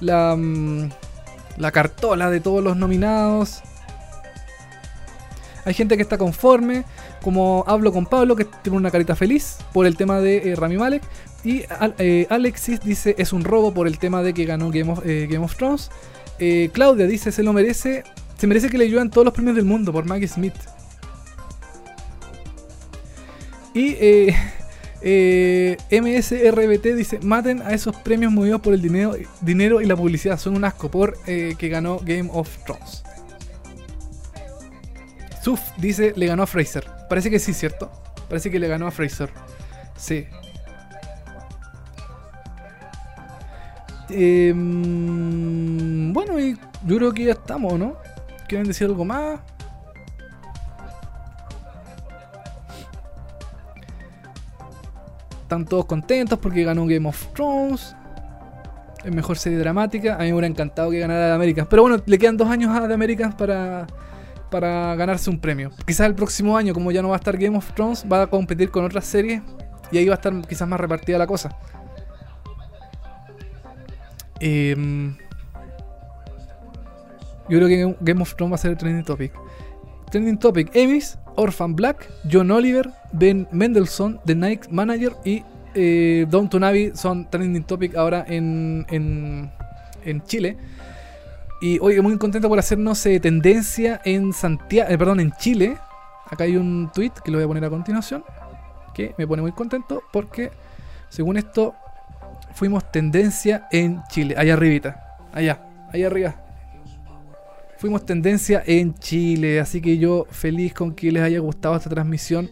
[0.01, 0.89] la, mm,
[1.55, 3.61] la cartola de todos los nominados?
[5.63, 6.83] Hay gente que está conforme,
[7.21, 10.75] como hablo con Pablo, que tiene una carita feliz por el tema de eh, Rami
[10.75, 11.03] Malek.
[11.45, 11.63] Y
[11.99, 15.29] eh, Alexis dice es un robo por el tema de que ganó Game of, eh,
[15.55, 15.89] Thrones.
[16.73, 18.03] Claudia dice se lo merece,
[18.37, 20.55] se merece que le lleven todos los premios del mundo por Maggie Smith.
[23.73, 24.35] Y eh,
[25.01, 30.39] eh, MSRBT dice maten a esos premios movidos por el dinero, dinero y la publicidad.
[30.39, 33.03] Son un asco por eh, que ganó Game of Thrones.
[35.41, 36.85] Suf dice, le ganó a Fraser.
[37.09, 37.91] Parece que sí, ¿cierto?
[38.29, 39.29] Parece que le ganó a Fraser.
[39.97, 40.25] Sí.
[44.09, 47.97] Em, bueno, y yo creo que ya estamos, ¿no?
[48.47, 49.41] ¿Quieren decir algo más?
[55.53, 57.95] Están todos contentos porque ganó Game of Thrones.
[59.05, 60.15] Es mejor serie dramática.
[60.15, 61.67] A mí me hubiera encantado que ganara The Americans.
[61.69, 63.85] Pero bueno, le quedan dos años a The Americans para,
[64.49, 65.69] para ganarse un premio.
[65.85, 68.27] Quizás el próximo año, como ya no va a estar Game of Thrones, va a
[68.27, 69.43] competir con otras series
[69.91, 71.55] y ahí va a estar quizás más repartida la cosa.
[74.39, 75.15] Em,
[77.47, 79.33] yo creo que Game of Thrones va a ser el trending topic.
[80.09, 85.43] Trending topic: Emmys, Orphan Black, John Oliver, Ben Mendelssohn, The Night Manager y
[85.75, 89.51] eh, Downton Abbey son trending topic ahora en, en,
[90.03, 90.57] en Chile.
[91.61, 95.77] Y oye, muy contento por hacernos eh, tendencia en Santiago, perdón, en Chile.
[96.29, 98.23] Acá hay un tweet que lo voy a poner a continuación.
[98.93, 100.51] Que me pone muy contento porque,
[101.09, 101.73] según esto,
[102.53, 104.35] fuimos tendencia en Chile.
[104.37, 105.17] Allá arribita.
[105.31, 105.61] Allá,
[105.91, 106.35] allá arriba.
[107.77, 109.59] Fuimos tendencia en Chile.
[109.59, 112.49] Así que yo feliz con que les haya gustado esta transmisión.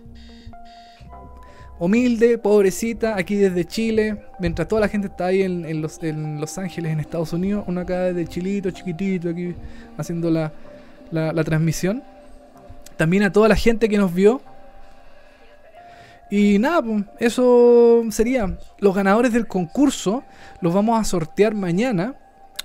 [1.81, 4.21] Humilde, pobrecita, aquí desde Chile.
[4.37, 7.63] Mientras toda la gente está ahí en, en los, en Los Ángeles, en Estados Unidos.
[7.65, 9.55] Uno acá desde Chilito, chiquitito, aquí
[9.97, 10.51] haciendo la,
[11.09, 12.03] la, transmisión.
[12.97, 14.43] También a toda la gente que nos vio.
[16.29, 18.55] Y nada, pues, eso sería.
[18.77, 20.23] Los ganadores del concurso
[20.61, 22.13] los vamos a sortear mañana.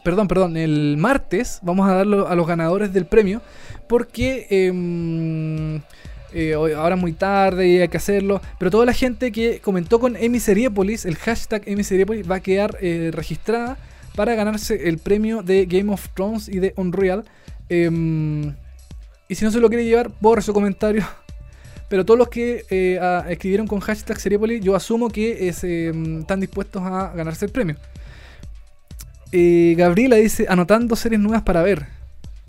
[0.05, 3.41] Perdón, perdón, el martes vamos a darlo a los ganadores del premio.
[3.89, 5.81] Porque em,
[6.36, 8.42] eh, ahora es muy tarde y hay que hacerlo.
[8.58, 13.10] Pero toda la gente que comentó con Emiseriépolis, el hashtag Emiseriépolis, va a quedar eh,
[13.10, 13.78] registrada
[14.15, 17.24] para ganarse el premio de Game of Thrones y de Unreal.
[17.70, 18.55] Em,
[19.28, 21.06] y si no se lo quiere llevar, borre su comentario.
[21.89, 23.00] Pero todos los que eh,
[23.31, 27.76] escribieron con hashtag Seriepoli, yo asumo que eh, están dispuestos a ganarse el premio.
[29.32, 31.95] Gabriela dice, anotando series nuevas para ver.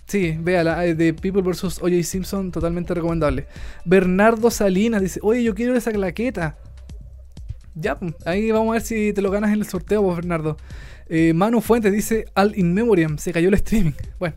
[0.08, 1.80] Sí, véala, eh, de People vs.
[1.82, 2.02] O.J.
[2.04, 3.46] Simpson, totalmente recomendable.
[3.84, 6.58] Bernardo Salinas dice, oye, yo quiero esa claqueta.
[7.76, 10.58] Ya, pues, ahí vamos a ver si te lo ganas en el sorteo, pues, Bernardo.
[11.10, 13.92] Eh, Manu Fuentes dice, al in memoriam, se cayó el streaming.
[14.20, 14.36] Bueno.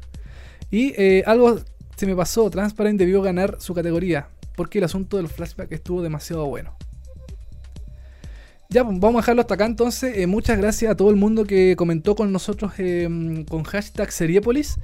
[0.72, 1.60] Y eh, algo
[1.96, 6.46] se me pasó, Transparent debió ganar su categoría, porque el asunto del flashback estuvo demasiado
[6.46, 6.74] bueno.
[8.68, 10.26] Ya, pues, vamos a dejarlo hasta acá entonces.
[10.26, 14.78] Muchas gracias a todo el mundo que comentó con nosotros eh, con hashtag Seriepolis.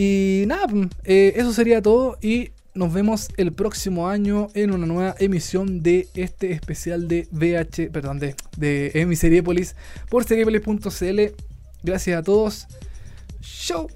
[0.00, 4.86] Y nada, pues, eh, eso sería todo y nos vemos el próximo año en una
[4.86, 9.74] nueva emisión de este especial de VH, perdón, de, de Emi Seriepolis
[10.08, 11.20] por seriepolis.cl.
[11.82, 12.68] Gracias a todos.
[13.40, 13.88] Show.